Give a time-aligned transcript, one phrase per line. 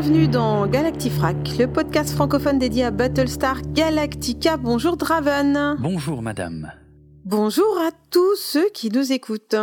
[0.00, 4.56] bienvenue dans Galactifrac, le podcast francophone dédié à Battlestar Galactica.
[4.56, 5.76] Bonjour Draven.
[5.78, 6.72] Bonjour madame.
[7.26, 9.56] Bonjour à tous ceux qui nous écoutent.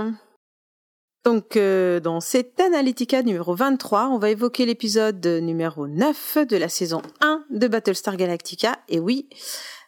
[1.25, 6.69] Donc, euh, dans cette Analytica numéro 23, on va évoquer l'épisode numéro 9 de la
[6.69, 8.77] saison 1 de Battlestar Galactica.
[8.89, 9.27] Et oui,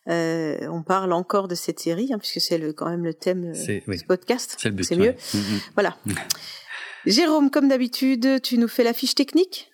[0.07, 3.53] euh, on parle encore de cette série, hein, puisque c'est le, quand même le thème
[3.55, 3.99] euh, oui.
[4.07, 4.55] podcast.
[4.57, 4.83] C'est le but.
[4.83, 5.09] C'est mieux.
[5.09, 5.17] ouais.
[5.35, 5.59] Mm, mm.
[5.75, 5.95] Voilà.
[7.05, 9.68] Jérôme, comme d'habitude, tu nous fais la fiche technique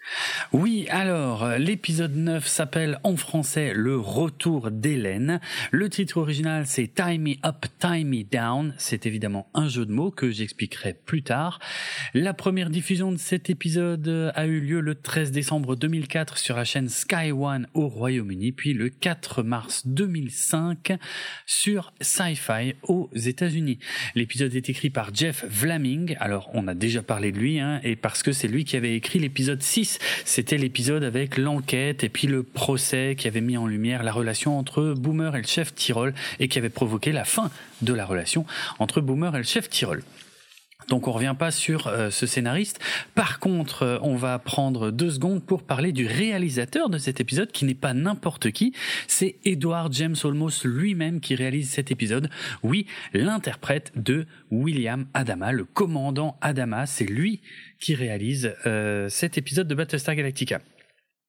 [0.54, 5.40] Oui, alors, euh, l'épisode 9 s'appelle en français Le retour d'Hélène.
[5.72, 8.74] Le titre original, c'est Tie Me Up, Tie Me Down.
[8.78, 11.60] C'est évidemment un jeu de mots que j'expliquerai plus tard.
[12.14, 16.64] La première diffusion de cet épisode a eu lieu le 13 décembre 2004 sur la
[16.64, 20.94] chaîne Sky One au Royaume-Uni, puis le 4 mars 2005
[21.46, 23.80] sur Sci-Fi aux États-Unis.
[24.14, 26.16] L'épisode est écrit par Jeff Vlaming.
[26.20, 28.96] Alors, on a déjà parlé de lui, hein, et parce que c'est lui qui avait
[28.96, 29.95] écrit l'épisode 6.
[30.26, 34.58] C'était l'épisode avec l'enquête et puis le procès qui avait mis en lumière la relation
[34.58, 37.50] entre Boomer et le chef Tyrol et qui avait provoqué la fin
[37.82, 38.46] de la relation
[38.80, 40.04] entre Boomer et le chef Tyrol.
[40.88, 42.80] Donc on revient pas sur euh, ce scénariste.
[43.16, 47.52] Par contre, euh, on va prendre deux secondes pour parler du réalisateur de cet épisode,
[47.52, 48.74] qui n'est pas n'importe qui.
[49.08, 52.30] C'est Edward James Olmos lui-même qui réalise cet épisode.
[52.64, 57.42] Oui, l'interprète de William Adama, le commandant Adama, c'est lui
[57.80, 60.62] qui réalise euh, cet épisode de Battlestar Galactica.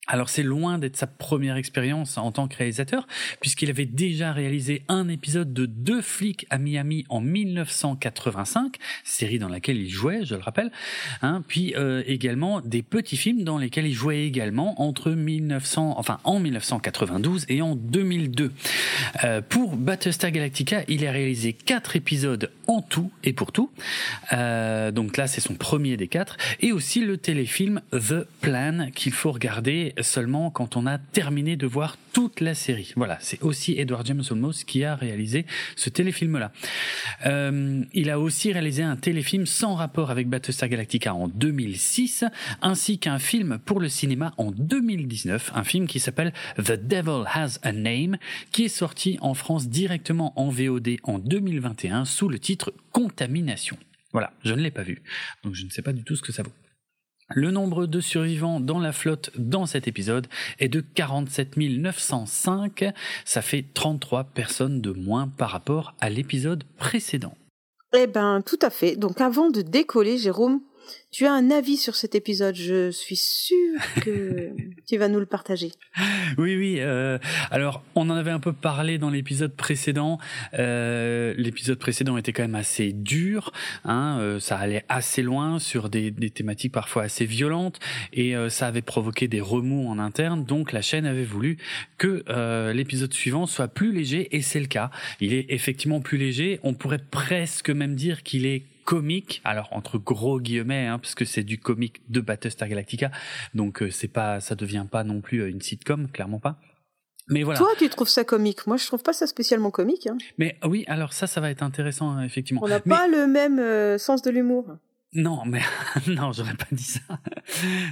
[0.09, 3.09] Alors c'est loin d'être sa première expérience en tant que réalisateur,
[3.41, 9.49] puisqu'il avait déjà réalisé un épisode de Deux flics à Miami en 1985, série dans
[9.49, 10.71] laquelle il jouait, je le rappelle,
[11.23, 16.19] hein, puis euh, également des petits films dans lesquels il jouait également entre 1900, enfin
[16.23, 18.53] en 1992 et en 2002.
[19.25, 23.71] Euh, pour Battlestar Galactica, il a réalisé quatre épisodes en tout et pour tout,
[24.33, 29.13] Euh, donc là c'est son premier des quatre, et aussi le téléfilm The Plan qu'il
[29.13, 32.93] faut regarder seulement quand on a terminé de voir toute la série.
[32.97, 35.47] Voilà, c'est aussi Edward James Olmos qui a réalisé
[35.77, 36.53] ce téléfilm-là.
[37.27, 42.25] Euh, il a aussi réalisé un téléfilm sans rapport avec Battlestar Galactica en 2006,
[42.63, 47.59] ainsi qu'un film pour le cinéma en 2019, un film qui s'appelle The Devil Has
[47.63, 48.17] a Name,
[48.51, 53.77] qui est sorti en France directement en VOD en 2021 sous le titre Contamination.
[54.13, 55.03] Voilà, je ne l'ai pas vu,
[55.45, 56.53] donc je ne sais pas du tout ce que ça vaut.
[57.35, 60.29] Le nombre de survivants dans la flotte dans cet épisode
[60.61, 62.85] est de 47 905.
[63.25, 67.35] Ça fait 33 personnes de moins par rapport à l'épisode précédent.
[67.97, 68.95] Eh ben, tout à fait.
[68.95, 70.61] Donc, avant de décoller, Jérôme,
[71.17, 72.57] tu as un avis sur cet épisode.
[72.57, 74.51] Je suis sûre que
[74.87, 75.73] tu vas nous le partager.
[76.37, 76.77] Oui, oui.
[76.81, 77.17] euh,
[77.51, 80.19] alors, on en avait un peu parlé dans l'épisode précédent.
[80.59, 83.55] Euh, l'épisode précédent était quand même assez dur.
[83.87, 87.81] Hein, euh, ça allait assez loin sur des, des thématiques parfois assez violentes
[88.13, 90.45] et euh, ça avait provoqué des remous en interne.
[90.45, 91.57] Donc, la chaîne avait voulu
[91.97, 94.91] que euh, l'épisode suivant soit plus léger et c'est le cas.
[95.23, 96.61] Il est effectivement plus léger.
[96.63, 101.27] On pourrait presque même dire qu'il est comique, alors entre gros guillemets, hein, parce que
[101.27, 103.11] c'est du comique de Battlestar Galactica,
[103.55, 106.57] donc euh, c'est pas, ça devient pas non plus euh, une sitcom, clairement pas.
[107.29, 107.59] Mais voilà.
[107.59, 108.69] Toi, tu trouves ça comique?
[108.69, 110.07] Moi, je trouve pas ça spécialement comique.
[110.07, 110.17] Hein.
[110.39, 112.63] Mais oui, alors ça, ça va être intéressant hein, effectivement.
[112.65, 114.77] On n'a Mais- pas le même euh, sens de l'humour.
[115.17, 115.63] Non, mais
[116.07, 117.01] non, j'aurais pas dit ça.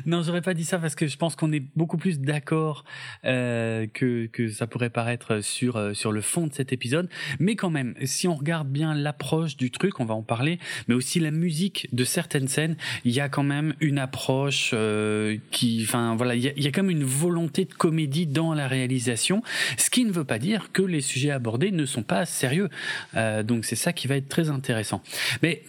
[0.04, 2.84] Non, j'aurais pas dit ça parce que je pense qu'on est beaucoup plus d'accord
[3.24, 7.08] euh, que que ça pourrait paraître sur euh, sur le fond de cet épisode.
[7.40, 10.94] Mais quand même, si on regarde bien l'approche du truc, on va en parler, mais
[10.94, 12.76] aussi la musique de certaines scènes,
[13.06, 16.66] il y a quand même une approche euh, qui, enfin voilà, il y a, y
[16.66, 19.42] a quand même une volonté de comédie dans la réalisation,
[19.78, 22.68] ce qui ne veut pas dire que les sujets abordés ne sont pas sérieux.
[23.16, 25.02] Euh, donc c'est ça qui va être très intéressant.
[25.42, 25.62] Mais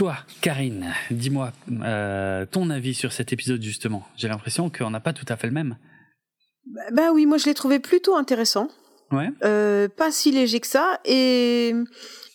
[0.00, 1.52] toi, Karine, dis-moi
[1.82, 4.02] euh, ton avis sur cet épisode justement.
[4.16, 5.76] J'ai l'impression qu'on n'a pas tout à fait le même.
[6.64, 8.68] Bah, bah oui, moi, je l'ai trouvé plutôt intéressant.
[9.12, 9.28] Ouais.
[9.44, 11.00] Euh, pas si léger que ça.
[11.04, 11.74] Et,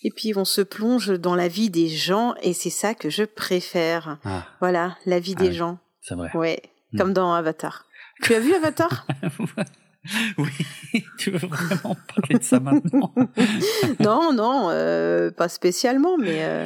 [0.03, 2.35] et puis, on se plonge dans la vie des gens.
[2.43, 4.19] Et c'est ça que je préfère.
[4.25, 5.55] Ah, Voilà, la vie Ah des oui.
[5.55, 5.79] gens.
[6.01, 6.29] c'est vrai.
[6.35, 6.61] Ouais,
[6.93, 6.97] Hmm.
[6.99, 7.85] comme dans Avatar.
[8.21, 9.07] Tu as vu Avatar?
[10.37, 13.13] oui, tu veux vraiment parler de ça maintenant
[13.99, 16.65] Non, non, euh, pas spécialement, mais euh,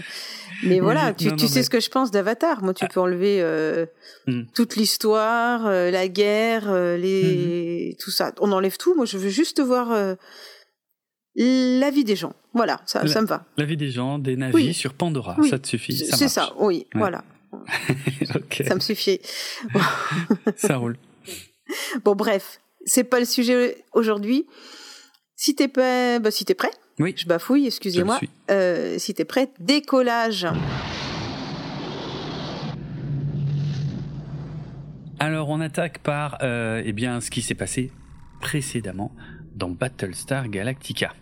[0.64, 1.64] mais voilà, tu, non, tu non, sais mais- Ah.
[1.64, 2.62] ce que je pense d'Avatar.
[2.64, 3.86] Moi, tu peux enlever euh,
[4.28, 4.44] Hmm.
[4.54, 8.34] toute l'histoire, la guerre, les tout ça.
[8.40, 8.94] On enlève tout.
[8.96, 9.90] Moi, je veux juste voir
[11.36, 12.34] la vie des gens.
[12.54, 13.46] Voilà, ça, La- ça me va.
[13.58, 14.74] La vie des gens, des navis Oui.
[14.74, 15.50] sur Pandora, Oui.
[15.50, 15.96] ça te suffit.
[15.98, 16.52] C'est ça.
[16.60, 17.00] Oui, Ouais.
[17.00, 17.24] voilà.
[18.36, 19.20] ok, Ça me suffit.
[20.56, 20.98] ça roule.
[22.04, 22.60] Bon, bref,
[22.90, 24.48] c'est pas le sujet aujourd'hui.
[25.36, 28.20] Si t'es pas, bah, si t'es prêt, Oui, je bafouille, excusez-moi.
[28.52, 30.48] Euh, si t'es prêt, décollage.
[35.20, 37.92] Alors on attaque par euh, eh bien ce qui s'est passé
[38.40, 39.14] précédemment
[39.54, 41.14] dans Battlestar Galactica.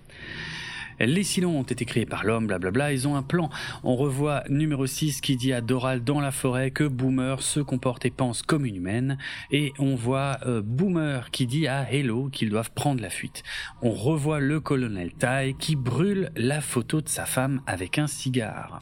[0.99, 3.49] Les Cylons ont été créés par l'homme, blablabla, ils ont un plan.
[3.83, 8.05] On revoit numéro 6 qui dit à Doral dans la forêt que Boomer se comporte
[8.05, 9.17] et pense comme une humaine.
[9.51, 13.43] Et on voit euh, Boomer qui dit à Hello qu'ils doivent prendre la fuite.
[13.81, 18.81] On revoit le colonel Tai qui brûle la photo de sa femme avec un cigare.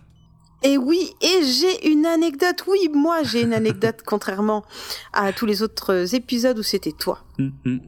[0.64, 2.64] Et oui, et j'ai une anecdote.
[2.68, 4.64] Oui, moi j'ai une anecdote, contrairement
[5.14, 7.20] à tous les autres épisodes où c'était toi.
[7.40, 7.82] Hum, hum.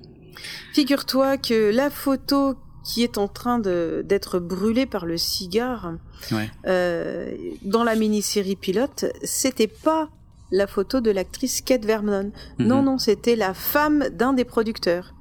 [0.73, 2.55] Figure-toi que la photo
[2.87, 5.93] qui est en train d'être brûlée par le cigare
[6.31, 6.49] Ouais.
[6.65, 7.31] euh,
[7.63, 10.07] dans la mini-série pilote, c'était pas
[10.51, 12.31] la photo de l'actrice Kate Vernon.
[12.59, 12.85] Non, Mhm.
[12.85, 15.13] non, c'était la femme d'un des producteurs.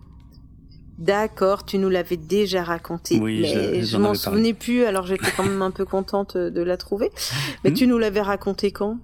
[0.98, 5.04] D'accord, tu nous l'avais déjà raconté, Oui, je- mais je, j'en m'en souvenais plus, alors
[5.06, 7.10] j'étais quand même un peu contente de la trouver.
[7.64, 7.76] Mais Mhm.
[7.76, 8.98] tu nous l'avais raconté quand?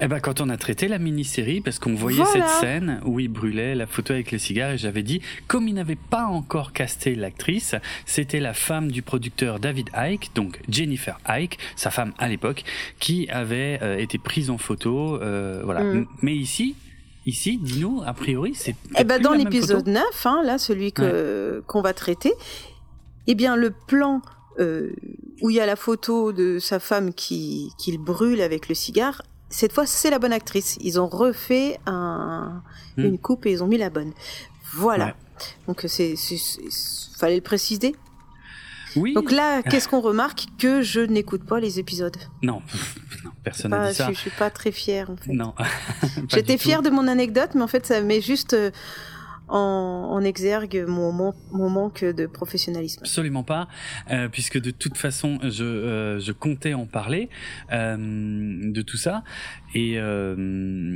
[0.00, 2.48] Eh ben quand on a traité la mini-série, parce qu'on voyait Voilà.
[2.48, 5.74] cette scène où il brûlait la photo avec le cigare, et j'avais dit, comme il
[5.74, 7.74] n'avait pas encore casté l'actrice,
[8.06, 12.64] c'était la femme du producteur David Icke, donc Jennifer Icke, sa femme à l'époque,
[12.98, 15.82] qui avait euh, été prise en photo, euh, voilà.
[15.82, 16.06] Mm.
[16.22, 16.74] Mais ici,
[17.26, 21.62] ici, dis-nous, a priori, c'est Eh ben, dans l'épisode photo 9, hein, là, celui que
[21.66, 22.32] qu'on va traiter,
[23.26, 24.20] eh bien, le plan
[24.58, 24.90] euh,
[25.40, 29.22] où il y a la photo de sa femme qui qu'il brûle avec le cigare,
[29.52, 30.76] cette fois, c'est la bonne actrice.
[30.80, 32.62] Ils ont refait un,
[32.96, 33.04] Hmm.
[33.04, 34.12] une coupe et ils ont mis la bonne.
[34.74, 35.06] Voilà.
[35.06, 35.14] Ouais.
[35.66, 36.14] Donc, c'est,
[37.16, 37.94] fallait le préciser.
[38.96, 39.14] Oui.
[39.14, 42.16] Donc là, qu'est-ce qu'on remarque Que je n'écoute pas les épisodes.
[42.42, 42.60] Non,
[43.24, 44.08] non, personne n'a dit ça.
[44.08, 45.32] je, je suis pas très fière, en fait.
[45.32, 45.54] Non.
[46.28, 46.62] J'étais tout.
[46.62, 48.70] fière de mon anecdote, mais en fait, ça met juste euh,
[49.48, 53.00] en, exergue mon, man- mon manque de professionnalisme.
[53.02, 53.68] Absolument pas,
[54.10, 57.28] euh, puisque de toute façon, je, euh, comptais en parler
[57.72, 59.22] euh, de tout ça.
[59.74, 60.34] Et euh,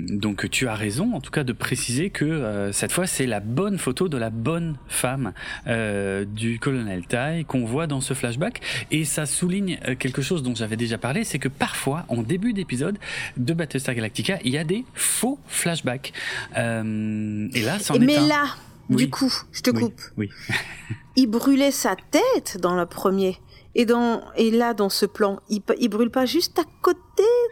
[0.08, 3.40] donc, tu as raison, en tout cas, de préciser que euh, cette fois, c'est la
[3.40, 5.32] bonne photo de la bonne femme
[5.67, 8.61] euh, du colonel Tai qu'on voit dans ce flashback.
[8.90, 12.99] Et ça souligne quelque chose dont j'avais déjà parlé, c'est que parfois, en début d'épisode
[13.37, 16.12] de Battlestar Galactica, il y a des faux flashbacks.
[16.58, 18.26] Euh, et là, c'en Et est mais un.
[18.28, 18.44] là,
[18.90, 18.96] Oui.
[18.96, 20.00] du coup, je te Oui, coupe.
[20.17, 20.28] oui.
[21.17, 23.38] Il brûlait sa tête dans le premier.
[23.75, 27.00] Et, dans, et là, dans ce plan, il, il brûle pas juste à côté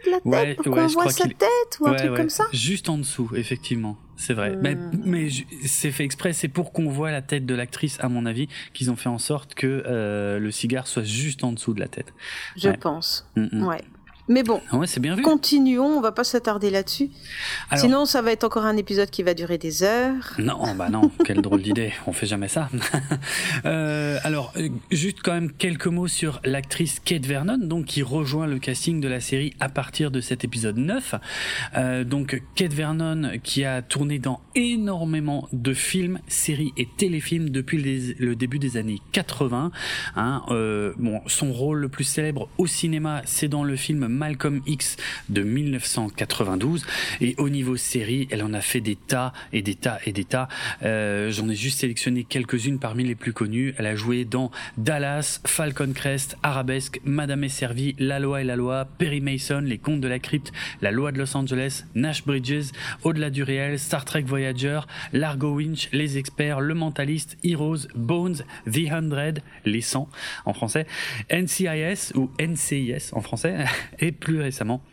[0.05, 1.39] de la tête Ouais, pour ouais, qu'on voit sa tête
[1.79, 2.45] ou un Ouais, truc comme ça?
[2.53, 3.97] Juste en dessous, effectivement.
[4.17, 4.55] C'est vrai.
[4.55, 4.59] Hmm.
[4.61, 8.07] Mais, mais ju- c'est fait exprès, c'est pour qu'on voit la tête de l'actrice, à
[8.07, 11.73] mon avis, qu'ils ont fait en sorte que euh, le cigare soit juste en dessous
[11.73, 12.13] de la tête.
[12.55, 13.29] Je pense.
[13.35, 13.63] Mm, mm.
[13.67, 13.81] Ouais.
[14.27, 15.21] Mais bon, Ah ouais, c'est bien vu.
[15.21, 17.09] continuons, on va pas s'attarder là-dessus.
[17.69, 20.33] Alors- Sinon, ça va être encore un épisode qui va durer des heures.
[20.39, 22.69] Non, bah non, quelle drôle d'idée, on fait jamais ça.
[23.65, 28.47] Euh, alors, euh, juste quand même quelques mots sur l'actrice Kate Vernon, donc qui rejoint
[28.47, 31.15] le casting de la série à partir de cet épisode 9.
[31.77, 37.81] Euh, donc Kate Vernon qui a tourné dans énormément de films, séries et téléfilms depuis
[37.81, 39.71] les- le début des années 80.
[40.15, 44.61] Hein, euh, bon, son rôle le plus célèbre au cinéma, c'est dans le film Malcolm
[44.65, 44.97] X
[45.29, 46.85] de 1992.
[47.21, 50.25] Et au niveau série, elle en a fait des tas et des tas et des
[50.25, 50.47] tas.
[50.83, 53.73] Euh, J'en ai juste sélectionné quelques-unes parmi les plus connues.
[53.77, 58.55] Elle a joué dans Dallas, Falcon Crest, Arabesque, Madame est servie, La loi et la
[58.55, 62.71] loi, Perry Mason, Les Contes de la crypte, La loi de Los Angeles, Nash Bridges,
[63.03, 64.81] Au-delà du réel, Star Trek Voyager,
[65.13, 70.09] Largo Winch, Les experts, Le mentaliste, Heroes, Bones, The Hundred, Les 100
[70.45, 70.85] en français,
[71.31, 73.65] NCIS ou NCIS en français,
[74.05, 74.83] et plus récemment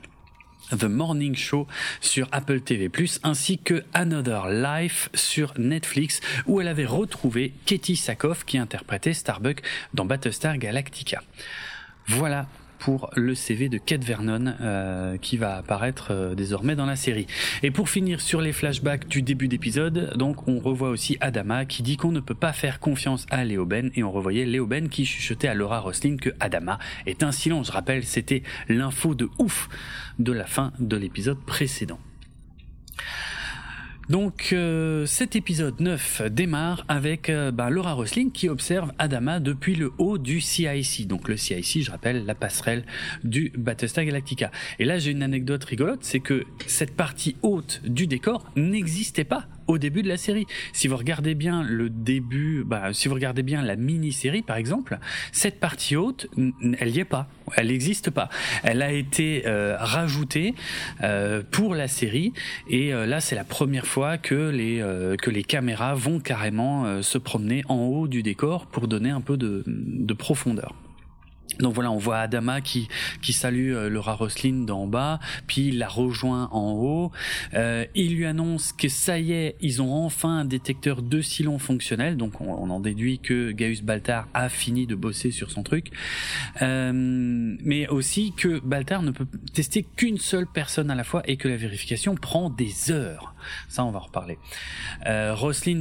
[0.71, 1.67] The Morning Show
[2.01, 2.91] sur Apple TV+,
[3.23, 9.63] ainsi que Another Life sur Netflix, où elle avait retrouvé Katie Sackhoff qui interprétait Starbuck
[9.93, 11.23] dans Battlestar Galactica.
[12.07, 12.47] Voilà
[12.83, 17.29] pour le CV de Kate Vernon euh, qui va apparaître euh, désormais dans la série.
[17.63, 21.85] Et pour finir sur les flashbacks du début d'épisode, donc on revoit aussi Adama qui
[21.85, 24.89] dit qu'on ne peut pas faire confiance à Léo Ben et on revoyait Léo Ben
[24.89, 27.69] qui chuchotait à Laura Roslin que Adama est un silence.
[27.69, 29.69] Je rappelle, c'était l'info de ouf
[30.19, 32.01] de la fin de l'épisode précédent.
[34.09, 39.75] Donc euh, cet épisode 9 démarre avec euh, bah, Laura Rosling qui observe Adama depuis
[39.77, 41.07] le haut du CIC.
[41.07, 42.85] Donc le CIC, je rappelle, la passerelle
[43.23, 44.51] du Battlestar Galactica.
[44.79, 49.47] Et là j'ai une anecdote rigolote, c'est que cette partie haute du décor n'existait pas
[49.67, 50.47] au début de la série.
[50.73, 54.99] Si vous regardez bien le début, bah, si vous regardez bien la mini-série par exemple,
[55.33, 56.27] cette partie haute,
[56.79, 58.29] elle y est pas, elle n'existe pas.
[58.63, 60.55] Elle a été euh, rajoutée
[61.03, 62.33] euh, pour la série
[62.69, 66.85] et euh, là c'est la première fois que les euh, que les caméras vont carrément
[66.85, 70.75] euh, se promener en haut du décor pour donner un peu de, de profondeur.
[71.63, 72.89] Donc voilà, on voit Adama qui
[73.21, 77.13] qui salue euh, Laura Roslin d'en bas, puis il la rejoint en haut.
[77.55, 81.59] Euh, il lui annonce que ça y est, ils ont enfin un détecteur de Silon
[81.59, 82.17] fonctionnel.
[82.17, 85.91] Donc on, en déduit que Gaius Baltar a fini de bosser sur son truc,
[86.63, 91.37] euh, mais aussi que Baltar ne peut tester qu'une seule personne à la fois et
[91.37, 93.32] que la vérification prend des heures.
[93.69, 94.39] Ça, on va en reparler.
[95.07, 95.35] Euh,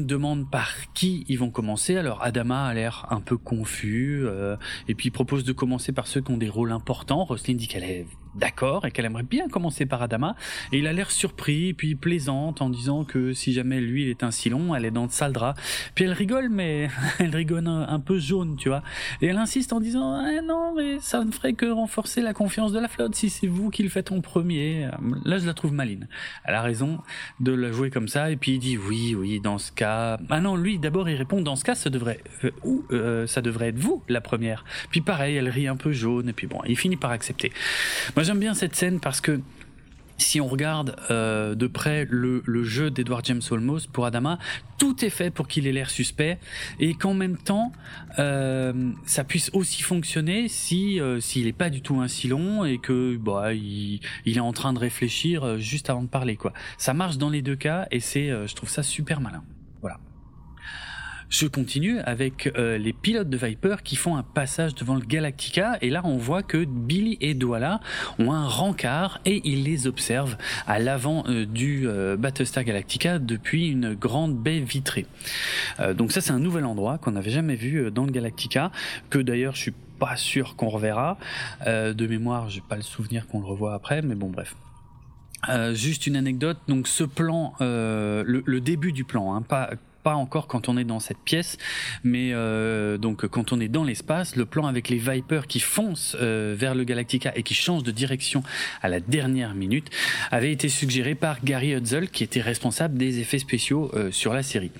[0.06, 1.98] demande par qui ils vont commencer.
[1.98, 4.56] Alors Adama a l'air un peu confus euh,
[4.88, 7.24] et puis propose de commencer par ceux qui ont des rôles importants.
[7.24, 10.36] Roslin dit qu'elle est d'accord et qu'elle aimerait bien commencer par Adama.
[10.72, 14.24] Et il a l'air surpris, puis plaisante en disant que si jamais lui il est
[14.24, 15.56] un silon, elle est dans le sale drap.
[15.96, 18.84] Puis elle rigole, mais elle rigole un, peu jaune, tu vois.
[19.22, 22.72] Et elle insiste en disant eh non, mais ça ne ferait que renforcer la confiance
[22.72, 24.90] de la flotte si c'est vous qui le faites en premier.
[25.26, 26.08] Là, je la trouve maline.
[26.46, 27.00] Elle a raison
[27.40, 28.32] de la jouer comme ça.
[28.32, 30.18] Et puis il dit oui, oui, dans ce cas.
[30.30, 32.52] Ah non, lui d'abord il répond dans ce cas, ça devrait euh,
[32.92, 34.64] euh, ça devrait être vous la première.
[34.90, 36.30] Puis pareil, elle rit un peu jaune.
[36.30, 37.52] Et puis bon, il finit par accepter
[38.24, 39.40] j'aime bien cette scène parce que
[40.22, 44.38] si on regarde euh, de près le, jeu d'Edward James Olmos pour Adama,
[44.78, 46.38] tout est fait pour qu'il ait l'air suspect
[46.80, 47.72] et qu'en même temps
[48.20, 52.78] euh, ça puisse aussi fonctionner si euh, s'il n'est pas du tout un silon et
[52.78, 56.54] que bah il, est en train de réfléchir juste avant de parler quoi.
[56.78, 59.44] Ça marche dans les deux cas et je trouve ça super malin.
[61.32, 65.78] Je continue avec euh, les pilotes de Viper qui font un passage devant le Galactica
[65.82, 67.80] et là on voit que Billy et Douala
[68.20, 70.36] ont un rencard et ils les observent
[70.68, 75.06] à l'avant euh, du euh, Battlestar Galactica depuis une grande baie vitrée.
[75.96, 78.70] donc ça c'est un nouvel endroit qu'on n'avait jamais vu dans le Galactica
[79.10, 81.18] que d'ailleurs je suis pas sûr qu'on reverra.
[81.66, 84.56] de mémoire, j'ai pas le souvenir qu'on le revoit après, mais bon bref.
[85.74, 89.70] juste une anecdote, donc ce plan, le, début du plan, hein, pas
[90.04, 91.58] pas encore quand on est dans cette pièce,
[92.04, 96.16] mais euh, donc quand on est dans l'espace, le plan avec les Vipers qui foncent
[96.20, 98.44] euh, vers le Galactica et qui changent de direction
[98.82, 99.90] à la dernière minute
[100.32, 104.44] avait été suggéré par Gary Hudzel qui était responsable des effets spéciaux euh, sur la
[104.44, 104.72] série.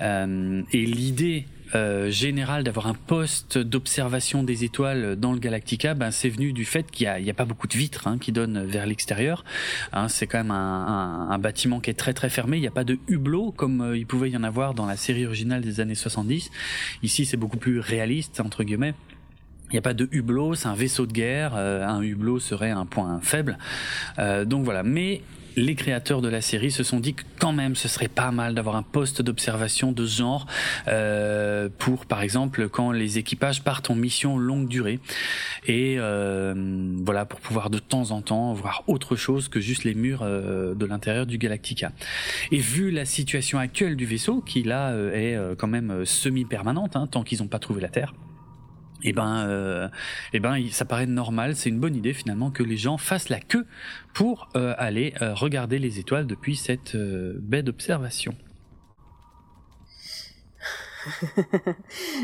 [0.00, 6.28] et l'idée euh, général d'avoir un poste d'observation des étoiles dans le Galactica, ben c'est
[6.28, 9.44] venu du fait qu'il n'y a, pas beaucoup de vitres hein, qui donnent vers l'extérieur.
[9.92, 12.58] Hein, c'est quand même un, bâtiment qui est très très fermé.
[12.58, 14.96] Il n'y a pas de hublot comme euh, il pouvait y en avoir dans la
[14.96, 16.50] série originale des années 70.
[17.02, 18.94] Ici, c'est beaucoup plus réaliste entre guillemets.
[19.70, 21.52] Il n'y a pas de hublot, c'est un vaisseau de guerre.
[21.56, 23.56] Euh, un hublot serait un point faible.
[24.18, 24.82] Euh, donc voilà.
[24.82, 25.22] Mais
[25.60, 28.54] les créateurs de la série se sont dit que quand même ce serait pas mal
[28.54, 30.46] d'avoir un poste d'observation de genre
[30.88, 35.00] euh, pour par exemple quand les équipages partent en mission longue durée
[35.66, 36.54] et euh,
[37.04, 40.74] voilà pour pouvoir de temps en temps voir autre chose que juste les murs euh,
[40.74, 41.92] de l'intérieur du Galactica.
[42.50, 47.22] Et vu la situation actuelle du vaisseau qui là est quand même semi-permanente hein, tant
[47.22, 48.14] qu'ils n'ont pas trouvé la Terre
[49.02, 49.88] eh ben, euh,
[50.32, 53.40] eh ben, ça paraît normal, c'est une bonne idée finalement que les gens fassent la
[53.40, 53.66] queue
[54.14, 58.34] pour euh, aller euh, regarder les étoiles depuis cette euh, baie d'observation.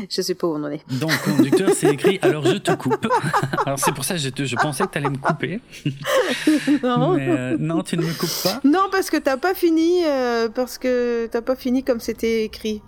[0.09, 0.87] je sais pas où on en est.
[0.99, 3.07] Donc, conducteur, c'est écrit alors je te coupe.
[3.65, 5.59] alors c'est pour ça que je, je pensais que tu allais me couper.
[6.83, 7.15] non.
[7.15, 8.61] Mais, non, tu ne me coupes pas.
[8.63, 10.03] Non, parce que t'as pas fini,
[10.53, 12.83] parce que t'as pas fini comme c'était écrit.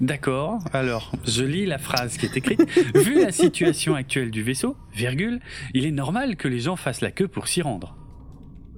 [0.00, 0.58] D'accord.
[0.72, 2.62] Alors, je lis la phrase qui est écrite.
[2.94, 5.40] Vu la situation actuelle du vaisseau, virgule,
[5.72, 7.96] il est normal que les gens fassent la queue pour s'y rendre.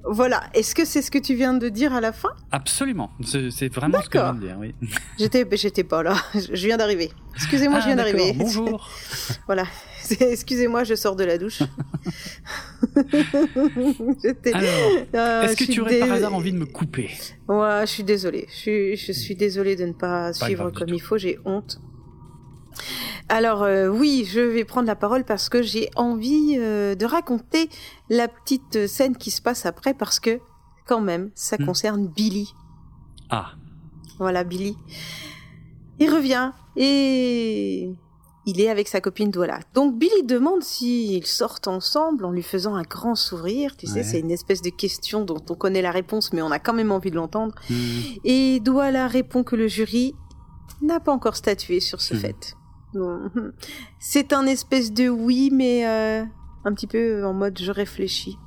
[0.09, 0.45] Voilà.
[0.55, 2.31] Est-ce que c'est ce que tu viens de dire à la fin?
[2.53, 3.11] Absolument.
[3.25, 4.75] C'est vraiment ce que je viens de dire, oui.
[5.19, 6.15] J'étais, j'étais pas là.
[6.35, 7.11] Je viens d'arriver.
[7.35, 8.33] Excusez-moi, je viens ah, d'arriver.
[8.33, 8.89] Bonjour.
[9.47, 9.65] voilà.
[10.21, 11.63] Excusez-moi, je sors de la douche.
[14.53, 17.11] Alors, est-ce que tu aurais par hasard envie de me couper
[17.49, 18.47] Ouais, je suis désolée.
[18.51, 21.19] Je suis, je suis désolée de ne pas, suivre comme il faut.
[21.19, 21.81] J'ai honte.
[23.29, 27.69] Alors euh, oui, je vais prendre la parole parce que j'ai envie euh, de raconter
[28.09, 30.39] la petite scène qui se passe après parce que
[30.87, 31.67] quand même, ça hmm.
[31.67, 32.53] concerne Billy.
[33.31, 33.53] Ah.
[34.19, 34.77] Voilà, Billy.
[35.99, 37.91] Il revient et
[38.47, 39.59] il est avec sa copine Douala.
[39.75, 43.77] Donc Billy demande s'ils sortent ensemble en lui faisant un grand sourire.
[43.77, 46.61] Tu sais, c'est une espèce de question dont on connaît la réponse, mais on a
[46.61, 47.55] quand même envie de l'entendre.
[47.69, 47.75] Hmm.
[48.25, 50.15] Et Douala répond que le jury
[50.81, 52.19] n'a pas encore statué sur ce hmm.
[52.19, 52.57] fait.
[53.99, 56.25] C'est un espèce de oui, mais euh,
[56.65, 58.39] un petit peu en mode je réfléchis.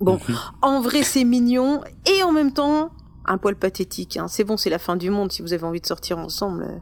[0.00, 0.18] Bon,
[0.62, 2.90] en vrai c'est mignon et en même temps
[3.26, 4.16] un poil pathétique.
[4.16, 4.26] Hein.
[4.26, 6.80] C'est bon, c'est la fin du monde si vous avez envie de sortir ensemble.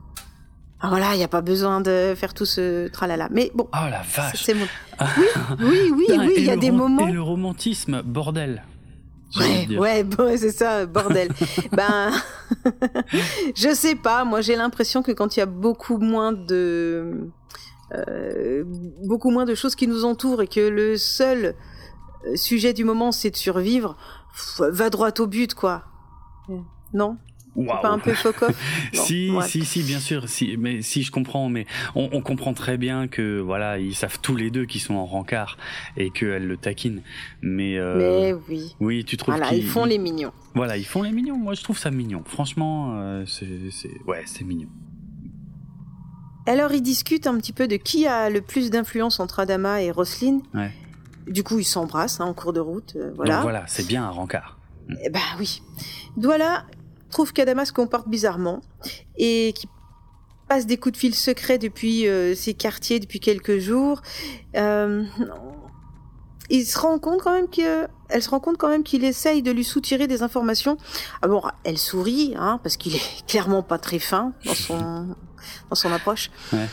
[0.81, 3.29] Ah voilà, il n'y a pas besoin de faire tout ce tralala.
[3.33, 3.69] Mais bon.
[3.73, 4.45] Oh la vache.
[4.45, 4.67] C'est Oui,
[5.61, 7.09] oui, oui, oui, il y a des moments.
[7.09, 8.63] Et le romantisme, bordel.
[9.37, 11.29] Ouais, ouais, bon, c'est ça, bordel.
[11.73, 12.13] ben,
[13.55, 14.25] je sais pas.
[14.25, 17.29] Moi, j'ai l'impression que quand il y a beaucoup moins de
[17.95, 18.65] euh,
[19.05, 21.55] beaucoup moins de choses qui nous entourent et que le seul
[22.27, 23.97] euh, sujet du moment c'est de survivre,
[24.59, 25.85] va droit au but quoi.
[26.93, 27.17] Non?
[27.67, 28.37] Pas un peu fuck
[28.93, 30.29] Si, si, si, bien sûr.
[30.29, 34.19] Si, mais si je comprends, mais on, on, comprend très bien que voilà, ils savent
[34.21, 35.57] tous les deux qu'ils sont en rencard
[35.97, 37.03] et qu'elle le taquine.
[37.43, 38.77] Mais, euh, mais oui.
[38.81, 40.33] Oui, tu trouves Voilà, ils font les mignons.
[40.55, 41.37] Voilà, ils font les mignons.
[41.37, 42.23] Moi, je trouve ça mignon.
[42.25, 43.47] Franchement, euh, c'est,
[44.07, 44.69] ouais, c'est mignon.
[46.47, 49.93] Alors, ils discutent un petit peu de qui a le plus d'influence entre Adama et.
[49.93, 50.73] Ouais.
[51.27, 52.95] Du coup, ils s'embrassent hein, en cours de route.
[52.97, 53.35] Euh, voilà.
[53.35, 54.59] Donc voilà, c'est bien un rencard.
[55.05, 55.63] Eh ben oui.
[56.17, 56.65] Douala
[57.11, 58.61] trouve qu'Adama se comporte bizarrement
[59.17, 59.69] et qui
[60.49, 64.01] passe des coups de fil secrets depuis euh, ses quartiers depuis quelques jours.
[64.57, 65.05] Euh,
[66.51, 69.43] il se rend compte quand même que elle se rend compte quand même qu'il essaye
[69.43, 70.79] de lui soutirer des informations.
[71.21, 75.17] Ah bon, elle sourit, hein, parce qu'il est clairement pas très fin dans son
[75.69, 76.31] dans son approche.
[76.53, 76.67] Ouais.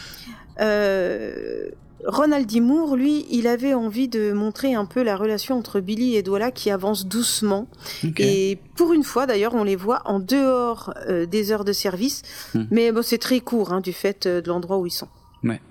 [0.61, 1.69] Euh,
[2.05, 2.59] Ronald D.
[2.59, 6.51] Moore, lui, il avait envie de montrer un peu la relation entre Billy et Douala
[6.51, 7.67] qui avance doucement.
[8.03, 8.51] Okay.
[8.51, 12.21] Et pour une fois, d'ailleurs, on les voit en dehors euh, des heures de service.
[12.53, 12.65] Hmm.
[12.69, 15.07] Mais bon, c'est très court hein, du fait euh, de l'endroit où ils sont.
[15.43, 15.61] Ouais.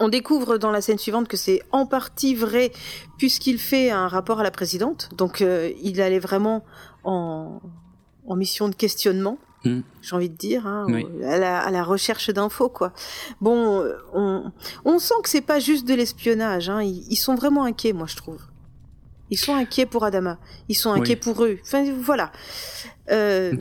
[0.00, 2.70] On découvre dans la scène suivante que c'est en partie vrai
[3.18, 5.10] puisqu'il fait un rapport à la présidente.
[5.16, 6.64] Donc euh, il allait vraiment
[7.04, 7.60] en,
[8.26, 9.38] en mission de questionnement.
[9.64, 9.80] Mm.
[10.02, 11.04] J'ai envie de dire, hein, Oui.
[11.24, 12.92] à, la, à la recherche d'infos, quoi.
[13.40, 13.84] Bon,
[14.14, 14.52] on,
[14.84, 16.68] on sent que c'est pas juste de l'espionnage.
[16.70, 16.82] Hein.
[16.82, 18.40] Ils, ils sont vraiment inquiets, moi, je trouve.
[19.30, 20.38] Ils sont inquiets pour Adama.
[20.68, 21.20] Ils sont inquiets Oui.
[21.34, 21.58] pour eux.
[21.62, 22.32] Enfin, voilà.
[23.10, 23.52] Euh.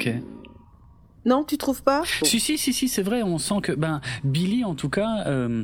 [1.25, 2.01] Non, tu trouves pas?
[2.01, 2.25] Bon.
[2.25, 3.21] Si, si, si, si, c'est vrai.
[3.23, 5.23] On sent que ben Billy, en tout cas.
[5.27, 5.63] Euh,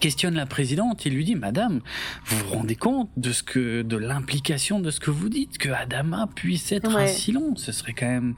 [0.00, 1.80] questionne la présidente, il lui dit Madame,
[2.24, 5.68] vous vous rendez compte de ce que de l'implication de ce que vous dites, que
[5.68, 7.06] Adama puisse être un Ouais.
[7.08, 8.34] Silon, ce serait quand même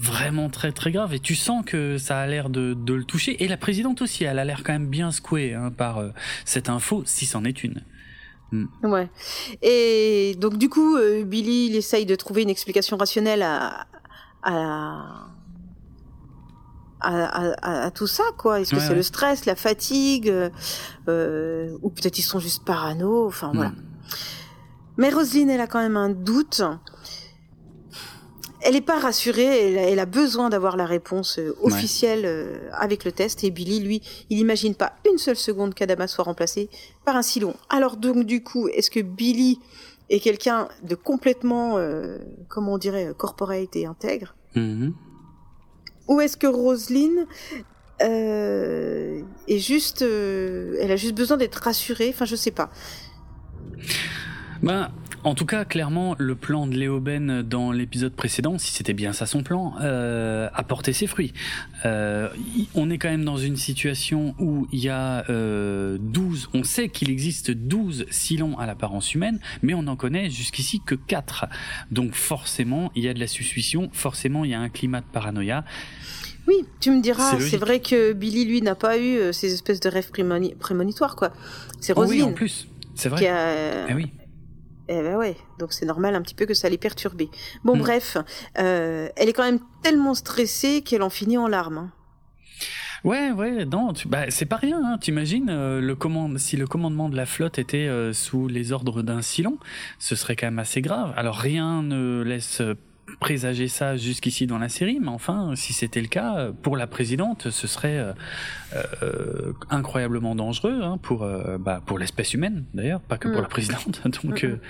[0.00, 3.42] vraiment très très grave et tu sens que ça a l'air de, de le toucher
[3.42, 6.10] et la présidente aussi elle a l'air quand même bien secouée hein, par euh,
[6.44, 7.82] cette info si c'en est une
[8.82, 9.10] Ouais.
[9.60, 13.86] Et donc du coup, euh, Billy, il essaye de trouver une explication rationnelle à
[14.42, 15.26] à
[17.00, 18.60] à, à- tout ça, quoi.
[18.60, 18.94] Est-ce que Ouais, c'est ouais.
[18.96, 20.48] le stress, la fatigue, euh,
[21.08, 23.26] euh, ou peut-être ils sont juste parano.
[23.26, 23.70] Enfin voilà.
[23.70, 23.82] Mm.
[24.96, 26.62] Mais Roselyne, elle a quand même un doute.
[28.60, 32.68] Elle n'est pas rassurée, elle a, elle a besoin d'avoir la réponse euh, officielle euh,
[32.72, 33.44] avec le test.
[33.44, 36.68] Et Billy, lui, il n'imagine pas une seule seconde qu'Adama soit remplacé
[37.04, 37.54] par un Silon.
[37.68, 39.60] Alors donc, du coup, est-ce que Billy
[40.10, 42.18] est quelqu'un de complètement, euh,
[42.48, 44.94] comment on dirait, corporate et intègre Mhm.
[46.08, 47.26] Ou est-ce que Roselyne
[48.02, 52.10] euh, est juste, euh, elle a juste besoin d'être rassurée?
[52.14, 52.70] Enfin, je sais pas.
[54.62, 54.90] Ben,
[55.28, 59.26] en tout cas, clairement, le plan de Léoben dans l'épisode précédent, si c'était bien ça
[59.26, 61.34] son plan, euh, a porté ses fruits.
[61.84, 62.30] Euh,
[62.74, 66.88] on est quand même dans une situation où il y a euh, 12, on sait
[66.88, 71.44] qu'il existe 12 silons à l'apparence humaine, mais on n'en connaît jusqu'ici que 4.
[71.90, 75.06] Donc forcément, il y a de la suspicion, forcément, il y a un climat de
[75.12, 75.62] paranoïa.
[76.46, 79.80] Oui, tu me diras, C'est vrai que Billy, lui, n'a pas eu euh, ces espèces
[79.80, 81.32] de rêves prémoni- prémonitoires, quoi.
[81.80, 83.26] C'est Oh oui, Roselyne en plus, c'est qui vrai.
[83.28, 83.90] a...
[83.90, 84.06] Eh oui.
[84.90, 87.22] Eh ben ouais, donc c'est normal un petit peu que ça les perturbe.
[87.62, 87.80] Bon, Mm.
[87.80, 88.16] bref,
[88.58, 91.78] euh, elle est quand même tellement stressée qu'elle en finit en larmes.
[91.78, 91.92] hein.
[93.04, 94.80] Ouais, ouais, non, tu, bah, c'est pas rien.
[94.84, 94.98] Hein.
[94.98, 99.02] T'imagines euh, le commande, si le commandement de la flotte était euh, sous les ordres
[99.02, 99.58] d'un Silon,
[100.00, 101.12] ce serait quand même assez grave.
[101.16, 102.60] Alors rien ne laisse
[103.20, 107.50] présager ça jusqu'ici dans la série, mais enfin, si c'était le cas, pour la présidente,
[107.50, 108.12] ce serait euh,
[109.02, 113.42] euh, incroyablement dangereux hein, pour euh, bah, pour l'espèce humaine d'ailleurs, pas que pour Mm.
[113.42, 114.00] la présidente.
[114.22, 114.60] Donc Mm, euh,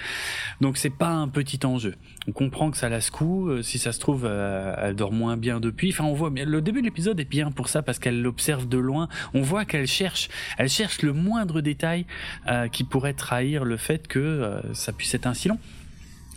[0.60, 1.94] donc c'est pas un petit enjeu.
[2.28, 3.48] On comprend que ça la secoue.
[3.48, 5.90] euh, si ça se trouve, elle dort moins bien depuis.
[5.90, 6.30] Enfin, on voit.
[6.34, 9.08] Le début de l'épisode est bien pour ça parce qu'elle l'observe de loin.
[9.34, 12.06] On voit qu'elle cherche, elle cherche le moindre détail
[12.48, 15.58] euh, qui pourrait trahir le fait que ça puisse être un silon.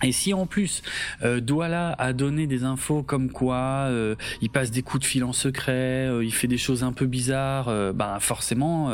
[0.03, 0.81] Et si en plus
[1.23, 3.57] euh, Douala a donné des infos comme quoi
[3.89, 6.91] euh, il passe des coups de fil en secret, euh, il fait des choses un
[6.91, 8.91] peu bizarres, euh, ben forcément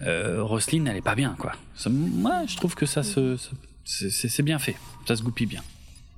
[0.00, 1.52] Roselyne est pas bien quoi.
[1.88, 3.36] Moi je trouve que ça se,
[3.84, 4.76] c'est- bien fait,
[5.06, 5.62] ça se goupille bien.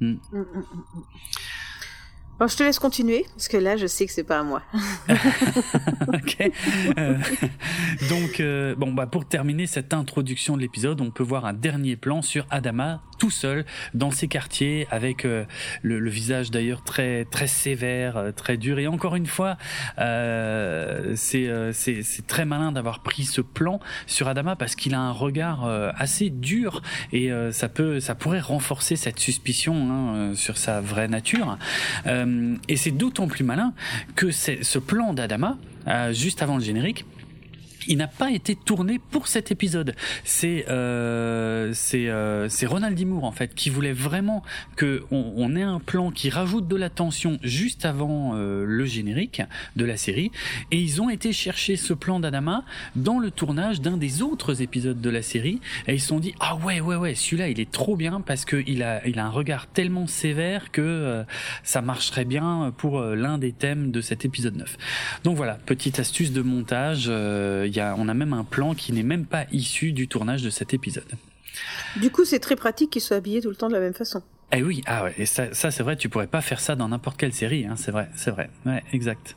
[0.01, 1.03] Mm, mm, mm, mm.
[2.41, 4.63] Bon, je te laisse continuer, parce que là, je sais que c'est pas à moi.
[6.09, 6.51] ok.
[6.99, 7.19] Euh,
[8.09, 11.95] donc, euh, bon, bah, pour terminer cette introduction de l'épisode, on peut voir un dernier
[11.95, 13.65] plan sur Adama tout seul
[13.95, 15.45] dans ses quartiers, avec euh,
[15.83, 18.79] le, visage d'ailleurs très très sévère, très dur.
[18.79, 19.57] Et encore une fois,
[21.15, 21.47] c'est
[22.27, 25.65] très malin d'avoir pris ce plan sur Adama parce qu'il a un regard
[25.97, 31.57] assez dur et ça peut ça pourrait renforcer cette suspicion hein, sur sa vraie nature.
[32.69, 33.73] Et c'est d'autant plus malin
[34.17, 35.59] que ce plan d'Adama,
[35.89, 37.05] euh, juste avant le générique,
[37.89, 39.95] il n'a pas été tourné pour cet épisode.
[40.25, 43.05] C'est euh, c'est euh, Ronald D.
[43.05, 44.43] Moore en fait qui voulait vraiment
[44.77, 48.85] que on, on, ait un plan qui rajoute de la tension juste avant euh, le
[48.85, 49.43] générique
[49.77, 50.31] de la série
[50.71, 52.65] et ils ont été chercher ce plan d'Adama
[52.97, 56.35] dans le tournage d'un des autres épisodes de la série et ils se sont dit
[56.41, 59.27] ah ouais ouais ouais celui-là il est trop bien parce que il a il a
[59.27, 61.25] un regard tellement sévère que euh,
[61.63, 64.77] ça marcherait bien pour euh, l'un des thèmes de cet épisode 9.
[65.25, 67.11] Donc voilà petite astuce de montage
[67.79, 71.13] on a même un plan qui n'est même pas issu du tournage de cet épisode.
[71.97, 74.23] Du coup, c'est très pratique qu'ils soient habillés tout le temps de la même façon.
[74.55, 76.89] Eh oui, ah ouais, et ça, ça c'est vrai, tu pourrais pas faire ça dans
[76.89, 79.35] n'importe quelle série, hein, c'est vrai, c'est vrai, ouais, exact.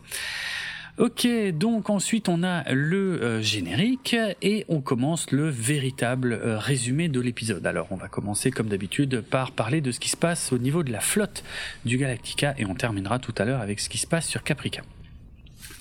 [0.98, 7.10] Ok, donc ensuite on a le euh, générique et on commence le véritable euh, résumé
[7.10, 7.66] de l'épisode.
[7.68, 10.84] Alors on va commencer comme d'habitude par parler de ce qui se passe au niveau
[10.84, 11.44] de la flotte
[11.84, 14.84] du Galactica et on terminera tout à l'heure avec ce qui se passe sur Caprica.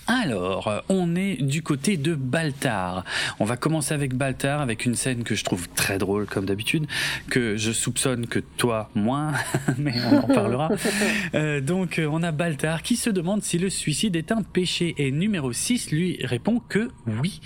[0.07, 3.03] Alors, on est du côté de Baltar.
[3.39, 6.85] On va commencer avec Baltar, avec une scène que je trouve très drôle, comme d'habitude,
[7.29, 9.33] que je soupçonne que toi, moins,
[9.77, 10.69] mais on en parlera.
[11.33, 15.11] Euh, donc, on a Baltar qui se demande si le suicide est un péché, et
[15.11, 17.41] numéro 6 lui répond que oui.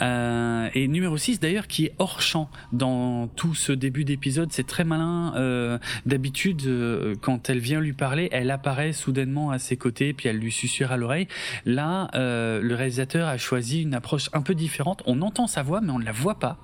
[0.00, 4.66] Euh, et numéro 6, d'ailleurs, qui est hors champ dans tout ce début d'épisode, c'est
[4.66, 5.34] très malin.
[5.36, 10.28] Euh, d'habitude, euh, quand elle vient lui parler, elle apparaît soudainement à ses côtés, puis
[10.28, 11.28] elle lui susurre à l'oreille.
[11.64, 15.02] Là, euh, le réalisateur a choisi une approche un peu différente.
[15.06, 16.58] On entend sa voix, mais on ne la voit pas.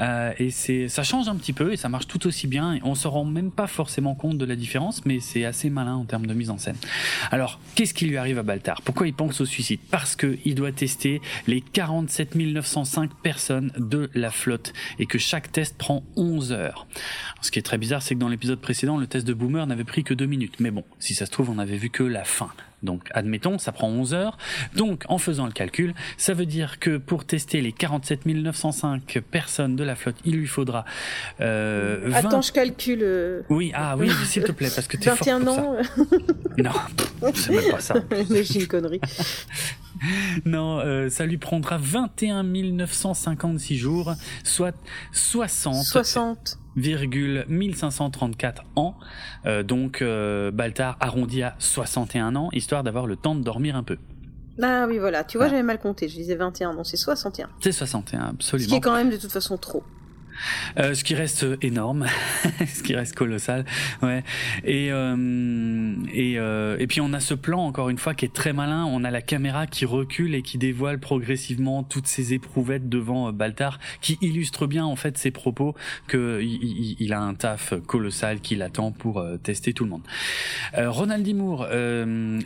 [0.00, 0.50] Euh, et
[0.88, 2.74] ça change un petit peu et ça marche tout aussi bien.
[2.74, 5.94] Et on se rend même pas forcément compte de la différence, mais c'est assez malin
[5.94, 6.76] en termes de mise en scène.
[7.30, 8.82] Alors, qu'est-ce qui lui arrive à Baltar?
[8.82, 9.80] Pourquoi il pense au suicide?
[9.90, 15.76] Parce qu'il doit tester les 47 905 personnes de la flotte et que chaque test
[15.76, 16.86] prend 11 heures.
[17.42, 19.84] Ce qui est très bizarre, c'est que dans l'épisode précédent, le test de Boomer n'avait
[19.84, 20.60] pris que 2 minutes.
[20.60, 22.50] Mais bon, si ça se trouve, on avait vu que la fin.
[22.82, 24.38] Donc, admettons, ça prend 11 heures.
[24.74, 29.76] Donc, en faisant le calcul, ça veut dire que pour tester les 47 905 personnes
[29.76, 30.84] de la flotte, il lui faudra
[31.40, 32.16] euh, 20...
[32.16, 33.00] Attends, je calcule.
[33.02, 35.76] Euh, oui, ah oui, s'il te plaît, parce que tu es 21 fort ans.
[35.82, 36.02] Ça.
[36.58, 37.94] non, c'est même pas ça.
[38.30, 39.00] J'ai une connerie.
[40.44, 44.14] non, euh, ça lui prendra 21 956 jours,
[44.44, 44.76] soit
[45.12, 45.84] 60.
[45.84, 46.59] 60.
[46.80, 48.96] 1534 ans.
[49.46, 53.82] Euh, donc euh, Baltar arrondi à 61 ans, histoire d'avoir le temps de dormir un
[53.82, 53.96] peu.
[54.62, 55.24] Ah oui, voilà.
[55.24, 56.08] Tu vois, j'avais mal compté.
[56.08, 57.48] Je disais 21, non, c'est 61.
[57.60, 58.66] C'est 61, absolument.
[58.66, 59.82] Ce qui est quand même de toute façon trop.
[60.78, 62.06] Euh, ce qui reste énorme,
[62.66, 63.64] ce qui reste colossal,
[64.02, 64.22] ouais.
[64.64, 68.32] Et euh, et euh, et puis on a ce plan encore une fois qui est
[68.32, 68.84] très malin.
[68.86, 73.78] On a la caméra qui recule et qui dévoile progressivement toutes ces éprouvettes devant Baltar,
[74.00, 75.74] qui illustre bien en fait ses propos
[76.06, 80.02] que il, a un taf colossal qui l'attend pour tester tout le monde.
[80.76, 81.34] Ronald D.
[81.34, 81.66] Moore,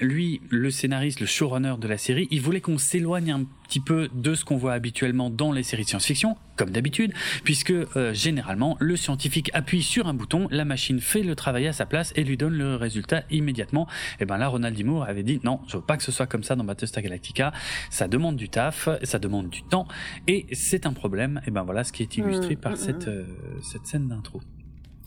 [0.00, 4.09] lui, le scénariste, le showrunner de la série, il voulait qu'on s'éloigne un petit peu
[4.14, 8.77] de ce qu'on voit habituellement dans les séries de science-fiction, comme d'habitude, puisque euh, généralement
[8.79, 12.24] le scientifique appuie sur un bouton, la machine fait le travail à sa place et
[12.24, 13.88] lui donne le résultat immédiatement.
[14.20, 14.85] Et ben là, Ronald D.
[14.85, 17.53] Moore avait dit non, je veux pas que ce soit comme ça dans Battlestar Galactica.
[17.90, 19.88] Ça demande du taf, ça demande du temps,
[20.29, 21.40] et c'est un problème.
[21.46, 23.11] Et ben voilà ce qui est illustré mmh, par mmh, cette, mmh.
[23.11, 23.24] Euh,
[23.62, 24.40] cette scène d'intro.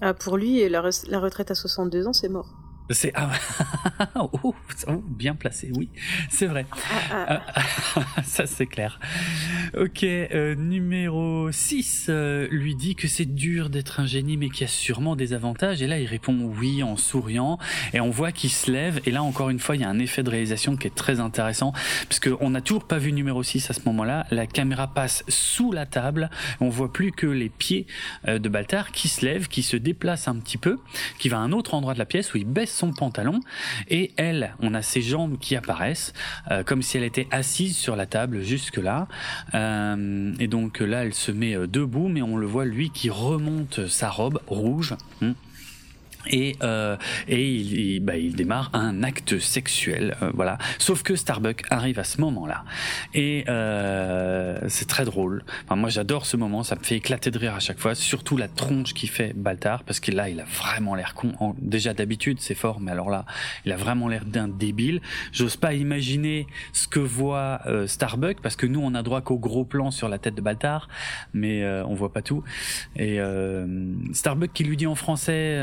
[0.01, 2.53] Ah, pour lui, la, la retraite à 62 ans, c'est mort.
[2.89, 3.31] C'est ah,
[4.15, 4.55] oh,
[4.87, 5.89] oh, bien placé, oui,
[6.29, 6.65] c'est vrai.
[7.11, 8.99] Ah, ah, ça c'est clair.
[9.77, 14.61] Ok, euh, numéro 6 euh, lui dit que c'est dur d'être un génie mais qu'il
[14.61, 15.81] y a sûrement des avantages.
[15.81, 17.59] Et là il répond oui en souriant.
[17.93, 19.01] Et on voit qu'il se lève.
[19.05, 21.19] Et là encore une fois il y a un effet de réalisation qui est très
[21.19, 21.73] intéressant
[22.07, 25.71] parce qu'on n'a toujours pas vu numéro 6 à ce moment-là, la caméra passe sous
[25.71, 27.87] la table, on voit plus que les pieds
[28.27, 30.79] euh, de Baltar qui se lève, qui se déplace un petit peu,
[31.19, 33.39] qui va à un autre endroit de la pièce où il baisse son pantalon
[33.89, 36.13] et elle, on a ses jambes qui apparaissent
[36.51, 39.07] euh, comme si elle était assise sur la table jusque là.
[39.53, 43.09] Euh, et donc là, elle se met euh, debout, mais on le voit lui qui
[43.09, 44.95] remonte sa robe rouge.
[45.21, 45.33] Hmm
[46.29, 50.57] et euh, et il, bah, il démarre un acte sexuel euh, voilà.
[50.77, 52.63] Sauf que Starbuck arrive à ce moment-là.
[53.13, 55.43] Et euh, c'est très drôle.
[55.65, 56.63] Enfin, moi j'adore ce moment.
[56.63, 57.95] Ça me fait éclater de rire à chaque fois.
[57.95, 61.33] Surtout la tronche qui fait Baltar parce que là il a vraiment l'air con.
[61.59, 63.25] Déjà d'habitude c'est fort mais alors là
[63.65, 65.01] il a vraiment l'air d'un débile.
[65.31, 69.37] J'ose pas imaginer ce que voit euh, Starbuck parce que nous on a droit qu'au
[69.37, 70.87] gros plan sur la tête de Baltar
[71.33, 72.43] mais euh, on voit pas tout.
[72.95, 73.19] Et
[74.13, 75.57] Starbuck qui lui dit en français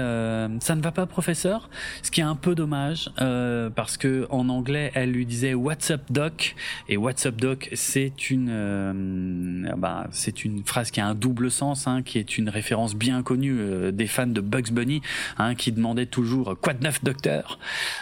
[0.60, 1.68] ça ne va pas professeur,
[2.02, 5.90] ce qui est un peu dommage euh, parce que en anglais elle lui disait What's
[5.90, 6.54] up doc?
[6.88, 11.50] Et What's up doc c'est une euh, bah, c'est une phrase qui a un double
[11.50, 15.02] sens hein, qui est une référence bien connue euh, des fans de Bugs Bunny
[15.38, 17.58] hein, qui demandaient toujours quoi de neuf docteur?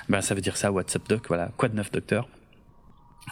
[0.09, 1.27] Bah ça veut dire ça What's up doc?
[1.29, 2.29] Voilà quoi de neuf docteur?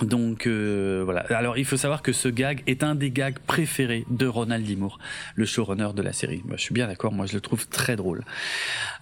[0.02, 1.20] Donc euh, voilà.
[1.30, 4.60] Alors il faut savoir que ce gag est un des gags préférés de Ronald.
[4.78, 4.98] Moore,
[5.34, 6.42] le showrunner de la série.
[6.44, 7.12] Moi, je suis bien d'accord.
[7.12, 8.24] Moi, je le trouve très drôle.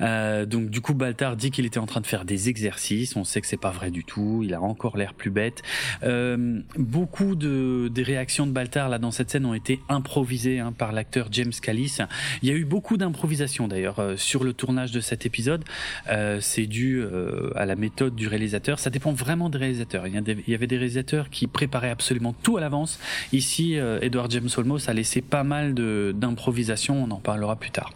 [0.01, 3.17] Euh, donc du coup, Baltar dit qu'il était en train de faire des exercices.
[3.17, 4.43] On sait que c'est pas vrai du tout.
[4.45, 5.63] Il a encore l'air plus bête.
[6.03, 10.73] Euh, beaucoup de des réactions de Baltar là dans cette scène ont été improvisées hein,
[10.73, 11.99] par l'acteur James Callis.
[12.43, 15.65] Il y a eu beaucoup d'improvisation d'ailleurs sur le tournage de cet épisode.
[16.41, 17.03] C'est dû
[17.55, 18.79] à la méthode du réalisateur.
[18.79, 20.07] Ça dépend vraiment des réalisateurs.
[20.07, 20.15] Il
[20.47, 20.78] y avait des
[21.31, 22.99] qui préparaient absolument tout à l'avance.
[23.33, 27.91] Ici, euh, Edward James Olmos a laissé pas mal d'improvisation, on en parlera plus tard.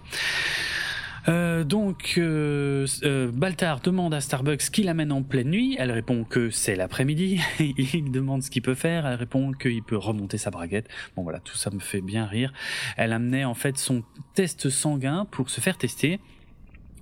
[1.29, 2.87] Euh, donc, euh,
[3.33, 5.77] Baltar demande à Starbucks qu'il amène en pleine nuit.
[5.79, 7.41] Elle répond que c'est l'après-midi.
[7.61, 9.07] il demande ce qu'il peut faire.
[9.07, 10.89] Elle répond qu'il peut remonter sa braguette.
[11.17, 12.53] Bon voilà, tout ça me fait bien rire.
[12.97, 14.03] Elle amenait en fait son
[14.35, 16.19] test sanguin pour se faire tester.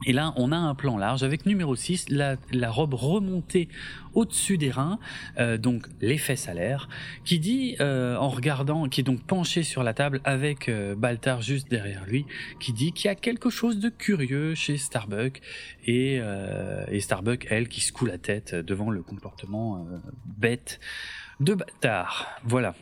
[0.07, 2.37] Et là, on a un plan large avec numéro 6, la,
[2.71, 3.69] robe remontée
[4.15, 4.99] au-dessus des reins,
[5.39, 5.87] euh, donc
[6.47, 6.89] à l'air,
[7.25, 11.43] qui dit, euh, en regardant, qui est donc penché sur la table avec euh, Baltar
[11.43, 12.25] juste derrière lui,
[12.61, 15.41] qui dit qu'il y a quelque chose de curieux chez Starbuck,
[15.85, 19.87] et, euh, et Starbuck, elle, qui secoue la tête devant le comportement
[20.25, 20.81] bête
[21.41, 22.41] de Baltar.
[22.45, 22.75] Voilà.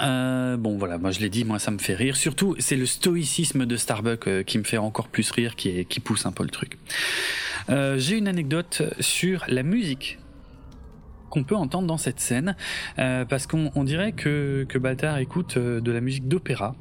[0.00, 2.16] Euh, bon voilà, moi je l'ai dit, moi ça me fait rire.
[2.16, 6.26] Surtout, c'est le stoïcisme de Starbuck euh, qui me fait encore plus rire, qui pousse
[6.26, 6.78] un peu le truc.
[7.68, 10.18] Euh, J'ai une anecdote sur la musique
[11.30, 12.56] qu'on peut entendre dans cette scène,
[12.98, 16.74] euh, parce qu'on on dirait que, que Baltar écoute euh, de la musique d'opéra,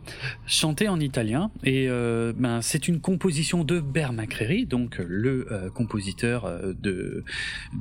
[0.45, 5.69] chantée en italien, et euh, ben, c'est une composition de Ber Macreary, donc le euh,
[5.69, 7.23] compositeur euh, de,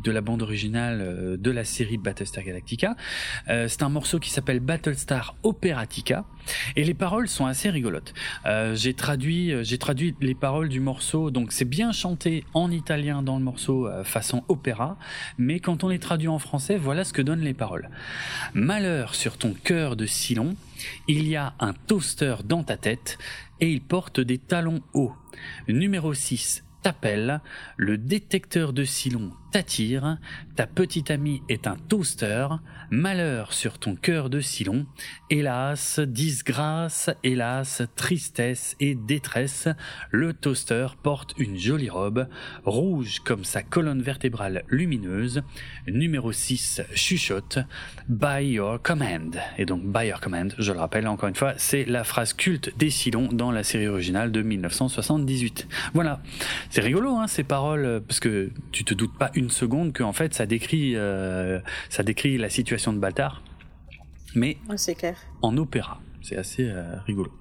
[0.05, 2.97] de la bande originale euh, de la série Battlestar Galactica.
[3.49, 6.25] Euh, c'est un morceau qui s'appelle Battlestar Operatica,
[6.77, 8.15] et les paroles sont assez rigolotes.
[8.47, 12.71] Euh, j'ai traduit, euh, j'ai traduit les paroles du morceau, donc c'est bien chanté en
[12.71, 14.97] italien dans le morceau euh, façon opéra,
[15.37, 17.91] mais quand on les traduit en français, voilà ce que donnent les paroles.
[18.55, 20.57] Malheur sur ton cœur de Silon,
[21.07, 23.19] il y a un toaster dans ta tête
[23.61, 25.13] et il porte des talons hauts.
[25.69, 27.41] Numéro 6, t'appelle,
[27.77, 30.19] le détecteur de Silon t'attire,
[30.57, 32.49] ta petite amie est un toaster,
[32.90, 34.87] malheur sur ton cœur de Silon,
[35.31, 39.68] hélas, disgrâce, hélas, tristesse et détresse,
[40.11, 42.29] le toaster porte une jolie robe,
[42.64, 45.42] rouge comme sa colonne vertébrale lumineuse,
[45.87, 47.59] numéro 6 chuchote,
[48.09, 49.37] by your command.
[49.59, 52.77] Et donc by your command, je le rappelle encore une fois, c'est la phrase culte
[52.79, 55.68] des Silons dans la série originale de 1978.
[55.94, 56.22] Voilà,
[56.70, 60.12] c'est rigolo hein, ces paroles, parce que tu te doutes pas une seconde que en
[60.12, 61.59] fait ça décrit euh,
[61.90, 63.43] ça décrit la situation de Baltar,
[64.35, 64.59] mais
[64.95, 65.17] clair.
[65.43, 65.99] en opéra.
[66.23, 67.33] C'est assez euh, rigolo.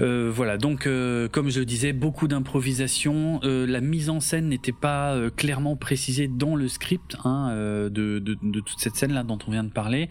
[0.00, 3.40] Euh, voilà, donc euh, comme je disais, beaucoup d'improvisation.
[3.42, 7.50] La mise en scène n'était pas clairement précisée dans le script hein,
[7.90, 8.18] de,
[8.60, 10.08] toute cette scène-là dont on vient de parler.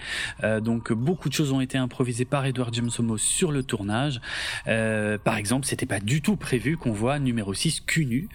[0.62, 4.22] Donc beaucoup de choses ont été improvisées par Edward James Olmos sur le tournage.
[4.66, 8.30] Par exemple, c'était pas du tout prévu qu'on voit numéro 6 cul nu.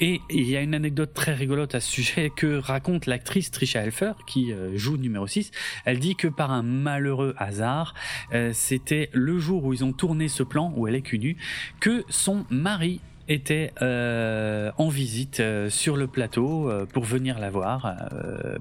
[0.00, 3.82] Et il y a une anecdote très rigolote à ce sujet que raconte l'actrice Trisha
[3.82, 5.50] Helfer qui joue numéro 6.
[5.84, 7.94] Elle dit que par un malheureux hasard,
[8.34, 8.52] euh,
[8.92, 11.38] c'était le jour où ils ont tourné ce plan où elle est cul nue
[11.80, 17.48] que son mari était euh, en visite euh, sur le plateau euh, pour venir la
[17.48, 17.94] voir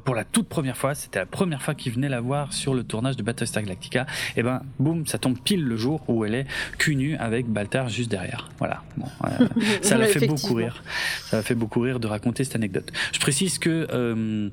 [0.06, 0.96] pour la toute première fois.
[0.96, 4.06] C'était la première fois qu'il venait la voir sur le tournage de Battlestar Galactica.
[4.38, 6.46] Et ben, boum, ça tombe pile le jour où elle est
[6.78, 8.48] cul nue avec Baltar juste derrière.
[8.58, 8.84] Voilà.
[8.96, 9.08] Bon,
[9.82, 10.82] ça l'a fait beaucoup rire.
[11.26, 12.89] Ça m'a fait beaucoup rire de raconter cette anecdote.
[13.12, 14.50] Je précise que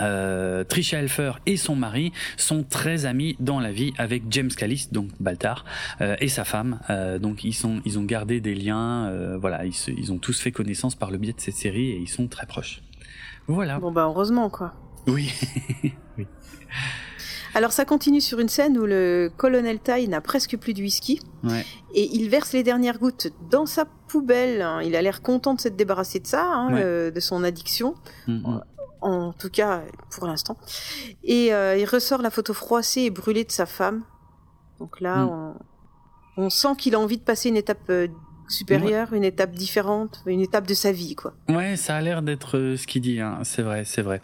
[0.00, 4.88] euh, Trisha Helfer et son mari sont très amis dans la vie avec James Callis,
[4.92, 5.64] donc Baltar,
[6.00, 6.80] euh, et sa femme.
[6.90, 9.06] Euh, donc ils sont, ils ont gardé des liens.
[9.08, 11.90] euh, voilà, ils, se- ils ont tous fait connaissance par le biais de cette série
[11.90, 12.82] et ils sont très proches.
[13.48, 13.78] Voilà.
[13.80, 14.74] Bon bah heureusement quoi.
[15.06, 15.32] Oui.
[17.54, 21.18] Alors ça continue sur une scène où le colonel Tai n'a presque plus de whisky
[21.42, 21.64] Ouais.
[21.94, 24.62] et il verse les dernières gouttes dans sa poubelle.
[24.62, 24.80] hein.
[24.82, 27.10] Il a l'air content de s'être débarrassé de ça, hein, Ouais.
[27.10, 27.94] de son addiction,
[28.28, 28.58] mm.
[29.00, 30.56] En tout cas pour l'instant.
[31.24, 34.02] Et euh, il ressort la photo froissée et brûlée de sa femme.
[34.78, 35.54] Donc là, Mm.
[36.36, 37.90] on, on sent qu'il a envie de passer une étape
[38.50, 41.34] supérieure, une étape différente, une étape de sa vie, quoi.
[41.48, 43.38] Ouais, ça a l'air d'être euh, ce qu'il dit, hein.
[43.44, 44.20] c'est vrai, c'est vrai.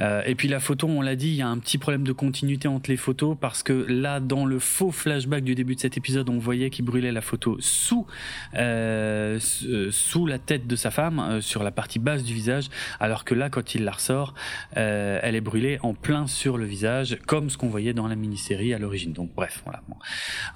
[0.00, 2.12] Euh, et puis la photo, on l'a dit, il y a un petit problème de
[2.12, 5.96] continuité entre les photos parce que là, dans le faux flashback du début de cet
[5.96, 8.06] épisode, on voyait qu'il brûlait la photo sous
[8.54, 12.68] euh, euh, sous la tête de sa femme, euh, sur la partie basse du visage,
[13.00, 14.34] alors que là, quand il la ressort,
[14.76, 18.16] euh, elle est brûlée en plein sur le visage, comme ce qu'on voyait dans la
[18.16, 19.12] mini-série à l'origine.
[19.12, 19.82] Donc bref, voilà.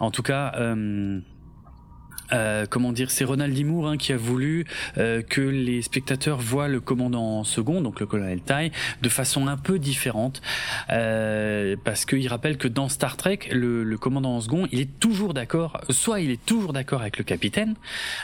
[0.01, 0.53] En tout cas.
[0.57, 1.21] Euh,
[2.33, 4.67] euh, comment dire, c'est Ronald Dimour hein, qui a voulu
[4.99, 9.57] euh, que les spectateurs voient le commandant second, donc le colonel Tai, de façon un
[9.57, 10.43] peu différente,
[10.91, 15.35] euh, parce qu'il rappelle que dans Star Trek, le, le, commandant second, il est toujours
[15.35, 17.75] d'accord, soit il est toujours d'accord avec le capitaine,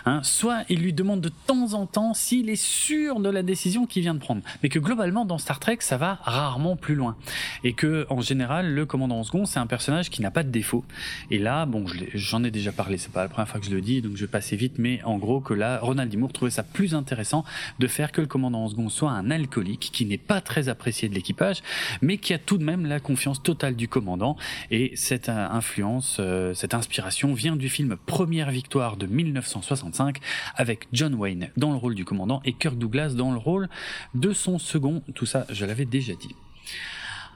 [0.07, 3.87] hein, soit il lui demande de temps en temps s'il est sûr de la décision
[3.87, 7.17] qu'il vient de prendre, mais que globalement dans Star Trek, ça va rarement plus loin,
[7.65, 10.85] et que en général, le commandant second, c'est un personnage qui n'a pas de défaut.
[11.31, 11.85] Et là, bon,
[12.15, 14.23] j'en ai déjà parlé, c'est pas la première fois que je le dis donc je
[14.23, 17.45] vais passer vite, mais en gros que là, Ronald Dimour trouvait ça plus intéressant
[17.79, 21.09] de faire que le commandant en second soit un alcoolique qui n'est pas très apprécié
[21.09, 21.63] de l'équipage,
[22.01, 24.37] mais qui a tout de même la confiance totale du commandant.
[24.71, 30.19] Et cette euh, influence, euh, cette inspiration vient du film Première Victoire de 1965
[30.57, 33.69] avec John Wayne dans le rôle du commandant et Kirk Douglas dans le rôle
[34.15, 35.03] de son second.
[35.15, 36.35] Tout ça, je l'avais déjà dit.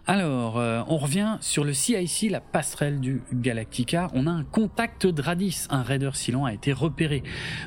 [0.09, 4.09] Alors, euh, on revient sur le CIC, la passerelle du Galactica.
[4.14, 7.25] On a un contact de Radis, un raider Silon a été repéré.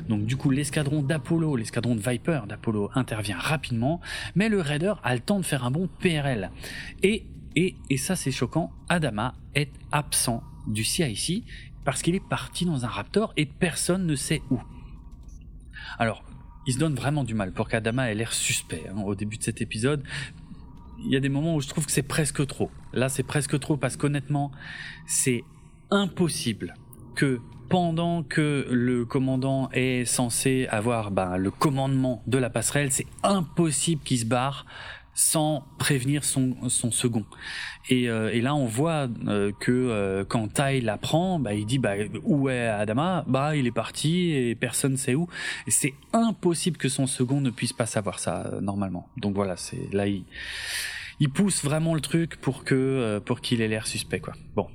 [0.08, 4.00] Donc du coup, l'escadron d'Apollo, l'escadron de Viper d'Apollo intervient rapidement,
[4.34, 6.50] mais le raider a le temps de faire un bon PRL.
[7.02, 7.26] Et,
[7.56, 11.44] et, et ça c'est choquant, Adama est absent du CIC
[11.84, 14.58] parce qu'il est parti dans un Raptor et personne ne sait où.
[15.98, 16.24] Alors,
[16.66, 19.42] il se donne vraiment du mal pour qu'Adama ait l'air suspect hein, au début de
[19.42, 20.04] cet épisode,
[21.04, 22.70] il y a des moments où je trouve que c'est presque trop.
[22.92, 24.50] Là, c'est presque trop parce qu'honnêtement,
[25.06, 25.44] c'est
[25.90, 26.74] impossible
[27.14, 33.06] que pendant que le commandant est censé avoir ben, le commandement de la passerelle, c'est
[33.22, 34.66] impossible qu'il se barre
[35.20, 37.26] sans prévenir son, son second.
[37.90, 41.78] Et, euh, et là, on voit euh, que euh, quand Tai l'apprend, bah, il dit
[41.78, 41.92] bah,
[42.24, 43.24] où est Adama?
[43.28, 45.28] Bah, il est parti et personne sait où.
[45.66, 49.10] Et c'est impossible que son second ne puisse pas savoir ça normalement.
[49.18, 50.24] Donc voilà, c'est là il,
[51.20, 54.32] il pousse vraiment le truc pour que pour qu'il ait l'air suspect quoi.
[54.56, 54.68] Bon,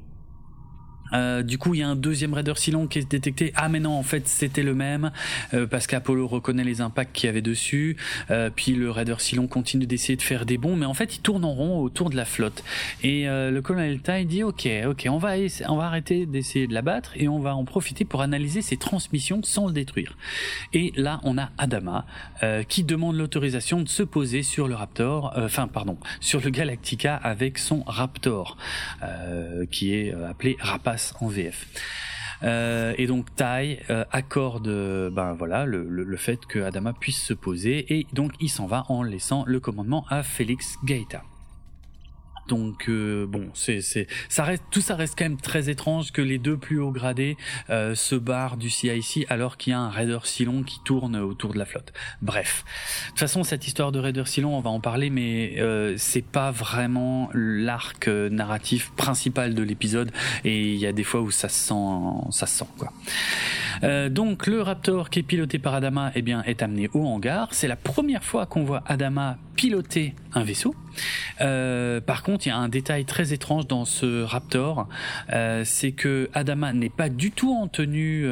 [1.13, 3.51] euh, du coup, il y a un deuxième Raider Silon qui est détecté.
[3.55, 5.11] Ah, mais non, en fait, c'était le même
[5.53, 7.97] euh, parce qu'Apollo reconnaît les impacts qu'il y avait dessus.
[8.31, 11.19] Euh, puis le Raider Silon continue d'essayer de faire des bons, mais en fait, il
[11.21, 12.63] tourne en rond autour de la flotte.
[13.03, 15.35] Et le colonel Tai dit OK, OK, on va
[15.67, 19.41] on va arrêter d'essayer de l'abattre et on va en profiter pour analyser ses transmissions
[19.43, 20.17] sans le détruire.
[20.73, 22.05] Et là, on a Adama
[22.67, 27.57] qui demande l'autorisation de se poser sur le Raptor, enfin, pardon, sur le Galactica avec
[27.57, 28.57] son Raptor,
[29.71, 31.67] qui est appelé Rapace en VF.
[32.43, 34.67] Euh, et donc Tai euh, accorde
[35.11, 39.03] ben voilà le, fait que Adama puisse se poser et donc il s'en va en
[39.03, 41.23] laissant le commandement à Félix Gaeta.
[42.47, 46.21] Donc euh, bon, c'est c'est ça reste tout ça reste quand même très étrange que
[46.21, 47.37] les deux plus hauts gradés
[47.69, 51.53] euh, se barrent du CIC alors qu'il y a un raider Silon qui tourne autour
[51.53, 51.93] de la flotte.
[52.21, 52.63] Bref,
[53.05, 56.25] de toute façon cette histoire de raider Silon, on va en parler, mais euh, c'est
[56.25, 60.11] pas vraiment l'arc euh, narratif principal de l'épisode
[60.43, 61.73] et il y a des fois où ça se sent
[62.31, 62.91] ça se sent quoi.
[63.83, 67.49] Euh, donc le Raptor qui est piloté par Adama eh bien, est amené au hangar.
[67.51, 70.75] C'est la première fois qu'on voit Adama piloter un vaisseau.
[71.41, 74.87] Euh, par contre, il y a un détail très étrange dans ce Raptor,
[75.31, 78.27] euh, c'est que Adama n'est pas du tout en tenue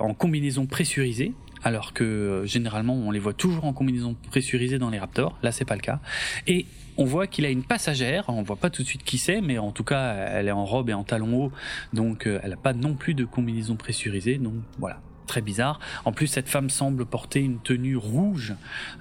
[0.00, 4.98] en combinaison pressurisée alors que généralement on les voit toujours en combinaison pressurisée dans les
[4.98, 5.38] Raptors.
[5.42, 6.00] Là, c'est pas le cas.
[6.46, 6.64] Et
[6.96, 9.58] on voit qu'il a une passagère, on voit pas tout de suite qui c'est, mais
[9.58, 11.52] en tout cas, elle est en robe et en talons hauts,
[11.92, 15.78] donc euh, elle n'a pas non plus de combinaison pressurisée, donc voilà très bizarre.
[16.04, 18.54] En plus, cette femme semble porter une tenue rouge,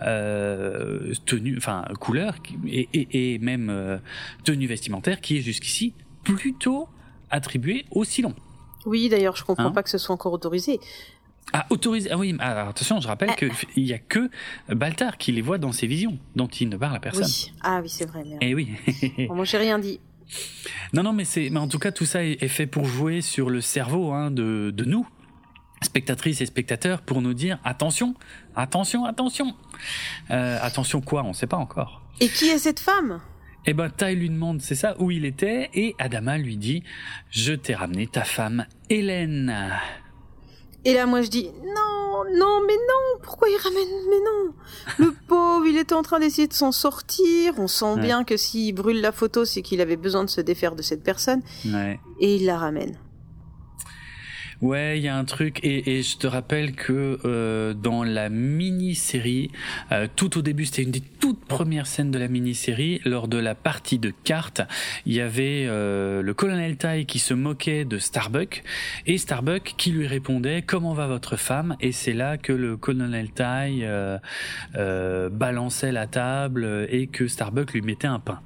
[0.04, 2.36] euh, tenue, enfin couleur,
[2.68, 3.98] et, même euh,
[4.44, 6.88] tenue vestimentaire qui est jusqu'ici plutôt
[7.32, 8.36] attribuée au Silon.
[8.86, 10.80] Oui, d'ailleurs, je comprends hein pas que ce soit encore autorisé.
[11.52, 12.12] Ah, autorisé.
[12.12, 13.52] Ah oui, alors, attention, je rappelle qu'il
[13.84, 14.30] n'y a que
[14.70, 17.26] Baltar qui les voit dans ses visions, dont il ne parle à personne.
[17.26, 17.52] Oui.
[17.64, 18.24] Ah oui, c'est vrai.
[18.40, 18.70] Eh oui.
[19.28, 20.00] bon, moi, j'ai rien dit.
[20.94, 23.50] Non, non, mais c'est, mais en tout cas, tout ça est, fait pour jouer sur
[23.50, 25.08] le cerveau hein, de, de nous,
[25.82, 28.16] spectatrices et spectateurs, pour nous dire attention,
[28.56, 29.56] attention, attention.
[30.32, 32.02] Euh, attention quoi On ne sait pas encore.
[32.20, 33.22] Et qui est cette femme?
[33.66, 36.84] Eh ben, Tai lui demande, c'est ça, où il était, et Adama lui dit,
[37.30, 39.74] je t'ai ramené ta femme, Hélène.
[40.86, 44.54] Et là, moi, je dis non, non, mais non, pourquoi il ramène Mais non,
[44.98, 47.54] le pauvre, il était en train d'essayer de s'en sortir.
[47.58, 50.76] On sent bien que s'il brûle la photo, c'est qu'il avait besoin de se défaire
[50.76, 51.42] de cette personne.
[52.20, 52.98] Et il la ramène.
[54.62, 58.28] Ouais, il y a un truc et, et, je te rappelle que euh, dans la
[58.28, 59.52] mini-série,
[59.94, 63.00] euh, tout au début, c'était une des toutes premières scènes de la mini-série.
[63.06, 64.62] Lors de la partie de cartes,
[65.06, 68.64] il y avait euh, le colonel Tai qui se moquait de Starbuck
[69.06, 71.78] et Starbuck qui lui répondait "Comment va votre femme?
[71.80, 73.88] Et c'est là que le colonel Tai
[75.32, 78.42] balançait la table et que Starbuck lui mettait un pain.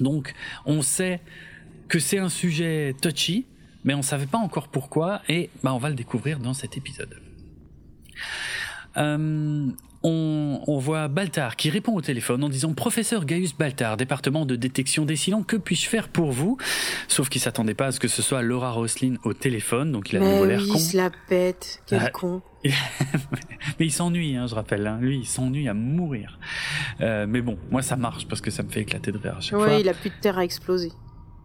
[0.00, 0.34] Donc,
[0.66, 1.20] on sait
[1.86, 3.46] que c'est un sujet touchy
[3.84, 7.14] mais on savait pas encore pourquoi, et bah, on va le découvrir dans cet épisode.
[8.96, 9.66] Euh,
[10.02, 14.56] on, on, voit Baltar qui répond au téléphone en disant Professeur Gaius Baltar, département de
[14.56, 16.56] détection des silents, que puis-je faire pour vous?
[17.08, 20.16] Sauf qu'il s'attendait pas à ce que ce soit Laura Roslin au téléphone, donc il
[20.16, 20.74] a Mais l'air oui, con.
[20.76, 22.42] il se la pète, quel Ah, con.
[22.64, 24.86] mais il s'ennuie, hein, je rappelle.
[24.86, 24.98] Hein.
[25.00, 26.38] Lui, il s'ennuie à mourir.
[27.00, 29.40] Euh, mais bon, moi ça marche parce que ça me fait éclater de rire à
[29.40, 29.78] chaque Ouais, fois.
[29.78, 30.90] il a plus de terre à exploser.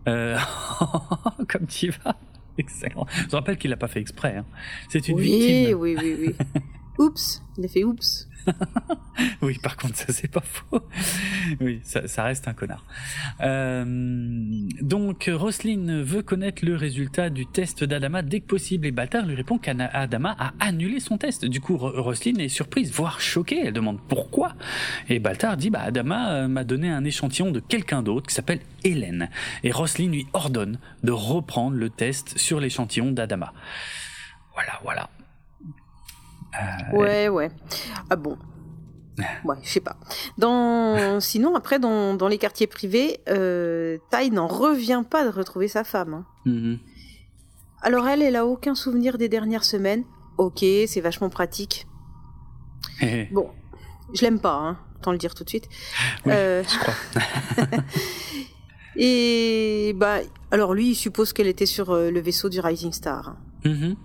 [0.07, 0.37] Euh,
[1.49, 2.15] Comme tu vas.
[2.57, 3.05] Excellent.
[3.29, 4.37] Je rappelle qu'il l'a pas fait exprès.
[4.37, 4.45] Hein.
[4.89, 5.77] C'est une Oui, victime.
[5.79, 6.35] oui, oui, oui.
[6.99, 8.27] oups, il a fait oups.
[9.41, 10.81] Oui, par contre, ça c'est pas faux.
[11.61, 12.83] Oui, ça, reste un connard.
[13.41, 13.83] Euh,
[14.81, 19.35] donc, Roslyn veut connaître le résultat du test d'Adama dès que possible et Baltar lui
[19.35, 21.45] répond qu'Adama a annulé son test.
[21.45, 23.61] Du coup, Ro- Roslyn est surprise, voire choquée.
[23.65, 24.55] Elle demande pourquoi.
[25.09, 28.61] Et Baltar dit, bah, Adama euh, m'a donné un échantillon de quelqu'un d'autre qui s'appelle
[28.83, 29.29] Hélène.
[29.63, 33.53] Et Roslyn lui ordonne de reprendre le test sur l'échantillon d'Adama.
[34.53, 35.09] Voilà, voilà.
[36.61, 37.51] Euh, Ouais, ouais.
[38.09, 38.37] Ah bon.
[39.45, 39.95] Ouais, je sais pas.
[40.39, 41.19] Dans...
[41.19, 45.83] Sinon, après, dans, dans les quartiers privés, euh, Tai n'en revient pas de retrouver sa
[45.83, 46.13] femme.
[46.13, 46.25] hein.
[46.45, 46.79] mhm.
[47.85, 50.03] Alors elle, elle a aucun souvenir des dernières semaines.
[50.37, 51.85] Ok, c'est vachement pratique.
[53.31, 53.49] Bon,
[54.13, 55.67] je l'aime pas, hein, autant le dire tout de suite.
[56.25, 57.67] Oui, Euh, je crois.
[58.95, 60.19] et bah,
[60.51, 63.29] alors lui, il suppose qu'elle était sur euh, le vaisseau du Rising Star.
[63.29, 63.37] hein.
[63.65, 63.95] Mhm.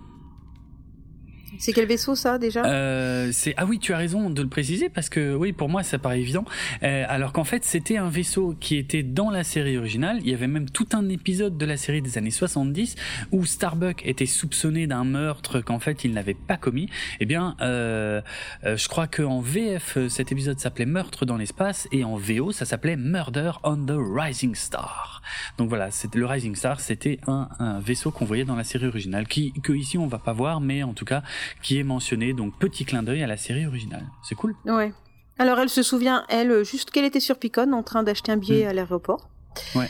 [1.59, 2.63] C'est quel vaisseau ça déjà?
[2.65, 5.83] Euh, c'est ah oui, tu as raison de le préciser parce que oui, pour moi
[5.83, 6.45] ça paraît évident.
[6.83, 10.19] Euh, alors qu'en fait, c'était un vaisseau qui était dans la série originale.
[10.21, 12.95] Il y avait même tout un épisode de la série des années 70
[13.33, 16.89] où Starbuck était soupçonné d'un meurtre qu'en fait il n'avait pas commis.
[17.19, 18.21] Eh bien, euh,
[18.63, 22.63] je crois que en VF cet épisode s'appelait Meurtre dans l'espace et en VO ça
[22.63, 25.21] s'appelait Murder on the Rising Star.
[25.57, 29.27] Donc voilà, le Rising Star, c'était un, un vaisseau qu'on voyait dans la série originale,
[29.27, 31.21] qui que ici on va pas voir, mais en tout cas
[31.61, 32.33] qui est mentionné.
[32.33, 34.05] Donc petit clin d'œil à la série originale.
[34.23, 34.55] C'est cool.
[34.65, 34.93] Ouais.
[35.37, 38.65] Alors elle se souvient, elle, juste qu'elle était sur Picon en train d'acheter un billet
[38.65, 39.29] à l'aéroport.
[39.75, 39.79] Mm.
[39.79, 39.89] Ouais.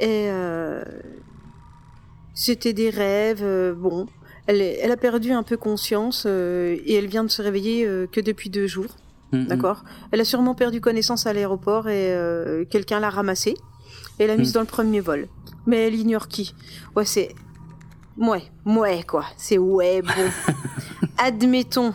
[0.00, 0.84] Et euh,
[2.34, 3.42] c'était des rêves.
[3.42, 4.06] euh, bon,
[4.46, 8.20] elle, elle a perdu un peu conscience euh, et elle vient de se réveiller que
[8.20, 8.96] depuis deux jours.
[9.32, 9.46] Mm, mm.
[9.46, 9.84] D'accord.
[10.12, 12.14] Elle a sûrement perdu connaissance à l'aéroport et
[12.70, 13.54] quelqu'un l'a ramassée
[14.18, 14.54] et l'a mise Mm.
[14.54, 15.28] dans le premier vol.
[15.66, 16.54] Mais elle ignore qui.
[16.94, 17.34] Ouais, c'est.
[18.18, 19.26] Ouais, ouais, quoi.
[19.36, 20.30] C'est ouais, bon.
[21.18, 21.94] Admettons.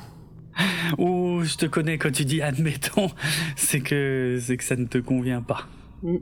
[0.97, 3.09] Oh, je te connais quand tu dis admettons,
[3.55, 5.67] c'est que c'est que ça ne te convient pas.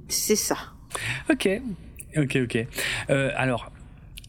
[0.07, 0.57] C'est ça.
[1.29, 1.47] Ok,
[2.17, 2.67] ok, ok.
[3.09, 3.71] Euh, alors,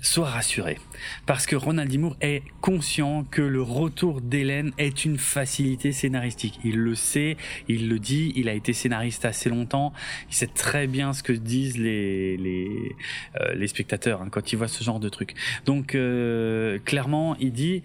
[0.00, 0.78] sois rassuré,
[1.26, 1.98] parce que Ronald D.
[1.98, 6.58] Moore est conscient que le retour d'Hélène est une facilité scénaristique.
[6.64, 7.36] Il le sait,
[7.68, 9.92] il le dit, il a été scénariste assez longtemps,
[10.28, 12.96] il sait très bien ce que disent les les,
[13.40, 15.34] euh, spectateurs hein, quand ils voient ce genre de truc.
[15.66, 17.82] Donc, euh, clairement, il dit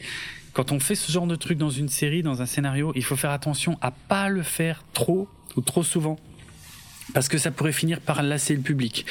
[0.54, 3.18] quand on fait ce genre de truc dans une série, dans un scénario, il faut
[3.18, 6.18] faire attention à pas le faire trop ou trop souvent
[7.14, 9.06] parce que ça pourrait finir par lasser le public.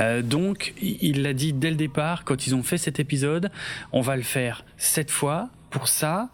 [0.00, 3.50] Euh, donc, il l'a dit dès le départ, quand ils ont fait cet épisode,
[3.92, 6.30] on va le faire cette fois pour ça,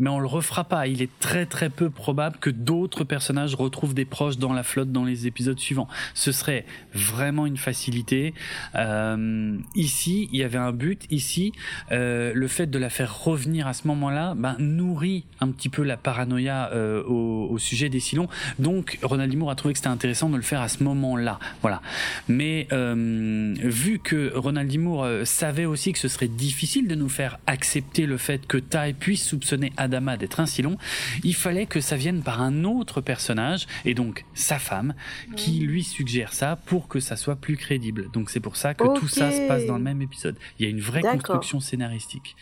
[0.00, 0.88] mais on le refera pas.
[0.88, 4.90] Il est très très peu probable que d'autres personnages retrouvent des proches dans la flotte
[4.90, 5.88] dans les épisodes suivants.
[6.14, 8.34] Ce serait vraiment une facilité.
[8.74, 11.06] Euh, ici, il y avait un but.
[11.10, 11.52] Ici,
[11.92, 15.82] euh, le fait de la faire revenir à ce moment-là, ben, nourrit un petit peu
[15.82, 18.28] la paranoïa euh, au, sujet des Silons.
[18.58, 19.30] Donc, Ronald.
[19.36, 21.38] Moore a trouvé que c'était intéressant de le faire à ce moment-là.
[21.60, 21.82] Voilà.
[22.28, 24.70] Mais vu que Ronald.
[24.78, 28.92] Moore savait aussi que ce serait difficile de nous faire accepter le fait que Tai
[28.92, 30.76] puisse soupçonner Adama d'être un Silon,
[31.24, 34.94] il fallait que ça vienne par un autre personnage, et donc sa femme,
[35.36, 38.10] qui lui suggère ça pour que ça soit plus crédible.
[38.12, 40.36] Donc c'est pour ça que tout ça se passe dans le même épisode.
[40.58, 42.36] Il y a une vraie construction scénaristique.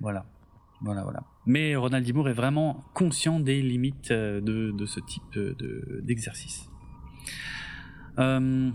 [0.00, 0.24] Voilà.
[0.80, 1.22] Voilà, voilà.
[1.46, 2.12] Mais Ronald D.
[2.12, 6.68] Moore est vraiment conscient des limites euh, de, de ce type de- d'exercice.
[8.18, 8.70] Euh,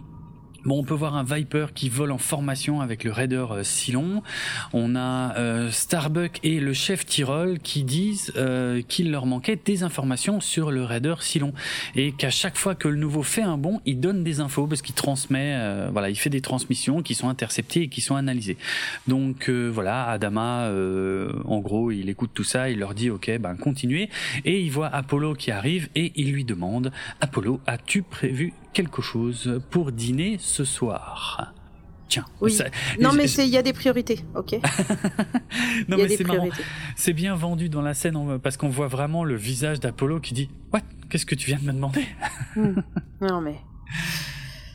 [0.65, 4.23] Bon, on peut voir un Viper qui vole en formation avec le raider euh, Silon.
[4.71, 9.83] On a euh, Starbuck et le chef Tyrol qui disent euh, qu'il leur manquait des
[9.83, 11.53] informations sur le raider Silon
[11.95, 14.81] et qu'à chaque fois que le nouveau fait un bond, il donne des infos parce
[14.81, 18.57] qu'il transmet, euh, voilà, il fait des transmissions qui sont interceptées et qui sont analysées.
[19.07, 23.37] Donc euh, voilà, Adama, euh, en gros, il écoute tout ça, il leur dit ok,
[23.39, 24.09] ben continuez
[24.45, 29.61] et il voit Apollo qui arrive et il lui demande Apollo, as-tu prévu quelque chose
[29.69, 31.53] pour dîner ce soir
[32.09, 32.51] Tiens, Oui.
[32.51, 32.65] ça-
[32.99, 36.23] Non, mais il y a des priorités, ok non Il y a mais des c'est
[36.25, 36.63] marrant, priorités.
[36.95, 40.49] c'est bien vendu dans la scène parce qu'on voit vraiment le visage d'Apollo qui dit
[40.71, 40.81] What?
[41.09, 42.05] Qu'est-ce que tu viens de me demander?
[42.55, 42.81] Hmm.
[43.19, 43.55] Non, mais.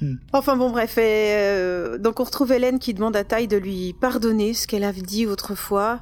[0.00, 0.16] Hmm.
[0.32, 0.96] Enfin bon, bref.
[0.98, 5.00] Euh, donc on retrouve Hélène qui demande à Tai de lui pardonner ce qu'elle avait
[5.02, 6.00] dit autrefois.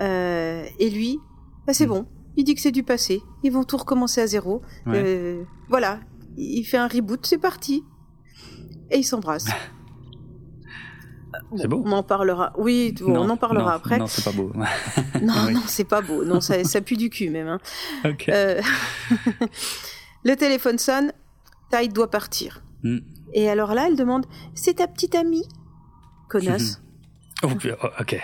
[0.00, 1.18] Euh, et lui,
[1.66, 1.90] bah, c'est hmm.
[1.90, 2.06] bon.
[2.36, 3.20] Il dit que c'est du passé.
[3.44, 4.62] Ils vont tout recommencer à zéro.
[4.88, 6.00] Euh, voilà.
[6.36, 7.84] Il fait un reboot, c'est parti.
[8.90, 9.48] Et ils s'embrassent.
[11.56, 11.82] c'est beau.
[11.84, 12.52] On en parlera.
[12.56, 13.98] Oui, on en parlera après.
[13.98, 14.52] Non, c'est pas beau.
[15.22, 16.24] non, non, c'est pas beau.
[16.24, 17.48] Non, ça, ça pue du cul même.
[17.48, 17.58] Hein.
[20.24, 21.12] le téléphone sonne.
[21.70, 22.62] Tai doit partir.
[22.82, 22.98] Hmm.
[23.32, 25.48] Et alors là, elle demande C'est ta petite amie
[26.28, 26.82] Connasse.
[27.42, 28.20] Oh, oh, ok.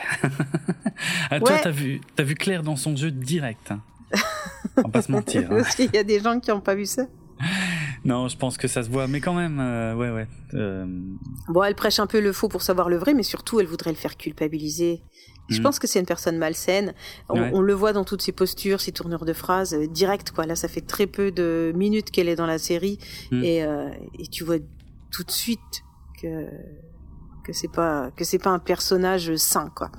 [1.31, 3.73] ah, Toi, t'as vu, as vu Claire dans son jeu direct.
[3.73, 3.81] Hein.
[4.77, 5.51] On va pas se mentir.
[5.51, 5.63] Hein.
[5.63, 7.05] Parce qu'il y a des gens qui n'ont pas vu ça.
[8.05, 10.27] Non, je pense que ça se voit, mais quand même, euh, ouais, ouais.
[10.55, 10.87] Euh.
[11.49, 13.91] Bon, elle prêche un peu le faux pour savoir le vrai, mais surtout, elle voudrait
[13.91, 15.03] le faire culpabiliser.
[15.49, 15.63] Je hmm.
[15.63, 16.95] pense que c'est une personne malsaine.
[17.29, 20.47] On, le voit dans toutes ses postures, ses tournures de phrases, euh, direct quoi.
[20.47, 22.99] Là, ça fait très peu de minutes qu'elle est dans la série,
[23.33, 23.43] hmm.
[23.43, 23.59] et,
[24.19, 24.59] et tu vois
[25.11, 25.85] tout de suite
[26.21, 26.47] que
[27.45, 29.91] que c'est pas que c'est pas un personnage sain quoi.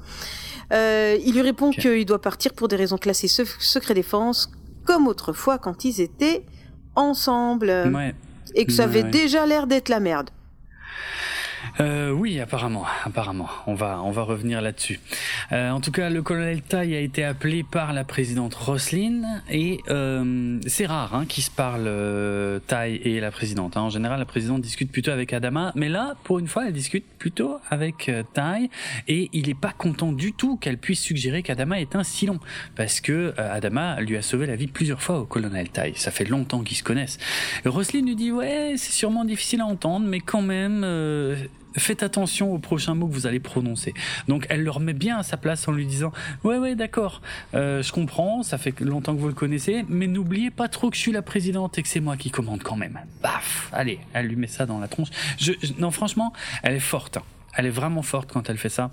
[0.71, 4.51] Il lui répond qu'il doit partir pour des raisons classées secret défense,
[4.85, 6.45] comme autrefois quand ils étaient
[6.95, 7.73] ensemble,
[8.55, 10.29] et que ça avait déjà l'air d'être la merde.
[11.81, 13.47] Euh, oui, apparemment, apparemment.
[13.65, 14.99] On va, on va revenir là-dessus.
[15.53, 19.79] Euh, en tout cas, le colonel Tai a été appelé par la présidente Roslin et
[19.89, 23.77] euh, c'est rare hein, qu'ils se parlent euh, Tai et la présidente.
[23.77, 23.81] Hein.
[23.81, 27.05] En général, la présidente discute plutôt avec Adama, mais là, pour une fois, elle discute
[27.17, 28.69] plutôt avec euh, Tai
[29.07, 32.39] et il est pas content du tout qu'elle puisse suggérer qu'Adama est un Silon
[32.75, 35.93] parce que euh, Adama lui a sauvé la vie plusieurs fois au colonel Tai.
[35.95, 37.19] Ça fait longtemps qu'ils se connaissent.
[37.65, 40.83] Roslin lui dit ouais, c'est sûrement difficile à entendre, mais quand même
[41.77, 43.93] faites attention aux prochains mots que vous allez prononcer.
[44.27, 46.11] Donc elle le remet bien à sa place en lui disant
[46.43, 47.21] ouais ouais d'accord,
[47.53, 50.95] euh, je comprends, ça fait longtemps que vous le connaissez, mais n'oubliez pas trop que
[50.95, 52.99] je suis la présidente et que c'est moi qui commande quand même.
[53.21, 55.09] Baf, allez, elle lui met ça dans la tronche.
[55.77, 57.17] Non franchement, elle est forte.
[57.17, 57.23] Hein.
[57.55, 58.91] Elle est vraiment forte quand elle fait ça.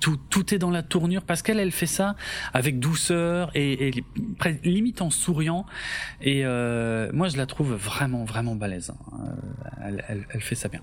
[0.00, 2.14] Tout, est dans la tournure parce qu'elle elle fait ça
[2.52, 4.04] avec douceur et,
[4.62, 5.66] limite en souriant
[6.20, 9.18] et euh, moi je la trouve vraiment vraiment balèze hein.
[9.82, 10.80] euh, elle, fait ça bien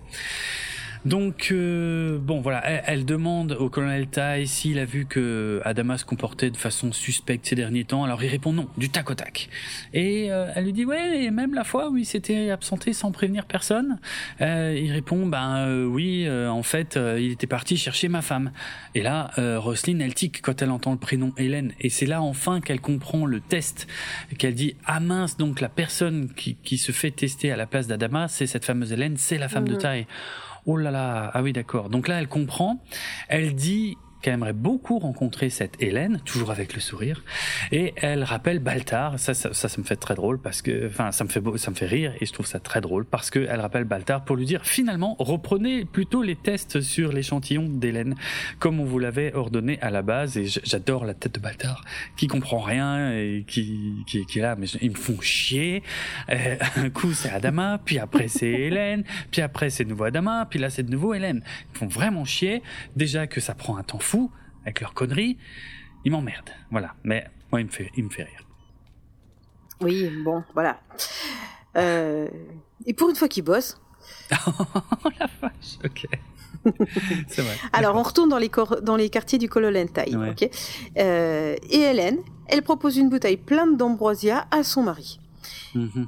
[1.06, 6.06] donc euh, bon voilà, elle, demande au colonel Tai s'il a vu que Adama se
[6.06, 8.06] comportait de façon suspecte ces derniers temps.
[8.06, 9.50] Alors il répond non, du tac au tac.
[9.94, 13.12] Et euh, elle lui dit ouais, et même la fois où il s'était absenté sans
[13.12, 14.00] prévenir personne,
[14.40, 18.52] euh, il répond ben oui, en fait il était parti chercher ma femme.
[18.96, 21.74] Et là, Roselyne elle tique quand elle entend le prénom Hélène.
[21.82, 23.88] Et c'est là enfin qu'elle comprend le test,
[24.38, 27.88] qu'elle dit ah mince donc la personne qui, qui se fait tester à la place
[27.88, 29.80] d'Adama, c'est cette fameuse Hélène, c'est la femme de mhm.
[29.80, 30.08] Tai.
[30.66, 31.90] Oh là là, ah oui d'accord.
[31.90, 32.82] Donc là, elle comprend.
[33.28, 37.24] Elle dit qu'elle aimerait beaucoup rencontrer cette Hélène, toujours avec le sourire,
[37.72, 39.20] et elle rappelle Baltar.
[39.20, 41.72] Ça, ça, ça, me fait très drôle parce que, enfin, ça me fait beau, ça
[41.72, 44.38] me fait rire et je trouve ça très drôle parce que elle rappelle Baltar pour
[44.38, 48.16] lui dire finalement reprenez plutôt les tests sur l'échantillon d'Hélène
[48.60, 50.38] comme on vous l'avait ordonné à la base.
[50.38, 51.84] Et j'adore la tête de Baltar
[52.16, 55.84] qui comprend rien et qui qui, est là, mais ils me font chier.
[56.30, 60.48] Euh, un coup c'est Adama, puis après c'est Hélène, puis après c'est de nouveau Adama,
[60.50, 61.44] puis là c'est de nouveau Hélène.
[61.44, 62.64] Ils me font vraiment chier.
[62.96, 64.13] Déjà que ça prend un temps fou
[64.64, 65.38] avec leurs conneries,
[66.06, 66.52] ils m'emmerdent.
[66.72, 66.96] Voilà.
[67.04, 68.48] Mais moi, il me fait, il me fait rire.
[69.82, 70.80] Oui, bon, voilà.
[71.76, 72.28] Euh,
[72.86, 73.80] et pour une fois qu'ils bossent.
[74.48, 76.08] oh la vache, ok.
[77.28, 77.58] C'est vrai.
[77.74, 78.52] Alors, on retourne dans les,
[78.82, 80.16] dans les quartiers du Cololentai.
[80.16, 80.50] ok
[80.98, 85.20] euh, et Hélène, elle propose une bouteille pleine d'ambroisia à son mari.
[85.76, 86.08] Mm-hmm.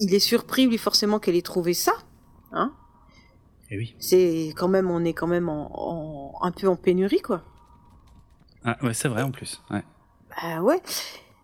[0.00, 1.92] Il est surpris, lui, forcément, qu'elle ait trouvé ça.
[2.52, 2.72] Hein
[3.70, 3.94] eh oui.
[3.98, 7.42] C'est quand même, on est quand même en, un peu en pénurie, quoi.
[8.64, 9.60] Ah ouais, c'est vrai en plus.
[9.70, 9.82] Ouais.
[10.30, 10.80] Bah ouais.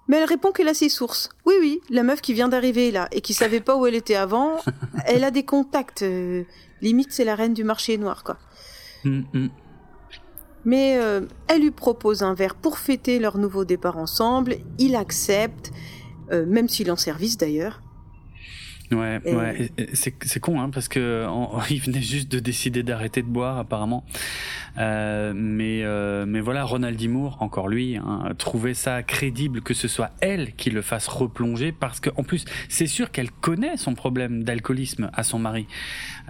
[0.09, 1.31] Mais elle répond qu'elle a ses sources.
[1.47, 4.17] Oui, oui, la meuf qui vient d'arriver là et qui savait pas où elle était
[4.17, 4.57] avant,
[5.07, 6.03] elle a des contacts.
[6.03, 6.45] Euh,
[6.81, 8.39] limite, c'est la reine du marché noir, quoi.
[9.05, 9.51] Hum, hum.
[10.65, 14.57] Mais euh, elle lui propose un verre pour fêter leur nouveau départ ensemble.
[14.79, 15.71] Il accepte,
[16.33, 17.81] euh, même s'il en service d'ailleurs.
[18.93, 19.71] Ouais, ouais.
[19.93, 21.27] C'est con, hein, parce que
[21.71, 24.05] il venait juste de décider d'arrêter de boire, apparemment.
[24.79, 29.89] Euh, mais, euh, mais voilà, Ronald Dimour, encore lui, hein, trouvait ça crédible que ce
[29.89, 34.43] soit elle qui le fasse replonger, parce qu'en plus, c'est sûr qu'elle connaît son problème
[34.43, 35.67] d'alcoolisme à son mari.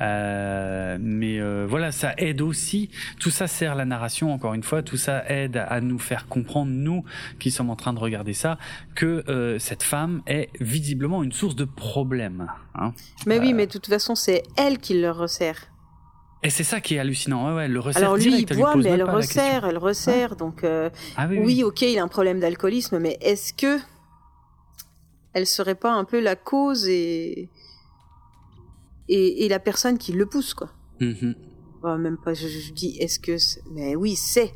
[0.01, 2.91] Euh, mais euh, voilà, ça aide aussi.
[3.19, 4.83] Tout ça sert la narration, encore une fois.
[4.83, 7.05] Tout ça aide à nous faire comprendre, nous
[7.39, 8.59] qui sommes en train de regarder ça,
[8.95, 12.50] que euh, cette femme est visiblement une source de problème.
[12.75, 12.93] Hein.
[13.27, 15.67] Mais oui, mais de toute façon, c'est elle qui le resserre.
[16.43, 17.49] Et c'est ça qui est hallucinant.
[17.49, 20.37] Ouais, ouais, elle le resserre Alors lui, il boit, mais elle resserre, elle resserre.
[20.37, 23.79] Donc, ah oui, oui, ok, il a un problème d'alcoolisme, mais est-ce que
[25.33, 27.51] elle serait pas un peu la cause et
[29.09, 30.71] et, et la personne qui le pousse, quoi?
[31.01, 31.35] Mhm.
[31.79, 33.37] Enfin, même pas, je, je dis est-ce que,
[33.73, 34.55] mais oui, c'est.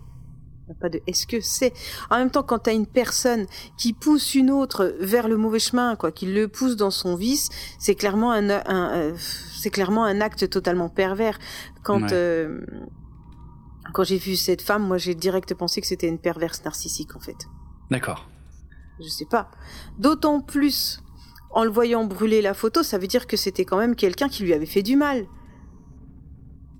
[0.66, 1.72] Il y a Pas de est-ce que c'est.
[2.10, 3.46] En même temps, quand t'as une personne
[3.76, 7.50] qui pousse une autre vers le mauvais chemin, quoi, qui le pousse dans son vice,
[7.78, 9.14] c'est clairement un, un- euh,
[9.60, 11.38] c'est clairement un acte totalement pervers.
[11.82, 12.12] Quand, Ouais.
[12.12, 12.60] euh,
[13.92, 17.20] quand j'ai vu cette femme, moi, j'ai direct pensé que c'était une perverse narcissique, en
[17.20, 17.36] fait.
[17.90, 18.28] D'accord.
[19.02, 19.50] Je sais pas.
[19.98, 21.00] D'autant plus,
[21.50, 24.44] en le voyant brûler la photo, ça veut dire que c'était quand même quelqu'un qui
[24.44, 25.26] lui avait fait du mal.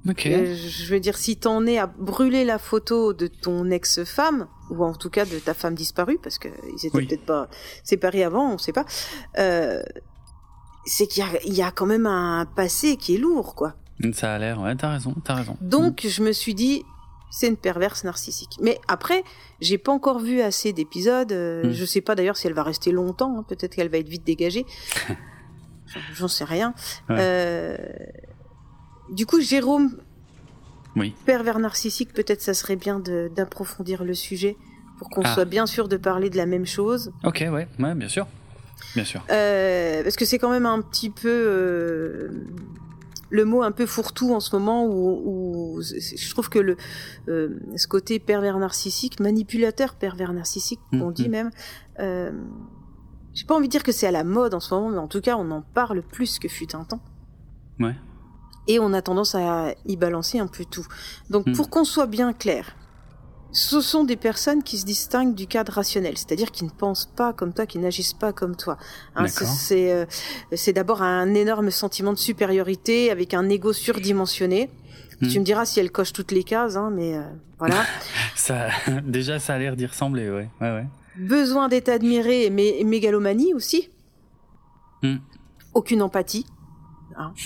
[0.09, 0.27] Ok.
[0.27, 4.85] Euh, je veux dire, si t'en es à brûler la photo de ton ex-femme, ou
[4.85, 6.51] en tout cas de ta femme disparue, parce qu'ils
[6.85, 7.07] étaient Oui.
[7.07, 7.49] peut-être pas
[7.83, 8.85] séparés avant, on sait pas,
[9.39, 9.83] euh,
[10.85, 13.75] c'est qu'il y a, il y a quand même un passé qui est lourd, quoi.
[14.13, 14.61] Ça a l'air.
[14.61, 15.15] Ouais, t'as raison.
[15.25, 15.57] T'as raison.
[15.63, 16.83] Donc, je me suis dit,
[17.31, 18.59] c'est une perverse narcissique.
[18.61, 19.25] Mais après,
[19.61, 21.33] j'ai pas encore vu assez d'épisodes.
[21.33, 21.73] euh, Mm.
[21.73, 23.39] Je sais pas d'ailleurs si elle va rester longtemps.
[23.39, 24.67] hein, Peut-être qu'elle va être vite dégagée.
[25.87, 26.75] J'en- J'en sais rien.
[27.09, 27.17] Ouais.
[27.19, 27.77] Euh,
[29.11, 29.97] Du coup, Jérôme,
[30.97, 31.15] Oui.
[31.27, 34.57] pervers narcissique, peut-être ça serait bien d'approfondir le sujet
[34.99, 35.35] pour qu'on Ah.
[35.35, 37.13] soit bien sûr de parler de la même chose.
[37.25, 37.45] Ok.
[37.51, 37.69] Ouais.
[37.79, 37.95] Ouais.
[37.95, 38.27] Bien sûr.
[38.95, 39.25] Bien sûr.
[39.31, 42.47] Euh, parce que c'est quand même un petit peu euh,
[43.31, 46.77] le mot un peu fourre-tout en ce moment où, je trouve que le
[47.29, 51.13] euh, ce côté pervers narcissique, manipulateur pervers narcissique, qu'on Mhm.
[51.13, 51.51] dit même,
[51.99, 55.09] j'ai pas envie de dire que c'est à la mode en ce moment, mais en
[55.09, 57.01] tout cas on en parle plus que fut un temps.
[57.81, 57.95] Ouais.
[58.69, 60.87] Et on a tendance à y balancer un peu tout.
[61.31, 61.55] Donc Mhm.
[61.57, 62.77] pour qu'on soit bien clair,
[63.53, 67.33] ce sont des personnes qui se distinguent du cadre rationnel, c'est-à-dire qui ne pensent pas
[67.33, 68.79] comme toi, qui n'agissent pas comme toi.
[69.15, 70.07] Hein, c'est- euh,
[70.55, 74.71] c'est d'abord un énorme sentiment de supériorité avec un ego surdimensionné.
[75.21, 75.29] Mhm.
[75.29, 77.23] Tu me diras si elle coche toutes les cases, hein, mais euh,
[77.61, 77.77] voilà.
[78.35, 78.69] Ça.
[79.05, 80.29] Déjà, ça a l'air d'y ressembler.
[80.31, 80.49] Ouais.
[80.61, 80.73] Ouais.
[80.73, 80.87] Ouais.
[81.17, 83.89] Besoin d'être admiré, mais mégalomanie aussi.
[85.03, 85.21] Mhm.
[85.75, 86.47] Aucune empathie.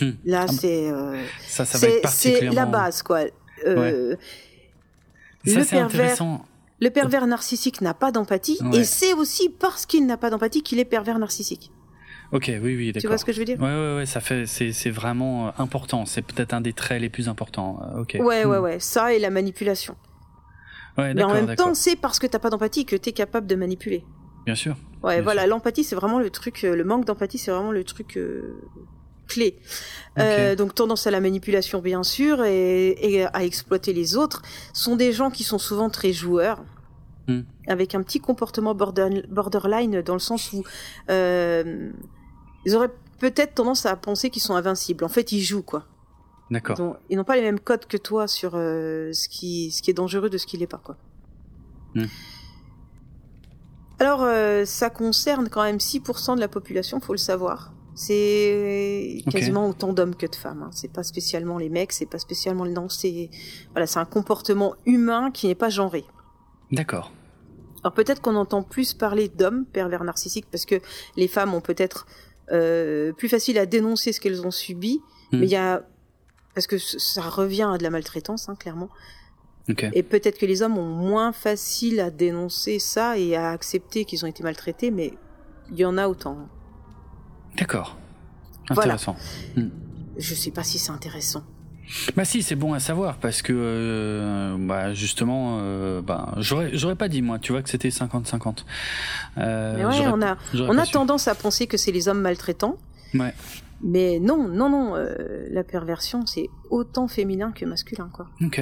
[0.01, 0.11] Hmm.
[0.25, 2.55] Là, Ah c'est euh, Ça, ça c'est particulièrement.
[2.55, 3.21] la base, quoi.
[3.67, 4.17] Euh,
[5.47, 6.45] Ça, le c'est pervers- intéressant.
[6.81, 8.79] Le pervers narcissique n'a pas d'empathie, Ouais.
[8.79, 11.73] et c'est aussi parce qu'il n'a pas d'empathie qu'il est pervers narcissique.
[12.31, 12.45] Ok.
[12.49, 12.59] Oui.
[12.77, 12.87] Oui.
[12.93, 13.01] D'accord.
[13.01, 13.59] Tu vois ce que je veux dire?
[13.61, 16.05] Ouais, ouais, ouais, ça fait, c'est, vraiment euh, important.
[16.07, 17.81] C'est peut-être un des traits les plus importants.
[17.99, 18.17] Ok.
[18.21, 18.63] Ouais, ouais, Hmm.
[18.63, 19.97] ouais, ça et la manipulation.
[20.99, 23.55] Ouais, Mais en même temps, c'est parce que t'as pas d'empathie que t'es capable de
[23.55, 24.05] manipuler.
[24.45, 24.77] Bien sûr.
[25.03, 28.17] Ouais, Bien voilà, l'empathie, c'est vraiment le truc, le manque d'empathie, c'est vraiment le truc
[28.17, 28.61] euh,
[29.29, 29.59] clé.
[30.19, 34.97] Euh, donc tendance à la manipulation, bien sûr, et, et à exploiter les autres, sont
[34.97, 36.65] des gens qui sont souvent très joueurs.
[37.29, 37.43] Hmm.
[37.67, 40.65] Avec un petit comportement border- borderline dans le sens où
[41.11, 41.91] euh,
[42.65, 45.05] ils auraient peut-être tendance à penser qu'ils sont invincibles.
[45.05, 45.85] En fait, ils jouent quoi.
[46.51, 46.77] D'accord.
[46.79, 49.83] Ils ont- ils n'ont pas les mêmes codes que toi sur euh, ce, qui, ce
[49.83, 50.97] qui est dangereux de ce qui l'est pas, quoi.
[51.95, 52.07] Hmm.
[54.01, 57.73] Alors, euh, ça concerne quand même 6% de la population, faut le savoir.
[57.99, 60.63] C'est quasiment autant d'hommes que de femmes.
[60.63, 60.71] Hein.
[60.73, 63.29] C'est pas spécialement les mecs, c'est pas spécialement les non, c'est
[63.73, 66.05] voilà, c'est un comportement humain qui n'est pas genré.
[66.71, 67.13] D'accord.
[67.83, 70.77] Alors peut-être qu'on entend plus parler d'hommes pervers narcissiques parce que
[71.17, 72.07] les femmes ont peut-être
[72.53, 75.01] euh, plus facile à dénoncer ce qu'elles ont subi,
[75.33, 75.41] Hmm.
[75.41, 75.83] mais il y a
[76.55, 78.89] parce que ça revient à de la maltraitance, hein, clairement.
[79.93, 84.25] Et peut-être que les hommes ont moins facile à dénoncer ça et à accepter qu'ils
[84.25, 85.13] ont été maltraités, mais
[85.71, 86.49] il y en a autant.
[87.59, 87.97] D'accord.
[88.71, 88.95] Voilà.
[88.95, 89.17] Intéressant.
[90.19, 91.43] Je sais pas si c'est intéressant.
[92.17, 96.97] Bah si, c'est bon à savoir parce que euh, bah justement, euh, bah j'aurais j'aurais
[96.97, 97.39] pas dit moi.
[97.39, 98.65] Tu vois que c'était 50-50.
[99.39, 100.37] Euh, Mais ouais, on a,
[100.69, 100.93] on a su.
[100.93, 102.77] tendance à penser que c'est les hommes maltraitants,
[103.15, 103.33] Ouais.
[103.83, 104.97] mais non, non, non.
[104.97, 108.29] euh, la perversion, c'est autant féminin que masculin, quoi.
[108.45, 108.61] Ok.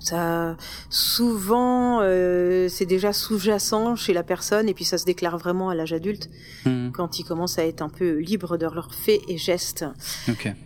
[0.00, 0.56] Ça,
[0.90, 5.74] souvent, euh, c'est déjà sous-jacent chez la personne et puis ça se déclare vraiment à
[5.74, 6.28] l'âge adulte
[6.64, 6.90] Hmm.
[6.90, 9.84] quand ils commencent à être un peu libres de leurs faits et gestes.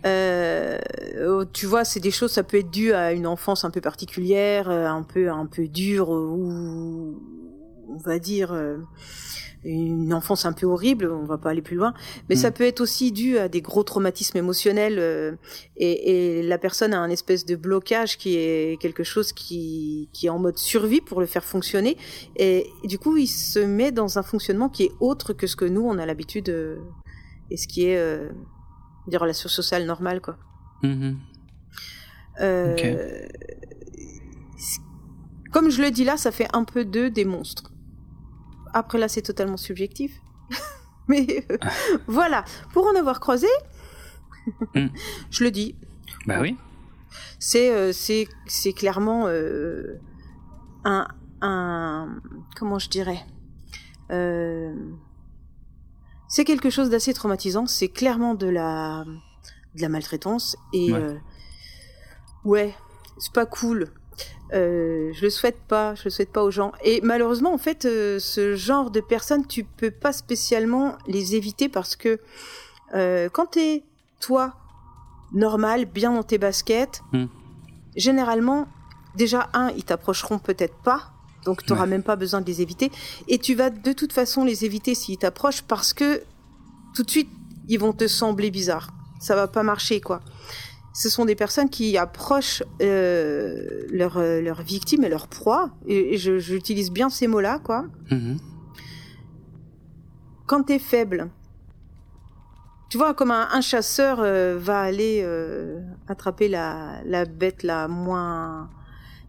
[0.05, 0.79] Euh,
[1.27, 3.81] oh, tu vois, c'est des choses, ça peut être dû à une enfance un peu
[3.81, 7.19] particulière, euh, un peu un peu dure ou
[7.87, 8.53] on va dire
[9.65, 11.09] une enfance un peu horrible.
[11.11, 11.93] On va pas aller plus loin,
[12.29, 12.39] mais Mm.
[12.39, 15.33] ça peut être aussi dû à des gros traumatismes émotionnels euh,
[15.77, 20.25] et, et la personne a un espèce de blocage qui est quelque chose qui qui
[20.27, 21.97] est en mode survie pour le faire fonctionner
[22.35, 25.65] et, du coup il se met dans un fonctionnement qui est autre que ce que
[25.65, 26.77] nous on a l'habitude euh,
[27.51, 28.29] et ce qui est euh,
[29.07, 30.37] des relations sociales normales quoi.
[34.57, 34.81] C-
[35.51, 37.71] Comme je le dis là, ça fait un peu d'eux des monstres.
[38.73, 40.19] Après là, c'est totalement subjectif.
[41.07, 41.57] Mais euh,
[42.07, 42.43] voilà,
[42.73, 43.47] pour en avoir croisé,
[44.75, 44.87] Mm.
[45.31, 45.75] je le dis,
[46.27, 46.57] Bah oui.
[47.39, 50.01] c'est euh, c'est clairement euh,
[50.83, 51.07] un
[51.39, 52.19] un
[52.57, 53.21] comment je dirais
[54.11, 54.73] euh,
[56.27, 59.05] c'est quelque chose d'assez traumatisant c'est clairement de la
[59.75, 60.57] de la maltraitance.
[60.73, 61.17] Et ouais,
[62.43, 62.75] ouais
[63.17, 63.87] c'est pas cool.
[64.53, 66.73] Euh, je le souhaite pas, je le souhaite pas aux gens.
[66.83, 71.69] Et malheureusement, en fait, euh, ce genre de personnes, tu peux pas spécialement les éviter
[71.69, 72.19] parce que
[72.93, 73.83] euh, quand t'es
[74.19, 74.53] toi
[75.33, 77.25] normal, bien dans tes baskets, hmm.
[77.95, 78.67] généralement,
[79.15, 81.11] déjà un, ils t'approcheront peut-être pas,
[81.45, 82.91] donc tu n'auras même pas besoin de les éviter.
[83.27, 86.21] Et tu vas de toute façon les éviter s'ils t'approchent parce que
[86.93, 87.29] tout de suite,
[87.67, 88.89] ils vont te sembler bizarres.
[89.19, 90.21] Ça va pas marcher, quoi
[90.93, 96.17] ce sont des personnes qui approchent euh, leur, euh, leur victime et leur proie, et,
[96.17, 97.85] j'utilise bien ces mots-là, quoi.
[98.11, 98.37] Mm-hmm.
[100.45, 101.29] Quand t'es faible,
[102.89, 108.69] tu vois, comme un, chasseur euh, va aller euh, attraper la, la bête la moins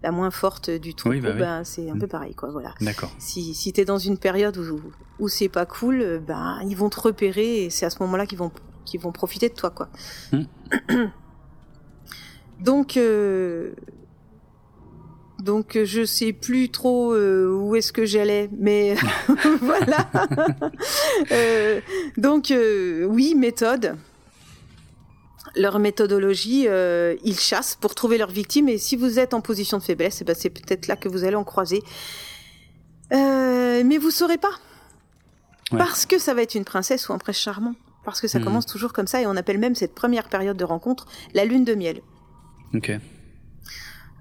[0.02, 2.10] la moins forte du troupeau, bah ben, c'est un peu mm.
[2.10, 2.50] pareil, quoi.
[2.50, 2.74] Voilà.
[2.82, 3.10] D'accord.
[3.18, 4.82] Si, si t'es dans une période où,
[5.18, 8.36] où c'est pas cool, ben ils vont te repérer et c'est à ce moment-là qu'ils
[8.36, 8.52] vont
[8.84, 9.88] qu'ils vont profiter de toi, quoi.
[10.32, 11.04] Mm.
[12.60, 13.72] Donc, euh,
[15.44, 18.96] donc je sais plus trop euh, où est-ce que j'allais, mais
[19.60, 20.10] voilà.
[21.32, 21.80] euh,
[22.16, 23.96] donc euh, oui, méthode.
[25.56, 28.68] Leur méthodologie, euh, ils chassent pour trouver leurs victimes.
[28.68, 31.24] Et si vous êtes en position de faiblesse, eh ben c'est peut-être là que vous
[31.24, 31.82] allez en croiser.
[33.10, 34.54] mais vous saurez pas,
[35.70, 37.74] parce que ça va être une princesse ou un prince charmant.
[38.04, 38.44] Parce que ça mhm.
[38.46, 41.64] commence toujours comme ça, et on appelle même cette première période de rencontre la lune
[41.64, 42.00] de miel.
[42.72, 42.92] Ok.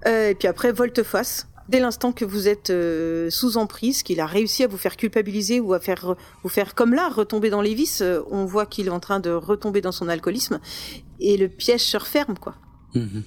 [0.06, 1.48] Euh, et puis après, volte-face.
[1.68, 5.60] Dès l'instant que vous êtes euh, sous emprise, qu'il a réussi à vous faire culpabiliser
[5.60, 8.88] ou à faire vous faire comme là retomber dans les vices, euh, on voit qu'il
[8.88, 10.60] est en train de retomber dans son alcoolisme
[11.20, 12.56] et le piège se referme quoi.
[12.94, 13.22] Mhm.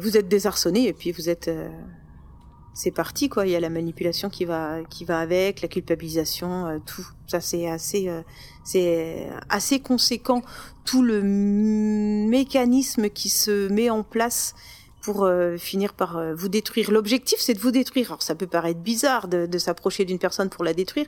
[0.00, 1.50] vous êtes désarçonné et puis vous êtes
[2.76, 3.46] c'est parti quoi.
[3.46, 7.06] Il y a la manipulation qui va qui va avec, la culpabilisation, euh, tout.
[7.26, 8.20] Ça c'est assez euh,
[8.64, 10.42] c'est assez conséquent
[10.84, 14.54] tout le mécanisme qui se met en place
[15.00, 16.90] pour euh, finir par vous détruire.
[16.90, 18.08] L'objectif c'est de vous détruire.
[18.08, 21.06] Alors ça peut paraître bizarre de, de s'approcher d'une personne pour la détruire,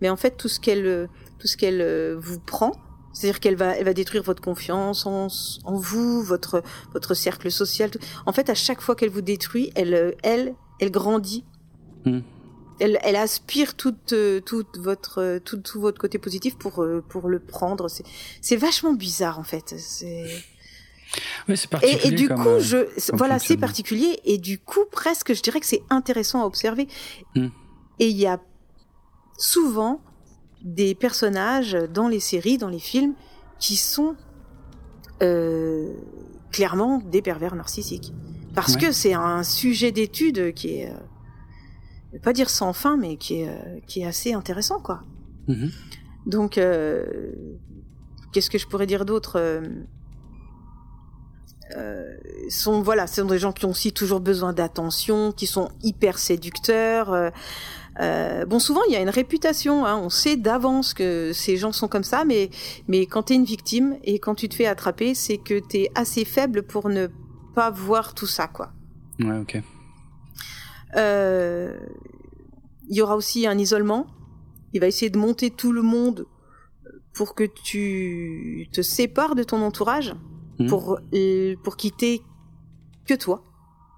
[0.00, 1.08] mais en fait tout ce qu'elle
[1.40, 2.72] tout ce qu'elle vous prend,
[3.12, 5.26] c'est-à-dire qu'elle va, elle va détruire votre confiance en,
[5.64, 6.62] en vous, votre,
[6.92, 7.90] votre cercle social.
[8.26, 11.44] En fait, à chaque fois qu'elle vous détruit, elle, elle, elle grandit.
[12.04, 12.20] Hmm.
[12.80, 17.02] Elle, elle, aspire toute, euh, toute votre, euh, tout, tout, votre côté positif pour, euh,
[17.08, 17.88] pour le prendre.
[18.40, 19.74] C'est vachement bizarre en fait.
[19.78, 20.26] C'est.
[21.48, 22.00] Oui, c'est particulier.
[22.04, 24.20] Et, et, du coup, je, voilà, c'est particulier.
[24.24, 26.86] Et du coup, presque, je dirais que c'est intéressant à observer.
[27.34, 27.48] Hmm.
[27.98, 28.38] Et il y a
[29.38, 30.00] souvent
[30.62, 33.14] des personnages dans les séries, dans les films,
[33.58, 34.14] qui sont
[35.22, 35.92] euh,
[36.52, 38.12] clairement des pervers narcissiques
[38.60, 40.94] parce que c'est un sujet d'étude qui est, euh,
[42.12, 45.02] vais pas dire sans fin, mais qui est, euh, qui est assez intéressant, quoi.
[45.48, 45.70] Mm-hmm.
[46.26, 47.32] Donc, euh,
[48.32, 49.62] qu'est-ce que je pourrais dire d'autre
[51.76, 52.16] euh,
[52.48, 56.18] sont voilà, ce sont des gens qui ont aussi toujours besoin d'attention, qui sont hyper
[56.18, 57.30] séducteurs.
[58.00, 59.84] Euh, bon, souvent il y a une réputation.
[59.84, 62.48] Hein, on sait d'avance que ces gens sont comme ça, mais
[62.86, 66.24] mais quand t'es une victime et quand tu te fais attraper, c'est que t'es assez
[66.24, 67.08] faible pour ne
[67.54, 68.72] pas voir tout ça, quoi.
[69.20, 69.62] Ouais, ok.
[70.96, 71.78] Euh,
[72.88, 74.06] il y aura aussi un isolement.
[74.72, 76.26] Il va essayer de monter tout le monde
[77.12, 80.14] pour que tu te sépares de ton entourage,
[80.58, 80.68] hmm.
[80.68, 82.22] pour, euh, pour quitter
[83.06, 83.42] que toi.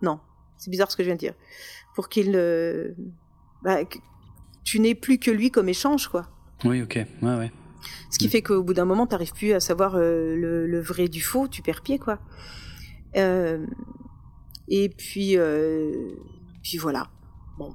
[0.02, 0.20] Non,
[0.56, 1.34] c'est bizarre ce que je viens de dire.
[1.94, 2.32] Pour qu'il...
[2.34, 2.92] Euh,
[3.62, 3.78] bah,
[4.64, 6.28] tu n'es plus que lui comme échange, quoi.
[6.64, 7.52] Oui, ok, ouais, ouais.
[8.10, 8.30] Ce qui hmm.
[8.30, 11.48] fait qu'au bout d'un moment, tu n'arrives plus à savoir le, le, vrai du faux,
[11.48, 12.18] tu perds pied, quoi.
[13.16, 13.66] Euh,
[14.68, 16.12] et puis, euh,
[16.62, 17.08] puis voilà.
[17.58, 17.74] Bon.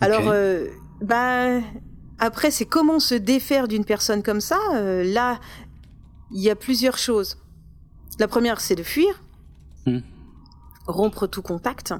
[0.00, 0.66] Alors, euh,
[1.00, 1.60] bah,
[2.18, 4.58] après, c'est comment se défaire d'une personne comme ça.
[4.72, 5.40] là,
[6.30, 7.38] il y a plusieurs choses.
[8.18, 9.22] La première, c'est de fuir,
[9.86, 9.98] hmm.
[10.86, 11.94] rompre tout contact.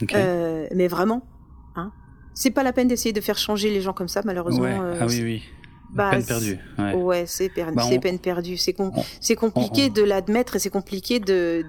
[0.00, 1.26] mais vraiment,
[1.74, 1.92] hein.
[2.34, 4.66] C'est pas la peine d'essayer de faire changer les gens comme ça, malheureusement.
[5.00, 5.42] ah oui, oui.
[5.90, 6.58] Bah, peine perdue.
[6.78, 8.56] Ouais, c'est bah, peine perdue.
[8.56, 8.76] C'est
[9.20, 11.64] c'est compliqué de l'admettre et c'est compliqué de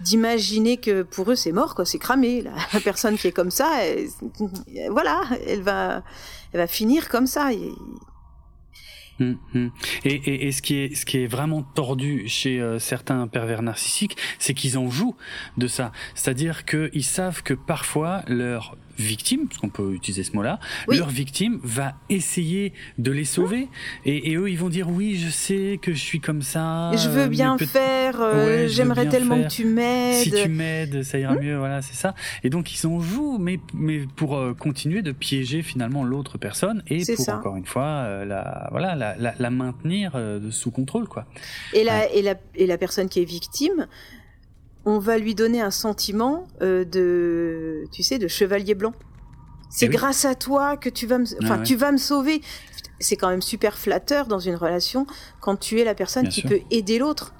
[0.00, 2.42] d'imaginer que pour eux c'est mort quoi, c'est cramé.
[2.72, 3.70] La personne qui est comme ça,
[4.90, 6.02] voilà, elle va
[6.52, 7.50] elle va finir comme ça.
[9.20, 9.70] Hum, hum.
[10.04, 13.62] Et, et, et, ce qui est ce qui est vraiment tordu chez euh, certains pervers
[13.62, 15.16] narcissiques, c'est qu'ils en jouent
[15.58, 15.92] de ça.
[16.14, 21.60] C'est-à-dire qu'ils savent que parfois leur victime, parce qu'on peut utiliser ce mot-là, leur victime
[21.62, 23.68] va essayer de les sauver
[24.04, 26.90] et, eux ils vont dire oui je sais que je suis comme ça.
[26.94, 30.22] Je veux bien faire, euh, j'aimerais tellement que tu m'aides.
[30.22, 32.14] Si tu m'aides, ça ira hmm mieux, voilà c'est ça.
[32.44, 36.82] Et donc ils en jouent, mais mais pour euh, continuer de piéger finalement l'autre personne
[36.88, 40.12] et pour encore une fois euh, la voilà la, la, maintenir
[40.50, 41.26] sous contrôle quoi.
[41.72, 43.86] Et la et la et la personne qui est victime
[44.84, 48.92] on va lui donner un sentiment euh, de, tu sais, de chevalier blanc.
[49.70, 52.42] C'est eh grâce à toi que tu vas me, enfin, tu vas me sauver.
[53.00, 55.06] C'est quand même super flatteur dans une relation
[55.40, 57.32] quand tu es la personne qui peut aider l'autre.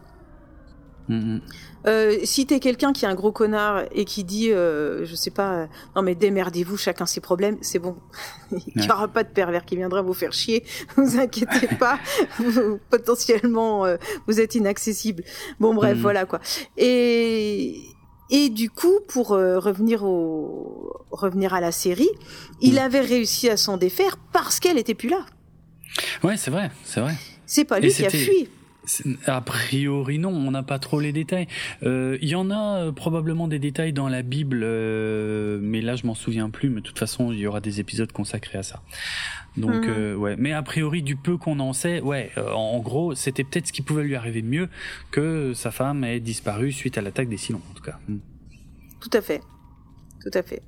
[1.09, 1.41] Mm, mm.
[1.87, 5.31] Euh, si t'es quelqu'un qui est un gros connard et qui dit, euh, je sais
[5.31, 5.67] pas, euh,
[5.97, 7.97] non mais démerdez-vous, chacun ses problèmes, c'est bon.
[8.51, 10.65] Il n'y aura pas de pervers qui viendra vous faire chier.
[10.97, 11.99] Vous inquiétez pas,
[12.91, 13.85] potentiellement
[14.27, 15.25] vous êtes inaccessible.
[15.59, 16.01] Bon bref, mm.
[16.01, 16.41] voilà quoi.
[16.77, 17.81] Et
[18.31, 22.11] et du coup, pour revenir au revenir à la série,
[22.61, 25.25] il avait réussi à s'en défaire parce qu'elle était plus là.
[26.23, 27.15] Ouais, c'est vrai, c'est vrai.
[27.47, 28.49] C'est pas lui qui a fui.
[29.27, 31.47] A priori non, on n'a pas trop les détails.
[31.85, 35.95] Euh, il y en a euh, probablement des détails dans la Bible, euh, mais là
[35.95, 36.69] je m'en souviens plus.
[36.69, 38.83] Mais de toute façon, il y aura des épisodes consacrés à ça.
[39.57, 40.17] Donc mhm.
[40.17, 43.73] ouais, mais a priori du peu qu'on en sait, ouais, en gros, c'était peut-être ce
[43.73, 44.69] qui pouvait lui arriver mieux
[45.11, 47.99] que sa femme ait disparu suite à l'attaque des Silons, en tout cas.
[48.09, 48.19] Hmm.
[49.01, 49.43] Tout à fait,
[50.23, 50.63] tout à fait.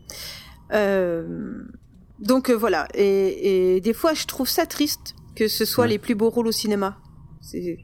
[2.20, 6.30] donc voilà, et, des fois je trouve ça triste que ce soit les plus beaux
[6.30, 6.98] rôles au cinéma.
[7.40, 7.78] C'est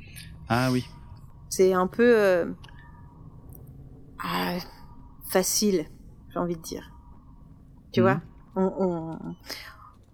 [0.52, 0.84] ah oui.
[1.48, 2.44] C'est un peu euh,
[4.20, 4.56] ah,
[5.28, 5.86] facile,
[6.32, 6.90] j'ai envie de dire.
[7.92, 8.06] Tu mhm.
[8.06, 8.20] vois
[8.56, 9.16] on,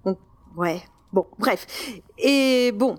[0.04, 0.16] on,
[0.54, 0.82] Ouais.
[1.12, 1.66] Bon, bref.
[2.18, 2.96] Et bon,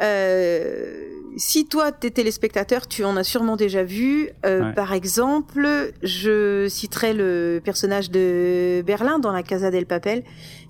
[0.00, 4.30] euh, si toi, t'es téléspectateur, tu en as sûrement déjà vu.
[4.44, 10.24] Euh, par exemple, je citerai le personnage de Berlin dans la Casa del Papel,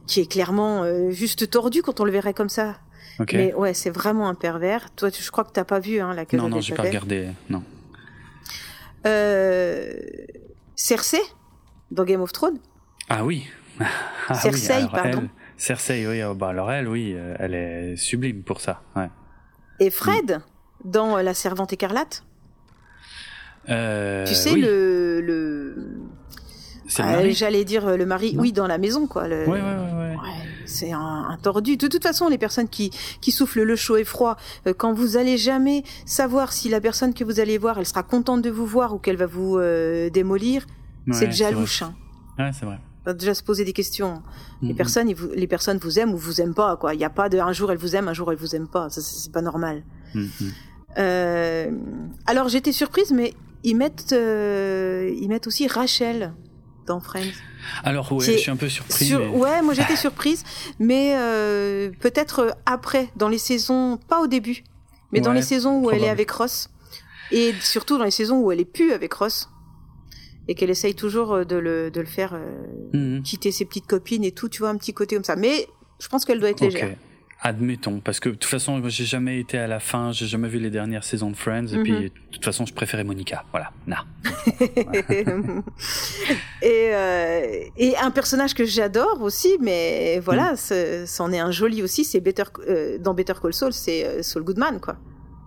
[0.07, 2.77] qui est clairement juste tordu quand on le verrait comme ça.
[3.33, 4.91] Mais ouais, c'est vraiment un pervers.
[4.95, 7.29] Toi, je crois que t'as pas vu hein, la Non, non, j'ai pas regardé.
[7.49, 7.63] Non.
[9.07, 9.93] Euh...
[10.77, 11.21] Cersei
[11.91, 12.59] dans Game of Thrones.
[13.09, 13.47] Ah oui.
[14.29, 15.29] Ah, Cersei, pardon.
[15.57, 16.23] Cersei, oui.
[16.23, 18.83] Oh, bah, alors elle, oui, euh, elle est sublime pour ça.
[18.95, 19.09] Ouais.
[19.81, 20.41] Et Fred
[20.85, 22.23] dans euh, La Servante écarlate.
[23.69, 26.01] Euh, tu sais le, le...
[26.99, 29.29] Ah, j'allais dire le mari, oui, dans la maison, quoi.
[29.29, 29.47] Le...
[29.47, 30.17] Ouais, ouais, ouais, ouais
[30.71, 31.77] c'est un, tordu.
[31.77, 34.37] De toute façon, les personnes qui, qui soufflent le chaud et froid,
[34.67, 38.03] euh, quand vous allez jamais savoir si la personne que vous allez voir, elle sera
[38.03, 40.67] contente de vous voir ou qu'elle va vous euh, démolir,
[41.13, 41.83] c'est déjà louche.
[41.83, 42.53] Hein.
[42.53, 42.79] C'est vrai.
[43.05, 44.23] On va déjà se poser des questions.
[44.63, 46.95] Les personnes, vous, les personnes vous aiment ou vous aiment pas, quoi.
[46.95, 48.69] Il n'y a pas de un jour elle vous aime, un jour elle vous aime
[48.69, 48.89] pas.
[48.91, 49.83] C'est pas normal.
[50.99, 51.71] Euh,
[52.27, 53.35] alors j'étais surprise, mais
[53.65, 56.33] ils mettent, ils mettent aussi Rachel
[56.91, 57.33] dans Friends.
[57.85, 59.15] Alors ouais, je suis un peu surprise.
[59.15, 60.43] Ouais, moi j'étais surprise,
[60.79, 64.65] mais euh, peut-être après, dans les saisons, pas au début,
[65.13, 66.69] mais dans les saisons où elle est avec Ross,
[67.31, 69.49] et surtout dans les saisons où elle est plus avec Ross,
[70.49, 73.23] et qu'elle essaye toujours de le, de le faire euh, mhm.
[73.23, 75.37] quitter ses petites copines et tout, tu vois, un petit côté comme ça.
[75.37, 75.69] Mais
[76.01, 76.97] je pense qu'elle doit être légère.
[77.43, 80.59] Admettons, parce que de toute façon, j'ai jamais été à la fin, j'ai jamais vu
[80.59, 82.03] les dernières saisons de Friends, et puis mhm.
[82.03, 83.47] de toute façon, je préférais Monica.
[83.51, 84.05] Voilà, nah.
[86.61, 91.07] et, euh, et un personnage que j'adore aussi, mais voilà, mm.
[91.07, 94.45] c'en est un joli aussi, c'est Better euh, dans Better Call Saul, c'est euh, Saul
[94.45, 94.97] Goodman, quoi.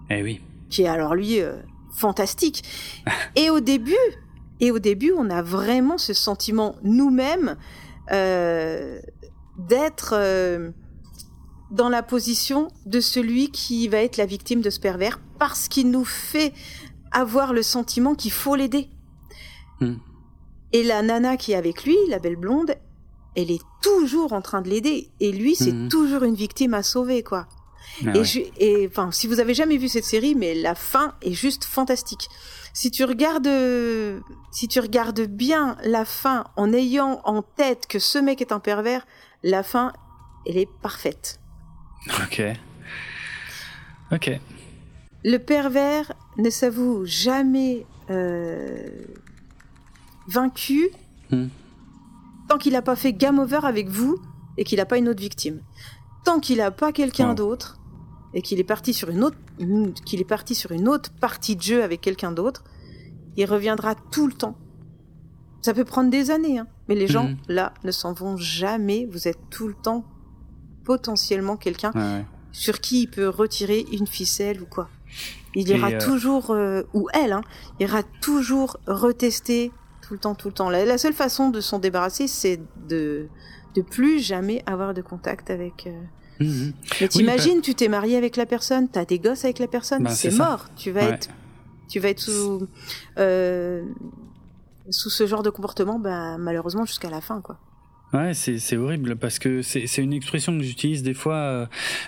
[0.10, 0.42] Eh oui.
[0.72, 1.42] Qui est alors lui
[1.96, 2.64] fantastique.
[3.36, 3.94] et au début,
[4.60, 7.56] et au début, on a vraiment ce sentiment nous-mêmes
[9.60, 10.16] d'être
[11.74, 15.90] dans la position de celui qui va être la victime de ce pervers parce qu'il
[15.90, 16.54] nous fait
[17.12, 18.90] avoir le sentiment qu'il faut l'aider.
[19.82, 19.96] Hmm.
[20.72, 22.76] Et la nana qui est avec lui, la belle blonde,
[23.36, 25.10] elle est toujours en train de l'aider.
[25.20, 25.90] Et lui, c'est hmm.
[25.90, 27.48] toujours une victime à sauver, quoi.
[28.06, 28.14] Ah
[28.60, 32.30] et, enfin, si vous avez jamais vu cette série, mais la fin est juste fantastique.
[32.74, 33.50] Si tu regardes,
[34.52, 38.60] si tu regardes bien la fin en ayant en tête que ce mec est un
[38.60, 39.06] pervers,
[39.44, 39.94] la fin,
[40.48, 41.40] elle est parfaite.
[42.08, 42.42] Ok.
[44.12, 44.40] Ok.
[45.24, 48.90] Le pervers ne s'avoue jamais euh,
[50.28, 50.90] vaincu
[51.32, 51.48] hmm.
[52.50, 54.18] tant qu'il n'a pas fait game over avec vous
[54.58, 55.62] et qu'il n'a pas une autre victime.
[56.26, 57.80] Tant qu'il n'a pas quelqu'un d'autre
[58.34, 59.38] et qu'il est parti sur une autre
[60.06, 62.64] qu'il est parti sur une autre partie de jeu avec quelqu'un d'autre,
[63.38, 64.58] il reviendra tout le temps.
[65.62, 67.38] Ça peut prendre des années, hein, mais les gens hmm.
[67.48, 69.08] là ne s'en vont jamais.
[69.10, 70.06] Vous êtes tout le temps
[70.84, 71.92] potentiellement quelqu'un
[72.52, 74.90] sur qui il peut retirer une ficelle ou quoi.
[75.56, 77.42] Il ira euh, toujours, euh, ou elle, hein,
[77.80, 79.72] ira toujours retester
[80.02, 80.70] tout le temps, tout le temps.
[80.70, 83.28] La, la seule façon de s'en débarrasser, c'est de
[83.76, 85.88] de plus jamais avoir de contact avec.
[85.88, 86.02] euh,
[86.40, 86.74] Mhm.
[87.00, 90.10] Mais t'imagines, tu t'es marié avec la personne, t'as des gosses avec la personne, Ben,
[90.10, 90.66] c'est mort.
[90.76, 91.14] Tu vas Ouais.
[91.14, 91.30] être,
[91.88, 92.68] tu vas être sous,
[94.90, 97.58] sous ce genre de comportement, bah, malheureusement jusqu'à la fin, quoi.
[98.14, 101.66] Ouais, c'est horrible parce que c'est une expression que j'utilise des fois euh,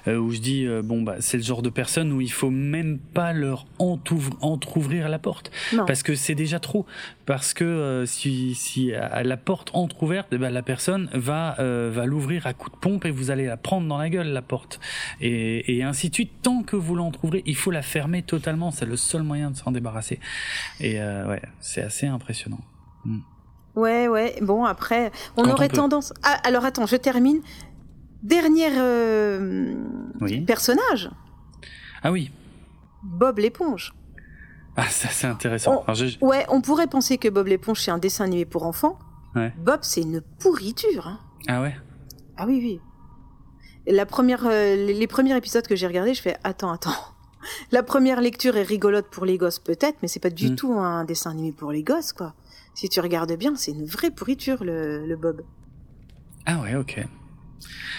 [0.08, 2.52] euh, où je dis euh, bon bah c'est le genre de personne où il faut
[2.52, 5.52] même pas leur entrouvrir la porte.
[5.74, 5.86] Non.
[5.86, 6.86] parce que c'est déjà trop.
[7.26, 11.90] Parce que euh, si si à la porte entrouverte eh ben, la personne va euh,
[11.92, 14.44] va l'ouvrir à coup de pompe et vous allez la prendre dans la gueule la
[14.44, 14.80] porte.
[15.22, 18.70] Et et ainsi de suite tant que vous l'entrouvrez il faut la fermer totalement.
[18.70, 20.20] C'est le seul moyen de s'en débarrasser.
[20.80, 22.62] Et euh, ouais c'est assez impressionnant.
[23.76, 24.36] Ouais, ouais.
[24.42, 26.14] Bon, après, on Quand aurait tendance.
[26.24, 27.42] Ah, alors attends, je termine.
[28.24, 29.76] Dernier euh,
[30.22, 30.42] Oui.
[30.42, 31.10] personnage,
[32.02, 32.32] Ah oui.
[33.04, 33.94] Bob l'éponge.
[34.78, 35.76] Ah ça c'est intéressant.
[35.80, 38.66] On- Alors, je- Ouais, on pourrait penser que Bob l'éponge c'est un dessin animé pour
[38.66, 38.98] enfants.
[39.36, 39.54] Ouais.
[39.58, 41.08] Bob, c'est une pourriture.
[41.08, 41.20] hein.
[41.48, 41.76] Ah ouais.
[42.38, 42.82] Ah oui, oui.
[43.94, 46.92] La première, euh, les les premiers épisodes que j'ai regardés, je fais attends, attends.
[47.72, 50.56] La première lecture est rigolote pour les gosses peut-être, mais c'est pas du Mm.
[50.56, 52.34] tout un dessin animé pour les gosses, quoi.
[52.76, 55.42] Si tu regardes bien, c'est une vraie pourriture le, le Bob.
[56.46, 57.04] Ah ouais, ok.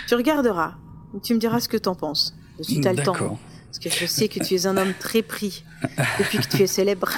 [0.06, 0.74] Tu regarderas.
[1.22, 2.36] Tu me diras ce que t'en penses.
[2.60, 3.38] Si t'as le temps.
[3.66, 5.64] Parce que je sais que tu es un homme très pris
[6.18, 7.08] depuis que tu es célèbre.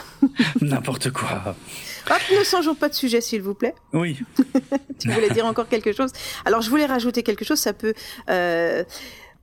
[0.61, 1.55] N'importe quoi.
[2.11, 3.75] Hop, ne changeons pas de sujet, s'il vous plaît.
[3.93, 4.19] Oui.
[4.99, 6.11] Tu voulais dire encore quelque chose?
[6.45, 7.59] Alors, je voulais rajouter quelque chose.
[7.61, 7.95] Ça peut.
[8.31, 8.83] euh,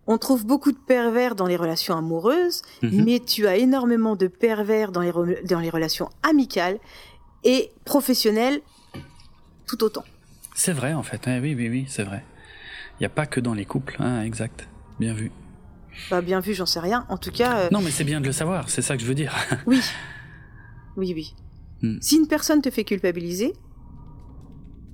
[0.07, 3.05] on trouve beaucoup de pervers dans les relations amoureuses, Mhm.
[3.05, 5.11] mais tu as énormément de pervers dans les,
[5.45, 6.77] dans les relations amicales
[7.45, 8.59] et professionnelles
[9.67, 10.03] tout autant.
[10.55, 11.25] C'est vrai en fait.
[11.27, 12.23] Ouais, oui, oui, oui, c'est vrai.
[12.99, 13.95] Il n'y a pas que dans les couples.
[13.99, 14.67] Hein, exact.
[14.99, 15.31] Bien vu.
[16.09, 17.05] Bah, bien vu, j'en sais rien.
[17.09, 18.69] En tout cas, euh, Non, mais c'est bien de le savoir.
[18.69, 19.33] C'est ça que je veux dire.
[19.65, 19.79] oui.
[20.97, 21.35] Oui, oui.
[21.81, 21.97] Hmm.
[22.01, 23.53] Si une personne te fait culpabiliser,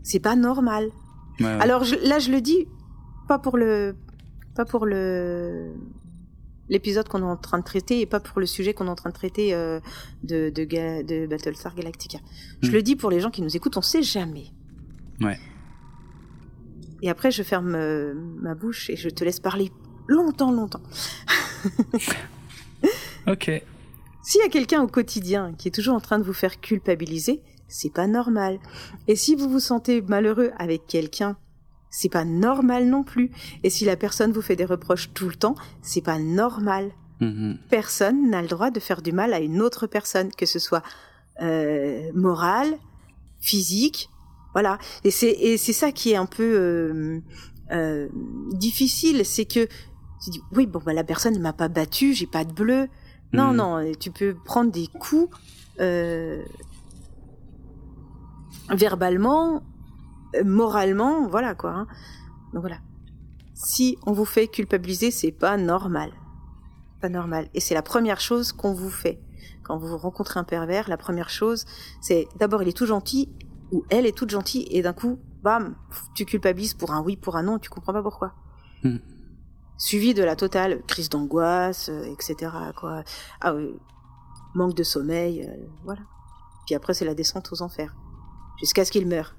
[0.04, 0.90] c'est pas normal.
[1.40, 1.52] Ouais, ouais.
[1.62, 2.68] Alors je- là, je le dis
[3.28, 3.96] pas pour le,
[4.56, 5.74] pas pour le
[6.72, 8.96] l'épisode qu'on est en train de traiter et pas pour le sujet qu'on est en
[8.96, 9.80] train de traiter euh,
[10.24, 12.18] de, de, Ga- de Battlestar Galactica.
[12.64, 12.74] Je Hmm.
[12.74, 14.46] le dis pour les gens qui nous écoutent, on sait jamais.
[15.20, 15.38] Ouais.
[17.04, 19.72] Et après, je ferme euh, ma bouche et je te laisse parler
[20.08, 20.82] longtemps, longtemps.
[23.28, 23.52] Ok.
[24.24, 27.42] S'il y a quelqu'un au quotidien qui est toujours en train de vous faire culpabiliser,
[27.68, 28.60] c'est pas normal.
[29.08, 31.38] Et si vous vous sentez malheureux avec quelqu'un,
[31.92, 33.30] c'est pas normal non plus.
[33.64, 36.92] Et si la personne vous fait des reproches tout le temps, c'est pas normal.
[37.20, 37.60] Mhm.
[37.70, 40.82] Personne n'a le droit de faire du mal à une autre personne, que ce soit
[41.42, 42.68] euh, moral,
[43.40, 44.10] physique,
[44.54, 44.80] voilà.
[45.04, 47.20] Et c'est et c'est ça qui est un peu euh,
[47.72, 48.08] euh,
[48.54, 49.66] difficile, c'est que
[50.24, 52.88] tu dis oui bon bah la personne ne m'a pas battu, j'ai pas de bleu.
[53.34, 53.56] Non Mhm.
[53.58, 55.30] non, tu peux prendre des coups
[55.80, 56.44] euh,
[58.70, 59.64] verbalement,
[60.46, 61.72] moralement, voilà quoi.
[61.72, 61.88] hein.
[62.54, 62.80] Donc voilà.
[63.54, 66.12] Si on vous fait culpabiliser, c'est pas normal.
[67.02, 67.50] Pas normal.
[67.54, 69.22] Et c'est la première chose qu'on vous fait.
[69.64, 71.66] Quand vous rencontrez un pervers, la première chose,
[72.02, 73.30] c'est d'abord il est tout gentil,
[73.72, 75.76] ou elle est toute gentille, et d'un coup, bam,
[76.16, 78.34] tu culpabilises pour un oui, pour un non, tu comprends pas pourquoi.
[78.84, 78.98] Hmm.
[79.78, 82.52] Suivi de la totale crise d'angoisse, euh, etc.
[82.76, 83.04] Quoi.
[83.40, 83.74] Ah, oui,
[84.54, 86.02] manque de sommeil, euh, voilà.
[86.66, 87.96] Puis après, c'est la descente aux enfers.
[88.60, 89.36] Jusqu'à ce qu'il meure.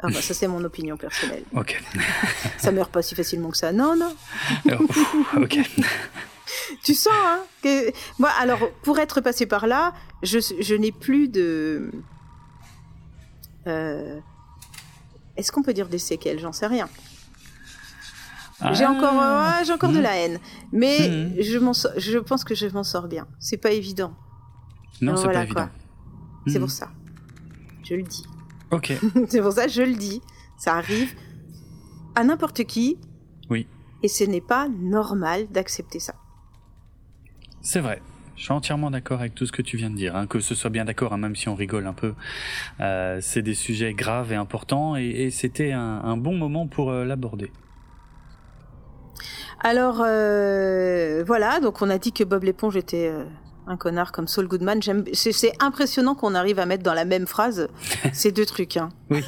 [0.00, 1.44] Ah bah ça c'est mon opinion personnelle.
[1.54, 1.82] Ok.
[2.58, 3.72] Ça meurt pas si facilement que ça.
[3.72, 4.14] Non, non.
[4.70, 5.58] Oh, pff, ok.
[6.84, 7.90] Tu sens, hein que...
[8.18, 9.92] Moi, alors, pour être passé par là,
[10.22, 11.90] je, je n'ai plus de...
[13.66, 14.20] Euh,
[15.36, 16.38] Est-ce qu'on peut dire des séquelles?
[16.38, 16.88] J'en sais rien.
[18.72, 18.90] J'ai Ah.
[18.92, 20.38] encore, euh, j'ai encore de la haine,
[20.72, 21.34] mais Mhm.
[21.42, 23.26] je, je pense que je m'en sors bien.
[23.38, 24.14] C'est pas évident.
[25.02, 25.68] Non, c'est Voilà, pas évident.
[26.46, 26.60] C'est Mhm.
[26.60, 26.88] pour ça.
[27.84, 28.24] Je le dis.
[28.70, 28.92] Ok.
[29.28, 30.20] c'est pour ça que je le dis.
[30.58, 31.14] Ça arrive
[32.14, 32.98] à n'importe qui.
[33.50, 33.66] Oui.
[34.02, 36.14] Et ce n'est pas normal d'accepter ça.
[37.62, 38.00] C'est vrai.
[38.36, 40.14] Je suis entièrement d'accord avec tout ce que tu viens de dire.
[40.14, 42.14] hein, que ce soit bien d'accord, hein, même si on rigole un peu.
[42.80, 46.90] Euh, c'est des sujets graves et importants, et, et c'était un, un bon moment pour
[46.90, 47.50] euh, l'aborder.
[49.60, 53.10] Alors euh, voilà, donc on a dit que Bob l'éponge était
[53.66, 54.82] un connard comme Saul Goodman.
[54.82, 57.68] J'aime, c'est, impressionnant qu'on arrive à mettre dans la même phrase
[58.12, 58.76] ces deux trucs.
[58.76, 58.90] Hein.
[59.10, 59.22] Oui.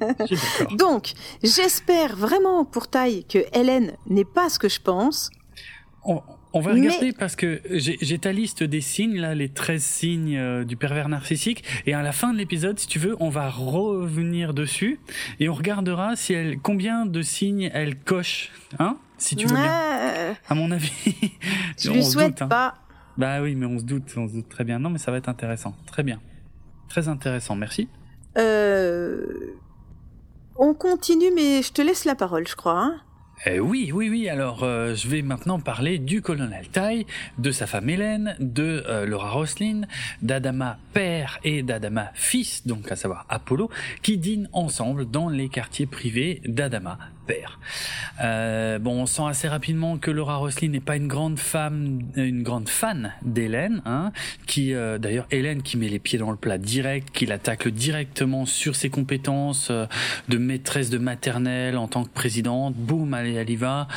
[0.78, 1.12] Donc
[1.42, 5.30] j'espère vraiment pour Taille que Hélène n'est pas ce que je pense.
[6.04, 6.20] On,
[6.52, 10.36] on va Mais- regarder parce que j'ai ta liste des signes, là, les 13 signes
[10.36, 11.62] euh, du pervers narcissique.
[11.86, 14.98] Et à la fin de l'épisode, si tu veux, on va revenir dessus
[15.38, 18.50] et on regardera si elle, combien de signes elle coche.
[18.78, 19.64] Hein Si tu veux bien.
[19.64, 20.90] Ouais, À mon avis.
[21.78, 22.48] je lui souhaite doute, hein.
[22.48, 22.74] pas.
[23.16, 24.78] Bah oui, mais on se doute, on se doute très bien.
[24.78, 25.74] Non, mais ça va être intéressant.
[25.86, 26.20] Très bien.
[26.88, 27.88] Très intéressant, merci.
[30.56, 32.78] on continue, mais je te laisse la parole, je crois.
[32.78, 33.00] Hein
[33.46, 34.28] euh, oui, oui, oui.
[34.28, 37.06] Alors, euh, je vais maintenant parler du colonel Tai,
[37.38, 39.82] de sa femme Hélène, de euh, Laura Roslin,
[40.20, 43.70] d'Adama père et d'Adama fils, donc à savoir Apollo,
[44.02, 46.98] qui dînent ensemble dans les quartiers privés d'Adama
[48.22, 52.42] euh, bon, on sent assez rapidement que Laura Roslin n'est pas une grande femme, une
[52.42, 54.12] grande fan d'Hélène, hein,
[54.46, 58.46] qui euh, d'ailleurs Hélène qui met les pieds dans le plat direct, qui l'attaque directement
[58.46, 59.86] sur ses compétences euh,
[60.28, 62.74] de maîtresse de maternelle en tant que présidente.
[62.74, 63.88] Boum, allez, elle y va.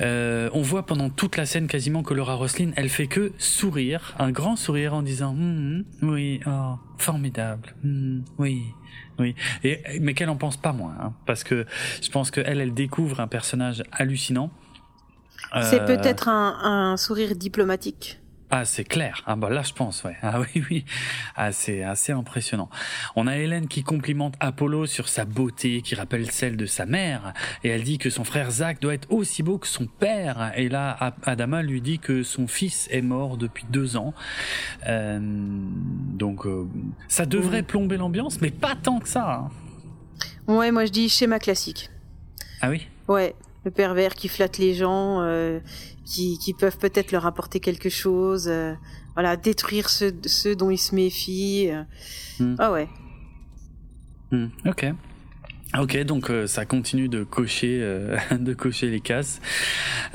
[0.00, 4.30] on voit pendant toute la scène quasiment que Laura Roslin, elle fait que sourire, un
[4.30, 8.62] grand sourire en disant hum, hum, oui, oh, formidable, hum, oui.
[9.18, 9.34] Oui,
[9.64, 11.64] et, mais qu'elle en pense pas moins, hein, parce que
[12.02, 14.50] je pense qu'elle, elle découvre un personnage hallucinant.
[15.62, 18.20] C'est euh, peut-être un, un sourire diplomatique.
[18.50, 19.22] Ah, c'est clair.
[19.26, 20.16] Ah bah là, je pense, ouais.
[20.22, 20.84] Ah oui, oui.
[21.34, 22.70] Ah, c'est assez impressionnant.
[23.16, 27.32] On a Hélène qui complimente Apollo sur sa beauté, qui rappelle celle de sa mère,
[27.64, 30.52] et elle dit que son frère Zach doit être aussi beau que son père.
[30.56, 34.14] Et là, Adama lui dit que son fils est mort depuis deux ans.
[34.86, 36.68] Euh, donc, euh,
[37.08, 39.48] ça devrait plomber l'ambiance, mais pas tant que ça.
[39.48, 39.50] Hein.
[40.46, 41.90] Ouais, moi je dis schéma classique.
[42.60, 42.86] Ah oui?
[43.08, 43.34] Ouais,
[43.66, 45.58] le pervers qui flatte les gens, euh,
[46.04, 48.72] qui, qui peuvent peut-être leur apporter quelque chose, euh,
[49.14, 51.70] voilà, détruire ceux, ceux dont ils se méfient.
[51.70, 51.82] Euh.
[52.38, 52.54] Hmm.
[52.58, 52.88] Ah ouais.
[54.30, 54.46] Hmm.
[54.66, 54.86] Ok.
[55.76, 57.80] Ok, donc euh, ça continue de cocher,
[58.30, 59.40] de cocher les cases.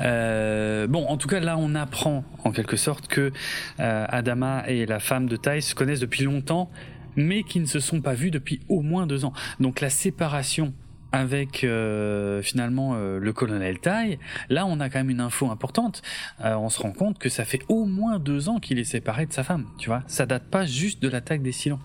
[0.00, 3.32] bon, en tout cas, là, on apprend en quelque sorte que
[3.78, 6.70] Adama et la femme de Thaï se connaissent depuis longtemps,
[7.16, 9.34] mais qui ne se sont pas vus depuis au moins deux ans.
[9.60, 10.72] Donc la séparation
[11.12, 16.02] avec euh, finalement euh, le colonel Tai, là on a quand même une info importante.
[16.44, 19.26] Euh, on se rend compte que ça fait au moins deux ans qu'il est séparé
[19.26, 19.66] de sa femme.
[19.78, 21.80] Tu vois, ça date pas juste de l'attaque des Silons.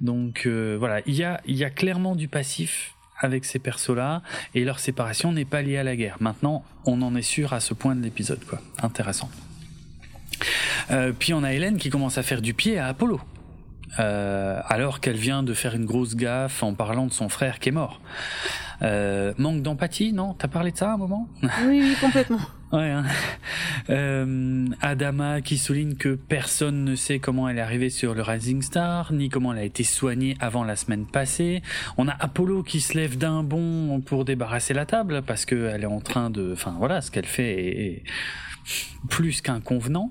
[0.00, 4.22] Donc voilà, il y a, y a clairement du passif avec ces persos-là
[4.54, 6.16] et leur séparation n'est pas liée à la guerre.
[6.20, 8.62] Maintenant, on en est sûr à ce point de l'épisode, quoi.
[8.82, 9.30] Intéressant.
[11.18, 13.20] puis on a Hélène qui commence à faire du pied à Apollo.
[13.98, 17.70] Euh, alors qu'elle vient de faire une grosse gaffe en parlant de son frère qui
[17.70, 18.00] est mort.
[18.82, 20.34] Euh, manque d'empathie, non?
[20.34, 21.28] T'as parlé de ça à un moment?
[21.42, 22.40] Oui, oui, complètement.
[22.72, 22.90] ouais.
[22.90, 23.04] Hein.
[23.90, 28.62] Euh, Adama qui souligne que personne ne sait comment elle est arrivée sur le Rising
[28.62, 31.62] Star, ni comment elle a été soignée avant la semaine passée.
[31.98, 35.86] On a Apollo qui se lève d'un bond pour débarrasser la table parce qu'elle est
[35.86, 38.02] en train de, enfin voilà, ce qu'elle fait est
[39.08, 40.10] plus qu'un convenant.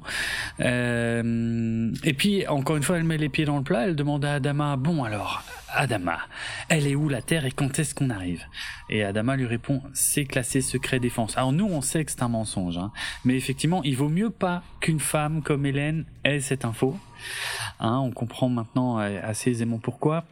[0.60, 4.26] Euh, et puis, encore une fois, elle met les pieds dans le plat, elle demande
[4.26, 5.44] à Adama, bon alors,
[5.74, 6.20] Adama,
[6.68, 8.44] elle est où la Terre et quand est-ce qu'on arrive?
[8.90, 11.38] Et Adama lui répond, c'est classé secret défense.
[11.38, 12.92] Alors nous, on sait que c'est un mensonge, hein,
[13.24, 16.98] mais effectivement, il vaut mieux pas qu'une femme comme Hélène ait cette info.
[17.80, 20.26] Hein, on comprend maintenant euh, assez aisément pourquoi.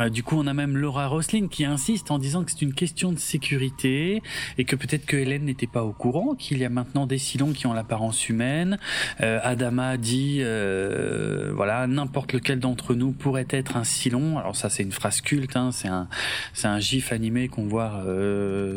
[0.00, 2.74] Euh, du coup, on a même Laura Roslin qui insiste en disant que c'est une
[2.74, 4.22] question de sécurité
[4.56, 7.52] et que peut-être que Hélène n'était pas au courant qu'il y a maintenant des silons
[7.52, 8.78] qui ont l'apparence humaine.
[9.20, 14.38] Euh, Adama dit, euh, voilà, n'importe lequel d'entre nous pourrait être un silon.
[14.38, 16.08] Alors ça, c'est une phrase culte, hein, c'est un,
[16.52, 18.04] c'est un gif animé qu'on voit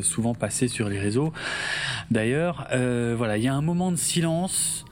[0.01, 1.33] souvent passer sur les réseaux.
[2.09, 2.67] D'ailleurs,
[3.17, 4.85] voilà, il y a un moment de silence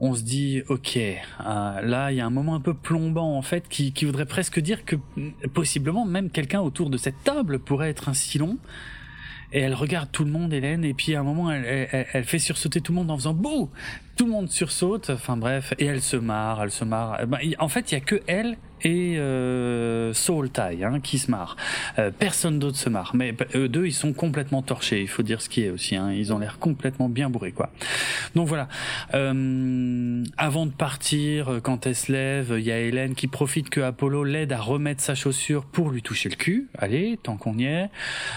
[0.00, 3.42] on se dit ok euh, là il y a un moment un peu plombant en
[3.42, 4.96] fait qui, qui voudrait presque dire que
[5.52, 8.58] possiblement même quelqu'un autour de cette table pourrait être un silon
[9.52, 12.80] et elle regarde tout le monde Hélène et puis à un moment elle, fait sursauter
[12.80, 13.70] tout le monde en faisant bouh
[14.18, 17.68] tout le monde sursaute enfin bref et elle se marre elle se marre ben, en
[17.68, 21.56] fait il y a que elle et euh, Soul Tai hein, qui se marre.
[21.98, 25.00] Euh, personne d'autre se marre, mais eux deux ils sont complètement torchés.
[25.00, 25.96] Il faut dire ce qui est aussi.
[25.96, 27.70] Hein, ils ont l'air complètement bien bourrés quoi.
[28.34, 28.68] Donc voilà.
[29.14, 33.70] Euh, avant de partir, euh, quand elle se lève, il y a Hélène qui profite
[33.70, 36.68] que Apollo l'aide à remettre sa chaussure pour lui toucher le cul.
[36.78, 37.90] Allez, tant qu'on y est.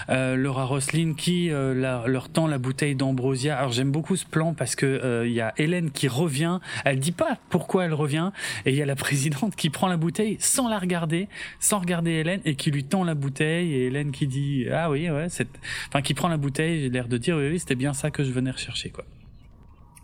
[0.08, 1.74] Euh, Laura Roslin qui euh,
[2.06, 3.58] leur tend la bouteille d'ambrosia.
[3.58, 6.60] Alors j'aime beaucoup ce plan parce que il y a Hélène qui revient.
[6.84, 8.30] Elle dit pas pourquoi elle revient
[8.66, 11.28] et il y a la présidente qui prend la bouteille sans la regarder,
[11.60, 15.10] sans regarder Hélène et qui lui tend la bouteille et Hélène qui dit ah oui
[15.10, 15.48] ouais c'est
[15.88, 18.30] enfin qui prend la bouteille, j'ai l'air de dire oui, c'était bien ça que je
[18.32, 19.04] venais rechercher quoi.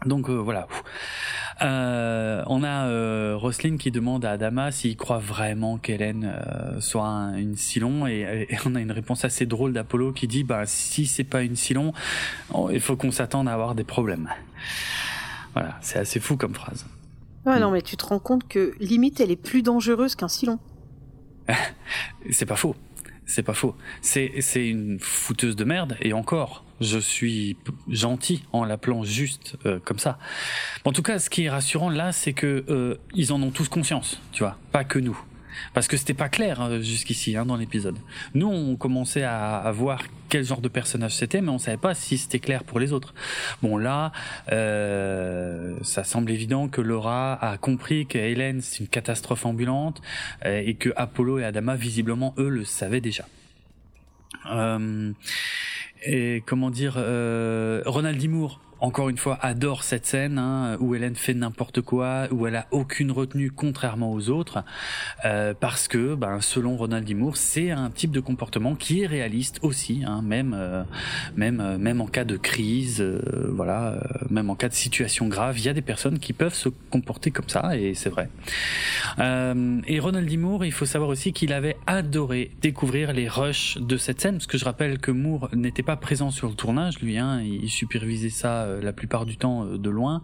[0.07, 0.69] Donc euh, voilà.
[1.61, 7.33] Euh, on a euh, Roslyn qui demande à Adama s'il croit vraiment qu'Hélène euh, soit
[7.37, 11.25] une Silon et, on a une réponse assez drôle d'Apollo qui dit bah si c'est
[11.25, 11.93] pas une Silon,
[12.53, 14.29] oh, il faut qu'on s'attende à avoir des problèmes.
[15.59, 16.87] Voilà, c'est assez fou comme phrase.
[17.45, 20.61] Ouais, non, mais tu te rends compte que limite, elle est plus dangereuse qu'un silon.
[22.31, 22.77] c'est pas faux.
[23.27, 23.75] C'est pas faux.
[24.01, 27.57] C'est, c'est une fouteuse de merde, et encore, je suis
[27.89, 30.21] gentil en l'appelant juste euh, comme ça.
[30.85, 33.69] En tout cas, ce qui est rassurant là, c'est que euh, ils en ont tous
[33.69, 35.21] conscience, tu vois, pas que nous.
[35.75, 37.97] Parce que c'était pas clair euh, jusqu'ici hein, dans l'épisode.
[38.35, 41.95] Nous, on commençait à, à, voir quel genre de personnage c'était, mais on savait pas
[41.95, 43.15] si c'était clair pour les autres.
[43.63, 44.13] Bon là,
[44.53, 50.03] euh, ça semble évident que Laura a compris que Hélène c'est une catastrophe ambulante
[50.45, 53.25] euh, et que Apollo et Adama visiblement eux le savaient déjà.
[54.51, 55.13] Euh,
[56.05, 58.29] et comment dire, euh, Ronald D.
[58.81, 62.67] Encore une fois, adore cette scène hein, où Hélène fait n'importe quoi, où elle a
[62.71, 64.63] aucune retenue contrairement aux autres,
[65.25, 67.15] euh, parce que, ben, selon Ronald D.
[67.15, 70.85] Moore, c'est un type de comportement qui est réaliste aussi, hein, même, euh,
[71.37, 73.03] même, euh, même en cas de crise,
[73.49, 73.97] voilà,
[74.31, 77.33] même en cas de situation grave, il y a des personnes qui peuvent se comporter
[77.33, 78.29] comme ça, et c'est vrai.
[79.19, 80.37] et Ronald D.
[80.37, 84.47] Moore, il faut savoir aussi qu'il avait adoré découvrir les rushs de cette scène, parce
[84.47, 88.31] que je rappelle que Moore n'était pas présent sur le tournage, lui, hein, il supervisait
[88.31, 90.23] ça la plupart du temps euh, de loin.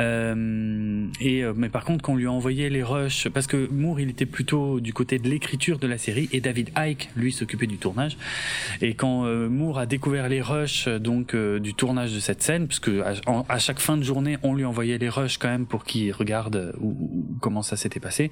[0.00, 4.00] Euh, et mais par contre, quand on lui a envoyé les rushs, parce que Moore,
[4.00, 7.66] il était plutôt du côté de l'écriture de la série, et David Icke, lui, s'occupait
[7.66, 8.16] du tournage.
[8.80, 13.02] Et quand Moore a découvert les rushs donc du tournage de cette scène, parce que
[13.48, 16.74] à, chaque fin de journée, on lui envoyait les rushs quand même pour qu'il regarde
[17.40, 18.30] comment ça s'était passé.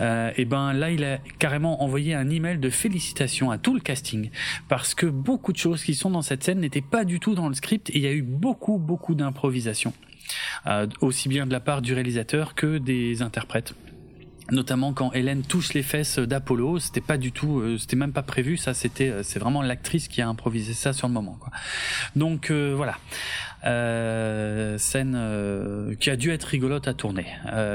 [0.00, 4.30] et ben là, il a carrément envoyé un email de félicitations à tout le casting
[4.68, 7.48] parce que beaucoup de choses qui sont dans cette scène n'étaient pas du tout dans
[7.48, 9.92] le script et il y a eu beaucoup beaucoup, beaucoup d'improvisation,
[10.68, 13.74] euh, aussi bien de la part du réalisateur que des interprètes
[14.50, 18.22] notamment quand Hélène touche les fesses d'Apollo, c'était pas du tout, euh, c'était même pas
[18.22, 21.38] prévu, ça c'était, euh, c'est vraiment l'actrice qui a improvisé ça sur le moment.
[21.40, 21.50] Quoi.
[22.16, 22.98] Donc voilà,
[24.78, 27.26] scène qui a dû être rigolote à tourner,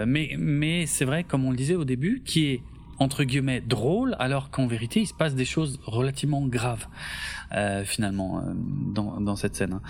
[0.05, 2.61] mais mais c'est vrai, comme on le disait au début, qui est
[2.99, 6.87] entre guillemets drôle, alors qu'en vérité il se passe des choses relativement graves.
[7.55, 8.53] Euh, finalement euh,
[8.93, 9.73] dans, cette scène.
[9.73, 9.81] Hein.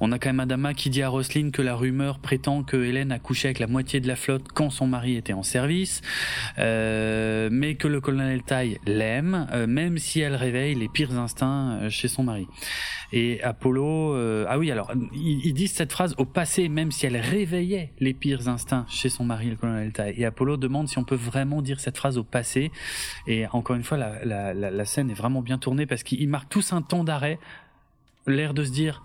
[0.00, 3.10] On a quand même Adama qui dit à Roselyne que la rumeur prétend que Hélène
[3.10, 6.02] a couché avec la moitié de la flotte quand son mari était en service,
[6.58, 11.88] euh, mais que le colonel Tai l'aime, euh, même si elle réveille les pires instincts
[11.88, 12.48] chez son mari.
[13.12, 14.16] Et Apollo,
[14.48, 18.48] ah oui alors ils, disent cette phrase au passé, même si elle réveillait les pires
[18.48, 20.12] instincts chez son mari, le colonel Tai.
[20.16, 22.72] Et Apollo demande si on peut vraiment dire cette phrase au passé.
[23.28, 26.72] Et encore une fois, la, la, scène est vraiment bien tournée parce qu'il marque tous
[26.72, 27.38] un temps d'arrêt,
[28.26, 29.02] l'air de se dire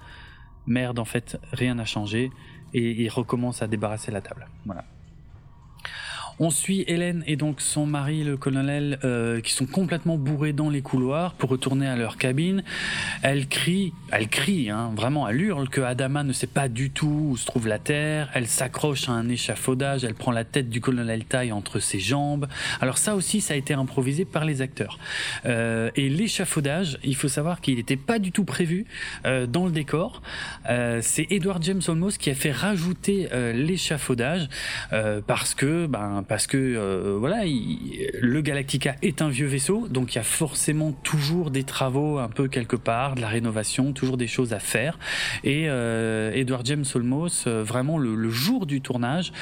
[0.68, 2.32] merde, en fait, rien n'a changé,
[2.74, 4.48] et il recommence à débarrasser la table.
[4.66, 4.86] Voilà.
[6.44, 10.72] On suit Hélène et donc son mari, le colonel, euh, qui sont complètement bourrés dans
[10.72, 12.64] les couloirs pour retourner à leur cabine.
[13.22, 17.28] Elle crie, elle crie, hein, vraiment, elle hurle que Adama ne sait pas du tout
[17.30, 18.32] où se trouve la Terre.
[18.34, 22.48] Elle s'accroche à un échafaudage, elle prend la tête du colonel taille entre ses jambes.
[22.80, 24.98] Alors ça aussi, ça a été improvisé par les acteurs.
[25.46, 28.88] Euh, et l'échafaudage, il faut savoir qu'il n'était pas du tout prévu
[29.28, 30.24] euh, dans le décor.
[31.02, 34.48] C'est Edward James Olmos qui a fait rajouter l'échafaudage
[35.28, 40.16] parce que, ben, parce que euh, voilà, le Galactica est un vieux vaisseau, donc il
[40.16, 44.28] y a forcément toujours des travaux un peu quelque part, de la rénovation, toujours des
[44.28, 44.98] choses à faire.
[45.44, 49.34] Et euh, Edward James Olmos, euh, vraiment le, jour du tournage,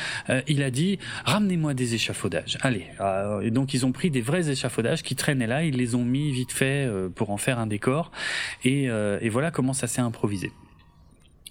[0.48, 2.58] il a dit ramenez-moi des échafaudages.
[2.62, 2.88] Allez,
[3.44, 6.32] et donc ils ont pris des vrais échafaudages qui traînaient là, ils les ont mis
[6.32, 8.12] vite fait pour en faire un décor.
[8.64, 8.90] Et
[9.30, 10.52] voilà comment ça s'est improvisé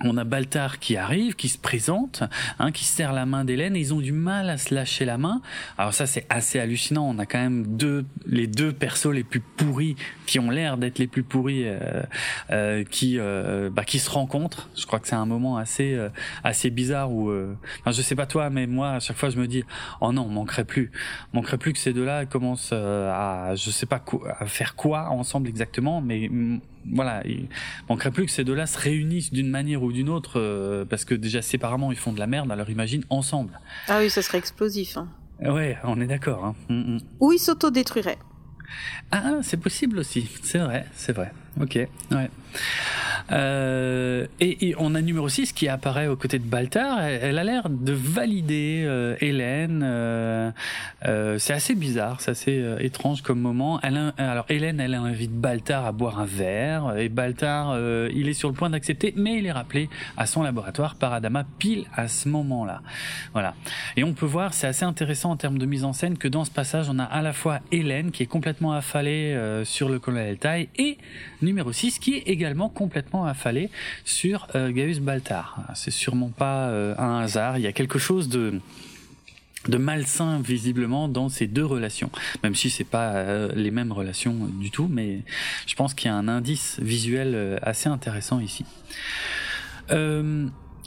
[0.05, 2.23] on a Baltar qui arrive, qui se présente,
[2.59, 5.19] hein, qui serre la main d'Hélène et ils ont du mal à se lâcher la
[5.19, 5.41] main.
[5.77, 7.09] Alors ça c'est assez hallucinant.
[7.09, 9.97] On a quand même deux, les deux persos les plus pourris
[10.27, 12.03] qui ont l'air d'être les plus pourris, euh,
[12.51, 14.69] euh, qui, euh, bah, qui se rencontrent.
[14.77, 16.11] Je crois que c'est un moment assez, euh,
[16.45, 19.39] assez bizarre où, euh, enfin, je sais pas toi, mais moi à chaque fois je
[19.39, 19.65] me dis,
[20.01, 20.93] oh non, manquerait plus,
[21.33, 24.05] manquerait plus que ces deux-là commencent à, je sais pas
[24.39, 26.31] à faire quoi ensemble exactement, mais
[26.91, 27.49] voilà, il
[27.89, 31.15] manquerait plus que ces deux-là se réunissent d'une manière ou d'une autre, euh, parce que
[31.15, 33.61] déjà séparément ils font de la merde, alors imagine ensemble.
[33.89, 34.97] Ah oui, ça serait explosif.
[34.97, 35.09] Hein.
[35.41, 36.45] Ouais, on est d'accord.
[36.45, 36.55] Hein.
[36.69, 37.01] Mm, mm.
[37.21, 38.19] Ou ils s'autodétruiraient.
[39.11, 41.33] Ah, c'est possible aussi, c'est vrai, c'est vrai.
[41.61, 42.31] Ok, ouais.
[43.33, 47.03] Euh, et, on a numéro 6 qui apparaît aux côtés de Baltar.
[47.03, 49.83] Elle, a l'air de valider euh, Hélène.
[49.85, 50.51] Euh,
[51.05, 53.81] euh c'est assez bizarre, c'est assez étrange comme moment.
[54.19, 56.97] Alors Hélène, elle invite Baltar à boire un verre.
[56.97, 57.79] Et Baltar,
[58.11, 61.45] il est sur le point d'accepter, mais il est rappelé à son laboratoire par Adama
[61.59, 62.83] pile à ce moment-là.
[63.33, 63.55] Voilà.
[63.97, 66.45] Et on peut voir, c'est assez intéressant en termes de mise en scène que dans
[66.45, 70.39] ce passage, on a à la fois Hélène qui est complètement affalée sur le colonel
[70.39, 70.99] Tai et
[71.43, 72.37] numéro 6 qui est
[72.69, 73.71] complètement affalé
[74.05, 75.61] sur euh, Gaius Baltar.
[75.75, 78.61] C'est sûrement pas euh, un hasard, il y a quelque chose de
[79.67, 82.11] de malsain visiblement dans ces deux relations,
[82.45, 85.23] même si c'est pas euh, les mêmes relations du tout, mais
[85.67, 88.65] je pense qu'il y a un indice visuel assez intéressant ici.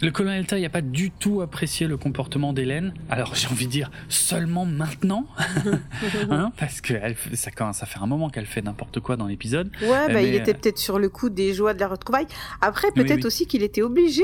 [0.02, 2.94] Le colonel Tai n'a pas du tout apprécié le comportement d'Hélène.
[3.10, 5.28] Alors j'ai envie de dire seulement maintenant,
[6.32, 6.94] hein, parce que
[7.34, 9.72] ça commence à faire un moment qu'elle fait n'importe quoi dans l'épisode.
[9.82, 12.26] Ouais, bah, il était peut-être sur le coup des joies de la retrouvaille.
[12.62, 14.24] Après, peut-être aussi qu'il était obligé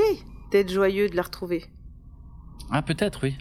[0.50, 1.64] d'être joyeux de la retrouver.
[2.70, 3.36] Ah peut-être oui.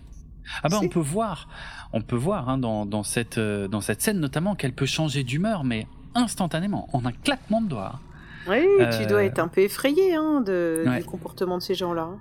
[0.64, 1.50] Ah bah on peut voir,
[1.92, 5.24] on peut voir hein, dans, dans, cette, euh, dans cette scène notamment qu'elle peut changer
[5.24, 8.00] d'humeur, mais instantanément, en un claquement de doigts.
[8.48, 8.66] Oui,
[8.98, 12.12] tu dois euh, être un peu effrayé hein, de, du comportement de ces gens-là.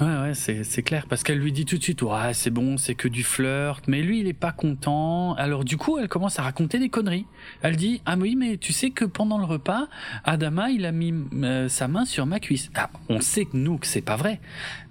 [0.00, 2.96] Ouais, ouais, c'est clair, parce qu'elle lui dit tout de suite, ouais, c'est bon, c'est
[2.96, 5.34] que du flirt, mais lui, il est pas content.
[5.34, 7.26] Alors du coup, elle commence à raconter des conneries.
[7.62, 9.86] Elle dit, ah oui, mais tu sais que pendant le repas,
[10.24, 12.70] Adama, il a mis euh, sa main sur ma cuisse.
[12.74, 14.40] Ah, on sait que nous, que c'est pas vrai,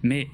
[0.04, 0.30] mais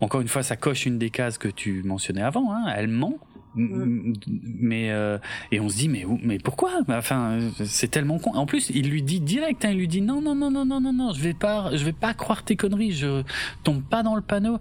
[0.00, 2.52] encore une fois, ça coche une des cases que tu mentionnais avant.
[2.52, 2.66] Hein.
[2.76, 3.18] Elle ment
[3.56, 5.18] mais euh,
[5.50, 6.72] et on se dit mais mais pourquoi?
[6.88, 8.34] Enfin c'est tellement con.
[8.34, 10.80] En plus il lui dit direct hein, il lui dit non non non non non
[10.80, 13.22] non non je vais pas je vais pas croire tes conneries je
[13.64, 14.58] tombe pas dans le panneau.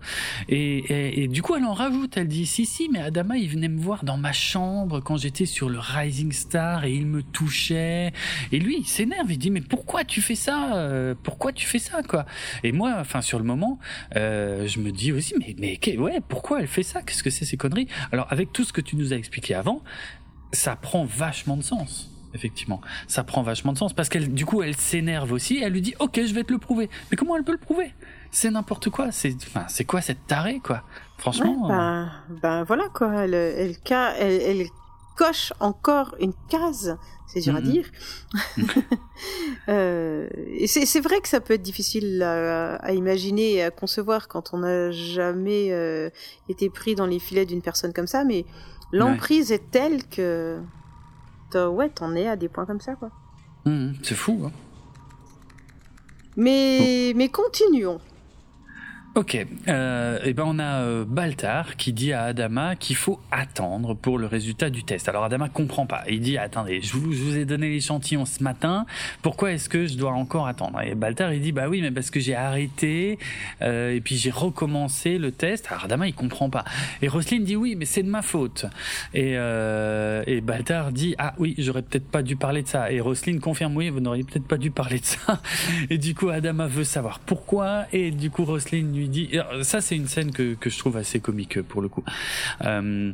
[0.48, 3.68] Et, et, du coup elle en rajoute elle dit si si mais Adama il venait
[3.68, 8.14] me voir dans ma chambre quand j'étais sur le Rising Star et il me touchait.
[8.52, 10.76] Et lui il s'énerve il dit mais pourquoi tu fais ça?
[10.76, 12.26] Euh, pourquoi tu fais ça quoi?
[12.64, 13.80] Et moi enfin sur le moment
[14.16, 17.02] euh, je me dis aussi mais mais ouais pourquoi elle fait ça?
[17.02, 17.88] Qu'est-ce que c'est ces conneries?
[18.12, 19.82] Alors avec tout ce que tu nous as expliqué avant,
[20.52, 22.10] ça prend vachement de sens.
[22.34, 25.58] Effectivement, ça prend vachement de sens parce qu'elle, du coup, elle s'énerve aussi.
[25.64, 26.90] elle lui dit, ok, je vais te le prouver.
[27.10, 27.94] Mais comment elle peut le prouver?
[28.30, 29.12] C'est n'importe quoi.
[29.12, 30.84] C'est, enfin, c'est quoi cette tarée, quoi?
[31.18, 31.70] Franchement.
[31.70, 33.24] ben, ben, voilà quoi.
[33.24, 33.76] Elle, elle,
[34.20, 34.68] elle,
[35.16, 36.98] coche encore une case.
[37.28, 37.72] C'est dur à mm-hmm.
[37.72, 37.90] dire.
[39.70, 40.28] euh,
[40.60, 44.54] et c'est vrai que ça peut être difficile à, à, imaginer et à concevoir quand
[44.54, 46.10] on n'a jamais euh,
[46.50, 48.46] été pris dans les filets d'une personne comme ça, mais
[48.92, 50.62] L'emprise est telle que.
[51.54, 53.12] Ouais, t'en es à des points comme ça, quoi.
[53.66, 54.52] Mmh, c'est fou, hein.
[56.36, 58.02] Mais, mais continuons.
[59.18, 59.38] Ok,
[59.70, 64.18] euh, et ben on a euh, Baltar qui dit à Adama qu'il faut attendre pour
[64.18, 65.08] le résultat du test.
[65.08, 66.04] Alors Adama comprend pas.
[66.10, 68.86] Il dit attendez, je vous, je vous ai donné l'échantillon ce matin.
[69.22, 70.82] Pourquoi est-ce que je dois encore attendre?
[70.82, 73.18] Et Baltar il dit bah oui mais parce que j'ai arrêté
[73.62, 75.68] euh, et puis j'ai recommencé le test.
[75.70, 76.66] Alors Adama il comprend pas.
[77.02, 78.66] Et Roselyne dit oui mais c'est de ma faute.
[79.14, 82.92] Et, euh, et Baltar dit ah oui j'aurais peut-être pas dû parler de ça.
[82.92, 85.42] Et Roselyne confirme oui vous n'auriez peut-être pas dû parler de ça.
[85.90, 89.96] Et du coup Adama veut savoir pourquoi et du coup Roselyne lui dit, ça c'est
[89.96, 92.04] une scène que, que je trouve assez comique pour le coup.
[92.64, 93.12] Euh,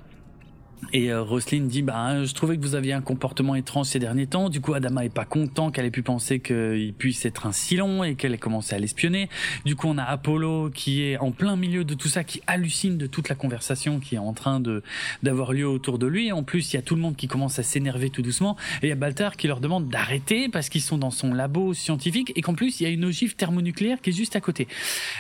[0.93, 4.27] et euh, Roselyne dit bah je trouvais que vous aviez un comportement étrange ces derniers
[4.27, 4.49] temps.
[4.49, 7.75] Du coup Adama est pas content qu'elle ait pu penser qu'il puisse être un si
[7.75, 9.29] long et qu'elle ait commencé à l'espionner.
[9.65, 12.97] Du coup on a Apollo qui est en plein milieu de tout ça, qui hallucine
[12.97, 14.83] de toute la conversation qui est en train de
[15.23, 16.31] d'avoir lieu autour de lui.
[16.31, 18.87] En plus il y a tout le monde qui commence à s'énerver tout doucement et
[18.87, 22.33] il y a Baltar qui leur demande d'arrêter parce qu'ils sont dans son labo scientifique
[22.35, 24.67] et qu'en plus il y a une ogive thermonucléaire qui est juste à côté.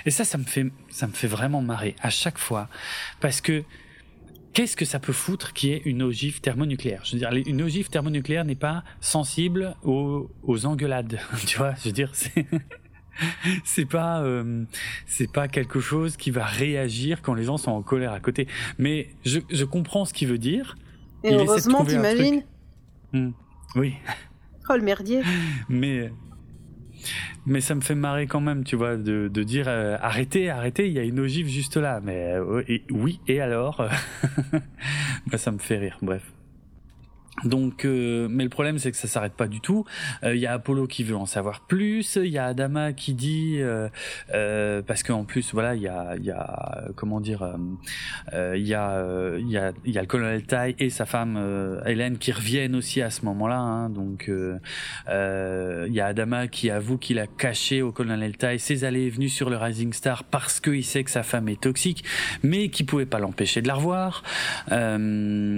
[0.05, 2.67] Et ça ça me fait ça me fait vraiment marrer à chaque fois
[3.21, 3.63] parce que
[4.53, 7.01] qu'est-ce que ça peut foutre qui est une ogive thermonucléaire?
[7.05, 11.73] Je veux dire, une ogive thermonucléaire n'est pas sensible aux, aux engueulades, tu vois?
[11.75, 12.45] Je veux dire, c'est
[13.63, 14.63] c'est pas euh,
[15.05, 18.47] c'est pas quelque chose qui va réagir quand les gens sont en colère à côté.
[18.77, 20.75] Mais je, je comprends ce qu'il veut dire.
[21.23, 22.43] Et heureusement, t'imagines?
[23.13, 23.31] Hmm.
[23.75, 23.95] Oui.
[24.69, 25.21] Oh le merdier.
[25.69, 26.11] Mais
[27.45, 30.87] mais ça me fait marrer quand même, tu vois, de, de dire euh, arrêtez, arrêtez,
[30.87, 31.99] il y a une ogive juste là.
[32.03, 33.87] Mais euh, oui, et alors?
[35.27, 36.23] Bah, Ça me fait rire, bref.
[37.43, 39.85] Donc, euh, mais le problème c'est que ça s'arrête pas du tout.
[40.23, 42.17] Il euh, y a Apollo qui veut en savoir plus.
[42.17, 47.21] Il y a Adama qui dit euh, parce qu'en plus voilà il y a comment
[47.21, 47.55] dire
[48.33, 52.31] il y a y a y a le colonel Tai et sa femme Hélène qui
[52.31, 53.59] reviennent aussi à ce moment-là.
[53.59, 58.83] Hein, donc il y a Adama qui avoue qu'il a caché au colonel Tai ses
[58.83, 62.03] allées et venues sur le Rising Star parce qu'il sait que sa femme est toxique,
[62.43, 64.23] mais qui pouvait pas l'empêcher de la revoir.
[64.69, 65.55] D'ailleurs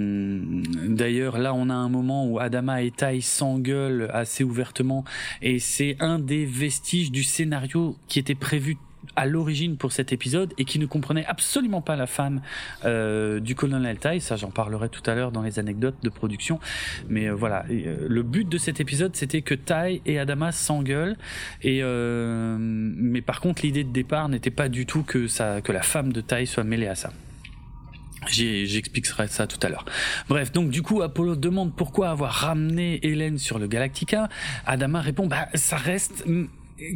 [1.38, 5.04] là on a un moment où Adama et Tai s'engueulent assez ouvertement
[5.42, 8.76] et c'est un des vestiges du scénario qui était prévu
[9.16, 12.40] à l'origine pour cet épisode et qui ne comprenait absolument pas la femme
[12.84, 14.20] euh, du colonel Tai.
[14.20, 16.58] Ça, j'en parlerai tout à l'heure dans les anecdotes de production.
[17.08, 21.16] Mais euh, voilà, euh, le but de cet épisode, c'était que Tai et Adama s'engueulent.
[21.62, 25.26] Et mais par contre, l'idée de départ n'était pas du tout que
[25.60, 27.10] que la femme de Tai soit mêlée à ça.
[28.28, 29.84] J'expliquerai ça tout à l'heure.
[30.28, 34.28] Bref, donc du coup, Apollo demande pourquoi avoir ramené Hélène sur le Galactica.
[34.66, 36.24] Adama répond, bah ça reste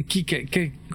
[0.09, 0.25] qui,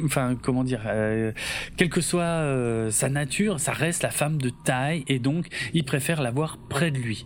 [0.04, 1.32] enfin comment dire, euh,
[1.78, 5.84] quelle que soit euh, sa nature, ça reste la femme de taille et donc il
[5.84, 7.24] préfère l'avoir près de lui.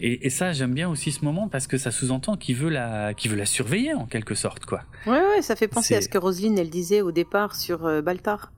[0.00, 3.12] Et, et ça, j'aime bien aussi ce moment parce que ça sous-entend qu'il veut la,
[3.14, 4.82] qu'il veut la surveiller en quelque sorte, quoi.
[5.06, 8.02] Ouais, ouais, ça fait penser à ce que Roselyne elle disait au départ sur euh,
[8.02, 8.52] Baltar.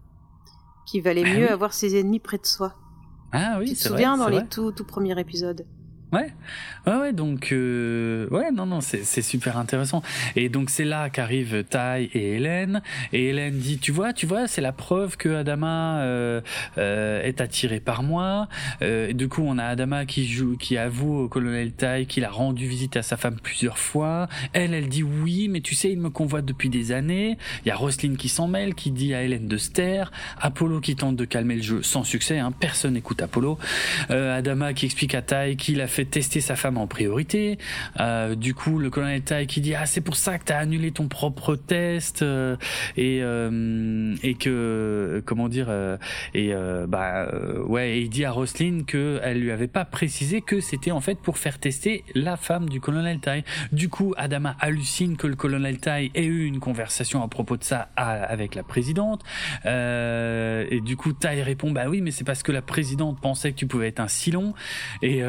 [0.87, 1.53] qu'il valait Ah mieux oui.
[1.53, 2.75] avoir ses ennemis près de soi.
[3.33, 3.89] Ah oui, tu te vrai.
[3.89, 4.47] souviens dans les vrai.
[4.49, 5.67] tout, tout premiers épisodes
[6.13, 6.31] Ouais,
[6.87, 7.13] ouais, ouais.
[7.15, 10.03] Donc, euh, ouais, non, non, c'est super intéressant.
[10.37, 12.83] Et donc c'est là qu'arrivent Tai et Hélène.
[13.15, 16.41] Et Hélène dit, tu vois, tu vois, c'est la preuve que Adama euh,
[16.77, 18.49] euh, est attiré par moi.
[18.83, 22.25] Euh, et du coup, on a Adama qui joue, qui avoue au colonel Tai qu'il
[22.27, 24.29] a rendu visite à sa femme plusieurs fois.
[24.53, 27.39] Elle, elle dit oui, mais tu sais, il me convoite depuis des années.
[27.65, 30.13] Il y a Roselyne qui s'en mêle, qui dit à Hélène de se taire.
[30.39, 32.39] Apollo qui tente de calmer le jeu sans succès.
[32.39, 33.59] Hein, personne n'écoute Apollo.
[34.11, 37.59] Euh, Adama qui explique à Tai qu'il a fait tester sa femme en priorité.
[38.01, 40.93] Euh, du coup, le colonel Tai qui dit ah c'est pour ça que t'as annulé
[40.93, 42.57] ton propre test euh,
[42.97, 45.69] et euh, et que comment dire
[46.35, 46.53] et
[46.89, 47.29] bah
[47.67, 51.01] ouais et il dit à Roselyne que elle lui avait pas précisé que c'était en
[51.01, 53.45] fait pour faire tester la femme du colonel Tai.
[53.73, 57.65] Du coup, Adama hallucine que le colonel Tai ait eu une conversation à propos de
[57.65, 59.23] ça avec la présidente.
[59.65, 63.57] Et du coup, Tai répond bah oui, mais c'est parce que la présidente pensait que
[63.57, 64.55] tu pouvais être un silon.
[65.03, 65.23] Et,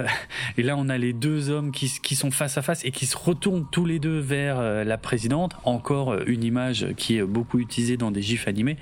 [0.63, 3.17] et là, on a les deux hommes qui, sont face à face et qui se
[3.17, 5.57] retournent tous les deux vers euh, la présidente.
[5.65, 8.77] Encore euh, une image qui est beaucoup utilisée dans des gifs animés.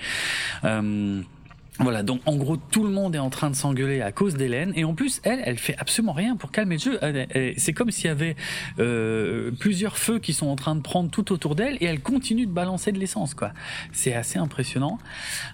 [0.64, 1.24] Euh,
[1.80, 4.74] voilà, donc en gros tout le monde est en train de s'engueuler à cause d'Hélène
[4.76, 7.00] et en plus elle, elle fait absolument rien pour calmer le jeu.
[7.58, 8.36] C'est comme s'il y avait
[9.58, 12.52] plusieurs feux qui sont en train de prendre tout autour d'elle et elle continue de
[12.52, 13.54] balancer de l'essence quoi.
[13.94, 15.00] C'est assez impressionnant.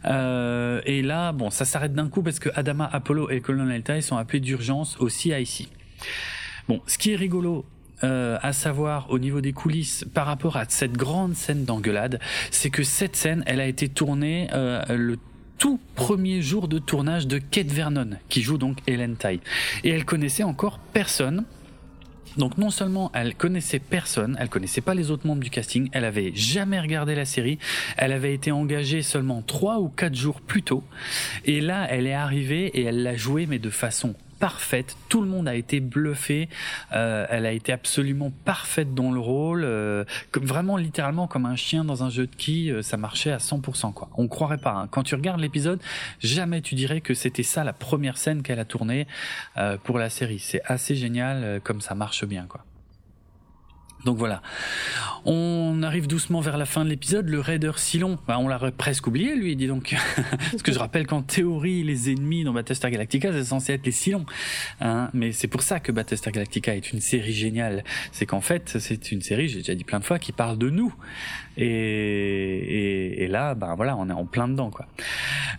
[0.03, 4.17] Et là, bon, ça s'arrête d'un coup parce que Adama, Apollo et colonel Tai sont
[4.17, 5.69] appelés d'urgence au CIC.
[6.67, 7.65] Bon, ce qui est rigolo.
[8.03, 12.19] euh, à savoir au niveau des coulisses par rapport à cette grande scène d'engueulade,
[12.51, 15.17] c'est que cette scène, elle a été tournée euh, le
[15.57, 19.39] tout premier jour de tournage de Kate Vernon, qui joue donc Helen Tai.
[19.83, 21.45] Et elle connaissait encore personne.
[22.37, 26.05] Donc non seulement elle connaissait personne, elle connaissait pas les autres membres du casting, elle
[26.05, 27.57] avait jamais regardé la série,
[27.97, 30.83] elle avait été engagée seulement trois ou quatre jours plus tôt,
[31.45, 35.27] et là elle est arrivée et elle l'a joué mais de façon parfaite, tout le
[35.27, 36.49] monde a été bluffé,
[36.93, 41.55] euh, elle a été absolument parfaite dans le rôle, euh, comme, vraiment littéralement comme un
[41.55, 44.09] chien dans un jeu de qui, ça marchait à 100% quoi.
[44.17, 44.71] On croirait pas.
[44.71, 44.87] hein.
[44.89, 45.79] Quand tu regardes l'épisode,
[46.19, 49.07] jamais tu dirais que c'était ça la première scène qu'elle a tournée
[49.57, 50.39] euh, pour la série.
[50.39, 52.63] C'est assez génial euh, comme ça marche bien quoi.
[54.05, 54.41] Donc voilà.
[55.25, 57.27] On arrive doucement vers la fin de l'épisode.
[57.27, 59.95] Le raider Silon, bah, on l'a presque oublié, lui, dis donc.
[60.51, 63.91] Parce que je rappelle qu'en théorie, les ennemis dans Battlestar Galactica, c'est censé être les
[63.91, 64.25] Silons.
[64.79, 67.83] Hein Mais c'est pour ça que Battlestar Galactica est une série géniale.
[68.11, 70.69] C'est qu'en fait, c'est une série, j'ai déjà dit plein de fois, qui parle de
[70.69, 70.93] nous.
[71.57, 74.87] Et, là, ben voilà, on est en plein dedans, quoi.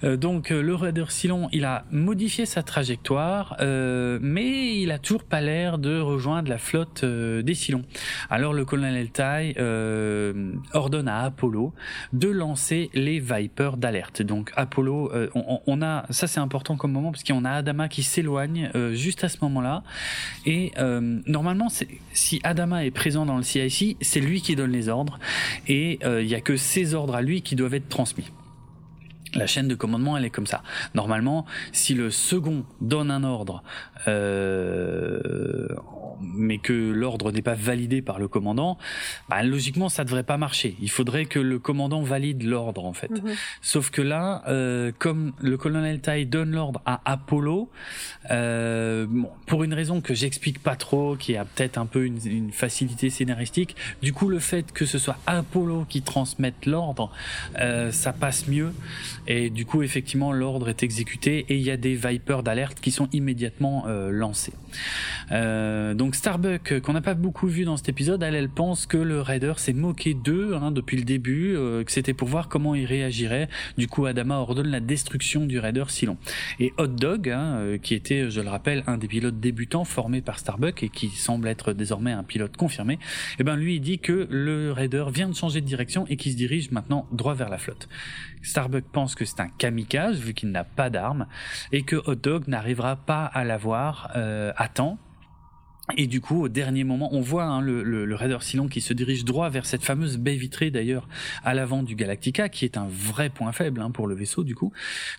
[0.04, 4.98] Euh, donc, euh, le raider Silon, il a modifié sa trajectoire, euh, mais il a
[4.98, 7.84] toujours pas l'air de rejoindre la flotte des Silons.
[8.30, 9.54] Alors le colonel Tai
[10.72, 11.72] ordonne à Apollo
[12.12, 14.22] de lancer les Vipers d'alerte.
[14.22, 18.70] Donc Apollo, on, a ça c'est important comme moment parce qu'on a Adama qui s'éloigne
[18.92, 19.82] juste à ce moment-là.
[20.46, 20.72] Et
[21.26, 21.68] normalement,
[22.12, 25.18] si Adama est présent dans le CIC, c'est lui qui donne les ordres
[26.02, 28.30] il y a que ces ordres à lui qui doivent être transmis.
[29.34, 30.62] La chaîne de commandement, elle est comme ça.
[30.94, 33.62] Normalement, si le second donne un ordre,
[33.96, 33.97] euh,
[36.22, 38.78] mais que l'ordre n'est pas validé par le commandant,
[39.28, 40.76] bah, logiquement, ça devrait pas marcher.
[40.80, 43.10] Il faudrait que le commandant valide l'ordre, en fait.
[43.10, 43.34] Mhm.
[43.62, 47.70] Sauf que là, euh, comme le colonel Tai donne l'ordre à Apollo,
[48.30, 52.18] euh, bon, pour une raison que j'explique pas trop, qui a peut-être un peu une,
[52.24, 57.10] une facilité scénaristique, du coup, le fait que ce soit Apollo qui transmette l'ordre,
[57.60, 58.72] euh, ça passe mieux.
[59.26, 62.90] Et du coup, effectivement, l'ordre est exécuté et il y a des Vipers d'alerte qui
[62.90, 64.52] sont immédiatement euh, lancés.
[65.32, 69.20] Euh, donc Starbuck, qu'on n'a pas beaucoup vu dans cet épisode, elle, pense que le
[69.20, 72.86] Raider s'est moqué d'eux hein, depuis le début, euh, que c'était pour voir comment il
[72.86, 73.48] réagirait.
[73.76, 76.16] Du coup, Adama ordonne la destruction du Raider Silon.
[76.60, 80.22] Et Hot Dog, hein, euh, qui était, je le rappelle, un des pilotes débutants formés
[80.22, 82.98] par Starbuck et qui semble être désormais un pilote confirmé,
[83.38, 86.36] eh ben lui dit que le Raider vient de changer de direction et qu'il se
[86.36, 87.88] dirige maintenant droit vers la flotte.
[88.42, 91.26] Starbuck pense que c'est un kamikaze vu qu'il n'a pas d'armes
[91.72, 94.98] et que Hot Dog n'arrivera pas à l'avoir euh, à temps.
[95.96, 99.24] Et du coup, au dernier moment, on voit hein, le Raider Silon qui se dirige
[99.24, 101.08] droit vers cette fameuse baie vitrée d'ailleurs
[101.44, 104.54] à l'avant du Galactica, qui est un vrai point faible hein, pour le vaisseau du
[104.54, 104.70] coup,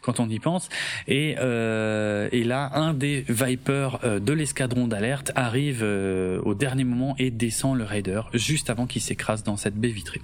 [0.03, 0.69] quand on y pense.
[1.07, 6.83] Et, euh, et là, un des Vipers euh, de l'escadron d'alerte arrive euh, au dernier
[6.83, 10.21] moment et descend le Raider juste avant qu'il s'écrase dans cette baie vitrée.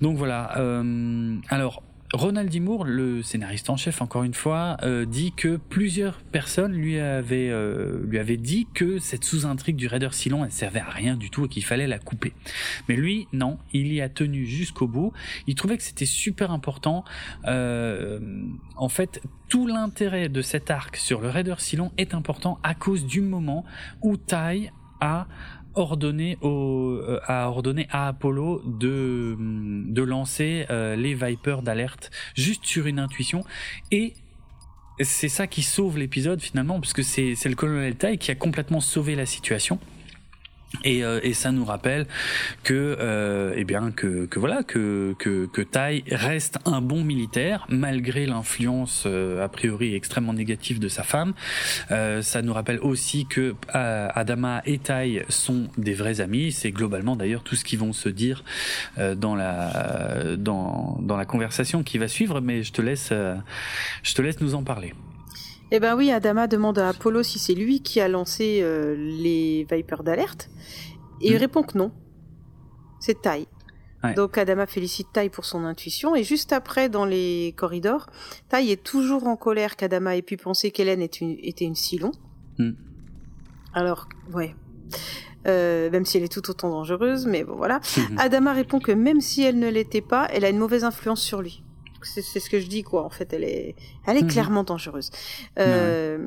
[0.00, 0.58] Donc voilà.
[0.58, 1.82] Euh, alors
[2.14, 2.58] Ronald D.
[2.60, 7.50] Moore, le scénariste en chef, encore une fois, euh, dit que plusieurs personnes lui avaient
[7.50, 11.28] euh, lui avaient dit que cette sous-intrigue du Raider Silon elle servait à rien du
[11.28, 12.32] tout et qu'il fallait la couper.
[12.88, 15.12] Mais lui, non, il y a tenu jusqu'au bout.
[15.46, 17.04] Il trouvait que c'était super important.
[17.44, 18.20] Euh,
[18.76, 19.20] en fait,
[19.50, 23.66] tout l'intérêt de cet arc sur le Raider Silon est important à cause du moment
[24.00, 24.70] où Tai
[25.00, 25.26] a
[25.78, 27.50] ordonné euh, a
[27.90, 33.44] à Apollo de, de lancer euh, les Vipers d'alerte juste sur une intuition.
[33.90, 34.14] Et
[35.00, 38.80] c'est ça qui sauve l'épisode finalement parce que c'est le colonel Tai qui a complètement
[38.80, 39.78] sauvé la situation
[40.84, 42.06] et, euh, ça nous rappelle
[42.64, 48.26] que, euh, eh bien, que, voilà, que, que, que Tai reste un bon militaire malgré
[48.26, 51.32] l'influence euh, a priori extrêmement négative de sa femme.
[51.90, 56.52] Euh, ça nous rappelle aussi que Adama et Tai sont des vrais amis.
[56.52, 58.44] C'est globalement d'ailleurs tout ce qu'ils vont se dire
[58.96, 62.40] dans la dans dans la conversation qui va suivre.
[62.40, 63.12] Mais je te laisse
[64.02, 64.94] je te laisse nous en parler.
[65.70, 69.66] Eh ben oui, Adama demande à Apollo si c'est lui qui a lancé euh, les
[69.70, 70.48] Vipers d'alerte.
[71.20, 71.38] Et il hmm.
[71.38, 71.92] répond que non.
[73.00, 73.46] C'est Tai.
[74.14, 76.14] Donc Adama félicite Tai pour son intuition.
[76.14, 78.06] Et juste après, dans les corridors,
[78.48, 82.12] Tai est toujours en colère qu'Adama ait pu penser qu'Hélène était une Silon.
[82.58, 82.72] Hmm.
[83.74, 84.54] Alors, ouais.
[85.46, 87.80] Euh, même si elle est tout autant dangereuse, mais bon voilà.
[88.16, 91.42] Adama répond que même si elle ne l'était pas, elle a une mauvaise influence sur
[91.42, 91.62] lui
[92.02, 93.04] c'est ce que je dis quoi.
[93.04, 93.74] En fait, elle est,
[94.06, 94.30] elle est mhm.
[94.30, 95.10] clairement dangereuse.
[95.58, 96.18] Euh,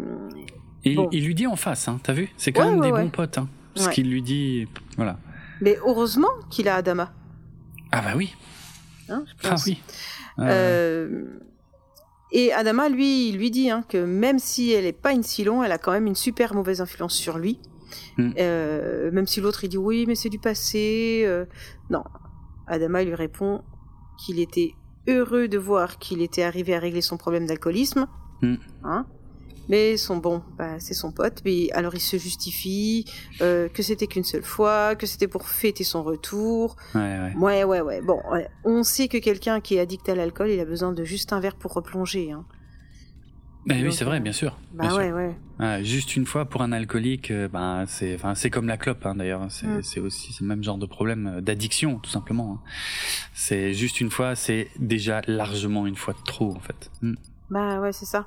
[0.84, 2.30] il, lui dit en face, hein, t'as vu?
[2.38, 3.38] C'est quand même des bons potes.
[3.38, 4.68] Hein, ce qu'il lui dit,
[4.98, 5.18] voilà.
[5.62, 7.14] Mais heureusement qu'il a Adama.
[7.92, 8.36] Ah bah oui.
[9.10, 9.82] Hein, ah oui.
[10.40, 11.26] Euh,
[12.32, 15.64] et Adama, lui, il lui dit hein, que même si elle est pas une Silon,
[15.64, 17.60] elle a quand même une super mauvaise influence sur lui.
[18.18, 18.32] Hmm.
[18.40, 21.28] Euh, même si l'autre il dit oui, mais c'est du passé.
[21.90, 22.04] non,
[22.68, 23.62] Adama il lui répond
[24.18, 24.74] qu'il était
[25.08, 28.08] heureux de voir qu'il était arrivé à régler son problème d'alcoolisme.
[28.42, 28.56] Hmm.
[28.84, 29.06] Hein
[29.70, 31.42] mais son bon, bah, c'est son pote.
[31.46, 33.06] Mais alors il se justifie
[33.42, 36.76] euh, que c'était qu'une seule fois, que c'était pour fêter son retour.
[36.94, 37.82] Ouais, ouais, ouais.
[37.82, 38.22] ouais, Bon,
[38.66, 41.40] on sait que quelqu'un qui est addict à l'alcool, il a besoin de juste un
[41.40, 42.32] verre pour replonger.
[42.32, 42.44] Hein.
[43.66, 44.58] Ben oui, c'est vrai, bien sûr.
[44.74, 45.36] Bah ouais, ouais.
[45.60, 49.14] Ah, juste une fois pour un alcoolique, ben c'est, enfin c'est comme la clope hein,
[49.14, 49.46] d'ailleurs.
[49.50, 49.84] C'est, mm.
[49.84, 52.54] c'est aussi le même genre de problème euh, d'addiction, tout simplement.
[52.58, 52.70] Hein.
[53.36, 56.90] C'est juste une fois, c'est déjà largement une fois de trop en fait.
[57.04, 57.14] Mm.
[57.52, 58.26] Bah ouais, c'est ça.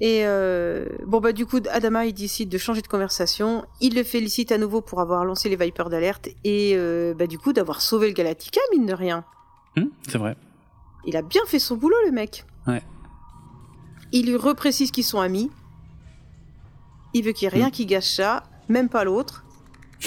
[0.00, 3.64] Et euh, bon bah du coup, Adama il décide de changer de conversation.
[3.80, 7.38] Il le félicite à nouveau pour avoir lancé les Vipers d'alerte et euh, bah du
[7.38, 9.24] coup d'avoir sauvé le Galactica mine de rien.
[9.76, 10.36] Mm, c'est vrai.
[11.06, 12.44] Il a bien fait son boulot le mec.
[12.66, 12.82] Ouais.
[14.12, 15.50] Il lui reprécise qu'ils sont amis.
[17.14, 17.72] Il veut qu'il n'y ait rien mm.
[17.72, 19.44] qui gâche ça, même pas l'autre.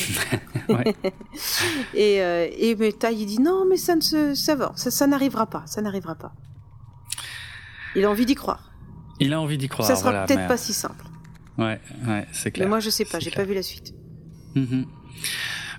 [1.94, 5.46] et, euh, et il dit non, mais ça ne se, ça va, ça, ça n'arrivera
[5.48, 6.34] pas, ça n'arrivera pas.
[7.96, 8.72] Il a envie d'y croire.
[9.20, 9.88] Il a envie d'y croire.
[9.88, 11.06] Ça sera peut-être pas si simple.
[11.58, 12.66] Ouais, ouais, c'est clair.
[12.66, 13.94] Mais moi, je sais pas, j'ai pas vu la suite.
[14.56, 14.86] Mm-hmm.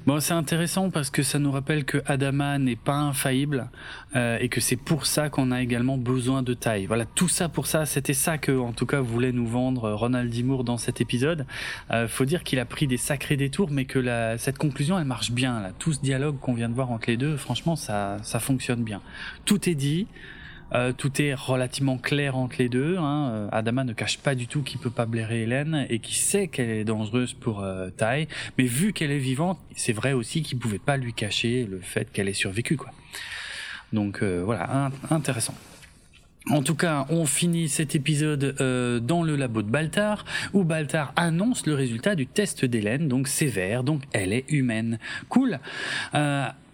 [0.06, 3.68] Bon, c'est intéressant parce que ça nous rappelle que Adama n'est pas infaillible
[4.14, 6.86] euh, et que c'est pour ça qu'on a également besoin de taille.
[6.86, 10.30] Voilà, tout ça pour ça, c'était ça que, en tout cas, voulait nous vendre Ronald
[10.30, 11.44] Dimour dans cet épisode.
[11.90, 15.32] Euh, faut dire qu'il a pris des sacrés détours, mais que cette conclusion, elle marche
[15.32, 15.60] bien.
[15.60, 15.72] Là.
[15.76, 19.00] Tout ce dialogue qu'on vient de voir entre les deux, franchement, ça, ça fonctionne bien.
[19.44, 20.06] Tout est dit.
[20.72, 22.96] Euh, tout est relativement clair entre les deux.
[22.98, 23.30] Hein.
[23.32, 26.48] Euh, Adama ne cache pas du tout qu'il peut pas blairer Hélène et qu'il sait
[26.48, 28.28] qu'elle est dangereuse pour euh, Tai.
[28.58, 32.10] Mais vu qu'elle est vivante, c'est vrai aussi qu'il pouvait pas lui cacher le fait
[32.12, 32.76] qu'elle ait survécu.
[32.76, 32.90] Quoi.
[33.92, 35.54] Donc euh, voilà, intéressant.
[36.48, 38.54] En tout cas, on finit cet épisode
[39.04, 43.82] dans le labo de Baltar, où Baltar annonce le résultat du test d'Hélène, donc sévère,
[43.82, 45.00] donc elle est humaine.
[45.28, 45.58] Cool.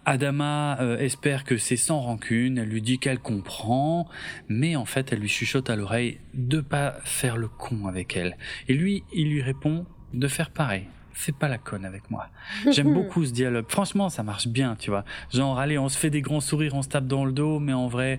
[0.04, 4.08] Adama euh, espère que c'est sans rancune, elle lui dit qu'elle comprend,
[4.48, 8.36] mais en fait elle lui chuchote à l'oreille de pas faire le con avec elle.
[8.68, 10.86] Et lui, il lui répond de faire pareil.
[11.12, 12.28] Fais pas la conne avec moi.
[12.70, 13.66] J'aime beaucoup ce dialogue.
[13.68, 15.04] Franchement, ça marche bien, tu vois.
[15.32, 17.72] Genre, allez, on se fait des grands sourires, on se tape dans le dos, mais
[17.72, 18.18] en vrai,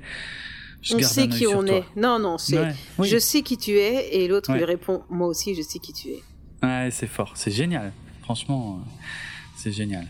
[0.82, 1.84] je on sait qui on est.
[1.96, 5.62] Non, non, c'est je sais qui tu es, et l'autre lui répond, moi aussi, je
[5.62, 6.24] sais qui tu es.
[6.62, 7.92] Ouais, c'est fort, c'est génial.
[8.22, 8.80] Franchement.
[8.80, 8.90] Euh,
[9.64, 10.06] c'est génial.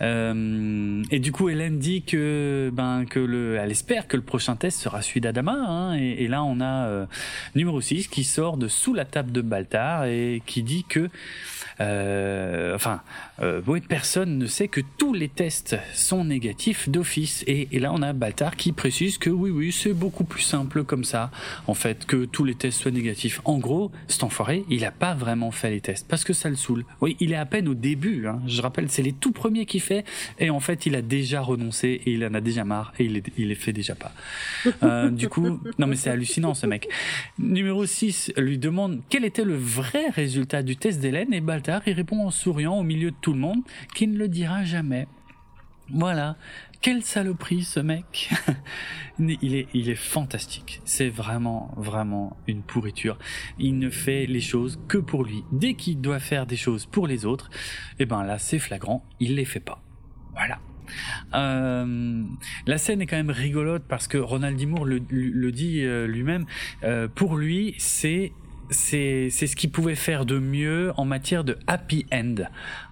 [0.00, 4.56] Euh, et du coup, Hélène dit que ben que le, elle espère que le prochain
[4.56, 5.52] test sera celui d'Adama.
[5.52, 7.06] Hein, et, là, on a euh,
[7.54, 11.10] numéro 6 qui sort de sous la table de Baltar et qui dit que
[11.80, 13.00] euh, enfin,
[13.40, 17.44] euh, personne ne sait que tous les tests sont négatifs d'office.
[17.46, 21.04] Et, là, on a Baltar qui précise que oui, oui, c'est beaucoup plus simple comme
[21.04, 21.30] ça,
[21.66, 23.40] en fait, que tous les tests soient négatifs.
[23.44, 26.56] En gros, cet enfoiré, il a pas vraiment fait les tests parce que ça le
[26.56, 26.84] saoule.
[27.00, 28.26] Oui, il est à peine au début.
[28.26, 28.40] Hein.
[28.46, 30.04] Je rappelle, c'est les tout premiers qu'il fait,
[30.38, 33.22] et en fait, il a déjà renoncé et il en a déjà marre et il,
[33.36, 34.12] il les fait déjà pas.
[34.82, 36.88] Euh, du coup, non mais c'est hallucinant ce mec.
[37.38, 41.92] Numéro 6 lui demande quel était le vrai résultat du test d'Hélène et Baltar il
[41.92, 43.62] répond en souriant au milieu de tout le monde
[43.94, 45.06] qu'il ne le dira jamais.
[45.90, 46.36] Voilà.
[46.80, 48.30] Quelle saloperie ce mec
[49.18, 50.80] il est, il est fantastique.
[50.84, 53.18] C'est vraiment, vraiment une pourriture.
[53.58, 55.44] Il ne fait les choses que pour lui.
[55.52, 57.50] Dès qu'il doit faire des choses pour les autres,
[57.98, 59.82] eh ben là c'est flagrant, il les fait pas.
[60.32, 60.58] Voilà.
[61.34, 62.24] Euh,
[62.66, 64.66] la scène est quand même rigolote parce que Ronald D.
[64.66, 65.00] Moore le,
[65.52, 66.46] dit euh, lui-même.
[66.82, 68.32] Euh, pour lui, c'est
[68.70, 72.34] c'est c'est ce qu'il pouvait faire de mieux en matière de happy end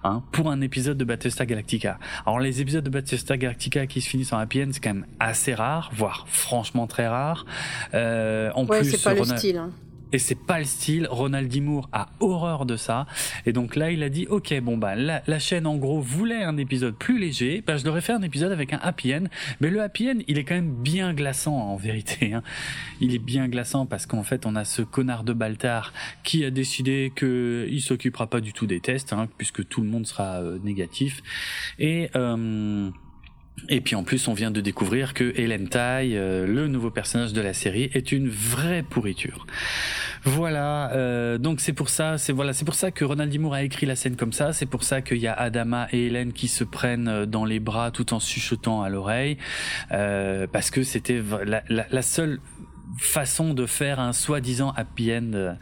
[0.03, 1.99] hein, pour un épisode de Battlestar Galactica.
[2.25, 5.07] Alors les épisodes de Battlestar Galactica qui se finissent en happy end, c'est quand même
[5.19, 7.45] assez rare, voire franchement très rare.
[7.93, 9.57] Euh, en ouais, plus, c'est pas le style.
[9.57, 9.71] Hein
[10.13, 11.07] et c'est pas le style.
[11.09, 11.59] Ronald D.
[11.59, 13.05] Moore a horreur de ça.
[13.45, 16.43] Et donc là, il a dit, ok, bon bah la, la chaîne en gros voulait
[16.43, 19.25] un épisode plus léger, bah je leur ai fait un épisode avec un happy end.
[19.59, 22.33] Mais le happy end, il est quand même bien glaçant en vérité.
[22.33, 22.43] Hein.
[23.01, 26.51] Il est bien glaçant parce qu'en fait, on a ce connard de Baltar qui a
[26.51, 30.41] décidé que il s'occupera pas du tout des tests, hein, puisque tout le monde sera
[30.41, 31.21] euh, négatif.
[31.79, 32.89] Et euh,
[33.69, 37.33] et puis en plus, on vient de découvrir que Helen Tai, euh, le nouveau personnage
[37.33, 39.45] de la série, est une vraie pourriture.
[40.25, 43.37] Voilà, euh, donc c'est pour ça, c'est voilà, c'est pour ça que Ronald D.
[43.37, 44.53] Moore a écrit la scène comme ça.
[44.53, 47.59] C'est pour ça qu'il y a Adama et Hélène qui se prennent euh, dans les
[47.59, 49.37] bras tout en chuchotant à l'oreille,
[49.89, 51.21] parce que c'était
[51.69, 52.39] la seule
[52.97, 55.53] façon de faire un soi-disant happy end euh,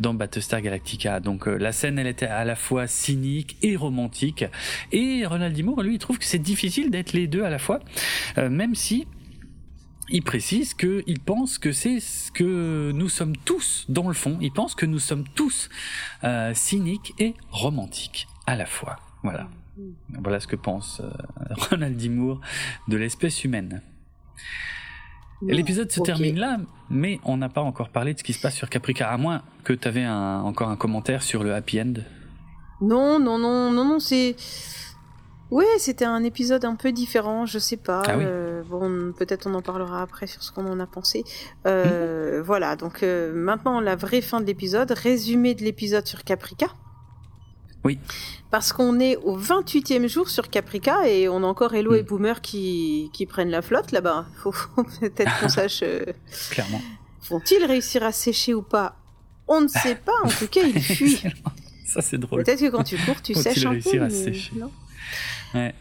[0.00, 1.20] dans Battlestar Galactica.
[1.20, 4.44] Donc euh, la scène, elle était à la fois cynique et romantique.
[4.92, 5.62] Et Ronald D.
[5.62, 7.80] Moore, lui, il trouve que c'est difficile d'être les deux à la fois,
[8.38, 9.06] euh, même si
[10.08, 14.38] il précise qu'il pense que c'est ce que nous sommes tous dans le fond.
[14.40, 15.68] Il pense que nous sommes tous
[16.52, 18.96] cyniques et romantiques à la fois.
[19.22, 19.48] Voilà.
[20.08, 21.00] Voilà ce que pense
[21.70, 22.08] Ronald D.
[22.08, 22.40] Moore
[22.88, 23.82] de l'espèce humaine.
[25.42, 26.58] L'épisode se termine là,
[26.90, 29.42] mais on n'a pas encore parlé de ce qui se passe sur Caprica, à moins
[29.64, 31.94] que tu avais encore un commentaire sur le happy end.
[32.80, 34.36] Non, non, non, non, non, c'est.
[35.50, 38.02] Oui, c'était un épisode un peu différent, je sais pas.
[38.06, 41.24] Ah euh, bon, peut-être on en parlera après sur ce qu'on en a pensé.
[41.66, 42.42] Euh, mhm.
[42.44, 46.68] Voilà, donc euh, maintenant la vraie fin de l'épisode, résumé de l'épisode sur Caprica.
[47.84, 47.98] Oui.
[48.50, 52.06] Parce qu'on est au 28e jour sur Caprica et on a encore Hello et hmm.
[52.06, 54.26] Boomer qui, qui prennent la flotte là-bas.
[54.36, 54.52] Faut,
[55.00, 55.80] peut-être qu'on sache.
[55.82, 56.04] Euh,
[56.50, 56.80] Clairement.
[57.28, 58.96] Vont-ils réussir à sécher ou pas?
[59.46, 60.12] On ne sait pas.
[60.24, 61.22] En tout cas, ils fuient.
[61.86, 62.44] Ça, c'est drôle.
[62.44, 64.02] Peut-être que quand tu cours, tu sèches un peu.
[64.02, 64.52] À sécher?
[65.54, 65.74] ouais.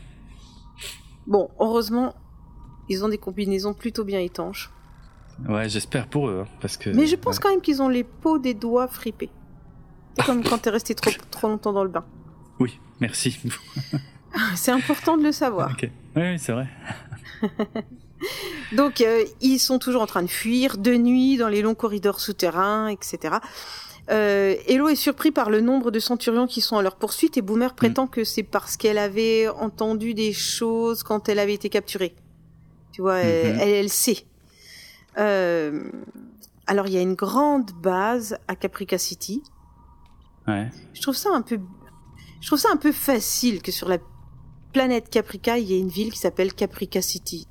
[1.27, 2.15] Bon, heureusement,
[2.87, 4.71] ils ont des combinaisons plutôt bien étanches.
[5.47, 6.43] Ouais, j'espère pour eux.
[6.43, 9.29] Hein, parce que, Mais je pense quand même qu'ils ont les peaux des doigts fripés.
[10.25, 12.05] Comme quand t'es resté trop, trop longtemps dans le bain.
[12.59, 13.39] Oui, merci.
[14.55, 15.75] c'est important de le savoir.
[16.15, 16.67] Oui, c'est vrai.
[18.73, 22.19] Donc, euh, ils sont toujours en train de fuir de nuit dans les longs corridors
[22.19, 23.37] souterrains, etc.
[24.11, 27.41] Euh, Hello est surpris par le nombre de centurions qui sont à leur poursuite et
[27.41, 28.09] Boomer prétend mm.
[28.09, 32.15] que c'est parce qu'elle avait entendu des choses quand elle avait été capturée.
[32.91, 33.59] Tu vois, elle, mm-hmm.
[33.59, 34.25] elle, sait.
[35.17, 35.83] Euh,
[36.67, 39.43] alors, il y a une grande base à Caprica City.
[40.47, 41.59] Je trouve ça un peu,
[42.41, 43.97] je trouve ça un peu facile que sur la
[44.73, 47.47] planète Caprica, il y ait une ville qui s'appelle Caprica City.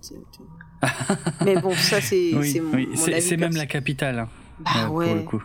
[1.45, 4.21] Mais bon, ça c'est c'est mon, C'est même la capitale.
[4.21, 4.29] Hein.
[4.61, 5.07] Bah ouais.
[5.07, 5.43] Pour le coup.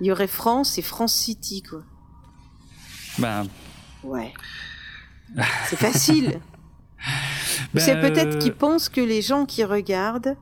[0.00, 1.82] Il y aurait France et France City quoi.
[3.18, 3.44] Bah.
[4.02, 4.32] Ouais.
[5.66, 6.40] c'est facile.
[7.76, 10.36] c'est bah, peut-être qu'ils pensent que les gens qui regardent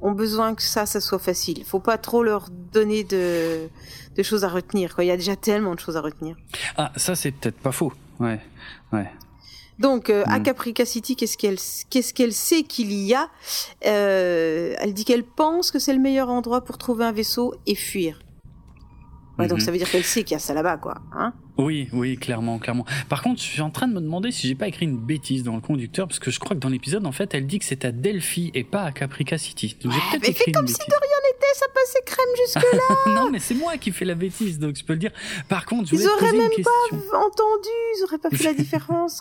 [0.00, 1.64] ont besoin que ça, ça soit facile.
[1.64, 3.68] Faut pas trop leur donner de,
[4.16, 4.94] de choses à retenir.
[4.94, 5.04] Quoi.
[5.04, 6.36] Il y a déjà tellement de choses à retenir.
[6.76, 7.92] Ah, ça c'est peut-être pas faux.
[8.20, 8.40] Ouais,
[8.92, 9.10] ouais.
[9.78, 10.42] Donc euh, à mm.
[10.42, 11.58] Caprica City, qu'est-ce qu'elle
[11.90, 13.28] qu'est-ce qu'elle sait qu'il y a?
[13.86, 17.74] Euh, Elle dit qu'elle pense que c'est le meilleur endroit pour trouver un vaisseau et
[17.74, 18.18] fuir.
[19.38, 19.64] Ouais, donc mhm.
[19.64, 20.96] ça veut dire qu'elle sait qu'il y a ça là-bas, quoi.
[21.12, 22.84] Hein oui, oui, clairement, clairement.
[23.08, 25.44] Par contre, je suis en train de me demander si j'ai pas écrit une bêtise
[25.44, 27.64] dans le conducteur, parce que je crois que dans l'épisode, en fait, elle dit que
[27.64, 29.76] c'est à Delphi et pas à Caprica City.
[29.82, 32.96] Donc j'ai peut-être écrit comme si de rien n'était, ça passait crème jusque-là.
[33.14, 35.12] non, mais c'est moi qui fais la bêtise, donc je peux le dire.
[35.48, 39.20] Par contre, je ils auraient même pas entendu, ils auraient pas fait la différence.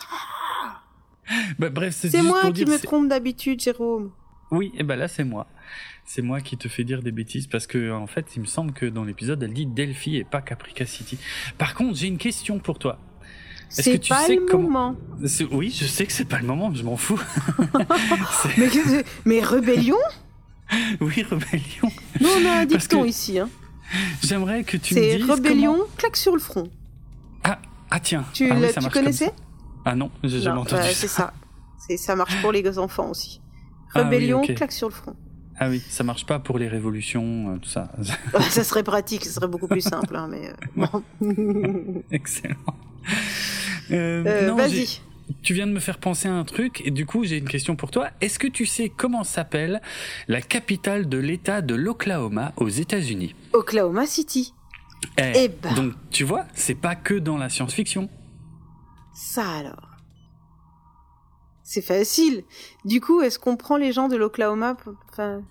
[1.60, 4.12] bah, bref, c'est moi qui me trompe d'habitude, Jérôme.
[4.50, 5.48] Oui, et ben là c'est moi.
[6.10, 8.72] C'est moi qui te fais dire des bêtises parce que en fait, il me semble
[8.72, 11.18] que dans l'épisode, elle dit Delphi et pas Caprica City.
[11.58, 12.98] Par contre, j'ai une question pour toi.
[13.70, 14.96] Est-ce que C'est tu pas sais le comment moment.
[15.26, 17.20] C'est- Oui, je sais que c'est pas le moment, je m'en fous.
[18.42, 19.98] C'est- Mais, que- mais rébellion
[21.02, 21.92] oui, rébellion.
[22.22, 23.38] Nous, on a un dicton que ici.
[23.40, 23.50] Hein.
[24.24, 26.70] J'aimerais que tu me C'est dises rébellion, comment- claque sur le front.
[27.44, 27.60] Ah,
[27.92, 28.24] ah tiens.
[28.34, 29.32] Tu, ah, oui, ça tu connaissais ça.
[29.84, 30.94] Ah non, j'ai jamais entendu ça.
[30.94, 31.34] C'est ça.
[31.86, 33.42] C'est- Ça marche pour les enfants aussi.
[33.94, 35.16] Ah oui, Rébellion, claque sur le front.
[35.60, 37.92] Ah oui, ça marche pas pour les révolutions, euh, tout ça.
[38.50, 40.16] Ça serait pratique, ça serait beaucoup plus simple.
[40.16, 40.86] hein, mais euh,
[41.22, 42.04] bon.
[42.12, 42.56] Excellent.
[43.92, 45.00] Euh, Euh, Vas-y.
[45.42, 47.76] tu viens de me faire penser à un truc et du coup j'ai une question
[47.76, 48.10] pour toi.
[48.22, 49.82] Est-ce que tu sais comment s'appelle
[50.28, 53.34] la capitale de l'État de l'Oklahoma aux États-Unis?
[53.54, 54.54] Oklahoma City.
[55.18, 55.74] Eh, Eh ben.
[55.74, 58.10] Donc tu vois, c'est pas que dans la science-fiction.
[59.14, 59.97] Ça alors.
[61.70, 62.44] C'est facile.
[62.86, 65.42] Du coup, est-ce qu'on prend les gens de l'Oklahoma pour, enfin,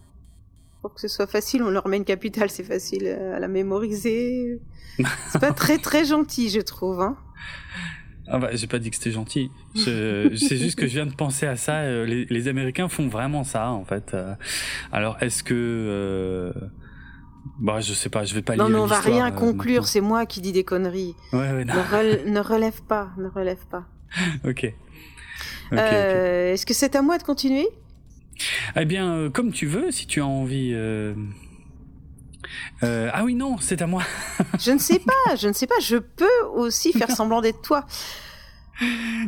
[0.80, 4.58] pour que ce soit facile On leur met une capitale, c'est facile à la mémoriser.
[5.28, 7.00] C'est pas très très gentil, je trouve.
[7.02, 7.18] Hein.
[8.28, 9.50] Ah bah, j'ai pas dit que c'était gentil.
[9.74, 11.80] C'est juste que je viens de penser à ça.
[11.80, 14.14] euh, Les, les Américains font vraiment ça en fait.
[14.14, 14.34] Euh,
[14.92, 16.52] Alors est-ce que euh...
[17.60, 19.86] Bah je sais pas, je vais pas Non, lire mais on va rien euh, conclure.
[19.86, 21.14] C'est moi qui dis des conneries.
[21.34, 21.74] Ouais ouais non.
[21.74, 23.84] Ne, rel- ne relève pas, ne relève pas.
[24.48, 24.72] Ok.
[25.72, 27.66] Euh, Est-ce que c'est à moi de continuer?
[28.76, 30.72] Eh bien, euh, comme tu veux, si tu as envie.
[30.74, 31.14] euh,
[32.82, 34.02] Ah oui, non, c'est à moi.
[34.60, 35.78] Je ne sais pas, je ne sais pas.
[35.80, 37.86] Je peux aussi faire semblant d'être toi.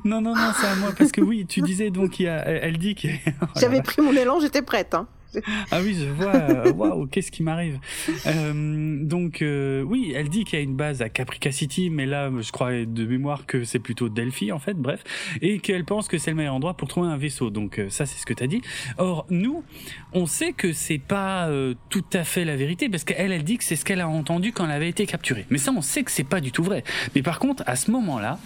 [0.04, 0.92] non, non, non, c'est à moi.
[0.96, 3.08] Parce que oui, tu disais donc, il y a, elle dit que.
[3.60, 4.94] J'avais pris mon élan, j'étais prête.
[4.94, 5.08] Hein.
[5.70, 6.34] Ah oui, je vois.
[6.34, 7.78] euh, Waouh, qu'est-ce qui m'arrive
[8.26, 12.06] Euh, Donc, euh, oui, elle dit qu'il y a une base à Caprica City, mais
[12.06, 15.02] là, je crois de mémoire que c'est plutôt Delphi, en fait, bref.
[15.42, 17.50] Et qu'elle pense que c'est le meilleur endroit pour trouver un vaisseau.
[17.50, 18.62] Donc, euh, ça, c'est ce que tu as dit.
[18.98, 19.62] Or, nous,
[20.12, 23.58] on sait que c'est pas euh, tout à fait la vérité, parce qu'elle, elle dit
[23.58, 25.46] que c'est ce qu'elle a entendu quand elle avait été capturée.
[25.50, 26.84] Mais ça, on sait que c'est pas du tout vrai.
[27.14, 28.38] Mais par contre, à ce moment-là,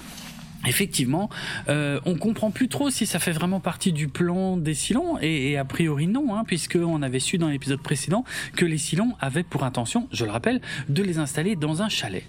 [0.67, 1.29] Effectivement,
[1.69, 5.51] euh, on comprend plus trop si ça fait vraiment partie du plan des Silons et,
[5.51, 8.25] et a priori non, hein, puisque on avait su dans l'épisode précédent
[8.57, 12.23] que les Silons avaient pour intention, je le rappelle, de les installer dans un chalet.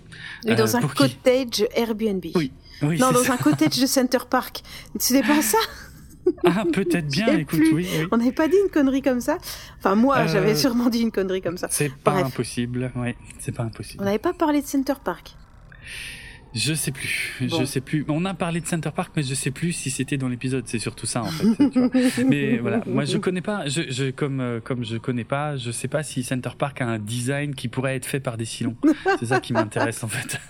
[0.48, 2.26] Et dans Euh, un cottage Airbnb.
[2.36, 2.52] Oui,
[2.82, 3.34] oui, Non, dans ça.
[3.34, 4.62] un cottage de Center Park.
[4.98, 5.58] C'était pas ça
[6.46, 7.28] Ah, peut-être bien.
[7.38, 8.08] Écoute, oui, oui.
[8.12, 9.38] On n'avait pas dit une connerie comme ça
[9.80, 11.68] Enfin, moi, Euh, j'avais sûrement dit une connerie comme ça.
[11.70, 12.26] C'est pas Bref.
[12.28, 12.92] impossible.
[12.96, 14.04] Oui, c'est pas On impossible.
[14.06, 15.36] n'avait pas parlé de Center Park.
[16.54, 17.36] Je sais plus.
[17.42, 17.60] Bon.
[17.60, 18.06] Je sais plus.
[18.08, 20.64] On a parlé de Center Park, mais je sais plus si c'était dans l'épisode.
[20.68, 21.70] C'est surtout ça en fait.
[21.70, 21.90] tu vois.
[22.28, 23.68] Mais voilà, moi je connais pas.
[23.68, 26.86] Je, je comme euh, comme je connais pas, je sais pas si Center Park a
[26.86, 28.76] un design qui pourrait être fait par des silons.
[29.20, 30.40] C'est ça qui m'intéresse en fait.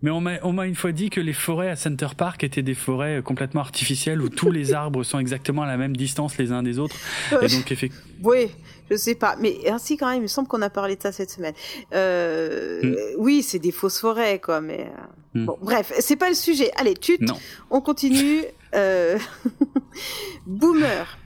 [0.00, 3.18] Mais on m'a une fois dit que les forêts à Center Park étaient des forêts
[3.18, 6.62] euh, complètement artificielles où tous les arbres sont exactement à la même distance les uns
[6.62, 6.94] des autres.
[7.42, 8.06] Et donc effectivement.
[8.22, 8.46] Oui,
[8.90, 9.36] je sais pas.
[9.40, 11.54] Mais ainsi, quand même, il me semble qu'on a parlé de ça cette semaine.
[11.94, 12.96] Euh, Mm.
[13.18, 14.60] Oui, c'est des fausses forêts, quoi.
[14.60, 14.90] Mais
[15.34, 15.44] Mm.
[15.46, 16.70] bon, bref, c'est pas le sujet.
[16.76, 17.34] Allez, tu, Non.
[17.70, 18.42] on continue.
[18.74, 19.18] Euh...
[20.46, 21.18] Boomer.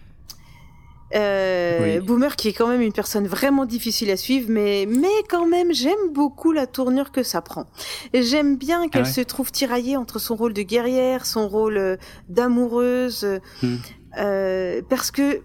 [1.15, 2.07] Euh, Oui.
[2.07, 5.75] Boomer qui est quand même une personne vraiment difficile à suivre, mais mais quand même
[5.75, 7.67] j'aime beaucoup la tournure que ça prend.
[8.15, 11.99] J'aime bien qu'elle Ah ouais se trouve tiraillée entre son rôle de guerrière, son rôle
[12.31, 13.27] d'amoureuse,
[13.63, 13.77] Hmm.
[14.19, 15.43] euh, parce que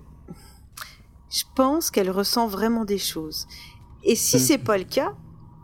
[1.30, 3.48] je pense qu'elle ressent vraiment des choses.
[4.04, 4.40] Et si Hmm.
[4.40, 5.14] c'est pas le cas,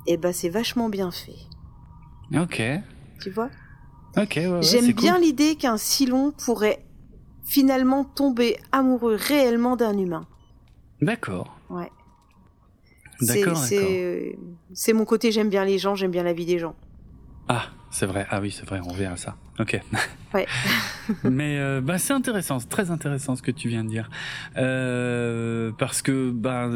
[0.08, 1.36] eh ben c'est vachement bien fait.
[2.38, 2.62] Ok.
[3.22, 3.50] Tu vois?
[4.18, 4.34] Ok.
[4.36, 5.24] Ouais, ouais, J'aime bien cool.
[5.24, 6.86] l'idée qu'un Silon pourrait
[7.46, 10.28] finalement tomber amoureux réellement d'un humain.
[11.02, 11.58] D'accord.
[11.70, 11.92] Ouais.
[13.22, 13.58] D'accord.
[13.58, 14.38] C'est
[14.74, 16.76] c'est mon côté, j'aime bien les gens, j'aime bien la vie des gens.
[17.48, 18.26] Ah, c'est vrai.
[18.32, 18.82] Ah oui, c'est vrai.
[18.84, 19.36] On verra ça.
[19.60, 19.80] Ok.
[20.34, 20.48] Ouais.
[21.24, 24.10] Mais euh, bah, c'est intéressant, c'est très intéressant ce que tu viens de dire,
[24.58, 26.70] euh, parce que bah,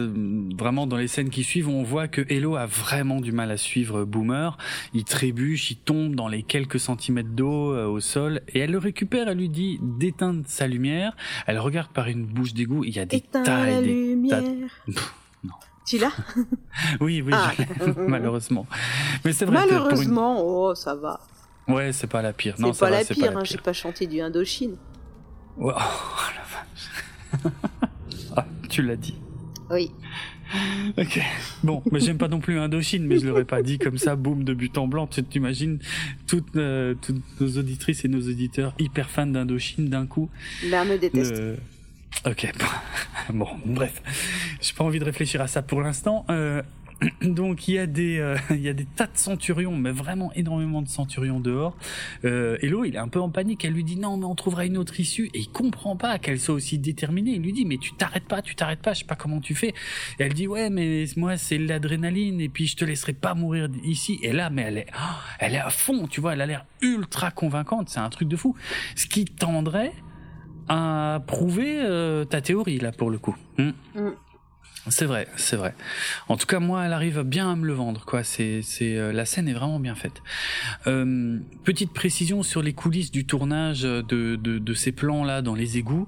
[0.56, 3.58] vraiment dans les scènes qui suivent, on voit que Hello a vraiment du mal à
[3.58, 4.60] suivre Boomer.
[4.94, 8.78] Il trébuche, il tombe dans les quelques centimètres d'eau euh, au sol, et elle le
[8.78, 9.28] récupère.
[9.28, 11.16] Elle lui dit d'éteindre sa lumière.
[11.48, 12.84] Elle regarde par une bouche d'égout.
[12.84, 14.44] Il y a des Éteins tas et des lumière.
[14.86, 15.14] Pff,
[15.44, 15.54] non.
[15.88, 16.12] Tu l'as
[17.02, 17.52] Oui, oui, Ah.
[17.98, 18.68] malheureusement.
[19.26, 21.20] Mais c'est vrai que pour une- Malheureusement, oh, ça va.
[21.68, 22.56] Ouais, c'est pas la pire.
[22.60, 23.52] Non, C'est pas, la pire, pas la hein, pire.
[23.54, 24.76] j'ai pas chanté du Indochine.
[25.60, 27.52] Oh, la vache.
[28.36, 29.16] ah, tu l'as dit.
[29.72, 29.92] Oui.
[30.98, 31.20] Ok.
[31.64, 34.44] Bon, mais j'aime pas non plus Indochine, mais je l'aurais pas dit comme ça, boum,
[34.44, 35.08] de but en blanc.
[35.08, 35.80] Tu t'imagines
[36.28, 40.30] toutes, euh, toutes nos auditrices et nos auditeurs hyper fans d'Indochine d'un coup.
[40.70, 41.34] Là, me déteste.
[42.26, 42.52] Ok.
[43.34, 44.02] Bon, bref.
[44.62, 46.26] J'ai pas envie de réfléchir à ça pour l'instant.
[46.30, 46.62] Euh,
[47.22, 50.82] Donc il y a des euh, y a des tas de centurions, mais vraiment énormément
[50.82, 51.76] de centurions dehors.
[52.26, 53.66] Euh, Hello, il est un peu en panique.
[53.66, 55.30] Elle lui dit non, mais on trouvera une autre issue.
[55.34, 57.32] Et il comprend pas qu'elle soit aussi déterminée.
[57.32, 58.94] Il lui dit mais tu t'arrêtes pas, tu t'arrêtes pas.
[58.94, 59.74] Je sais pas comment tu fais.
[60.20, 63.68] Et elle dit ouais, mais moi c'est l'adrénaline et puis je te laisserai pas mourir
[63.84, 64.20] ici.
[64.24, 66.34] Et là, mais elle est oh, elle est à fond, tu vois.
[66.34, 67.90] Elle a l'air ultra convaincante.
[67.90, 68.56] C'est un truc de fou.
[68.96, 69.94] Ce qui tendrait
[70.68, 73.36] à prouver euh, ta théorie là pour le coup.
[73.58, 73.72] Hmm.
[73.96, 74.10] Mm.
[74.90, 75.74] C'est vrai, c'est vrai.
[76.28, 78.24] En tout cas, moi, elle arrive bien à me le vendre, quoi.
[78.24, 80.22] C'est, c'est, euh, la scène est vraiment bien faite.
[80.88, 85.78] Euh, petite précision sur les coulisses du tournage de, de, de ces plans-là dans les
[85.78, 86.08] égouts.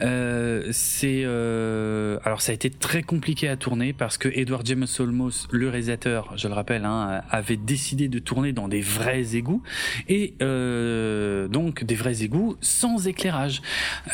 [0.00, 4.86] Euh, c'est, euh, alors ça a été très compliqué à tourner parce que Edward James
[4.98, 9.62] Olmos, le réalisateur, je le rappelle, hein, avait décidé de tourner dans des vrais égouts
[10.08, 13.62] et euh, donc des vrais égouts sans éclairage.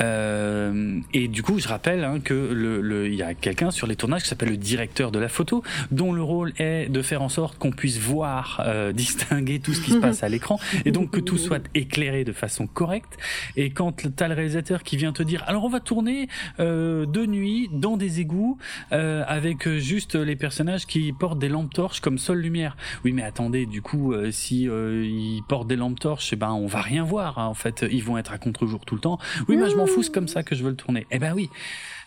[0.01, 4.29] et du coup, je rappelle hein, que le, il y a quelqu'un sur les qui
[4.29, 7.71] s'appelle le directeur de la photo, dont le rôle est de faire en sorte qu'on
[7.71, 11.39] puisse voir, euh, distinguer tout ce qui se passe à l'écran, et donc que tout
[11.39, 13.17] soit éclairé de façon correcte.
[13.57, 16.29] Et quand t'as le réalisateur qui vient te dire, alors on va tourner
[16.61, 18.59] euh, de nuit dans des égouts
[18.93, 22.77] euh, avec juste les personnages qui portent des lampes torches comme seule lumière.
[23.05, 26.81] Oui, mais attendez, du coup, si ils portent des lampes torches, eh ben on va
[26.81, 27.39] rien voir.
[27.39, 29.19] Hein, en fait, ils vont être à contre-jour tout le temps.
[29.49, 31.07] Oui, mais je m'en fous, c'est comme ça que je veux le tourner.
[31.11, 31.51] Eh ben oui.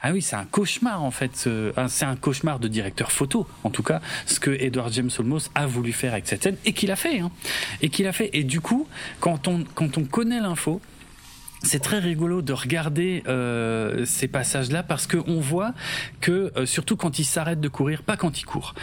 [0.02, 1.32] Ah oui, c'est un cauchemar en fait.
[1.36, 5.66] C'est un cauchemar de directeur photo, en tout cas, ce que Edward James Olmos a
[5.68, 7.20] voulu faire avec cette scène et qu'il a fait.
[7.20, 7.32] Hein,
[7.82, 8.30] et qu'il a fait.
[8.34, 8.88] Et du coup,
[9.20, 10.82] quand on quand on connaît l'info,
[11.62, 15.74] c'est très rigolo de regarder euh, ces passages-là parce qu'on voit
[16.22, 18.74] que euh, surtout quand il s'arrête de courir, pas quand il court,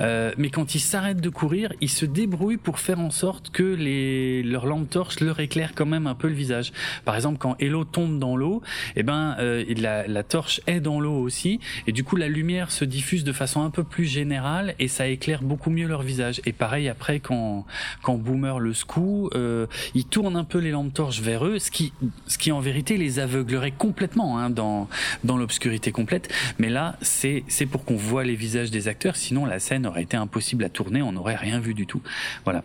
[0.00, 3.62] euh, mais quand il s'arrête de courir, il se débrouille pour faire en sorte que
[3.62, 6.72] les leurs lampes torches leur éclairent quand même un peu le visage.
[7.04, 8.62] Par exemple, quand Hello tombe dans l'eau,
[8.96, 12.70] eh ben euh, la, la torche est dans l'eau aussi, et du coup la lumière
[12.70, 16.40] se diffuse de façon un peu plus générale et ça éclaire beaucoup mieux leur visage.
[16.44, 17.64] Et pareil après quand
[18.02, 21.70] quand Boomer le secoue, euh, il tourne un peu les lampes torches vers eux, ce
[21.70, 21.92] qui
[22.26, 24.88] ce qui en vérité les aveuglerait complètement hein, dans
[25.24, 26.32] dans l'obscurité complète.
[26.58, 29.16] Mais là, c'est pour qu'on voit les visages des acteurs.
[29.16, 31.02] Sinon, la scène aurait été impossible à tourner.
[31.02, 32.02] On n'aurait rien vu du tout.
[32.44, 32.62] Voilà.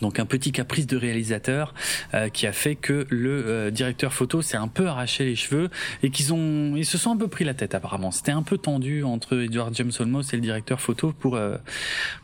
[0.00, 1.74] Donc un petit caprice de réalisateur
[2.14, 5.70] euh, qui a fait que le euh, directeur photo s'est un peu arraché les cheveux
[6.02, 8.10] et qu'ils ont ils se sont un peu pris la tête apparemment.
[8.10, 11.56] C'était un peu tendu entre Edward James Olmos et le directeur photo pour euh,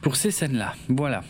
[0.03, 0.75] pour ces scènes-là.
[0.89, 1.25] Voilà.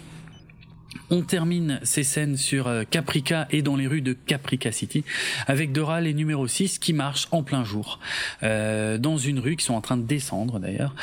[1.10, 5.04] On termine ces scènes sur euh, Caprica et dans les rues de Caprica City
[5.46, 8.00] avec Doral et numéro 6 qui marchent en plein jour
[8.42, 10.94] euh, dans une rue qui sont en train de descendre d'ailleurs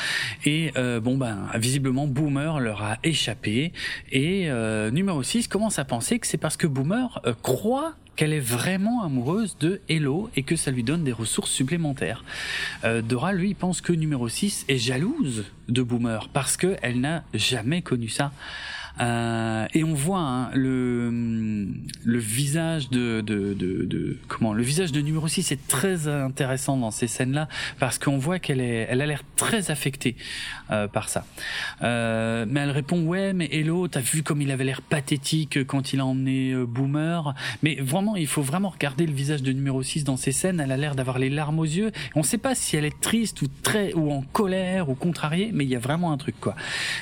[0.46, 3.74] et euh, bon ben visiblement Boomer leur a échappé
[4.12, 8.34] et euh, numéro 6 commence à penser que c'est parce que Boomer euh, croit qu'elle
[8.34, 12.24] est vraiment amoureuse de Hello et que ça lui donne des ressources supplémentaires.
[12.84, 17.82] Euh, Dora, lui, pense que numéro 6 est jalouse de Boomer parce qu'elle n'a jamais
[17.82, 18.32] connu ça.
[19.02, 21.12] Euh, et on voit hein, le
[22.04, 26.78] le visage de, de, de, de, comment le visage de numéro 6 est très intéressant
[26.78, 27.48] dans ces scènes là
[27.80, 30.16] parce qu'on voit qu'elle est elle a l'air très affectée
[30.72, 31.26] euh, par ça.
[31.82, 35.94] Euh, mais elle répond ouais mais Hello t'as vu comme il avait l'air pathétique quand
[35.94, 37.34] il a emmené euh, Boomer?
[37.64, 40.60] Mais vraiment il faut vraiment regarder le visage de numéro 6 dans ces scènes.
[40.60, 41.92] Elle a l'air d'avoir les larmes aux yeux.
[42.16, 45.66] On sait pas si elle est triste ou très ou en colère ou contrariée mais
[45.66, 46.56] il y a vraiment un truc quoi.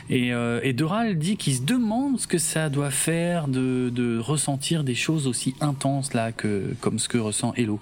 [0.09, 4.19] Et, euh, et Doral dit qu'il se demande ce que ça doit faire de, de
[4.19, 7.79] ressentir des choses aussi intenses là que comme ce que ressent Hello.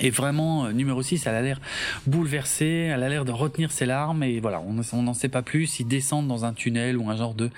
[0.00, 1.60] Et vraiment, euh, numéro 6, elle a l'air
[2.06, 5.80] bouleversée, elle a l'air de retenir ses larmes, et voilà, on n'en sait pas plus,
[5.80, 7.50] ils descendent dans un tunnel ou un genre de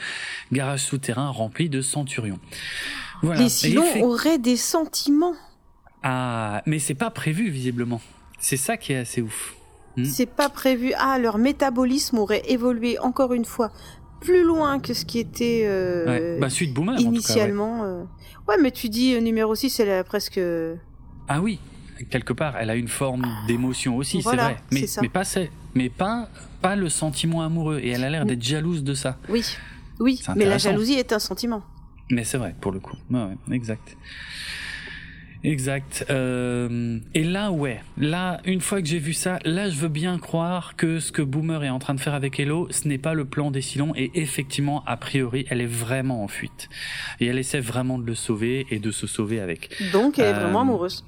[0.51, 2.40] garage souterrain rempli de centurions.
[3.23, 3.43] Voilà.
[3.43, 4.02] Les Silons fait...
[4.02, 5.35] auraient des sentiments.
[6.02, 8.01] Ah, mais c'est pas prévu, visiblement.
[8.40, 9.55] C'est ça qui est assez ouf.
[9.97, 10.05] Hmm.
[10.05, 10.93] C'est pas prévu.
[10.98, 13.70] Ah, leur métabolisme aurait évolué encore une fois
[14.20, 16.40] plus loin que ce qui était euh, ouais.
[16.40, 17.74] bah, suite Boomer, initialement.
[17.74, 18.06] En tout cas, ouais.
[18.48, 18.56] Euh...
[18.56, 18.62] ouais.
[18.62, 20.40] mais tu dis numéro 6, elle a presque...
[21.28, 21.60] Ah oui,
[22.11, 24.62] quelque part, elle a une forme d'émotion aussi, voilà, c'est vrai.
[24.70, 25.23] Mais, mais, pas,
[25.74, 26.29] mais pas,
[26.61, 27.81] pas le sentiment amoureux.
[27.83, 29.19] Et elle a l'air d'être jalouse de ça.
[29.29, 29.45] Oui,
[30.01, 31.62] oui, mais la jalousie est un sentiment.
[32.11, 32.97] Mais c'est vrai, pour le coup.
[33.11, 33.97] Ouais, exact.
[35.45, 36.07] Exact.
[36.09, 40.19] Euh, et là, ouais, là, une fois que j'ai vu ça, là, je veux bien
[40.19, 43.15] croire que ce que Boomer est en train de faire avec Hello, ce n'est pas
[43.15, 46.69] le plan des Silons, et effectivement, a priori, elle est vraiment en fuite.
[47.19, 49.70] Et elle essaie vraiment de le sauver et de se sauver avec.
[49.93, 51.05] Donc, elle euh, est vraiment amoureuse.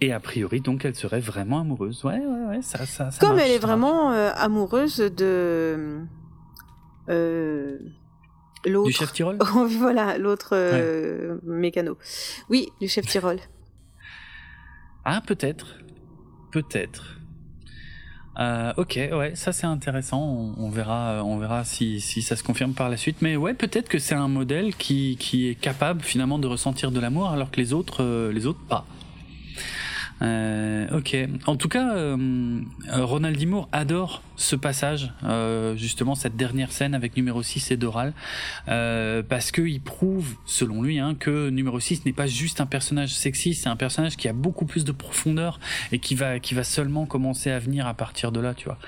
[0.00, 2.04] Et a priori, donc, elle serait vraiment amoureuse.
[2.04, 6.00] Ouais, ouais, ouais, ça, ça, ça Comme marche, elle est vraiment euh, amoureuse de...
[7.08, 7.78] Euh
[8.64, 9.38] du chef Tyrol
[9.78, 11.40] Voilà, l'autre euh, ouais.
[11.44, 11.98] mécano.
[12.48, 13.38] Oui, du chef Tyrol.
[15.04, 15.78] ah, peut-être.
[16.50, 17.18] Peut-être.
[18.38, 20.54] Euh, ok, ouais, ça c'est intéressant.
[20.58, 23.18] On, verra, on verra si, si ça se confirme par la suite.
[23.20, 27.00] Mais ouais, peut-être que c'est un modèle qui, qui est capable finalement de ressentir de
[27.00, 28.86] l'amour alors que les autres, euh, les autres pas.
[30.24, 31.16] Euh, ok.
[31.46, 32.60] En tout cas, euh,
[32.92, 38.14] Ronald Dimour adore ce passage, euh, justement cette dernière scène avec numéro 6 et Doral,
[38.68, 43.14] euh, parce qu'il prouve, selon lui, hein, que numéro 6 n'est pas juste un personnage
[43.14, 45.60] sexy, c'est un personnage qui a beaucoup plus de profondeur
[45.92, 48.78] et qui va, qui va seulement commencer à venir à partir de là, tu vois.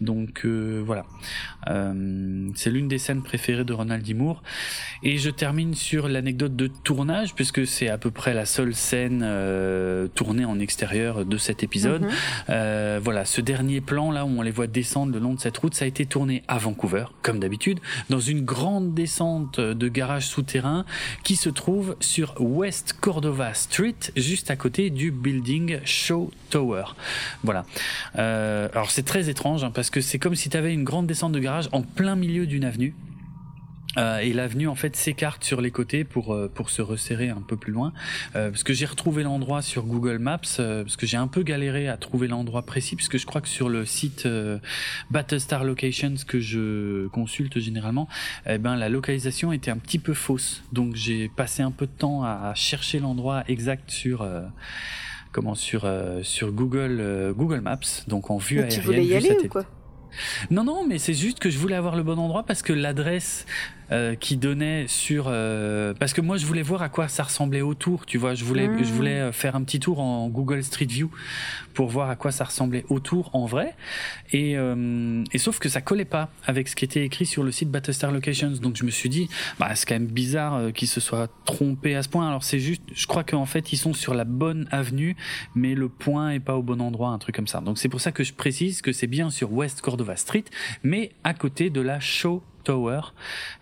[0.00, 1.04] Donc euh, voilà.
[1.68, 4.42] Euh, c'est l'une des scènes préférées de Ronald Dimour.
[5.02, 9.20] Et je termine sur l'anecdote de tournage, puisque c'est à peu près la seule scène
[10.14, 12.02] tournée en extérieur de cet épisode.
[12.02, 12.98] Mhm.
[13.02, 15.74] voilà, ce dernier plan là où on les voit descendre le long de cette route,
[15.74, 17.80] ça a été tourné à Vancouver, comme d'habitude,
[18.10, 20.84] dans une grande descente de garage souterrain
[21.24, 26.84] qui se trouve sur West Cordova Street, juste à côté du building Show Tower.
[27.42, 27.64] Voilà.
[28.18, 31.06] Euh, alors c'est très étrange hein, parce que c'est comme si tu avais une grande
[31.06, 32.94] descente de garage en plein milieu d'une avenue.
[33.96, 37.40] Euh, et l'avenue en fait s'écarte sur les côtés pour euh, pour se resserrer un
[37.40, 37.94] peu plus loin.
[38.36, 41.88] Euh, parce que j'ai retrouvé l'endroit sur Google Maps parce que j'ai un peu galéré
[41.88, 44.28] à trouver l'endroit précis puisque je crois que sur le site
[45.10, 48.08] Battlestar Locations que je consulte généralement
[48.46, 50.62] eh ben la localisation était un petit peu fausse.
[50.72, 54.28] Donc j'ai passé un peu de temps à chercher l'endroit exact sur
[55.32, 55.90] comment sur
[56.22, 58.80] sur Google Google Maps donc en vue aérienne.
[58.80, 59.64] Tu voulais y aller ou quoi?
[60.50, 63.46] Non, non, mais c'est juste que je voulais avoir le bon endroit parce que l'adresse
[63.90, 67.62] euh, qui donnait sur euh, parce que moi je voulais voir à quoi ça ressemblait
[67.62, 68.34] autour tu vois.
[68.34, 71.10] Je voulais je voulais euh, faire un petit tour en Google Street View
[71.72, 73.74] pour voir à quoi ça ressemblait autour en vrai.
[74.32, 74.56] Et,
[75.32, 78.10] et sauf que ça collait pas avec ce qui était écrit sur le site Battlestar
[78.10, 78.50] Locations.
[78.60, 79.28] Donc je me suis dit
[79.58, 82.28] bah c'est quand même bizarre qu'ils se soient trompés à ce point.
[82.28, 85.16] Alors c'est juste je crois qu'en fait ils sont sur la bonne avenue
[85.54, 87.60] mais le point est pas au bon endroit un truc comme ça.
[87.60, 90.44] Donc c'est pour ça que je précise que c'est bien sur West Cordova Street
[90.82, 92.42] mais à côté de la Show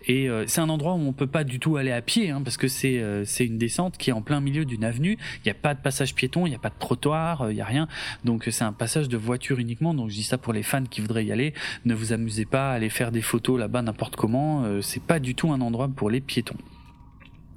[0.06, 2.42] Et euh, c'est un endroit où on peut pas du tout aller à pied, hein,
[2.42, 5.18] parce que c'est euh, c'est une descente qui est en plein milieu d'une avenue.
[5.38, 7.56] Il n'y a pas de passage piéton, il n'y a pas de trottoir, euh, il
[7.56, 7.88] n'y a rien.
[8.24, 9.94] Donc c'est un passage de voiture uniquement.
[9.94, 11.54] Donc je dis ça pour les fans qui voudraient y aller.
[11.84, 14.64] Ne vous amusez pas à aller faire des photos là-bas n'importe comment.
[14.82, 16.56] c'est pas du tout un endroit pour les piétons.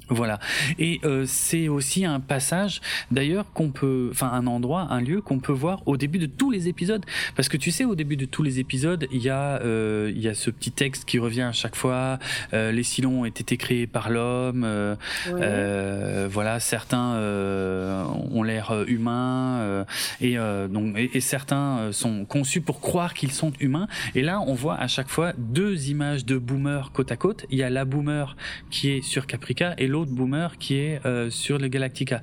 [0.09, 0.39] Voilà.
[0.77, 2.81] Et euh, c'est aussi un passage,
[3.11, 6.51] d'ailleurs, qu'on peut, enfin un endroit, un lieu qu'on peut voir au début de tous
[6.51, 7.05] les épisodes,
[7.35, 10.21] parce que tu sais, au début de tous les épisodes, il y a, euh, il
[10.21, 12.19] y a ce petit texte qui revient à chaque fois.
[12.53, 14.63] Euh, les Silons ont été créés par l'homme.
[14.65, 14.95] Euh,
[15.27, 19.85] euh, voilà, certains euh, ont l'air humains
[20.21, 20.37] et
[20.69, 23.87] donc et, et, certains sont conçus pour croire qu'ils sont humains.
[24.15, 27.45] Et là, on voit à chaque fois deux images de boomers côte à côte.
[27.49, 28.35] Il y a la boomer
[28.69, 32.21] qui est sur Caprica et l'autre boomer qui est euh, sur le Galactica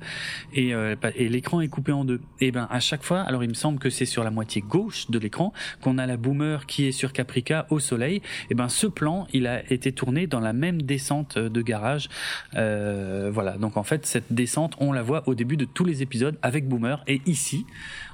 [0.53, 2.21] et, euh, et l'écran est coupé en deux.
[2.39, 5.09] Et ben à chaque fois, alors il me semble que c'est sur la moitié gauche
[5.09, 8.21] de l'écran qu'on a la boomer qui est sur Caprica au soleil.
[8.49, 12.09] Et ben ce plan, il a été tourné dans la même descente de garage.
[12.55, 13.57] Euh, voilà.
[13.57, 16.67] Donc en fait cette descente, on la voit au début de tous les épisodes avec
[16.67, 17.65] boomer et ici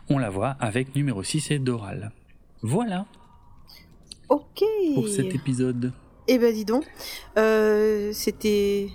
[0.09, 2.11] on la voit avec numéro 6 et Doral.
[2.61, 3.05] Voilà.
[4.29, 4.63] Ok.
[4.95, 5.91] Pour cet épisode.
[6.27, 6.85] Eh ben dis donc,
[7.37, 8.89] euh, c'était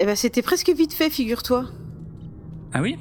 [0.00, 1.66] eh ben, c'était presque vite fait, figure-toi.
[2.72, 2.98] Ah oui?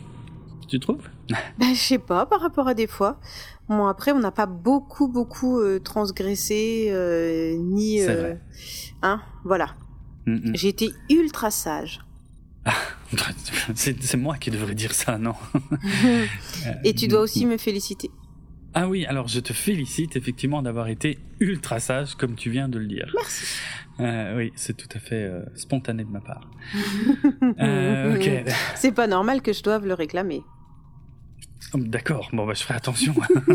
[0.67, 1.09] Tu trouves?
[1.57, 3.19] Ben, je sais pas, par rapport à des fois.
[3.69, 7.99] Bon, après, on n'a pas beaucoup, beaucoup euh, transgressé, euh, ni...
[7.99, 8.41] C'est vrai.
[9.01, 9.75] Hein, voilà.
[10.25, 10.55] Mm, mm.
[10.55, 12.01] J'ai été ultra sage.
[13.75, 15.35] c'est moi qui devrais dire ça, non?
[16.83, 18.09] Et tu dois aussi me féliciter.
[18.73, 22.79] Ah oui, alors je te félicite effectivement d'avoir été ultra sage, comme tu viens de
[22.79, 23.11] le dire.
[23.15, 23.45] Merci.
[23.99, 26.49] Euh, oui, c'est tout à fait euh, spontané de ma part.
[27.59, 28.43] euh.
[28.75, 30.41] C'est pas normal que je doive le réclamer.
[31.75, 33.13] D'accord, bon bah je ferai attention.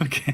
[0.00, 0.24] ok.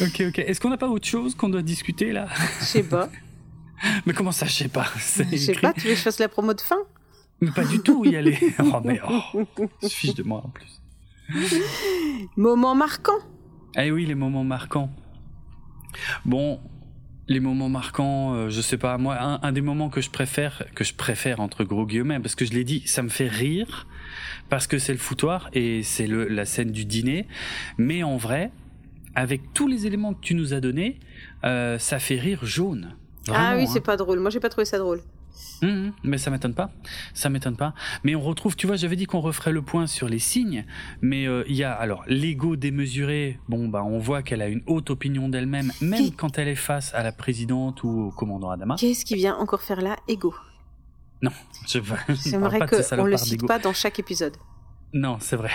[0.00, 0.38] Ok, ok.
[0.40, 2.28] Est-ce qu'on n'a pas autre chose qu'on doit discuter là?
[2.60, 3.08] Je sais pas.
[4.04, 4.86] Mais comment ça, je sais pas?
[4.96, 6.78] Je sais pas, tu veux que je fasse la promo de fin?
[7.40, 8.38] Mais pas du tout y aller.
[8.58, 9.44] Oh mais oh,
[9.82, 10.82] je fiche de moi en plus.
[12.36, 13.18] Moment marquant.
[13.76, 14.90] Eh oui, les moments marquants.
[16.24, 16.60] Bon,
[17.28, 20.64] les moments marquants, euh, je sais pas, moi, un, un, des moments que je préfère,
[20.74, 23.86] que je préfère entre gros guillemets, parce que je l'ai dit, ça me fait rire,
[24.48, 27.26] parce que c'est le foutoir et c'est la scène du dîner,
[27.78, 28.50] mais en vrai,
[29.14, 31.00] avec tous les éléments que tu nous as donnés,
[31.44, 32.94] euh, ça fait rire jaune.
[33.26, 33.70] Vraiment, ah oui, hein.
[33.72, 34.20] c'est pas drôle.
[34.20, 35.00] Moi, j'ai pas trouvé ça drôle.
[35.62, 36.70] Mmh, mais ça m'étonne pas,
[37.14, 37.74] ça m'étonne pas.
[38.04, 40.64] Mais on retrouve, tu vois, j'avais dit qu'on referait le point sur les signes,
[41.00, 43.38] mais il euh, y a alors l'ego démesuré.
[43.48, 46.94] Bon, bah, on voit qu'elle a une haute opinion d'elle-même, même quand elle est face
[46.94, 48.76] à la présidente ou au commandant Adama.
[48.78, 49.96] Qu'est-ce qui vient encore faire là?
[50.08, 50.34] Ego.
[51.22, 51.32] Non,
[51.66, 51.80] je
[52.28, 54.36] J'aimerais qu'on le cite pas dans chaque épisode.
[54.92, 55.50] Non, c'est vrai.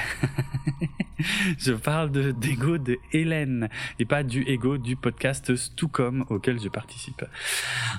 [1.58, 6.70] je parle de d'ego de Hélène et pas du ego du podcast Stucom auquel je
[6.70, 7.26] participe.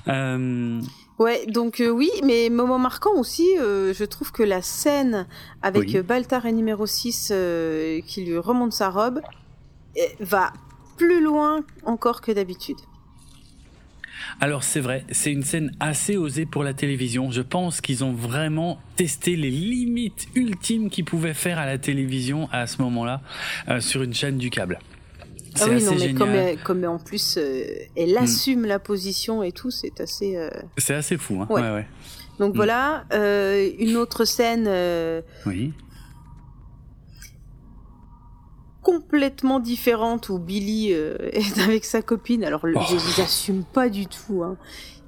[0.07, 0.81] Euh...
[1.19, 5.27] Ouais, donc euh, oui, mais moment marquant aussi, euh, je trouve que la scène
[5.61, 9.21] avec Baltar et numéro 6 euh, qui lui remonte sa robe
[10.19, 10.51] va
[10.97, 12.77] plus loin encore que d'habitude.
[14.39, 17.31] Alors c'est vrai, c'est une scène assez osée pour la télévision.
[17.31, 22.49] Je pense qu'ils ont vraiment testé les limites ultimes qu'ils pouvaient faire à la télévision
[22.51, 23.21] à ce moment-là
[23.69, 24.79] euh, sur une chaîne du câble.
[25.61, 27.65] Ah oui, non, mais comme, comme, en plus euh,
[27.95, 28.23] elle hmm.
[28.23, 30.35] assume la position et tout, c'est assez.
[30.35, 31.47] Euh, c'est assez fou, hein.
[31.49, 31.61] Ouais.
[31.61, 31.87] ouais,
[32.39, 32.57] Donc hmm.
[32.57, 33.05] voilà,
[33.79, 34.69] une autre scène.
[35.45, 35.73] oui
[38.83, 42.43] complètement différente où Billy euh, est avec sa copine.
[42.43, 42.79] Alors, oh.
[42.87, 44.43] je les assume pas du tout.
[44.43, 44.57] Hein.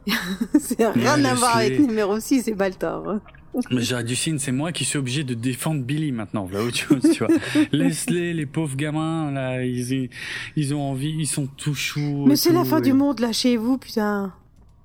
[0.59, 3.07] c'est rien à voir avec numéro 6 c'est Baltar.
[3.07, 3.21] Hein.
[3.71, 3.83] Mais
[4.15, 6.45] Signe, c'est moi qui suis obligé de défendre Billy maintenant.
[6.45, 7.33] Voilà autre chose, tu vois.
[7.71, 10.09] Laisse-les, les pauvres gamins, là, ils,
[10.55, 12.25] ils ont envie, ils sont tout choux.
[12.27, 14.33] Mais c'est la fin du monde, lâchez-vous, putain.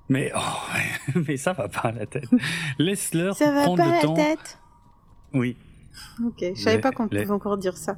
[0.09, 2.27] Mais, oh, mais ça va pas à la tête.
[2.79, 4.13] Laisse-leur prendre pas le temps.
[4.13, 4.59] Tête?
[5.33, 5.55] Oui.
[6.25, 7.97] Ok, je savais pas qu'on pouvait encore dire ça.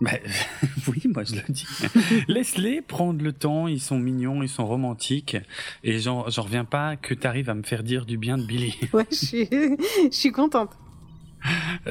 [0.00, 0.12] Bah,
[0.88, 1.66] oui, moi je le dis.
[2.28, 5.36] Laisse-les prendre le temps, ils sont mignons, ils sont romantiques.
[5.82, 8.74] Et j'en reviens pas que tu arrives à me faire dire du bien de Billy.
[8.92, 10.70] Ouais, je suis, je suis contente.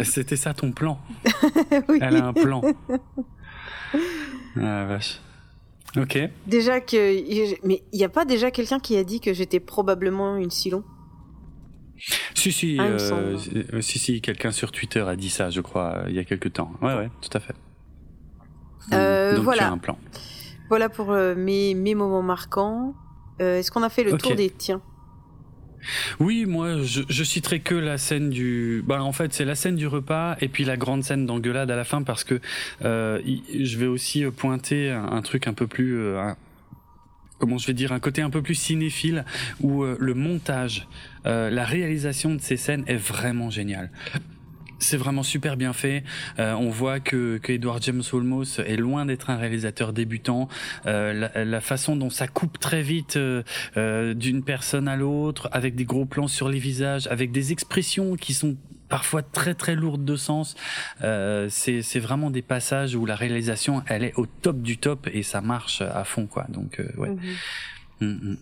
[0.03, 0.99] C'était ça ton plan?
[1.89, 1.99] oui.
[2.01, 2.61] Elle a un plan.
[4.59, 5.19] Ah vache.
[5.95, 6.19] Ok.
[6.47, 7.65] Déjà que.
[7.65, 10.83] Mais il n'y a pas déjà quelqu'un qui a dit que j'étais probablement une Silon?
[12.35, 13.37] Si si, ah, euh,
[13.81, 16.71] si si quelqu'un sur Twitter a dit ça je crois il y a quelque temps
[16.83, 17.55] ouais ouais tout à fait
[18.93, 19.71] euh, voilà.
[19.71, 19.97] un plan.
[20.69, 22.93] Voilà pour euh, mes, mes moments marquants.
[23.41, 24.81] Euh, est-ce qu'on a fait le tour des tiens?
[26.19, 28.83] Oui, moi, je, je citerai que la scène du.
[28.85, 31.75] Bah, en fait, c'est la scène du repas et puis la grande scène d'engueulade à
[31.75, 32.41] la fin parce que
[32.81, 36.13] je vais aussi pointer un, truc un peu plus.
[37.37, 39.23] comment je vais dire un côté un peu plus cinéphile
[39.61, 40.87] où le montage,
[41.23, 43.91] la réalisation de ces scènes est vraiment géniale.
[44.79, 46.03] C'est vraiment super bien fait.
[46.39, 50.47] Euh, on voit que, que Edward James Olmos est loin d'être un réalisateur débutant.
[50.85, 55.85] Euh, la, façon dont ça coupe très vite euh, d'une personne à l'autre, avec des
[55.85, 58.55] gros plans sur les visages, avec des expressions qui sont
[58.89, 60.55] parfois très très lourdes de sens.
[61.01, 65.41] c'est vraiment des passages où la réalisation elle est au top du top et ça
[65.41, 66.45] marche à fond quoi.
[66.49, 67.09] Donc ouais.
[67.09, 67.19] Mhm.
[68.01, 68.37] Mm, mm.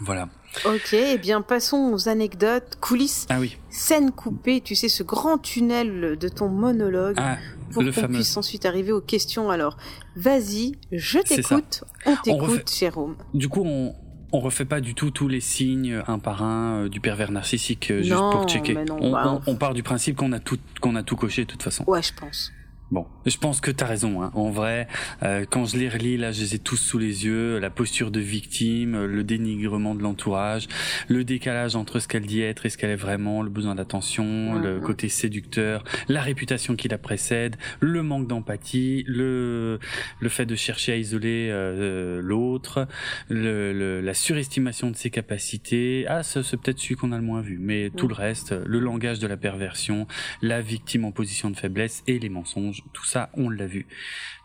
[0.00, 0.28] Voilà.
[0.64, 3.56] Ok, eh bien passons aux anecdotes, coulisses, ah oui.
[3.70, 7.36] scène coupée, tu sais, ce grand tunnel de ton monologue ah,
[7.72, 9.50] pour qu'on puisse ensuite arriver aux questions.
[9.50, 9.76] Alors,
[10.16, 13.16] vas-y, je t'écoute, on t'écoute, Jérôme.
[13.32, 13.94] Du coup, on,
[14.32, 17.90] on refait pas du tout tous les signes un par un euh, du pervers narcissique
[17.90, 18.76] euh, juste pour checker.
[19.00, 21.62] on, bah, on, part du principe qu'on a tout qu'on a tout coché de toute
[21.62, 21.84] façon.
[21.86, 22.52] Ouais, je pense.
[22.90, 24.20] Bon, je pense que t'as raison.
[24.20, 24.32] Hein.
[24.34, 24.88] En vrai,
[25.22, 27.58] euh, quand je les relis, là, je les ai tous sous les yeux.
[27.60, 30.66] La posture de victime, le dénigrement de l'entourage,
[31.06, 34.54] le décalage entre ce qu'elle dit être et ce qu'elle est vraiment, le besoin d'attention,
[34.58, 39.78] le côté séducteur, la réputation qui la précède, le manque d'empathie, le
[40.18, 42.88] le fait de chercher à isoler euh, l'autre,
[43.28, 46.06] le, la surestimation de ses capacités.
[46.08, 49.20] Ah, c'est peut-être celui qu'on a le moins vu, mais tout le reste, le langage
[49.20, 50.06] de la perversion,
[50.42, 53.86] la victime en position de faiblesse et les mensonges tout ça, on l'a vu.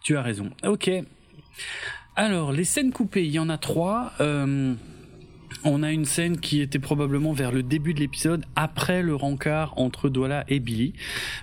[0.03, 0.51] Tu as raison.
[0.63, 0.89] Ok.
[2.15, 4.13] Alors, les scènes coupées, il y en a trois.
[4.21, 4.73] Euh,
[5.65, 9.73] on a une scène qui était probablement vers le début de l'épisode, après le rencard
[9.77, 10.93] entre Douala et Billy,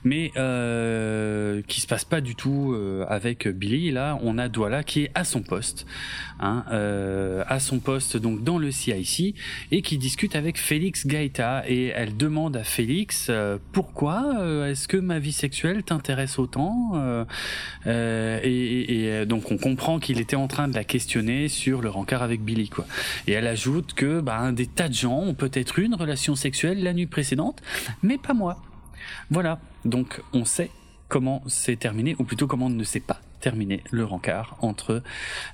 [0.04, 3.90] mais euh, qui se passe pas du tout euh, avec Billy.
[3.90, 5.86] Là, on a Douala qui est à son poste,
[6.38, 9.34] hein, euh, à son poste donc dans le CIC,
[9.72, 14.96] et qui discute avec Félix Gaeta, et elle demande à Félix euh, pourquoi est-ce que
[14.96, 16.92] ma vie sexuelle t'intéresse autant,
[17.86, 22.42] et, donc on comprend qu'il était en train de la questionner sur le rencard avec
[22.42, 22.86] Billy, quoi.
[23.26, 26.82] Et elle ajoute que bah, des tas de gens ont peut-être eu une relation sexuelle
[26.82, 27.62] la nuit précédente,
[28.02, 28.62] mais pas moi.
[29.30, 30.70] Voilà, donc on sait
[31.08, 35.02] comment c'est terminé, ou plutôt comment on ne sait pas terminé le rencard entre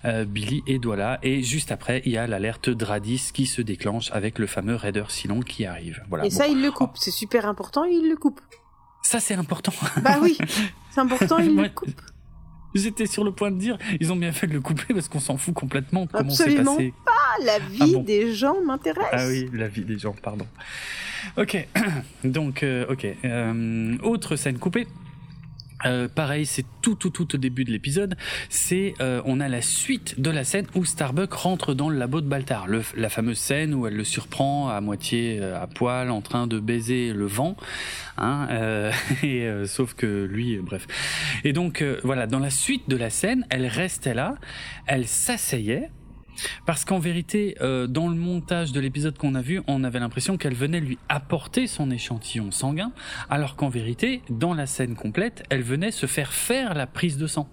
[0.05, 1.19] euh, Billy et Douala.
[1.23, 5.05] Et juste après, il y a l'alerte Dradis qui se déclenche avec le fameux Raider
[5.09, 6.05] Silon qui arrive.
[6.09, 6.27] Voilà.
[6.27, 6.93] Et ça, il le coupe.
[6.97, 8.41] C'est super important, il le coupe.
[9.03, 9.73] Ça, c'est important.
[10.03, 10.39] Bah oui,
[10.91, 12.01] c'est important, il le coupe.
[12.75, 15.21] J'étais sur le point de dire, ils ont bien fait de le couper parce qu'on
[15.21, 16.93] s'en fout complètement comment c'est passé.
[17.05, 19.07] pas, la vie ah des gens m'intéresse.
[19.13, 20.47] Ah oui, la vie des gens, pardon.
[21.37, 21.67] Ok,
[22.25, 23.07] donc, euh, ok.
[23.25, 24.87] Euh, autre scène coupée.
[25.87, 28.17] Euh, pareil, c'est tout, tout, tout au début de l'épisode.
[28.49, 32.21] C'est, euh, on a la suite de la scène où Starbuck rentre dans le labo
[32.21, 32.67] de Baltar.
[32.67, 36.47] Le, la fameuse scène où elle le surprend à moitié euh, à poil, en train
[36.47, 37.57] de baiser le vent.
[38.17, 38.49] Hein,
[39.23, 40.87] et, sauf que lui, bref.
[41.45, 44.35] Et donc, voilà, dans la suite de la scène, elle restait là,
[44.87, 45.91] elle s'asseyait
[46.67, 50.37] parce qu'en vérité, euh, dans le montage de l'épisode qu'on a vu, on avait l'impression
[50.37, 52.93] qu'elle venait lui apporter son échantillon sanguin,
[53.31, 57.27] alors qu'en vérité, dans la scène complète, elle venait se faire faire la prise de
[57.27, 57.49] sang.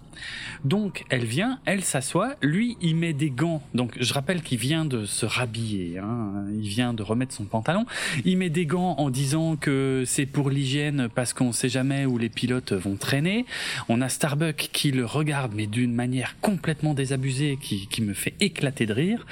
[0.64, 3.62] Donc elle vient, elle s'assoit, lui il met des gants.
[3.74, 7.86] Donc je rappelle qu'il vient de se rhabiller, hein, il vient de remettre son pantalon.
[8.24, 12.18] Il met des gants en disant que c'est pour l'hygiène parce qu'on sait jamais où
[12.18, 13.44] les pilotes vont traîner.
[13.88, 18.34] On a Starbuck qui le regarde mais d'une manière complètement désabusée qui, qui me fait
[18.40, 19.24] éclater de rire.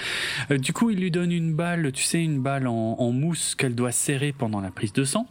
[0.51, 3.75] Euh, du coup il lui donne une balle, tu sais une balle en, mousse qu'elle
[3.75, 5.27] doit serrer pendant la prise de sang.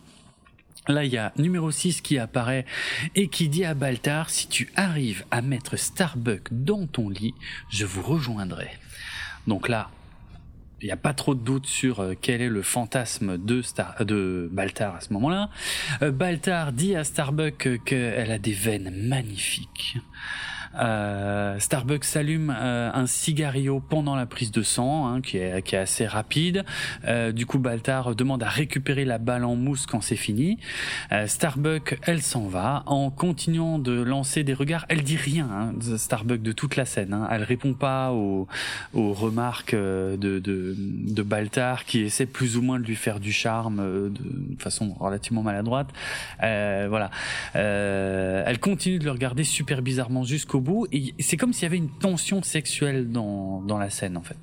[0.90, 2.66] Là, il y a numéro 6 qui apparaît
[3.16, 7.34] et qui dit à Baltar, si tu arrives à mettre Starbuck dans ton lit,
[7.70, 8.70] je vous rejoindrai.
[9.48, 9.90] Donc là,
[10.84, 14.06] il n'y a pas trop de doute sur euh, quel est le fantasme de, Star,
[14.06, 15.50] de Baltar à ce moment-là.
[16.02, 19.98] Euh, Baltar dit à Starbuck qu'elle a des veines magnifiques.
[20.80, 26.06] Euh, Starbucks s'allume euh, un cigario pendant la prise de sang, hein, qui, est, assez
[26.06, 26.64] rapide.
[27.06, 30.58] Euh, du coup, Baltar demande à récupérer la balle en mousse quand c'est fini.
[31.12, 34.86] Euh, Starbuck, elle s'en va en continuant de lancer des regards.
[34.90, 37.14] Elle dit rien, hein, Starbuck de toute la scène.
[37.14, 37.28] Hein.
[37.32, 38.48] Elle répond pas aux,
[38.94, 43.78] remarques de Baltar qui essaie plus ou moins de lui faire du charme
[44.10, 45.90] de façon relativement maladroite.
[46.40, 47.10] voilà.
[47.54, 50.88] elle continue de le regarder super bizarrement jusqu'au bout.
[50.92, 54.38] Et c'est comme s'il y avait une tension sexuelle dans, dans la scène, en fait.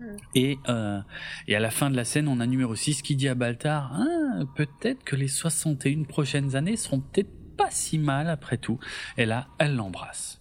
[0.00, 0.16] Hmm.
[0.34, 1.00] Et, euh,
[1.46, 3.92] et à la fin de la scène, on a numéro 6 qui dit à Baltar
[3.94, 8.80] ah, peut-être que les 61 prochaines années seront peut-être pas si mal après tout.
[9.16, 10.40] Et là, elle l'embrasse.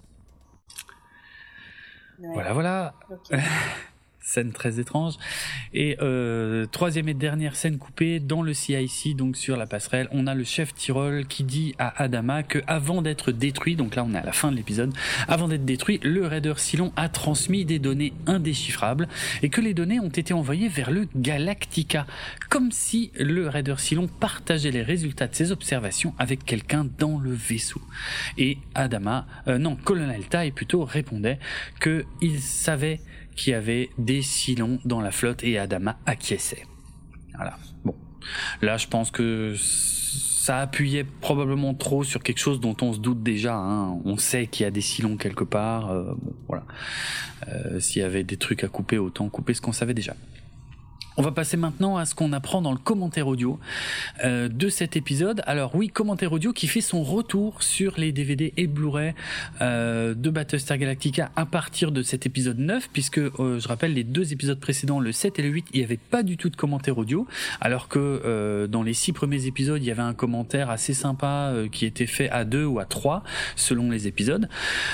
[2.20, 2.94] Voilà, voilà.
[4.22, 5.16] scène très étrange.
[5.74, 10.28] Et euh, troisième et dernière scène coupée dans le CIC, donc sur la passerelle, on
[10.28, 14.14] a le chef Tyrol qui dit à Adama que avant d'être détruit, donc là on
[14.14, 14.94] est à la fin de l'épisode,
[15.28, 19.08] avant d'être détruit, le raider Silon a transmis des données indéchiffrables
[19.42, 22.06] et que les données ont été envoyées vers le Galactica,
[22.50, 27.32] comme si le raider Silon partageait les résultats de ses observations avec quelqu'un dans le
[27.32, 27.82] vaisseau.
[28.38, 31.40] Et Adama, euh, non, Colonel Tai plutôt répondait
[31.80, 33.00] que il savait
[33.36, 36.66] qui avait des Silons dans la flotte et Adama acquiesçait.
[37.36, 37.58] Voilà.
[37.84, 37.96] Bon.
[38.62, 43.22] Là, je pense que ça appuyait probablement trop sur quelque chose dont on se doute
[43.24, 43.56] déjà.
[43.56, 44.00] Hein.
[44.06, 45.92] On sait qu'il y a des Silons quelque part.
[45.92, 46.64] Euh, bon, voilà.
[47.48, 50.16] Euh, S'il y avait des trucs à couper, autant couper ce qu'on savait déjà.
[51.22, 53.60] On va passer maintenant à ce qu'on apprend dans le commentaire audio
[54.24, 55.44] euh, de cet épisode.
[55.46, 59.14] Alors oui, commentaire audio qui fait son retour sur les DVD et Blu-ray
[59.62, 64.04] euh, de Battlestar Galactica à partir de cet épisode 9, puisque euh, je rappelle les
[64.04, 66.56] deux épisodes précédents, le 7 et le 8, il n'y avait pas du tout de
[66.56, 67.28] commentaire audio,
[67.60, 71.86] alors que dans les six premiers épisodes, il y avait un commentaire assez sympa qui
[71.86, 73.24] était fait à deux ou à trois,
[73.56, 74.50] selon les épisodes.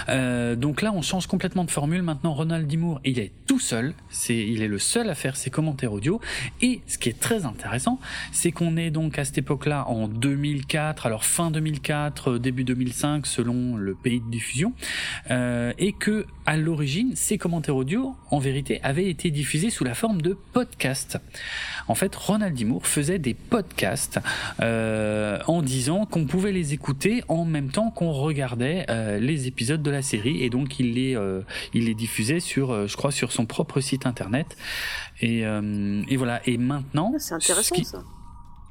[0.09, 2.01] donc là, on change complètement de formule.
[2.01, 5.49] Maintenant, Ronald Dimour, il est tout seul, c'est, il est le seul à faire ses
[5.49, 6.16] commentaires audio.
[6.61, 7.99] Et ce qui est très intéressant,
[8.31, 13.25] c'est qu'on est donc à cette époque-là en 2004, alors fin 2004, euh, début 2005
[13.25, 14.73] selon le pays de diffusion,
[15.31, 19.93] euh, et que à l'origine, ces commentaires audio, en vérité, avaient été diffusés sous la
[19.93, 21.19] forme de podcasts.
[21.87, 24.19] En fait, Ronald Dimour faisait des podcasts
[24.61, 28.85] euh, en disant qu'on pouvait les écouter en même temps qu'on regardait
[29.19, 31.17] les épisodes de la série, et donc il les,
[31.73, 34.57] il les diffusait sur, je crois, sur son propre site internet.
[35.21, 36.41] Et, euh, et voilà.
[36.47, 38.03] Et maintenant, c'est intéressant ça.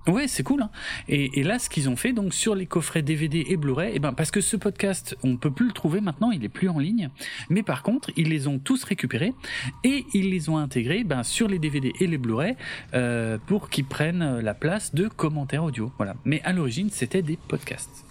[0.06, 0.62] Ouais, c'est cool.
[0.62, 0.70] Hein.
[1.09, 3.98] Et, et, là, ce qu'ils ont fait, donc sur les coffrets DVD et Blu-ray, eh
[3.98, 6.78] ben parce que ce podcast, on peut plus le trouver maintenant, il est plus en
[6.78, 7.10] ligne.
[7.51, 9.35] Mais par contre, ils les ont tous récupérés
[9.82, 12.55] et ils les ont intégrés ben, sur les DVD et les Blu-ray
[12.94, 15.90] euh, pour qu'ils prennent la place de commentaires audio.
[15.97, 16.14] Voilà.
[16.24, 18.05] Mais à l'origine, c'était des podcasts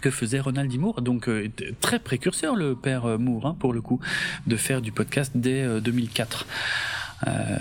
[0.00, 0.76] que faisait Ronald D.
[0.76, 1.48] Moore, donc euh,
[1.80, 4.00] très précurseur le père euh, Moore hein, pour le coup,
[4.46, 6.46] de faire du podcast dès 2004.
[7.26, 7.56] Euh,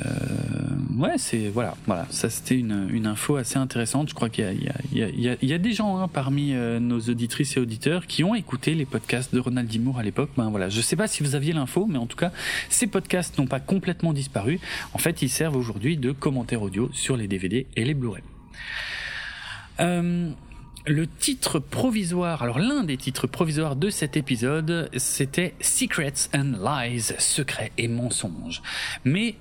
[0.98, 2.06] ouais, c'est voilà, voilà.
[2.10, 4.10] Ça c'était une, une info assez intéressante.
[4.10, 4.46] Je crois qu'il
[4.92, 8.24] y, y, y, y a, des gens hein, parmi euh, nos auditrices et auditeurs qui
[8.24, 9.80] ont écouté les podcasts de Ronald D.
[9.80, 10.32] Moore à l'époque.
[10.36, 12.32] Ben voilà, je sais pas si vous aviez l'info, mais en tout cas,
[12.70, 14.60] ces podcasts n'ont pas complètement disparu.
[14.94, 18.24] En fait, ils servent aujourd'hui de commentaires audio sur les DVD et les Blu-ray.
[19.80, 20.30] Euh,
[20.88, 27.14] le titre provisoire, alors l'un des titres provisoires de cet épisode, c'était Secrets and Lies,
[27.18, 28.62] secrets et mensonges.
[29.04, 29.36] Mais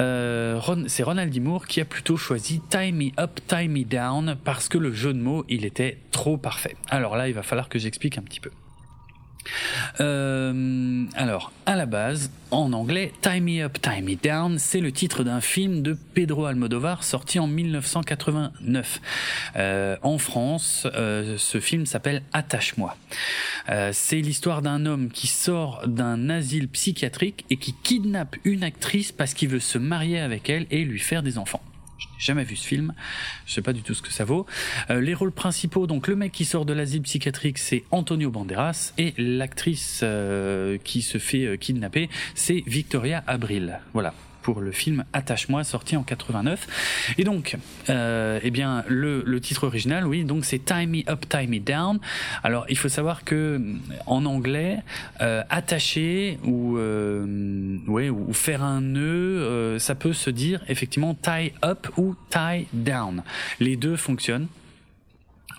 [0.00, 1.40] euh, c'est Ronald D.
[1.40, 5.12] Moore qui a plutôt choisi Tie Me Up, Tie Me Down parce que le jeu
[5.12, 6.76] de mots, il était trop parfait.
[6.88, 8.50] Alors là, il va falloir que j'explique un petit peu.
[10.00, 14.92] Euh, alors, à la base, en anglais, Tie Me Up, Tie Me Down, c'est le
[14.92, 19.00] titre d'un film de Pedro Almodovar sorti en 1989.
[19.56, 22.96] Euh, en France, euh, ce film s'appelle Attache-moi.
[23.92, 29.34] c'est l'histoire d'un homme qui sort d'un asile psychiatrique et qui kidnappe une actrice parce
[29.34, 31.62] qu'il veut se marier avec elle et lui faire des enfants
[32.20, 32.92] jamais vu ce film,
[33.46, 34.46] je sais pas du tout ce que ça vaut.
[34.90, 38.92] Euh, les rôles principaux, donc le mec qui sort de l'asile psychiatrique, c'est Antonio Banderas,
[38.98, 43.80] et l'actrice euh, qui se fait euh, kidnapper, c'est Victoria Abril.
[43.92, 47.14] Voilà pour le film Attache-moi sorti en 89.
[47.18, 47.56] Et donc,
[47.88, 51.58] euh, eh bien, le, le, titre original, oui, donc c'est Tie Me Up, Tie Me
[51.58, 51.98] Down.
[52.42, 53.60] Alors, il faut savoir que
[54.06, 54.78] en anglais,
[55.20, 61.14] euh, attacher ou euh, ouais ou faire un nœud, euh, ça peut se dire effectivement
[61.14, 63.22] tie up ou tie down.
[63.58, 64.48] Les deux fonctionnent.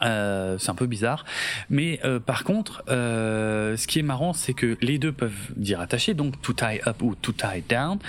[0.04, 1.26] Euh, c'est un peu bizarre,
[1.70, 5.80] mais euh, par contre, euh, ce qui est marrant, c'est que les deux peuvent dire
[5.80, 8.00] attaché, donc to tie up ou to tie down.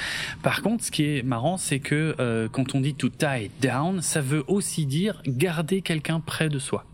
[0.43, 4.01] Par contre, ce qui est marrant, c'est que euh, quand on dit to tie down,
[4.01, 6.87] ça veut aussi dire garder quelqu'un près de soi.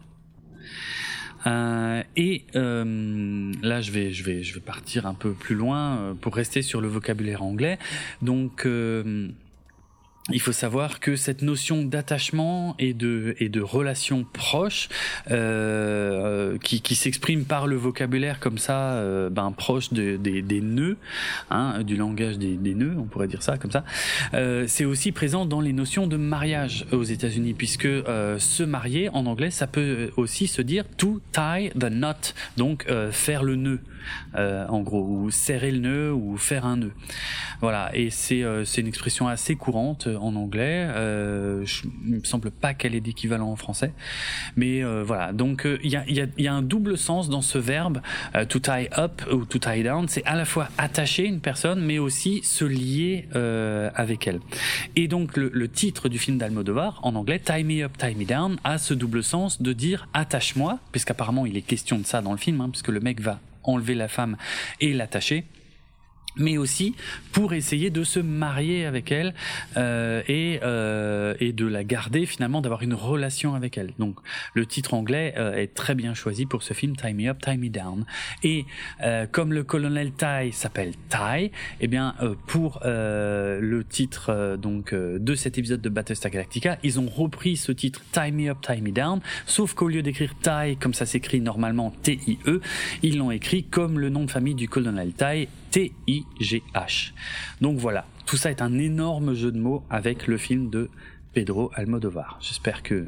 [1.47, 6.17] Euh, et euh, là, je vais, je vais, je vais partir un peu plus loin
[6.21, 7.79] pour rester sur le vocabulaire anglais.
[8.21, 8.67] Donc
[10.31, 14.89] il faut savoir que cette notion d'attachement et de et de relation proche
[15.31, 20.61] euh, qui, qui s'exprime par le vocabulaire comme ça, euh, ben proche de, des, des
[20.61, 20.97] nœuds,
[21.51, 23.85] hein, du langage des, des nœuds, on pourrait dire ça comme ça.
[24.35, 29.09] Euh, c'est aussi présent dans les notions de mariage aux États-Unis, puisque euh, se marier
[29.11, 33.57] en anglais, ça peut aussi se dire to tie the knot, donc euh, faire le
[33.57, 33.81] nœud.
[34.35, 36.93] Euh, en gros, ou serrer le nœud ou faire un nœud.
[37.61, 40.87] Voilà, et c'est euh, une expression assez courante euh, en anglais.
[41.65, 43.93] Je, il me semble pas qu'elle ait d'équivalent en français,
[44.57, 45.33] mais voilà.
[45.33, 48.01] Donc il y a, un double sens dans ce verbe
[48.49, 50.09] to tie up ou to tie down.
[50.09, 53.29] C'est à la fois attacher une personne, mais aussi se lier
[53.95, 54.41] avec elle.
[54.97, 58.25] Et donc le, le titre du film d'Almodovar en anglais, Tie Me Up, Tie Me
[58.25, 62.33] Down, a ce double sens de dire attache-moi, puisqu'apparemment il est question de ça dans
[62.33, 64.37] le film, hein, puisque le mec va enlever la femme
[64.81, 65.45] et l'attacher
[66.39, 66.95] mais aussi
[67.33, 69.35] pour essayer de se marier avec elle
[69.77, 73.93] euh, et, euh, et de la garder finalement, d'avoir une relation avec elle.
[73.99, 74.17] Donc
[74.55, 77.57] le titre anglais euh, est très bien choisi pour ce film Tie Me Up, Tie
[77.57, 78.05] Me Down.
[78.43, 78.65] Et
[79.03, 81.51] euh, comme le colonel Ty s'appelle Ty,
[81.81, 87.09] eh bien euh, pour le titre donc de cet épisode de Battlestar Galactica, ils ont
[87.09, 90.95] repris ce titre Tie Me Up, Tie Me Down, sauf qu'au lieu d'écrire Ty comme
[90.95, 92.61] ça s'écrit normalement T-I-E,
[93.03, 95.49] ils l'ont écrit comme le nom de famille du colonel Ty
[95.79, 97.13] T-I-G-H.
[97.61, 100.91] Donc voilà, tout ça est un énorme jeu de mots avec le film de
[101.33, 102.37] Pedro Almodovar.
[102.41, 103.07] J'espère que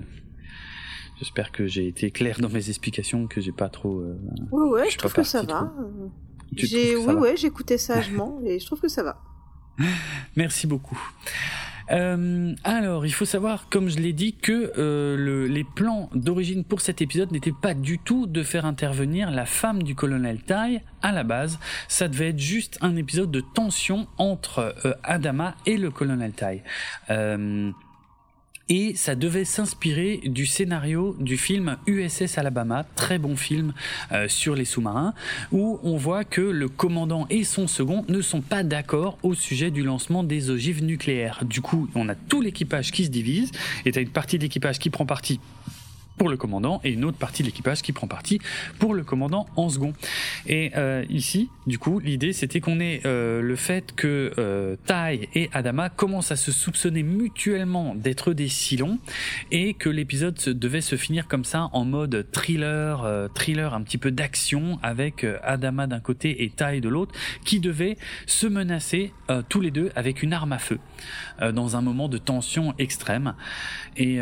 [1.18, 3.98] j'espère que j'ai été clair dans mes explications, que j'ai pas trop.
[3.98, 4.16] Euh,
[4.52, 5.72] oui, ouais, je trouve que ça va.
[6.52, 9.20] J'ai, oui, ouais, j'écoutais sagement et je trouve que ça va.
[10.36, 11.00] Merci beaucoup.
[11.90, 16.64] Euh, alors, il faut savoir, comme je l'ai dit, que euh, le, les plans d'origine
[16.64, 20.82] pour cet épisode n'étaient pas du tout de faire intervenir la femme du colonel Tai.
[21.02, 21.58] À la base,
[21.88, 26.62] ça devait être juste un épisode de tension entre euh, Adama et le colonel Tai.
[28.72, 33.74] Et ça devait s'inspirer du scénario du film USS Alabama, très bon film
[34.12, 35.12] euh, sur les sous-marins,
[35.50, 39.72] où on voit que le commandant et son second ne sont pas d'accord au sujet
[39.72, 41.44] du lancement des ogives nucléaires.
[41.44, 43.50] Du coup, on a tout l'équipage qui se divise,
[43.84, 45.40] et t'as une partie de l'équipage qui prend parti
[46.20, 48.40] pour le commandant et une autre partie de l'équipage qui prend parti
[48.78, 49.94] pour le commandant en second.
[50.46, 55.30] Et euh, ici, du coup, l'idée c'était qu'on ait euh, le fait que euh, Tai
[55.34, 58.98] et Adama commencent à se soupçonner mutuellement d'être des silons
[59.50, 63.96] et que l'épisode devait se finir comme ça en mode thriller, euh, thriller un petit
[63.96, 67.14] peu d'action avec Adama d'un côté et Tai de l'autre
[67.46, 69.14] qui devaient se menacer
[69.48, 70.80] tous les deux avec une arme à feu
[71.40, 73.34] dans un moment de tension extrême.
[73.96, 74.20] Et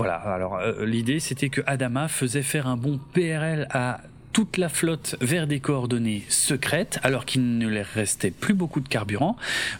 [0.00, 0.16] voilà.
[0.16, 4.00] Alors euh, l'idée c'était que Adama faisait faire un bon PRL à
[4.32, 8.88] toute la flotte vers des coordonnées secrètes alors qu'il ne leur restait plus beaucoup de
[8.88, 9.36] carburant.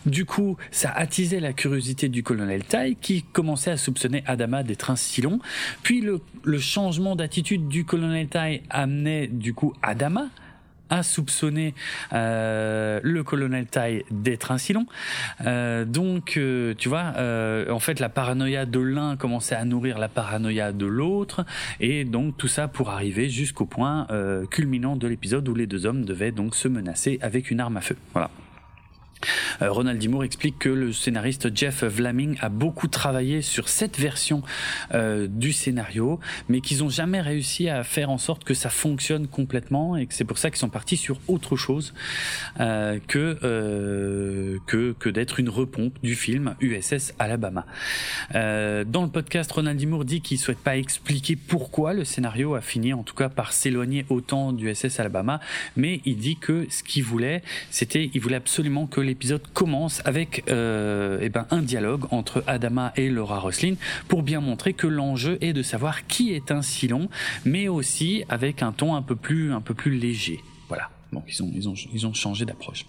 [0.06, 4.90] Du coup, ça attisait la curiosité du colonel Tai qui commençait à soupçonner Adama d'être
[4.90, 5.38] un silon.
[5.82, 10.26] Puis le, le changement d'attitude du colonel Tai amenait du coup Adama
[10.90, 11.74] a soupçonné
[12.12, 14.86] le colonel Tai d'être un Silon.
[15.86, 16.38] donc,
[16.78, 17.14] tu vois,
[17.70, 21.44] en fait, la paranoïa de l'un commençait à nourrir la paranoïa de l'autre,
[21.80, 24.06] et donc tout ça pour arriver jusqu'au point
[24.50, 27.80] culminant de l'épisode où les deux hommes devaient donc se menacer avec une arme à
[27.80, 27.96] feu.
[28.12, 28.30] Voilà.
[29.62, 34.42] Euh, Ronald Dimour explique que le scénariste Jeff Vlaming a beaucoup travaillé sur cette version
[34.94, 39.26] euh, du scénario, mais qu'ils n'ont jamais réussi à faire en sorte que ça fonctionne
[39.26, 41.94] complètement et que c'est pour ça qu'ils sont partis sur autre chose
[42.60, 43.38] euh, que,
[45.10, 47.66] d'être une repompe du film USS Alabama.
[48.32, 52.92] dans le podcast, Ronald Dimour dit qu'il souhaite pas expliquer pourquoi le scénario a fini
[52.92, 55.40] en tout cas par s'éloigner autant du USS Alabama,
[55.76, 60.44] mais il dit que ce qu'il voulait, c'était, il voulait absolument que l'épisode commence avec
[60.48, 63.74] euh, eh ben, un dialogue entre Adama et Laura Roslin
[64.06, 67.08] pour bien montrer que l'enjeu est de savoir qui est un Silon,
[67.44, 70.38] mais aussi avec un ton un peu plus, un peu plus léger.
[70.68, 70.90] Voilà.
[71.12, 72.86] Donc ils ont, ils ont, ils ont changé d'approche.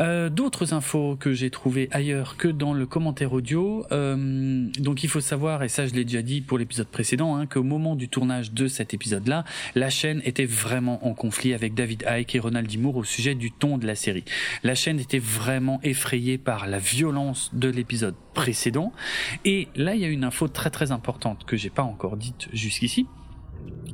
[0.00, 3.84] Euh, d'autres infos que j'ai trouvées ailleurs que dans le commentaire audio.
[3.92, 7.46] Euh, donc il faut savoir, et ça je l'ai déjà dit pour l'épisode précédent, hein,
[7.46, 9.44] qu'au moment du tournage de cet épisode-là,
[9.74, 12.78] la chaîne était vraiment en conflit avec David Icke et Ronald D.
[12.82, 14.24] au sujet du ton de la série.
[14.62, 18.92] La chaîne était vraiment effrayée par la violence de l'épisode précédent.
[19.44, 22.48] Et là, il y a une info très très importante que j'ai pas encore dite
[22.52, 23.06] jusqu'ici.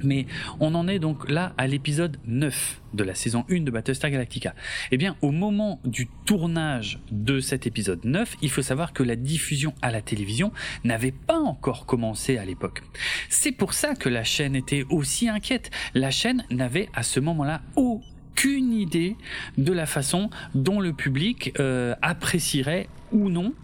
[0.02, 0.26] Mais
[0.60, 4.54] on en est donc là à l'épisode 9 de la saison 1 de Battlestar Galactica.
[4.90, 9.16] Eh bien, au moment du tournage de cet épisode 9, il faut savoir que la
[9.16, 10.52] diffusion à la télévision
[10.84, 12.82] n'avait pas encore commencé à l'époque.
[13.28, 15.70] C'est pour ça que la chaîne était aussi inquiète.
[15.94, 19.16] La chaîne n'avait à ce moment-là aucune idée
[19.58, 23.54] de la façon dont le public euh, apprécierait ou non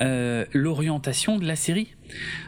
[0.00, 1.88] euh, l'orientation de la série.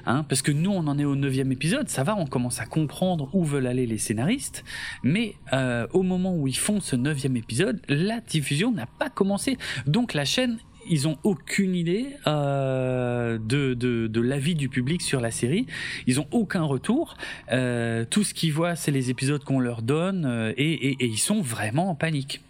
[0.04, 2.66] Hein, parce que nous, on en est au neuvième épisode, ça va, on commence à
[2.66, 4.64] comprendre où veulent aller les scénaristes,
[5.02, 9.56] mais euh, au moment où ils font ce neuvième épisode, la diffusion n'a pas commencé.
[9.86, 15.32] Donc la chaîne ils ont aucune idée euh, de, de, l'avis du public sur la
[15.32, 15.66] série.
[16.06, 17.16] Ils ont aucun retour.
[17.48, 21.90] tout ce qu'ils voient, c'est les épisodes qu'on leur donne et, et, ils sont vraiment
[21.90, 22.40] en panique.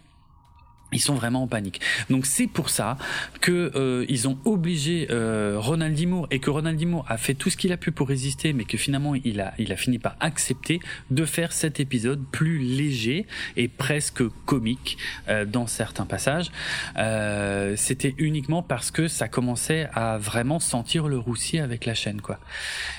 [0.93, 1.81] Ils sont vraiment en panique.
[2.09, 2.97] Donc c'est pour ça
[3.41, 7.49] que euh, ils ont obligé euh, Ronald Dimour et que Ronald Dimour a fait tout
[7.49, 10.15] ce qu'il a pu pour résister, mais que finalement il a il a fini par
[10.21, 10.79] accepter
[11.11, 13.25] de faire cet épisode plus léger
[13.57, 14.97] et presque comique
[15.27, 16.51] euh, dans certains passages.
[16.97, 22.21] Euh, C'était uniquement parce que ça commençait à vraiment sentir le roussi avec la chaîne
[22.21, 22.39] quoi.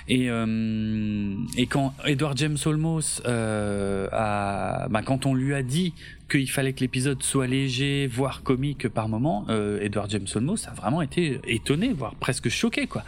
[0.08, 5.94] Et euh, et quand Edward James Olmos a bah, quand on lui a dit
[6.28, 10.72] qu'il fallait que l'épisode soit léger, voire comique par moment, euh, Edward James Olmos a
[10.72, 13.02] vraiment été étonné, voire presque choqué, quoi,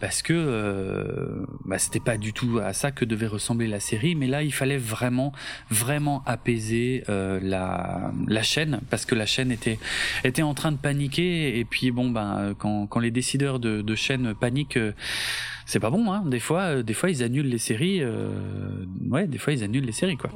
[0.00, 4.14] parce que euh, bah, c'était pas du tout à ça que devait ressembler la série,
[4.14, 5.32] mais là il fallait vraiment,
[5.70, 9.78] vraiment apaiser euh, la, la chaîne, parce que la chaîne était
[10.24, 13.94] était en train de paniquer, et puis bon ben quand, quand les décideurs de, de
[13.94, 14.78] chaîne paniquent
[15.66, 16.24] c'est pas bon hein.
[16.26, 18.02] des fois des fois ils annulent les séries
[19.08, 20.30] ouais des fois ils annulent les séries quoi.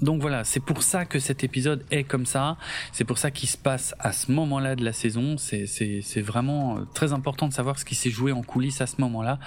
[0.00, 2.56] Donc voilà, c'est pour ça que cet épisode est comme ça.
[2.92, 5.36] C'est pour ça qu'il se passe à ce moment-là de la saison.
[5.36, 9.00] C'est vraiment euh, très important de savoir ce qui s'est joué en coulisses à ce
[9.00, 9.38] moment-là.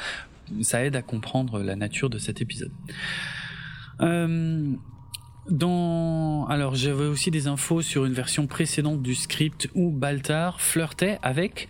[0.62, 2.72] Ça aide à comprendre la nature de cet épisode.
[4.02, 4.74] Euh,
[5.50, 11.20] dans alors j'avais aussi des infos sur une version précédente du script où Baltar flirtait
[11.22, 11.70] avec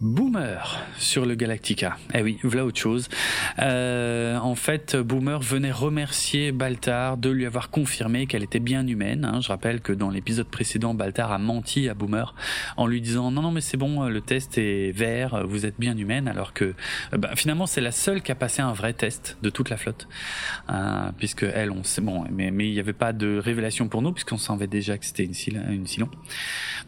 [0.00, 1.96] Boomer sur le Galactica.
[2.12, 3.08] Eh oui, voilà autre chose.
[3.60, 9.24] Euh, en fait, Boomer venait remercier Baltar de lui avoir confirmé qu'elle était bien humaine.
[9.24, 9.40] Hein.
[9.40, 12.34] Je rappelle que dans l'épisode précédent, Baltar a menti à Boomer
[12.76, 15.96] en lui disant non non mais c'est bon, le test est vert, vous êtes bien
[15.96, 19.38] humaine, alors que euh, bah, finalement c'est la seule qui a passé un vrai test
[19.42, 20.08] de toute la flotte,
[20.70, 24.02] euh, puisque elle on sait bon, mais mais il n'y avait pas de révélation pour
[24.02, 25.34] nous puisqu'on savait déjà que c'était une,
[25.70, 25.86] une.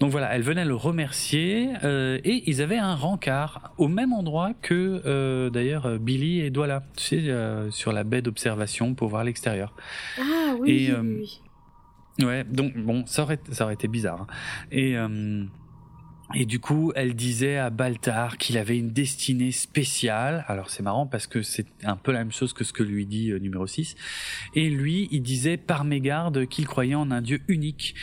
[0.00, 4.52] Donc voilà, elle venait le remercier euh, et ils avaient un rencard au même endroit
[4.60, 9.24] que euh, d'ailleurs Billy et Douala, tu sais, euh, sur la baie d'observation pour voir
[9.24, 9.74] l'extérieur.
[10.18, 10.90] Ah oui.
[10.90, 10.92] Et,
[12.20, 14.22] Ouais, donc bon, ça aurait, ça aurait été bizarre.
[14.22, 14.26] Hein.
[14.72, 14.96] Et
[16.34, 20.44] et du coup, elle disait à Baltar qu'il avait une destinée spéciale.
[20.48, 23.06] Alors c'est marrant parce que c'est un peu la même chose que ce que lui
[23.06, 23.94] dit numéro 6.
[24.54, 27.94] Et lui, il disait par mégarde qu'il croyait en un dieu unique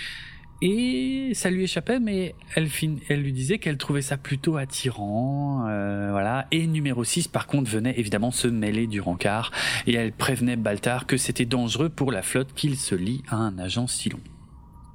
[0.62, 2.70] et ça lui échappait, mais elle,
[3.10, 6.48] elle lui disait qu'elle trouvait ça plutôt attirant, euh, voilà.
[6.52, 9.52] Et numéro 6, par contre, venait évidemment se mêler du rencard,
[9.86, 13.58] et elle prévenait Baltar que c'était dangereux pour la flotte qu'il se lie à un
[13.60, 14.22] agent si long.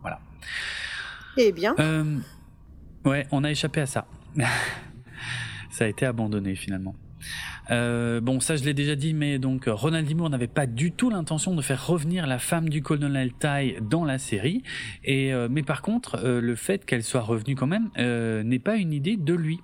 [0.01, 0.21] Voilà.
[1.37, 1.75] Eh bien.
[1.79, 2.19] Euh,
[3.05, 4.07] ouais, on a échappé à ça.
[5.71, 6.95] ça a été abandonné finalement.
[7.71, 10.15] Euh, bon, ça je l'ai déjà dit, mais donc Ronald D.
[10.15, 14.05] Moore n'avait pas du tout l'intention de faire revenir la femme du colonel Ty dans
[14.05, 14.63] la série.
[15.05, 17.91] Et euh, mais par contre, euh, le fait qu'elle soit revenue quand même
[18.45, 19.61] n'est pas une idée de lui.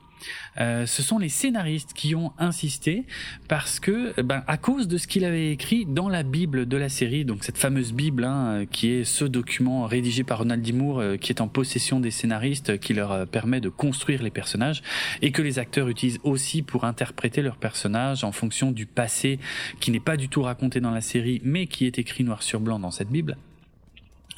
[0.58, 3.04] Euh, ce sont les scénaristes qui ont insisté
[3.48, 6.88] parce que, ben, à cause de ce qu'il avait écrit dans la Bible de la
[6.88, 10.72] série, donc cette fameuse Bible hein, qui est ce document rédigé par Ronald D.
[10.72, 14.30] Moore euh, qui est en possession des scénaristes, qui leur euh, permet de construire les
[14.30, 14.82] personnages
[15.22, 19.38] et que les acteurs utilisent aussi pour interpréter leurs personnages en fonction du passé
[19.80, 22.60] qui n'est pas du tout raconté dans la série mais qui est écrit noir sur
[22.60, 23.36] blanc dans cette Bible.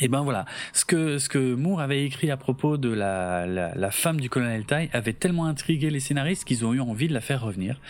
[0.01, 3.75] Et ben voilà, ce que ce que Moore avait écrit à propos de la, la,
[3.75, 7.15] la femme du colonel Tai avait tellement intrigué les scénaristes qu'ils ont eu envie de
[7.15, 7.81] la faire revenir.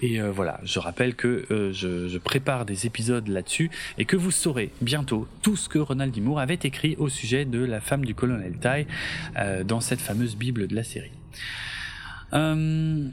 [0.00, 4.16] Et euh, voilà, je rappelle que euh, je, je, prépare des épisodes là-dessus et que
[4.16, 6.20] vous saurez bientôt tout ce que Ronald D.
[6.20, 8.86] Moore avait écrit au sujet de la femme du colonel Tai
[9.36, 11.12] euh, dans cette fameuse bible de la série.
[12.32, 13.08] Euh,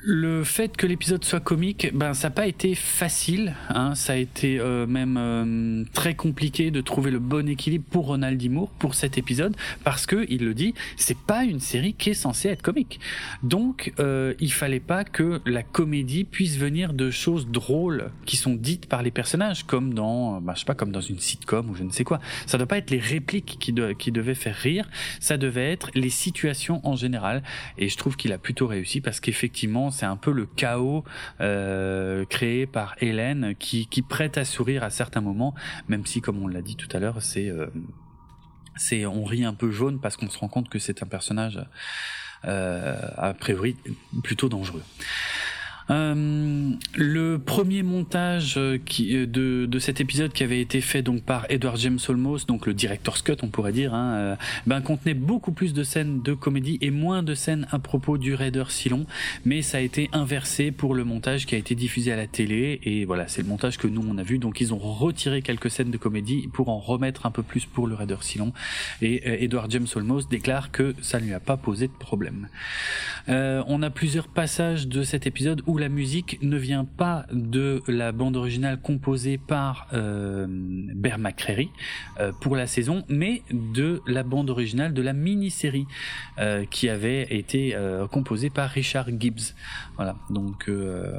[0.00, 3.54] le fait que l'épisode soit comique, ben ça n'a pas été facile.
[3.68, 8.06] Hein, ça a été euh, même euh, très compliqué de trouver le bon équilibre pour
[8.06, 8.48] Ronald D.
[8.48, 12.14] Moore pour cet épisode parce que il le dit, c'est pas une série qui est
[12.14, 13.00] censée être comique.
[13.42, 18.54] Donc euh, il fallait pas que la comédie puisse venir de choses drôles qui sont
[18.54, 21.74] dites par les personnages, comme dans, ben, je sais pas, comme dans une sitcom ou
[21.74, 22.20] je ne sais quoi.
[22.46, 24.88] Ça doit pas être les répliques qui devaient faire rire,
[25.18, 27.42] ça devait être les situations en général.
[27.78, 31.04] Et je trouve qu'il a plutôt réussi parce qu'effectivement c'est un peu le chaos
[31.40, 35.54] euh, créé par Hélène qui, prête à sourire à certains moments,
[35.88, 37.66] même si, comme on l'a dit tout à l'heure, c'est euh,
[39.06, 41.60] on rit un peu jaune parce qu'on se rend compte que c'est un personnage
[42.44, 43.76] euh, a priori
[44.22, 44.84] plutôt dangereux.
[45.90, 51.46] Euh, le premier montage euh, euh, de, cet épisode qui avait été fait donc par
[51.48, 54.36] Edward James Olmos, donc le director's cut on pourrait dire, hein,
[54.66, 58.34] ben contenait beaucoup plus de scènes de comédie et moins de scènes à propos du
[58.34, 59.06] Raider Silon,
[59.44, 62.80] mais ça a été inversé pour le montage qui a été diffusé à la télé
[62.82, 65.70] et voilà c'est le montage que nous on a vu donc ils ont retiré quelques
[65.70, 68.52] scènes de comédie pour en remettre un peu plus pour le Raider Silon
[69.00, 72.48] et Edward James Olmos déclare que ça ne lui a pas posé de problème.
[73.28, 78.12] On a plusieurs passages de cet épisode où la musique ne vient pas de la
[78.12, 81.18] bande originale composée par euh, Bear
[82.20, 85.86] euh, pour la saison, mais de la bande originale de la mini-série
[86.38, 89.54] euh, qui avait été euh, composée par Richard Gibbs.
[89.96, 90.70] Voilà, donc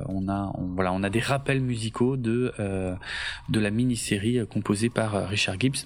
[0.07, 2.53] on a des rappels musicaux de
[3.49, 5.85] de la mini-série composée par Richard Gibbs.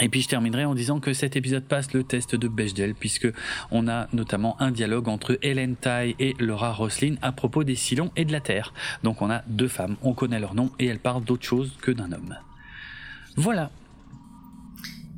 [0.00, 3.28] Et puis je terminerai en disant que cet épisode passe le test de Bechdel puisque
[3.70, 8.10] on a notamment un dialogue entre Hélène Tai et Laura Roslin à propos des Silons
[8.16, 8.72] et de la Terre.
[9.02, 11.90] Donc on a deux femmes, on connaît leur nom et elles parlent d'autre chose que
[11.90, 12.36] d'un homme.
[13.36, 13.70] Voilà.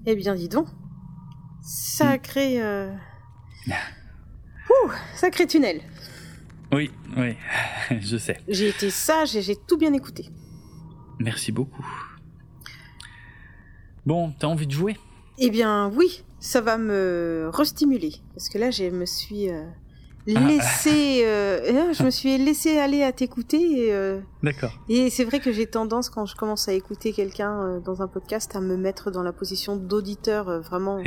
[0.07, 0.67] Eh bien dis donc,
[1.63, 2.93] sacré, euh...
[3.69, 5.83] Ouh, sacré tunnel.
[6.73, 7.37] Oui, oui,
[8.01, 8.39] je sais.
[8.49, 10.31] J'ai été sage et j'ai tout bien écouté.
[11.21, 11.87] Merci beaucoup.
[14.07, 14.97] Bon, t'as envie de jouer?
[15.39, 18.13] Eh bien, oui, ça va me restimuler.
[18.35, 19.65] Parce que là, je me suis euh,
[20.27, 23.93] laissé, euh, je me suis laissé aller à t'écouter.
[23.93, 24.73] Euh, D'accord.
[24.89, 28.55] Et c'est vrai que j'ai tendance, quand je commence à écouter quelqu'un dans un podcast,
[28.55, 31.03] à me mettre dans la position d'auditeur, vraiment.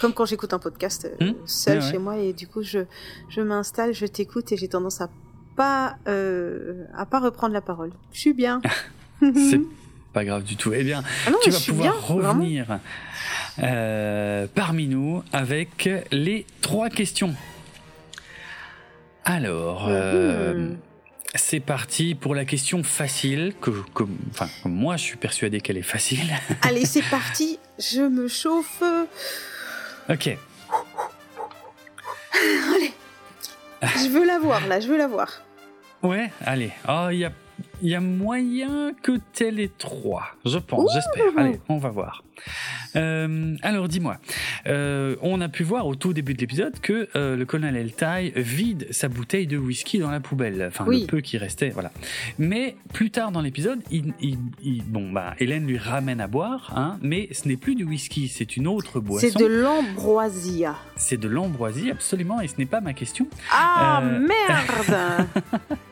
[0.00, 1.32] comme quand j'écoute un podcast Mmh.
[1.46, 1.90] seul ouais.
[1.90, 2.80] chez moi, et du coup, je,
[3.28, 5.10] je m'installe, je t'écoute, et j'ai tendance à
[5.56, 7.90] pas, à pas reprendre la parole.
[8.12, 8.62] Je suis bien.
[9.20, 9.60] C'est
[10.12, 10.72] pas grave du tout.
[10.72, 12.78] Eh bien, Ah non, tu vas pouvoir bien, revenir
[13.62, 17.34] euh, parmi nous avec les trois questions.
[19.24, 20.78] Alors, euh, Mhm.
[21.34, 25.82] c'est parti pour la question facile, que, que- enfin, moi je suis persuadé qu'elle est
[25.82, 26.20] facile.
[26.62, 28.82] Allez, c'est parti, je me chauffe.
[30.08, 30.26] ok,
[32.74, 32.92] Allez.
[33.82, 35.42] Je veux la voir, là, je veux la voir.
[36.02, 36.72] ouais, allez.
[36.88, 37.32] Oh, il y a,
[37.82, 41.32] il y a moyen que t'aies les trois, je pense, j'espère.
[41.36, 42.24] Allez, on va voir.
[42.96, 44.16] Euh, alors dis-moi,
[44.66, 48.32] euh, on a pu voir au tout début de l'épisode que euh, le colonel Tai
[48.34, 51.02] vide sa bouteille de whisky dans la poubelle, enfin Oui.
[51.02, 51.92] le peu qui restait, voilà.
[52.38, 56.72] Mais plus tard dans l'épisode, il, il- il- bon bah Hélène lui ramène à boire,
[56.74, 59.28] hein, mais ce n'est plus du whisky, c'est une autre boisson.
[59.30, 60.76] C'est de l'ambroisia.
[60.96, 63.26] C'est de l'ambroisie, absolument, et ce n'est pas ma question.
[63.52, 64.18] Ah Euh.
[64.18, 65.26] merde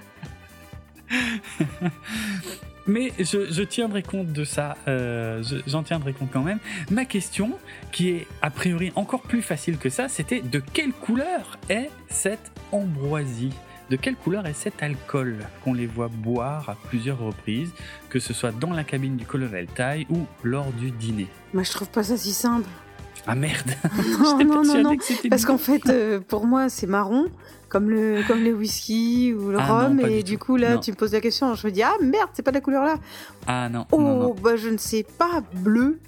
[2.87, 6.59] Mais je, je tiendrai compte de ça, euh, je- j'en tiendrai compte quand même.
[6.91, 7.53] Ma question,
[7.93, 12.51] qui est a priori encore plus facile que ça, c'était de quelle couleur est cette
[12.73, 13.53] ambroisie?
[13.91, 17.71] De quelle couleur est cet alcool qu'on les voit boire à plusieurs reprises,
[18.09, 21.27] que ce soit dans la cabine du colonel Tai ou lors du dîner?
[21.53, 22.69] Moi, je trouve pas ça si simple.
[23.27, 23.71] Ah merde
[24.23, 24.97] Non, non, non, non.
[25.29, 27.27] Parce qu'en fait, euh, pour moi, c'est marron,
[27.69, 30.01] comme le, comme le whisky ou le Ah rhum.
[30.01, 30.81] et du coup, là, Non.
[30.81, 31.55] tu me poses la question.
[31.55, 32.97] Je me dis, ah merde, c'est pas de la couleur là.
[33.47, 34.35] Ah non, Oh, non.
[34.35, 35.43] bah je ne sais pas.
[35.55, 35.99] Bleu,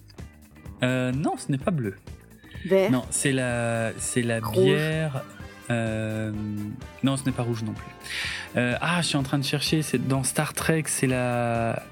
[0.82, 1.94] Euh, non, ce n'est pas bleu.
[2.66, 2.90] vert.
[2.90, 4.64] Non, c'est la, c'est la Rouge.
[4.64, 5.22] bière.
[5.70, 6.32] euh,
[7.02, 7.92] Non, ce n'est pas rouge non plus.
[8.56, 9.82] Euh, ah, je suis en train de chercher.
[9.82, 11.82] C'est dans Star Trek, c'est la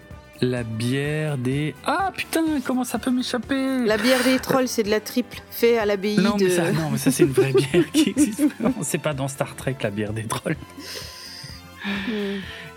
[0.40, 1.74] la bière des.
[1.84, 5.78] Ah putain, comment ça peut m'échapper La bière des trolls, c'est de la triple, fait
[5.78, 6.44] à l'abbaye Non, de.
[6.44, 8.42] mais ça, non, mais ça c'est une vraie bière qui existe.
[8.82, 10.56] C'est pas dans Star Trek la bière des trolls.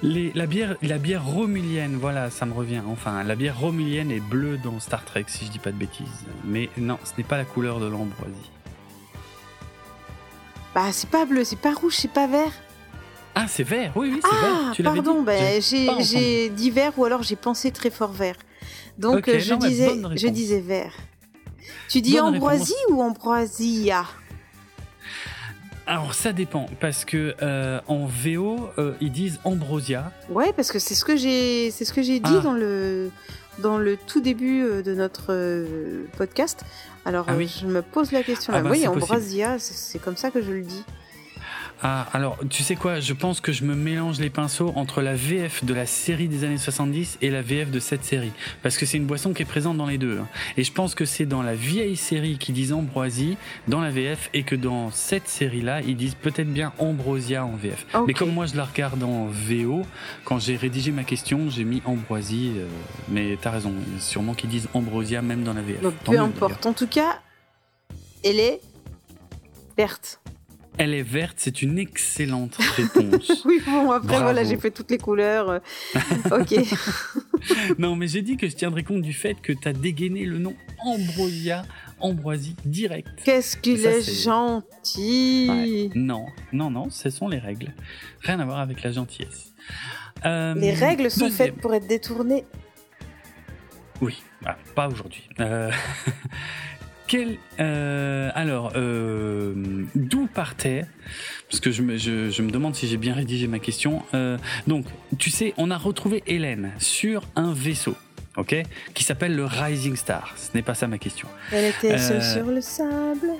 [0.03, 2.81] Les, la bière, la bière romulienne, voilà, ça me revient.
[2.87, 6.25] Enfin, la bière romulienne est bleue dans Star Trek, si je dis pas de bêtises.
[6.45, 8.51] Mais non, ce n'est pas la couleur de l'ambroisie.
[10.73, 12.53] Bah, c'est pas bleu, c'est pas rouge, c'est pas vert.
[13.35, 13.91] Ah, c'est vert.
[13.95, 14.59] Oui, oui, c'est vert.
[14.67, 18.35] Ah, Tu l'avais pardon, bah, J'ai dit vert ou alors j'ai pensé très fort vert.
[18.97, 20.93] Donc euh, je, non, disais, je disais vert.
[21.89, 24.05] Tu dis Bonne ambroisie ou ambroisia?
[25.87, 30.11] Alors ça dépend parce que euh, en VO euh, ils disent ambrosia.
[30.29, 32.41] Ouais, parce que c'est ce que j'ai, c'est ce que j'ai dit Ah.
[32.41, 33.11] dans le
[33.59, 36.63] dans le tout début de notre euh, podcast.
[37.05, 37.53] Alors Ah oui.
[37.61, 38.63] je me pose la question Ah là.
[38.63, 38.85] bah, oui,
[39.59, 40.83] c'est c'est comme ça que je le dis.
[41.83, 45.15] Ah alors tu sais quoi Je pense que je me mélange les pinceaux entre la
[45.15, 48.31] VF de la série des années 70 et la VF de cette série
[48.61, 50.19] parce que c'est une boisson qui est présente dans les deux.
[50.19, 50.27] hein.
[50.57, 53.35] Et je pense que c'est dans la vieille série qu'ils disent ambroisie
[53.67, 57.55] dans la VF et que dans cette série là ils disent peut-être bien ambrosia en
[57.55, 57.87] VF.
[58.05, 59.81] Mais comme moi je la regarde en VO,
[60.23, 62.51] quand j'ai rédigé ma question, j'ai mis ambroisie.
[62.57, 62.67] euh,
[63.09, 65.81] mais t'as raison, sûrement qu'ils disent ambrosia même dans la VF.
[65.81, 66.65] Donc peu importe.
[66.67, 67.19] En tout cas,
[68.23, 68.61] elle est
[69.77, 70.19] verte.
[70.77, 73.43] Elle est verte, c'est une excellente réponse.
[73.45, 74.23] Oui, bon après Bravo.
[74.23, 75.49] voilà, j'ai fait toutes les couleurs.
[75.49, 75.59] euh,
[76.31, 76.55] ok.
[77.77, 80.55] non, mais j'ai dit que je tiendrais compte du fait que t'as dégainé le nom
[80.83, 81.63] Ambrosia,
[81.99, 83.09] Ambroisie direct.
[83.23, 85.47] Qu'est-ce qu'il est, gentil.
[85.49, 85.89] Ouais.
[85.93, 87.73] Non, non, non, ce sont les règles.
[88.21, 89.53] Rien à voir avec la gentillesse.
[90.25, 92.45] Euh, Les règles sont deuxième- faites pour être détournées.
[94.01, 95.29] Oui, ah, pas aujourd'hui.
[95.39, 95.69] Euh,
[97.11, 99.53] quel, euh, alors, euh,
[99.95, 100.85] d'où partait
[101.49, 104.01] Parce que je me, je, je me demande si j'ai bien rédigé ma question.
[104.13, 104.85] Euh, donc,
[105.17, 107.95] tu sais, on a retrouvé Hélène sur un vaisseau,
[108.37, 108.55] ok,
[108.93, 110.33] qui s'appelle le Rising Star.
[110.37, 111.27] Ce n'est pas ça ma question.
[111.51, 113.31] Elle était seule sur le sable.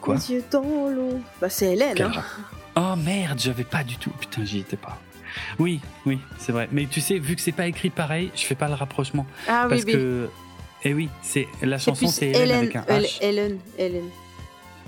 [0.00, 1.20] Quoi Les yeux dans l'eau.
[1.40, 2.00] Bah c'est Hélène.
[2.00, 2.22] Hein.
[2.76, 4.10] Oh merde, j'avais pas du tout.
[4.20, 5.00] Putain, j'y étais pas.
[5.58, 6.68] Oui, oui, c'est vrai.
[6.70, 9.26] Mais tu sais, vu que c'est pas écrit pareil, je fais pas le rapprochement.
[9.48, 9.92] Ah oui, parce oui.
[9.94, 10.28] que.
[10.88, 13.18] Eh oui, c'est la chanson, c'est Hélène, avec un Hélène, H.
[13.20, 14.08] Hélène, Hélène,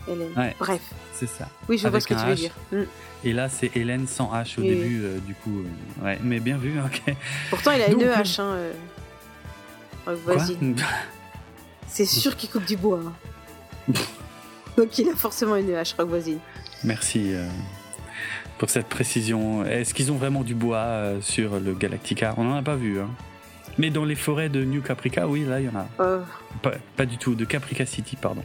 [0.07, 0.29] Hélène.
[0.37, 0.55] Ouais.
[0.61, 0.81] Bref.
[1.13, 1.49] C'est ça.
[1.69, 2.37] Oui, je vois Avec ce que tu veux H.
[2.37, 2.53] dire.
[2.71, 2.83] Mm.
[3.25, 5.59] Et là, c'est Hélène sans H au Oui, début, euh, du coup.
[6.01, 7.03] euh, ouais, mais bien vu, ok.
[7.51, 8.39] Pourtant, il a Donc, une euh, hache.
[8.39, 8.73] Hein, euh.
[10.07, 10.57] Oh, Vas-y.
[11.89, 13.01] C'est sûr qu'il coupe du bois.
[13.05, 13.93] hein.
[14.77, 16.39] Donc il a forcément une hache, Rock voisine.
[16.85, 17.33] Merci
[18.59, 19.65] pour cette précision.
[19.65, 22.35] Est-ce qu'ils ont vraiment du bois sur le Galactica?
[22.37, 23.01] On n'en a pas vu.
[23.01, 23.09] Hein.
[23.79, 25.87] Mais dans les forêts de New Caprica, oui, là, il y en a.
[26.01, 26.25] Oh,
[26.63, 28.43] Pas, pas du tout, de Caprica City, pardon.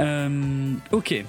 [0.00, 1.24] Euh, ok.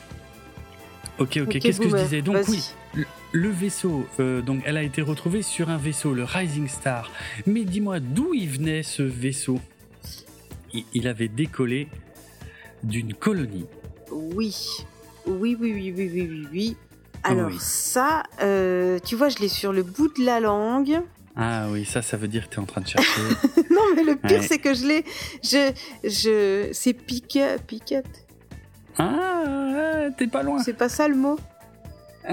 [1.20, 2.62] Ok, ok, qu'est-ce que je disais Donc oui,
[2.94, 7.10] le, le vaisseau, euh, donc elle a été retrouvée sur un vaisseau, le Rising Star.
[7.46, 9.60] Mais dis-moi, d'où il venait ce vaisseau?
[10.74, 11.88] Il, il avait décollé
[12.84, 13.66] d'une colonie.
[14.12, 14.56] Oui.
[15.26, 16.78] Oui, oui, oui, oui, oui, oui, oui.
[17.24, 17.58] Alors Oui.
[17.60, 21.00] ça, euh, tu vois, je l'ai sur le bout de la langue.
[21.38, 23.22] Ah oui, ça, ça veut dire que tu es en train de chercher.
[23.70, 24.48] non, mais le pire, Ouais.
[24.48, 25.04] c'est que je l'ai.
[25.44, 25.72] Je,
[26.04, 28.26] je, c'est piquet, piquette.
[28.98, 30.60] ah, t'es pas loin.
[30.64, 31.38] C'est pas ça le mot?
[32.30, 32.32] Euh,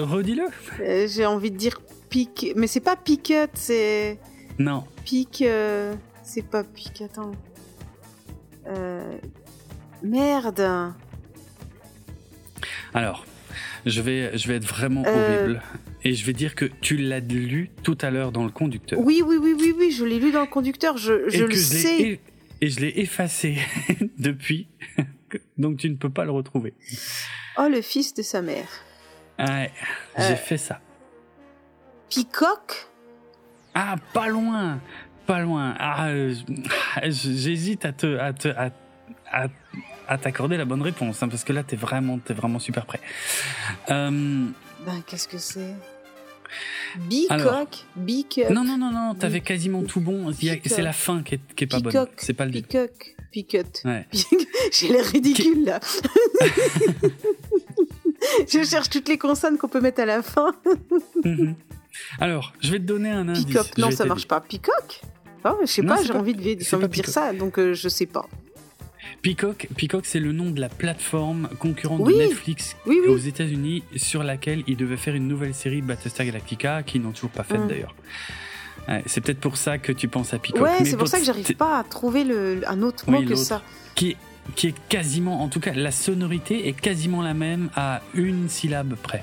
[0.00, 0.46] euh, Redis-le.
[0.80, 4.18] Euh, J'ai envie de dire pique, mais c'est pas piquette, c'est
[4.58, 4.84] Non.
[5.04, 5.42] pique.
[5.46, 7.02] euh, C'est pas pique.
[7.02, 7.32] Attends.
[8.66, 9.18] Euh,
[10.02, 10.92] Merde.
[12.94, 13.24] Alors,
[13.86, 15.44] je vais, je vais être vraiment Euh.
[15.44, 15.62] horrible.
[16.04, 18.98] Et je vais dire que tu l'as lu tout à l'heure dans le conducteur.
[18.98, 19.90] Oui, oui, oui, oui, oui.
[19.92, 20.96] Je l'ai lu dans le conducteur.
[20.98, 22.20] Je, le sais.
[22.60, 23.56] Et je l'ai effacé
[24.18, 24.66] depuis.
[25.58, 26.74] Donc tu ne peux pas le retrouver.
[27.58, 28.68] Oh, le fils de sa mère.
[29.38, 29.70] Ouais,
[30.18, 30.28] Euh.
[30.28, 30.80] j'ai fait ça.
[32.08, 32.88] Picoque.
[33.74, 34.80] Ah, pas loin,
[35.26, 35.74] pas loin.
[35.78, 36.34] Ah, euh,
[37.04, 38.70] j'hésite à te, à te, à,
[39.30, 39.48] à-
[40.08, 43.00] à t'accorder la bonne réponse, hein, parce que là t'es vraiment, t'es vraiment super prêt.
[43.90, 44.10] Euh,
[44.84, 45.74] Ben, qu'est-ce que c'est?
[46.96, 47.84] Bicoque.
[47.96, 48.50] Bicoque.
[48.50, 50.32] non, non, non, non, t'avais quasiment tout bon.
[50.32, 52.06] C'est la fin qui est, qui est pas bonne.
[52.16, 52.52] C'est pas le.
[52.52, 53.16] Picoque.
[53.30, 53.82] Picotte.
[53.84, 54.06] Ouais.
[54.72, 55.80] J'ai l'air ridicule là.
[58.46, 60.52] je cherche toutes les consonnes qu'on peut mettre à la fin.
[61.24, 61.54] Mhm.
[62.18, 63.46] Alors, je vais te donner un indice.
[63.48, 64.40] Je Non, ça marche pas.
[64.40, 65.02] Picoque
[65.44, 68.26] Ah, je sais pas, j'ai envie de, dire ça, donc je sais pas.
[69.20, 74.64] Peacock, Peacock c'est le nom de la plateforme concurrente de Netflix aux États-Unis sur laquelle
[74.66, 77.68] ils devaient faire une nouvelle série Battlestar Galactica qu'ils n'ont toujours pas faite mm.
[77.68, 77.94] d'ailleurs.
[79.06, 80.62] c'est peut-être pour ça que tu penses à Peacock.
[80.62, 83.62] Ouais, c'est pour ça que j'arrive pas à trouver le, un autre mot que ça.
[83.94, 84.16] Qui est,
[84.56, 88.94] qui est quasiment, en tout cas, la sonorité est quasiment la même à une syllabe
[89.02, 89.22] près.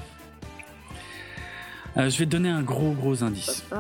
[1.98, 3.64] Euh, je vais te donner un gros gros indice.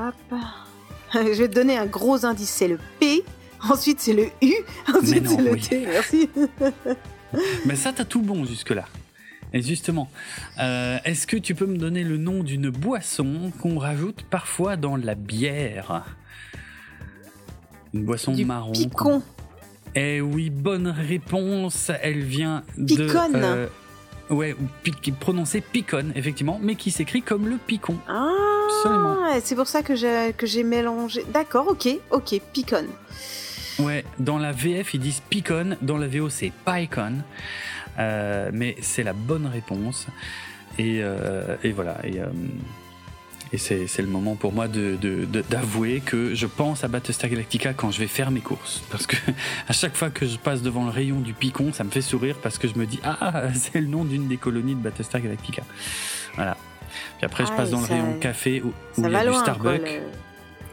[1.11, 3.23] Je vais te donner un gros indice, c'est le P
[3.67, 4.53] Ensuite, c'est le U.
[4.87, 5.85] Ensuite, c'est le T.
[5.85, 6.29] Merci.
[7.65, 8.85] Mais ça, t'as tout bon jusque-là.
[9.51, 10.09] Et justement,
[10.59, 14.95] euh, est-ce que tu peux me donner le nom d'une boisson qu'on rajoute parfois dans
[14.95, 16.03] la bière?
[17.93, 18.71] Une boisson du marron.
[18.71, 19.23] Picon.
[19.95, 21.91] Eh oui, bonne réponse.
[22.01, 23.07] Elle vient de.
[23.07, 23.31] Picon.
[23.33, 23.67] Euh,
[24.29, 24.55] ouais,
[25.19, 27.97] prononcé picon, effectivement, mais qui s'écrit comme le picon.
[28.07, 31.25] Ah, c'est pour ça que j'ai que j'ai mélangé.
[31.33, 32.85] D'accord, ok, ok, picon.
[33.79, 37.23] Ouais, dans la VF ils disent Picon, dans la VO c'est Pycon,
[37.97, 40.07] euh, mais c'est la bonne réponse.
[40.77, 41.97] Et, euh, et voilà.
[42.03, 42.27] Et, euh,
[43.51, 44.97] et c'est, le moment pour moi de,
[45.49, 48.83] d'avouer que je pense à Battlestar Galactica quand je vais faire mes courses.
[48.91, 49.15] Parce que
[49.67, 52.35] à chaque fois que je passe devant le rayon du Picon, ça me fait sourire
[52.41, 55.63] parce que je me dis Ah, c'est le nom d'une des colonies de Battlestar Galactica.
[56.35, 56.57] Voilà.
[57.17, 60.01] Puis après, je passe dans le rayon café où, il y a du Starbucks.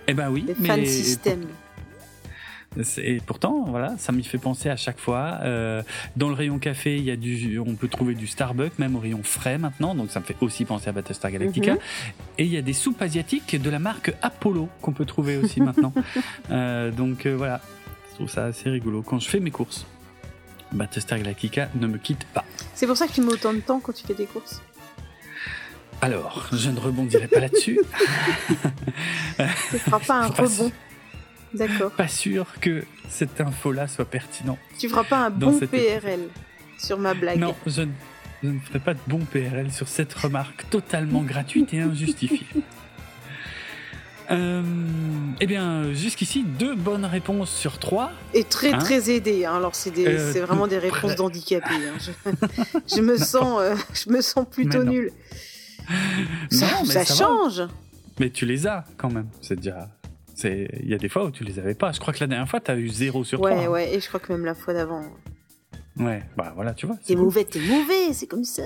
[0.09, 0.87] Eh ben oui, mais.
[0.87, 1.47] système.
[2.99, 5.39] Et pourtant, voilà, ça m'y fait penser à chaque fois.
[5.43, 5.83] Euh,
[6.17, 9.01] dans le rayon café, il y a du, on peut trouver du Starbucks, même au
[9.01, 11.75] rayon frais maintenant, donc ça me fait aussi penser à Battlestar Galactica.
[11.75, 11.79] Mhm.
[12.39, 15.61] Et il y a des soupes asiatiques de la marque Apollo qu'on peut trouver aussi
[15.61, 15.93] maintenant.
[16.51, 17.61] Euh, donc euh, voilà,
[18.11, 19.87] je trouve ça assez rigolo quand je fais mes courses.
[20.73, 22.45] Battlestar Galactica ne me quitte pas.
[22.75, 24.63] C'est pour ça que tu mets autant de temps quand tu fais des courses.
[26.03, 27.81] Alors, je ne rebondirai pas là-dessus.
[29.39, 30.71] Ce ne sera pas un rebond.
[31.57, 31.91] D'accord.
[31.93, 34.59] Pas sûr que cette info-là soit pertinente.
[34.79, 36.29] Tu feras pas un bon PRL
[36.79, 37.39] sur ma blague.
[37.39, 37.83] Non, je
[38.43, 42.47] ne, ferai pas de bon PRL sur cette remarque totalement gratuite et injustifiée.
[44.31, 44.63] Euh,
[45.41, 48.11] eh bien, jusqu'ici, deux bonnes réponses sur trois.
[48.35, 49.45] Et très hein très aidé.
[49.45, 49.55] Hein.
[49.55, 51.69] Alors, c'est euh, vraiment des réponses d'handicapés.
[51.75, 52.33] Hein.
[52.93, 55.13] Je, me sens, euh, je me sens plutôt nul.
[56.51, 57.63] Ça, ça, change.
[58.19, 59.29] Mais tu les as quand même.
[59.41, 59.89] C'est déjà,
[60.45, 61.93] il y a des fois où tu les avais pas.
[61.93, 63.51] Je crois que la dernière fois, tu as eu 0 sur 3.
[63.51, 63.69] Ouais, hein.
[63.69, 65.03] ouais, et je crois que même la fois d'avant.
[65.99, 66.97] Ouais, bah voilà, tu vois.
[67.07, 68.65] T'es mauvais, t'es mauvais, c'est comme ça.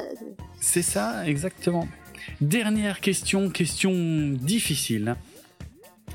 [0.60, 1.86] C'est ça, exactement.
[2.40, 5.15] Dernière question, question difficile.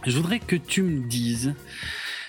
[0.06, 1.53] Je voudrais que tu me dises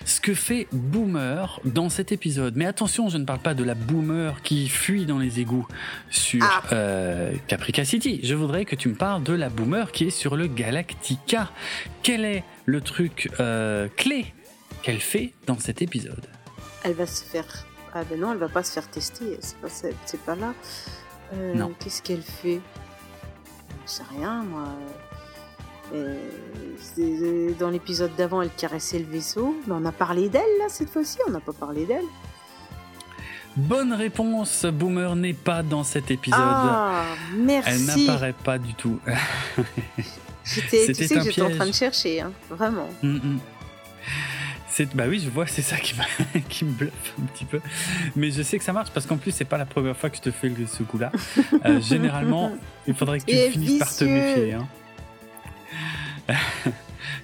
[0.04, 2.56] ce que fait Boomer dans cet épisode.
[2.56, 5.66] Mais attention, je ne parle pas de la Boomer qui fuit dans les égouts
[6.10, 6.62] sur ah.
[6.72, 8.20] euh, Caprica City.
[8.22, 11.50] Je voudrais que tu me parles de la Boomer qui est sur le Galactica.
[12.02, 14.34] Quel est le truc euh, clé
[14.82, 16.26] qu'elle fait dans cet épisode?
[16.84, 17.66] Elle va se faire...
[17.94, 20.52] Ah ben non, elle va pas se faire tester, c'est pas, c'est pas là.
[21.32, 21.72] Euh, non.
[21.80, 22.60] Qu'est-ce qu'elle fait?
[23.86, 24.68] Je sais rien, moi.
[27.58, 29.56] Dans l'épisode d'avant, elle caressait le vaisseau.
[29.66, 32.04] Mais on a parlé d'elle, là, cette fois-ci On n'a pas parlé d'elle
[33.56, 36.38] Bonne réponse, Boomer n'est pas dans cet épisode.
[36.42, 37.70] Ah, merci.
[37.70, 39.00] Elle n'apparaît pas du tout.
[40.44, 42.88] C'était, tu sais que j'étais en train de chercher, hein, vraiment.
[43.02, 44.84] Mm, mm.
[44.94, 45.94] bah oui, je vois, c'est ça qui,
[46.50, 47.60] qui me bluffe un petit peu.
[48.14, 50.18] Mais je sais que ça marche parce qu'en plus, c'est pas la première fois que
[50.18, 51.10] je te fais ce coup-là.
[51.64, 52.52] Euh, généralement,
[52.86, 54.52] il faudrait que tu finisses par te méfier.
[54.52, 54.68] Hein.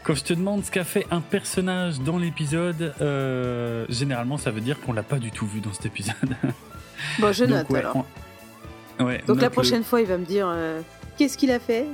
[0.05, 4.61] Quand je te demande ce qu'a fait un personnage dans l'épisode, euh, généralement ça veut
[4.61, 6.37] dire qu'on l'a pas du tout vu dans cet épisode.
[7.19, 8.07] Bon, je note alors.
[9.27, 10.81] Donc la prochaine fois, il va me dire euh,
[11.19, 11.85] qu'est-ce qu'il a fait?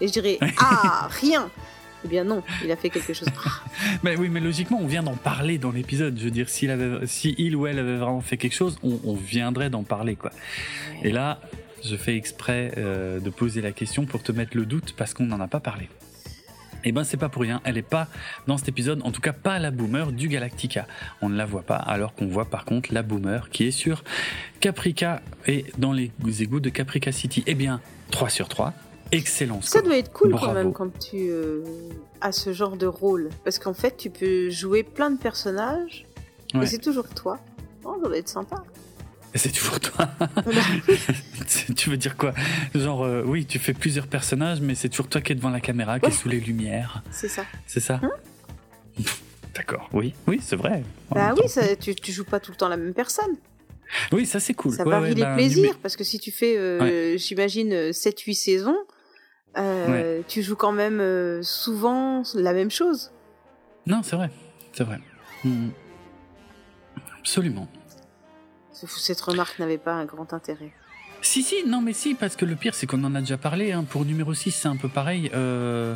[0.00, 1.48] Et je dirais ah rien.
[2.04, 3.28] Eh bien non, il a fait quelque chose.
[4.02, 6.18] mais oui, mais logiquement, on vient d'en parler dans l'épisode.
[6.18, 9.14] Je veux dire, s'il avait, si il ou elle avait vraiment fait quelque chose, on,
[9.14, 10.30] viendrait d'en parler, quoi.
[11.02, 11.40] Et là,
[11.84, 15.26] je fais exprès euh, de poser la question pour te mettre le doute parce qu'on
[15.26, 15.88] n'en a pas parlé.
[16.86, 18.06] Et eh ben c'est pas pour rien, elle est pas
[18.46, 20.86] dans cet épisode, en tout cas pas la boomer du Galactica.
[21.20, 24.04] On ne la voit pas, alors qu'on voit par contre la boomer qui est sur
[24.60, 27.42] Caprica et dans les égouts de Caprica City.
[27.48, 27.80] Eh bien,
[28.12, 28.72] 3 sur 3,
[29.10, 31.64] excellent Ça doit être cool quand même quand tu euh,
[32.20, 36.06] as ce genre de rôle, parce qu'en fait tu peux jouer plein de personnages,
[36.54, 37.40] et c'est toujours toi.
[37.82, 38.62] Oh, ça doit être sympa.
[39.34, 40.08] C'est toujours toi.
[41.76, 42.32] tu veux dire quoi?
[42.74, 45.60] Genre, euh, oui, tu fais plusieurs personnages, mais c'est toujours toi qui es devant la
[45.60, 47.02] caméra, qui est sous les lumières.
[47.10, 47.44] C'est ça.
[47.66, 48.00] C'est ça?
[48.02, 48.10] Hein?
[49.54, 50.82] D'accord, oui, oui, c'est vrai.
[51.10, 53.36] Bah oui, ça, tu, tu joues pas tout le temps la même personne.
[54.12, 54.72] Oui, ça c'est cool.
[54.72, 60.24] Ça varie les bah, plaisirs, parce que si tu fais, euh, j'imagine, 7-8 euh, saisons,
[60.28, 63.12] tu joues quand même souvent la même chose.
[63.86, 64.30] Non, c'est vrai.
[64.72, 64.98] c'est vrai.
[65.44, 65.70] Mhm.
[67.20, 67.68] Absolument.
[68.84, 70.72] Cette remarque n'avait pas un grand intérêt.
[71.22, 73.72] Si, si, non, mais si, parce que le pire, c'est qu'on en a déjà parlé.
[73.72, 73.84] Hein.
[73.84, 75.30] Pour numéro 6, c'est un peu pareil.
[75.34, 75.94] Euh,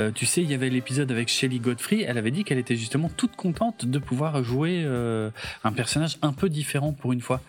[0.00, 2.04] euh, tu sais, il y avait l'épisode avec Shelley Godfrey.
[2.08, 5.30] Elle avait dit qu'elle était justement toute contente de pouvoir jouer euh,
[5.64, 7.40] un personnage un peu différent pour une fois.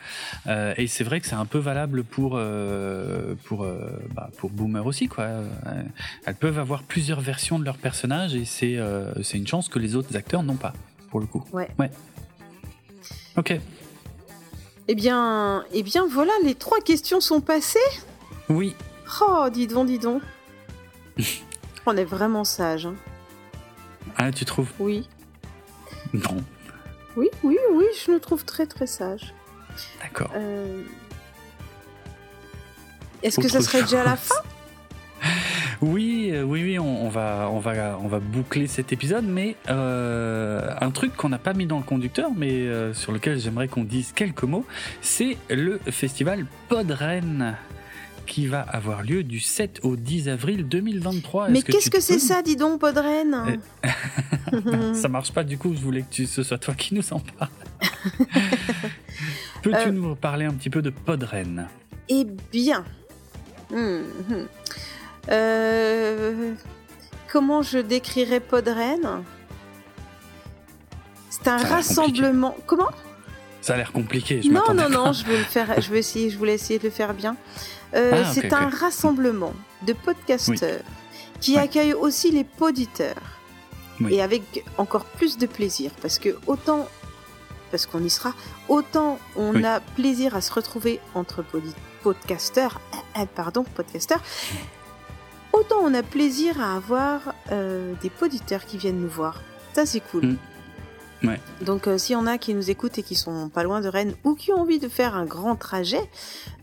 [0.77, 2.39] Et c'est vrai que c'est un peu valable pour
[3.45, 3.65] pour
[4.13, 5.27] bah, pour Boomer aussi, quoi.
[6.25, 8.77] Elles peuvent avoir plusieurs versions de leur personnage et c'est
[9.21, 10.73] c'est une chance que les autres acteurs n'ont pas,
[11.09, 11.45] pour le coup.
[11.53, 11.69] Ouais.
[11.79, 11.91] Ouais.
[13.37, 13.57] Ok.
[14.87, 17.79] Eh bien, eh bien voilà, les trois questions sont passées.
[18.49, 18.75] Oui.
[19.21, 20.21] Oh, dis donc, dis donc.
[21.85, 22.85] On est vraiment sage.
[22.85, 22.95] Hein.
[24.17, 24.69] Ah, tu trouves?
[24.79, 25.07] Oui.
[26.13, 26.37] Non.
[27.15, 29.33] Oui, oui, oui, je le trouve très très sage.
[30.01, 30.31] D'accord.
[30.35, 30.83] Euh...
[33.21, 34.35] Est-ce que ça serait déjà la fin?
[35.83, 39.57] Oui, euh, oui, oui, on, on, va, on va, on va boucler cet épisode, mais
[39.69, 43.67] euh, un truc qu'on n'a pas mis dans le conducteur, mais euh, sur lequel j'aimerais
[43.67, 44.65] qu'on dise quelques mots,
[45.01, 47.57] c'est le festival Podren
[48.25, 51.49] qui va avoir lieu du 7 au 10 avril 2023.
[51.49, 53.59] Mais qu'est-ce que c'est ça, dis donc, Podren
[54.93, 57.19] Ça marche pas du coup, je voulais que tu, ce soit toi qui nous en
[57.19, 57.51] parle.
[59.61, 59.91] Peux-tu euh...
[59.91, 61.67] nous parler un petit peu de Podren?
[62.07, 62.85] Eh bien,
[63.69, 64.45] mmh.
[65.29, 66.53] Euh...
[67.31, 69.23] comment je décrirais Podren
[71.29, 72.51] C'est un rassemblement.
[72.51, 72.67] Compliqué.
[72.67, 72.89] Comment
[73.61, 74.41] ça a l'air compliqué.
[74.41, 75.79] Je non, non, non, je vais le faire.
[75.79, 76.29] Je vais essayer.
[76.29, 77.37] Je voulais essayer de le faire bien.
[77.95, 78.55] Euh, ah, c'est okay.
[78.55, 79.53] un rassemblement
[79.85, 81.37] de podcasteurs oui.
[81.39, 81.61] qui ouais.
[81.61, 83.15] accueille aussi les poditeurs
[84.01, 84.15] oui.
[84.15, 86.87] et avec encore plus de plaisir parce que autant
[87.69, 88.33] parce qu'on y sera
[88.67, 89.65] autant on oui.
[89.65, 91.43] a plaisir à se retrouver entre
[92.01, 92.81] podcasteurs
[93.17, 94.21] euh, pardon podcasteurs
[95.53, 99.41] autant on a plaisir à avoir euh, des poditeurs qui viennent nous voir
[99.73, 100.37] ça c'est cool mm.
[101.23, 101.39] Ouais.
[101.61, 103.87] Donc euh, s'il y en a qui nous écoutent et qui sont pas loin de
[103.87, 106.01] Rennes ou qui ont envie de faire un grand trajet,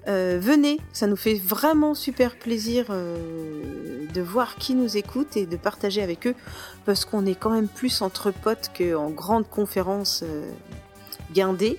[0.07, 5.47] euh, venez, ça nous fait vraiment super plaisir euh, de voir qui nous écoute et
[5.47, 6.35] de partager avec eux
[6.85, 10.25] parce qu'on est quand même plus entre potes qu'en grande conférence
[11.33, 11.79] guindée.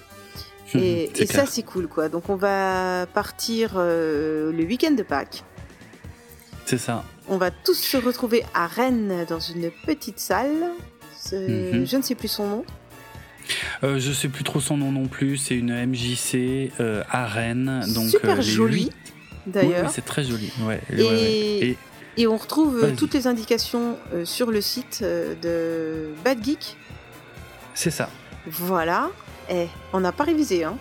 [0.73, 2.07] Et, et ça c'est cool quoi.
[2.07, 5.43] Donc on va partir le week-end de Pâques.
[6.71, 7.03] C'est ça.
[7.27, 10.71] On va tous se retrouver à Rennes dans une petite salle
[11.33, 11.85] Mm -hmm.
[11.85, 12.65] Je ne sais plus son nom.
[13.83, 15.35] Euh, je sais plus trop son nom non plus.
[15.35, 17.83] C'est une MJC euh, à Rennes.
[17.93, 18.89] Donc, Super euh, joli,
[19.45, 19.81] d'ailleurs.
[19.81, 20.49] Oui, oui, c'est très joli.
[20.67, 20.95] Ouais, et...
[20.95, 21.67] Ouais, ouais.
[21.67, 21.77] et...
[22.21, 23.87] Et on retrouve toutes les indications
[24.23, 24.97] sur le site
[25.45, 25.55] de
[26.23, 26.77] Bad Geek.
[27.73, 28.07] C'est ça.
[28.47, 29.09] Voilà.
[29.49, 30.77] Eh, on n'a pas révisé, hein.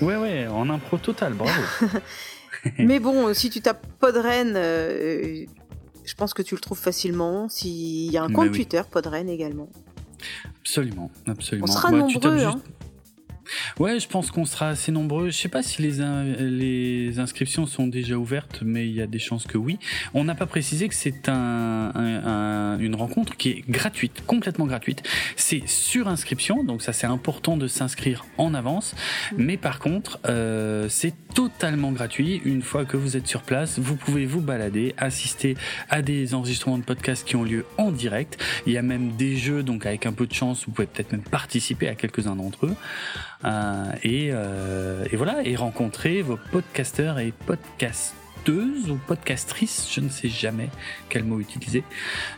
[0.00, 1.62] Ouais, ouais, en impro total, bravo.
[2.78, 5.44] Mais bon, si tu tapes Podren, euh,
[6.04, 7.48] je pense que tu le trouves facilement.
[7.48, 8.56] S'il y a un compte oui.
[8.56, 9.68] Twitter, Podren également.
[10.60, 11.66] Absolument, absolument.
[11.68, 12.52] On sera ouais, nombreux, hein.
[12.52, 12.79] juste...
[13.78, 15.30] Ouais, je pense qu'on sera assez nombreux.
[15.30, 19.06] Je sais pas si les, in les inscriptions sont déjà ouvertes, mais il y a
[19.06, 19.78] des chances que oui.
[20.14, 24.66] On n'a pas précisé que c'est un, un, un, une rencontre qui est gratuite, complètement
[24.66, 25.02] gratuite.
[25.36, 28.94] C'est sur inscription, donc ça c'est important de s'inscrire en avance.
[29.32, 29.36] Mmh.
[29.38, 32.40] Mais par contre, euh, c'est totalement gratuit.
[32.44, 35.56] Une fois que vous êtes sur place, vous pouvez vous balader, assister
[35.88, 38.42] à des enregistrements de podcasts qui ont lieu en direct.
[38.66, 41.12] Il y a même des jeux, donc avec un peu de chance, vous pouvez peut-être
[41.12, 42.74] même participer à quelques-uns d'entre eux.
[43.44, 50.08] Euh, et, euh, et, voilà, et rencontrer vos podcasteurs et podcasteuses ou podcastrices, je ne
[50.08, 50.68] sais jamais
[51.08, 51.82] quel mot utiliser.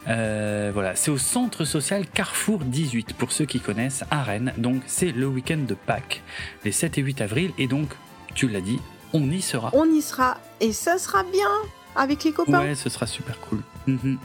[0.09, 4.53] Euh, voilà, c'est au centre social Carrefour 18 pour ceux qui connaissent à Rennes.
[4.59, 6.23] Donc c'est le week-end de Pâques,
[6.65, 7.89] les 7 et 8 avril, et donc
[8.35, 8.81] tu l'as dit,
[9.13, 9.71] on y sera.
[9.75, 11.51] On y sera, et ça sera bien
[11.97, 12.61] avec les copains.
[12.61, 13.61] Ouais, ce sera super cool.
[13.87, 14.17] Mm -hmm.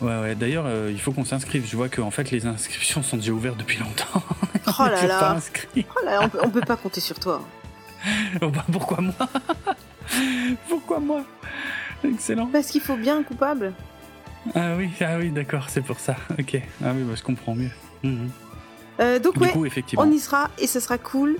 [0.00, 0.34] Ouais, ouais.
[0.34, 1.66] D'ailleurs, euh, il faut qu'on s'inscrive.
[1.66, 4.22] Je vois que en fait, les inscriptions sont déjà ouvertes depuis longtemps.
[4.66, 5.18] Oh là là.
[5.18, 5.38] Pas
[5.76, 7.42] oh là, on peut, on peut pas compter sur toi.
[8.42, 9.14] oh bah, pourquoi moi?
[10.68, 11.24] Pourquoi moi?
[12.04, 12.46] Excellent.
[12.46, 13.72] Parce qu'il faut bien un coupable.
[14.54, 16.14] Ah oui, ah oui, d'accord, c'est pour ça.
[16.38, 16.60] Ok.
[16.84, 17.70] Ah oui, bah, je comprends mieux.
[18.04, 18.28] Mmh.
[19.00, 20.04] Euh, donc du ouais, coup, effectivement.
[20.04, 21.36] on y sera et ce sera cool.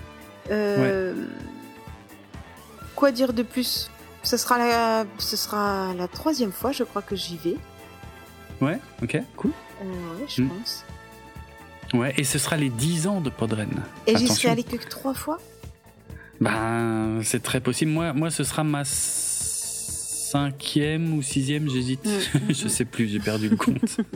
[0.51, 1.21] Euh, ouais.
[2.95, 3.91] Quoi dire de plus?
[4.23, 7.57] Ce sera, la, ce sera la troisième fois, je crois, que j'y vais.
[8.61, 9.53] Ouais, ok, cool.
[9.83, 9.85] Euh,
[10.19, 10.49] ouais, je mmh.
[10.49, 10.85] pense.
[11.95, 13.83] Ouais, et ce sera les 10 ans de Podren.
[14.07, 15.39] Et j'y serai allé que trois fois
[16.41, 17.91] Ben, c'est très possible.
[17.93, 18.83] Moi, moi, ce sera ma
[20.27, 22.05] cinquième ou sixième, j'hésite.
[22.05, 22.41] Mmh.
[22.51, 24.01] je sais plus, j'ai perdu le compte.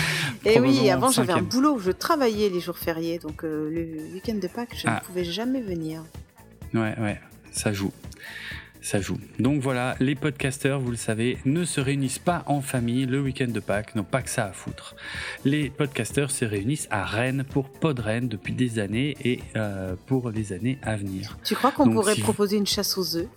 [0.44, 4.34] Et oui, avant j'avais un boulot, je travaillais les jours fériés, donc euh, le week-end
[4.34, 4.94] de Pâques, je ah.
[4.94, 6.02] ne pouvais jamais venir.
[6.74, 7.92] Ouais, ouais, ça joue.
[8.82, 9.16] Ça joue.
[9.38, 13.48] Donc voilà, les podcasteurs, vous le savez, ne se réunissent pas en famille le week-end
[13.48, 14.94] de Pâques, n'ont pas que ça à foutre.
[15.44, 20.52] Les podcasteurs se réunissent à Rennes pour Podrennes depuis des années et euh, pour les
[20.52, 21.38] années à venir.
[21.44, 23.28] Tu crois qu'on pourrait si vous- proposer une chasse aux œufs?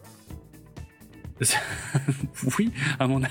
[2.57, 3.21] oui, à mon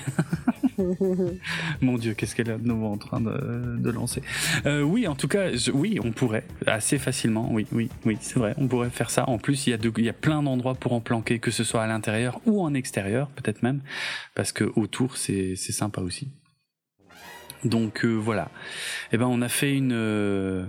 [1.81, 4.21] Mon Dieu, qu'est-ce qu'elle est de nouveau en train de, de lancer
[4.65, 7.47] Euh, Oui, en tout cas, je- oui, on pourrait assez facilement.
[7.51, 9.27] Oui, oui, oui, c'est vrai, on pourrait faire ça.
[9.29, 11.51] En plus, il y a, de- il y a plein d'endroits pour en planquer, que
[11.51, 13.81] ce soit à l'intérieur ou en extérieur, peut-être même,
[14.35, 16.29] parce que autour, c'est c'est sympa aussi.
[17.63, 18.49] Donc euh, voilà.
[19.11, 20.65] Eh ben, on a fait une euh,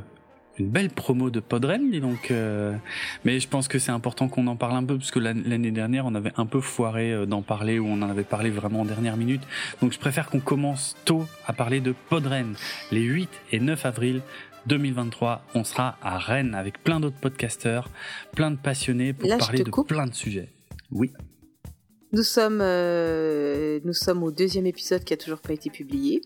[0.59, 2.31] une belle promo de Podren, dis donc.
[2.31, 2.75] euh,
[3.25, 5.71] mais je pense que c'est important qu'on en parle un peu parce que l'an- l'année
[5.71, 8.81] dernière, on avait un peu foiré euh, d'en parler ou on en avait parlé vraiment
[8.81, 9.43] en dernière minute.
[9.83, 12.55] Donc je préfère qu'on commence tôt à parler de Podren.
[12.91, 14.23] Les 8 et 9 avril
[14.67, 17.91] 2023, on sera à Rennes avec plein d'autres podcasteurs,
[18.33, 19.89] plein de passionnés pour Là, parler de coupe.
[19.89, 20.49] plein de sujets.
[20.91, 21.13] Oui.
[22.13, 26.23] Nous sommes, euh, nous sommes au deuxième épisode qui a toujours pas été publié.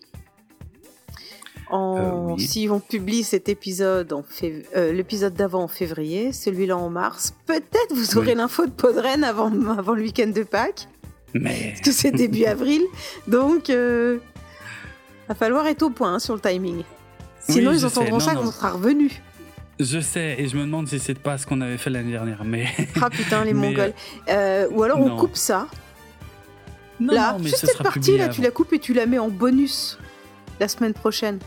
[1.71, 2.41] En, Euh, oui.
[2.41, 7.33] Si on publie cet épisode, en fév- euh, l'épisode d'avant en février, celui-là en mars,
[7.45, 8.35] peut-être vous aurez Oui.
[8.35, 10.87] l'info de Podren avant, avant le week-end de Pâques,
[11.33, 12.81] Mais parce que c'est début avril.
[13.27, 14.17] Donc, euh,
[15.29, 16.83] va falloir être au point hein, sur le timing.
[17.47, 18.41] Sinon, Oui, ils entendront Non, ça non.
[18.41, 19.09] quand on sera revenu.
[19.79, 22.43] je sais et je me demande si c'est pas ce qu'on avait fait l'année dernière.
[22.43, 22.65] Mais
[23.01, 23.93] Ah putain, les Mais, Mongols.
[24.73, 25.67] Ou alors on coupe ça.
[26.99, 29.17] non, là, mais juste ce cette partie là, tu la coupes et tu la mets
[29.19, 29.97] en bonus
[30.59, 31.39] la semaine prochaine.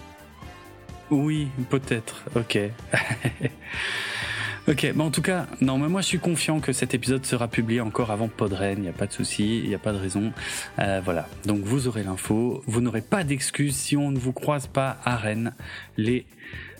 [1.11, 2.25] Oui, peut-être.
[2.35, 2.59] Ok.
[4.69, 7.49] ok, mais en tout cas, non, mais moi je suis confiant que cet épisode sera
[7.49, 9.99] publié encore avant Podren, il n'y a pas de souci, il n'y a pas de
[9.99, 10.33] raison.
[10.79, 14.67] Euh, voilà, donc vous aurez l'info, vous n'aurez pas d'excuses si on ne vous croise
[14.67, 15.55] pas à Rennes
[15.97, 16.27] les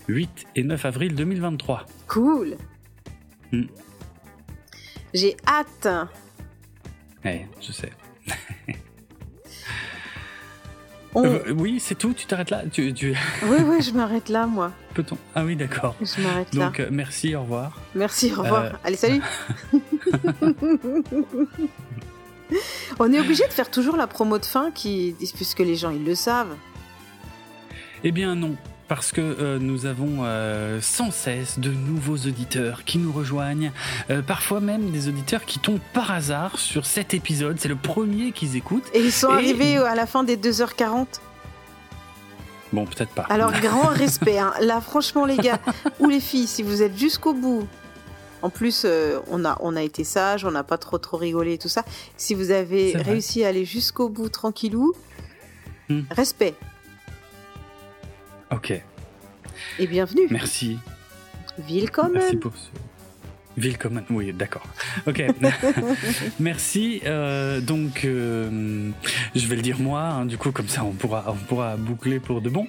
[0.07, 1.85] 8 et 9 avril 2023.
[2.07, 2.57] Cool.
[3.51, 3.65] Hmm.
[5.13, 5.87] J'ai hâte.
[7.23, 7.91] Eh, je sais.
[11.15, 13.15] On- Euh, oui, c'est tout, tu t'arrêtes là tu, tu...
[13.43, 14.71] Oui, oui, je m'arrête là, moi.
[14.93, 15.17] Peut-on?
[15.33, 15.95] Ah oui, d'accord.
[16.01, 16.65] Je m'arrête là.
[16.65, 17.79] Donc, euh, merci, au revoir.
[17.95, 18.63] Merci, au revoir.
[18.65, 19.21] euh, Allez, salut.
[22.99, 26.05] On est obligé de faire toujours la promo de fin qui, puisque les gens ils
[26.05, 26.55] le savent.
[28.03, 28.55] Eh bien non,
[28.87, 33.71] parce que euh, nous avons euh, sans cesse de nouveaux auditeurs qui nous rejoignent,
[34.09, 38.31] euh, parfois même des auditeurs qui tombent par hasard sur cet épisode, c'est le premier
[38.31, 38.87] qu'ils écoutent.
[38.93, 41.07] Et ils sont Et- arrivés à la fin des 2h40.
[42.73, 43.23] Bon, peut-être pas.
[43.29, 44.37] Alors, grand respect.
[44.37, 44.53] hein.
[44.61, 45.59] Là, franchement, les gars,
[45.99, 47.67] ou les filles, si vous êtes jusqu'au bout.
[48.41, 48.85] En plus,
[49.31, 51.83] on, a, on a été sage, on n'a pas trop trop rigolé et tout ça.
[52.17, 54.93] Si vous avez réussi à aller jusqu'au bout tranquillou,
[55.87, 56.01] Hmm.
[56.09, 56.55] respect
[58.51, 58.71] Ok,
[59.79, 60.27] et bienvenue.
[60.29, 60.77] merci.
[61.57, 62.13] Willkommen.
[62.13, 62.69] Merci pour ce...
[63.57, 64.63] Willkommen, oui, d'accord.
[65.07, 65.23] Ok,
[66.41, 67.01] merci.
[67.05, 68.91] euh, donc, euh,
[69.33, 72.19] je vais le dire moi, hein, du coup, comme ça on pourra, on pourra boucler
[72.19, 72.67] pour de bon.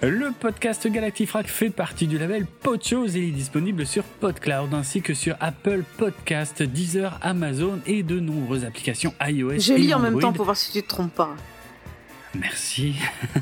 [0.00, 5.02] Le podcast Galactifrac fait partie du label Podchose et il est disponible sur PodCloud ainsi
[5.02, 9.58] que sur Apple Podcast, Deezer, Amazon et de nombreuses applications iOS.
[9.58, 11.34] Je et lis en même temps pour voir si tu te trompes pas.
[12.38, 12.94] Merci.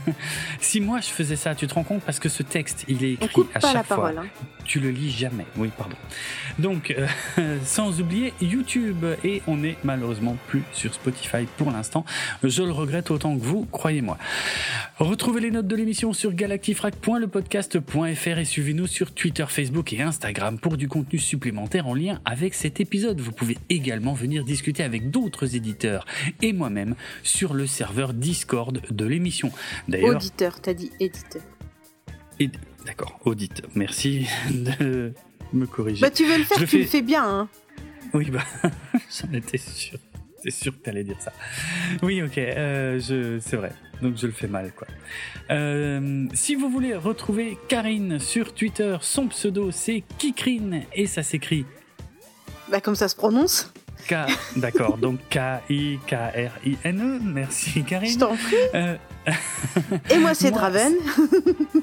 [0.60, 2.02] si moi je faisais ça, tu te rends compte?
[2.02, 4.18] Parce que ce texte, il est On écrit coupe à pas chaque la fois parole.
[4.18, 4.26] hein.
[4.66, 5.46] Tu le lis jamais.
[5.56, 5.96] Oui, pardon.
[6.58, 6.94] Donc,
[7.38, 9.04] euh, sans oublier YouTube.
[9.24, 12.04] Et on n'est malheureusement plus sur Spotify pour l'instant.
[12.42, 14.18] Je le regrette autant que vous, croyez-moi.
[14.98, 20.76] Retrouvez les notes de l'émission sur galactifrac.lepodcast.fr et suivez-nous sur Twitter, Facebook et Instagram pour
[20.76, 23.20] du contenu supplémentaire en lien avec cet épisode.
[23.20, 26.06] Vous pouvez également venir discuter avec d'autres éditeurs
[26.42, 29.50] et moi-même sur le serveur Discord de l'émission.
[29.88, 31.42] D'ailleurs, Auditeur, t'as dit éditeur.
[32.40, 32.50] et-
[32.86, 33.62] d'accord, audite.
[33.74, 35.12] Merci de
[35.52, 36.00] me corriger.
[36.00, 37.24] Bah, tu veux le faire, Je tu le le fais- fais bien.
[37.24, 37.48] Hein.
[38.14, 38.44] Oui, bah,
[39.10, 39.98] j'en étais sûr.
[40.42, 41.32] C'est sûr que t'allais dire ça.
[42.02, 43.72] Oui, ok, euh, je, c'est vrai.
[44.00, 44.86] Donc je le fais mal, quoi.
[45.50, 51.64] Euh, si vous voulez retrouver Karine sur Twitter, son pseudo c'est Kikrine et ça s'écrit
[52.70, 53.72] Bah, comme ça se prononce.
[54.08, 54.14] K.
[54.56, 57.20] D'accord, donc K-I-K-R-I-N-E.
[57.22, 58.12] Merci Karine.
[58.12, 58.54] Je t'en prie.
[58.74, 58.96] Euh,
[60.10, 60.94] Et moi, c'est Draven.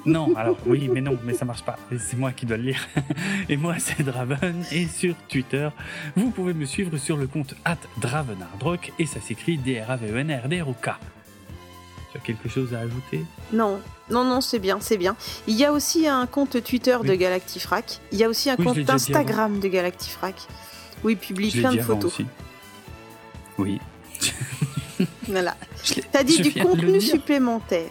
[0.06, 1.78] Non, alors oui, mais non, mais ça marche pas.
[2.00, 2.88] C'est moi qui dois le lire.
[3.50, 4.64] Et moi, c'est Draven.
[4.72, 5.70] Et sur Twitter,
[6.16, 7.56] vous pouvez me suivre sur le compte
[7.98, 10.90] @dravenardrock et ça s'écrit D-R-A-V-E-N-R-D-R-O-K.
[12.12, 13.26] Tu as quelque chose à ajouter?
[13.52, 15.16] Non, non, non, c'est bien, c'est bien.
[15.48, 17.16] Il y a aussi un compte Twitter de.
[17.16, 18.00] Galactifrac.
[18.12, 20.36] Il y a aussi un Oui, compte Instagram de Galactifrac
[21.04, 22.14] où il publie plein de photos.
[22.14, 22.26] aussi.
[23.58, 23.80] Oui.
[25.28, 25.56] Voilà.
[26.12, 27.90] T'as dit je du contenu supplémentaire.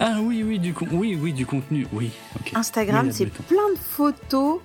[0.00, 1.86] Ah oui, oui, du con- oui, oui, du contenu.
[1.92, 2.10] Oui.
[2.54, 4.60] Instagram, Oui, c'est plein de photos.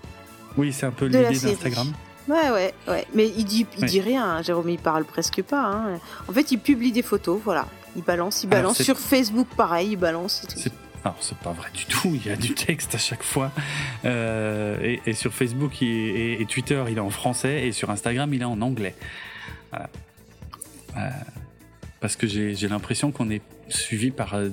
[0.57, 1.91] Oui, c'est un peu l'idée d'Instagram.
[2.27, 3.07] Ouais, ouais, ouais.
[3.13, 5.63] Mais il dit, il dit rien, hein, Jérôme, il parle presque pas.
[5.63, 5.99] Hein.
[6.27, 7.65] En fait, il publie des photos, voilà.
[7.95, 8.81] Il balance, il balance.
[8.81, 10.45] Sur Facebook, pareil, il balance.
[11.03, 13.51] Alors, c'est pas vrai du tout, il y a du texte à chaque fois.
[14.05, 18.45] Euh, et, sur Facebook et, Twitter, il est en français, et sur Instagram, il est
[18.45, 18.95] en anglais.
[19.71, 19.89] Voilà.
[20.97, 21.09] Euh,
[21.99, 24.49] parce que j'ai l'impression qu'on est suivi par euh,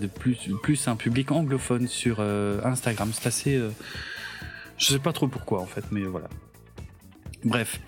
[0.63, 3.11] plus, un public anglophone sur Instagram.
[3.13, 3.61] C'est assez.
[4.79, 6.29] Je sais pas trop pourquoi en fait, mais voilà.
[7.45, 7.81] Bref,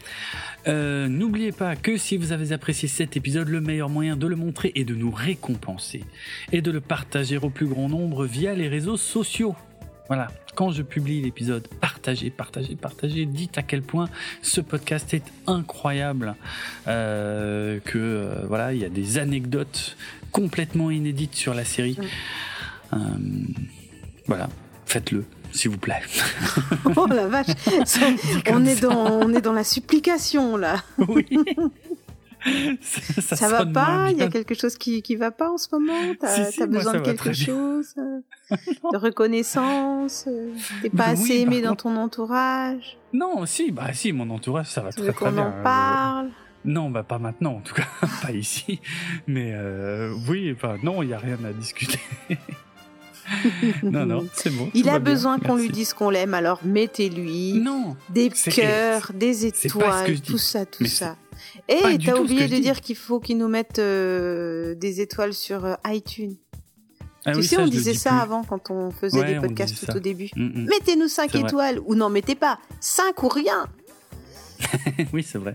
[0.67, 4.73] n'oubliez pas que si vous avez apprécié cet épisode, le meilleur moyen de le montrer
[4.75, 6.05] est de nous récompenser
[6.53, 9.55] et de le partager au plus grand nombre via les réseaux sociaux.
[10.11, 14.09] Voilà, quand je publie l'épisode, partagez, partagez, partagez, dites à quel point
[14.43, 16.35] ce podcast est incroyable,
[16.89, 19.97] euh, que euh, voilà, il y a des anecdotes
[20.33, 21.97] complètement inédites sur la série.
[22.93, 22.97] Euh,
[24.27, 24.49] voilà,
[24.85, 26.03] faites-le s'il vous plaît.
[26.97, 27.47] oh la vache,
[28.49, 30.83] on est dans on est dans la supplication là.
[30.99, 31.27] Oui.
[33.21, 36.15] ça, va pas Il y a quelque chose qui qui va pas en ce moment?
[36.19, 38.21] T'as as besoin de quelque chose euh,
[38.93, 42.97] De reconnaissance euh, T'es pas bah assez aimé dans ton entourage?
[43.13, 45.49] Non, si, bah si, mon entourage, ça va très très bien.
[45.49, 46.31] en parle?
[46.65, 47.89] Non, bah pas maintenant, en tout cas,
[48.23, 48.81] pas ici.
[49.27, 52.01] Mais euh, oui, enfin, non, il n'y a rien à discuter.
[53.83, 54.71] Non, non, c'est bon.
[54.75, 57.63] Il a besoin qu'on lui dise qu'on l'aime, alors mettez-lui
[58.11, 61.17] des cœurs, des étoiles, tout ça, tout ça.
[61.69, 65.75] Et t'as oublié de dire qu'il faut qu'ils nous mettent euh, des étoiles sur euh,
[65.87, 66.37] iTunes.
[67.27, 70.31] Ah tu sais, on disait ça avant quand on faisait des podcasts tout au début.
[70.35, 70.69] Mm, mm.
[70.69, 73.67] Mettez-nous 5 étoiles ou non, mettez pas 5 ou rien.
[75.13, 75.55] oui, c'est vrai.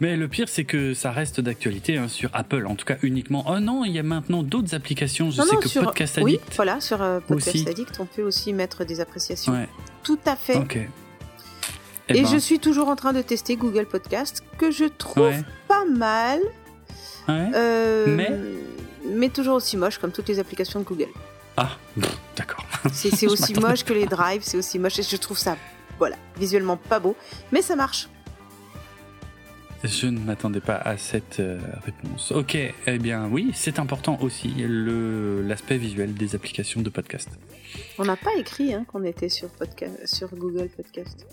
[0.00, 3.44] Mais le pire, c'est que ça reste d'actualité hein, sur Apple, en tout cas uniquement.
[3.48, 5.30] Oh non, il y a maintenant d'autres applications.
[5.30, 6.42] Je sais que Podcast Addict.
[6.42, 9.66] Oui, voilà, sur euh, Podcast Addict, on peut aussi mettre des appréciations.
[10.02, 10.56] Tout à fait.
[10.56, 10.78] Ok.
[12.08, 12.26] Eh et, ben.
[12.26, 15.32] je suis toujours en train de tester Google Podcast, que je trouve
[15.68, 16.40] pas mal.
[17.28, 18.30] Euh, mais
[19.04, 21.08] mais toujours aussi moche comme toutes les applications de Google.
[21.56, 21.70] Ah,
[22.36, 22.64] d'accord.
[22.92, 25.56] C'est aussi moche que les drives, c'est aussi moche et je trouve ça,
[25.98, 27.16] voilà, visuellement pas beau,
[27.50, 28.08] mais ça marche.
[29.84, 32.30] Je ne m'attendais pas à cette euh, réponse.
[32.30, 37.28] Ok, eh bien oui, c'est important aussi l'aspect visuel des applications de podcast.
[37.98, 39.48] On n'a pas écrit hein, qu'on était sur,
[40.04, 41.26] sur Google Podcast.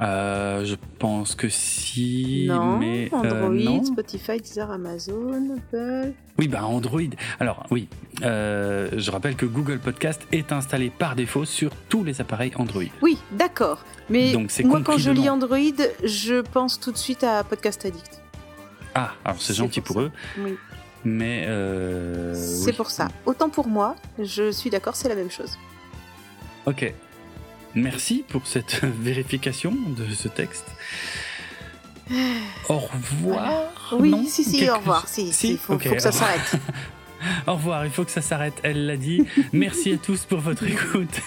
[0.00, 6.12] Euh, je pense que si, non, mais euh, Android, Spotify, Deezer, Amazon, Apple.
[6.38, 7.00] Oui, bah Android.
[7.40, 7.88] Alors oui,
[8.22, 12.84] euh, je rappelle que Google Podcast est installé par défaut sur tous les appareils Android.
[13.02, 13.84] Oui, d'accord.
[14.08, 14.32] Mais
[14.64, 15.58] moi, quand je lis Android,
[16.04, 18.22] je pense tout de suite à Podcast Addict.
[18.94, 20.12] Ah, alors c'est gentil pour, eux.
[20.38, 20.56] Oui.
[21.04, 21.48] Mais
[22.34, 23.08] c'est pour ça.
[23.26, 25.58] Autant pour moi, je suis d'accord, c'est la même chose.
[26.66, 26.92] Ok,
[27.78, 30.66] Merci pour cette vérification de ce texte.
[32.68, 33.72] Au revoir.
[33.92, 35.08] Oui, si, si, au revoir.
[35.08, 36.56] Si, il faut, que ça s'arrête.
[37.46, 39.24] Au revoir, il faut que ça s'arrête, elle l'a dit.
[39.52, 41.20] Merci à tous pour votre écoute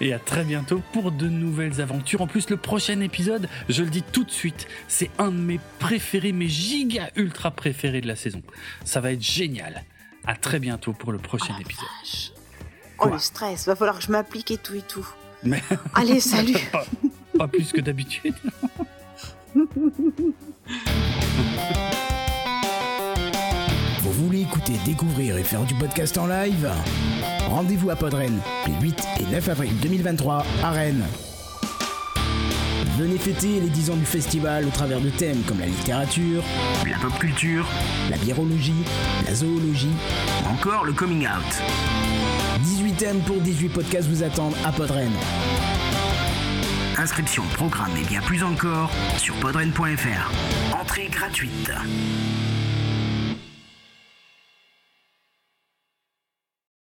[0.00, 2.20] et à très bientôt pour de nouvelles aventures.
[2.20, 5.60] En plus, le prochain épisode, je le dis tout de suite, c'est un de mes
[5.78, 8.42] préférés, mes giga ultra préférés de la saison.
[8.84, 9.84] Ça va être génial.
[10.26, 11.86] À très bientôt pour le prochain oh épisode.
[12.98, 15.08] Oh le stress, va falloir que je m'applique et tout et tout.
[15.94, 16.56] Allez, salut.
[17.38, 18.34] pas, plus que d'habitude.
[24.02, 26.70] Vous voulez écouter, découvrir et faire du podcast en live?
[27.48, 31.04] Rendez-vous à Podren les 8 et 9 avril 2023 à Rennes.
[32.98, 36.44] Venez fêter les 10 ans du festival au travers de thèmes comme la littérature,
[36.88, 37.66] la pop culture,
[38.10, 38.84] la biologie,
[39.26, 39.96] la zoologie,
[40.46, 41.62] encore le coming out.
[42.62, 45.10] 18 thèmes pour 18 podcasts vous attendent à Podren.
[46.98, 50.76] Inscription, programme et bien plus encore sur podren.fr.
[50.78, 51.70] Entrée gratuite.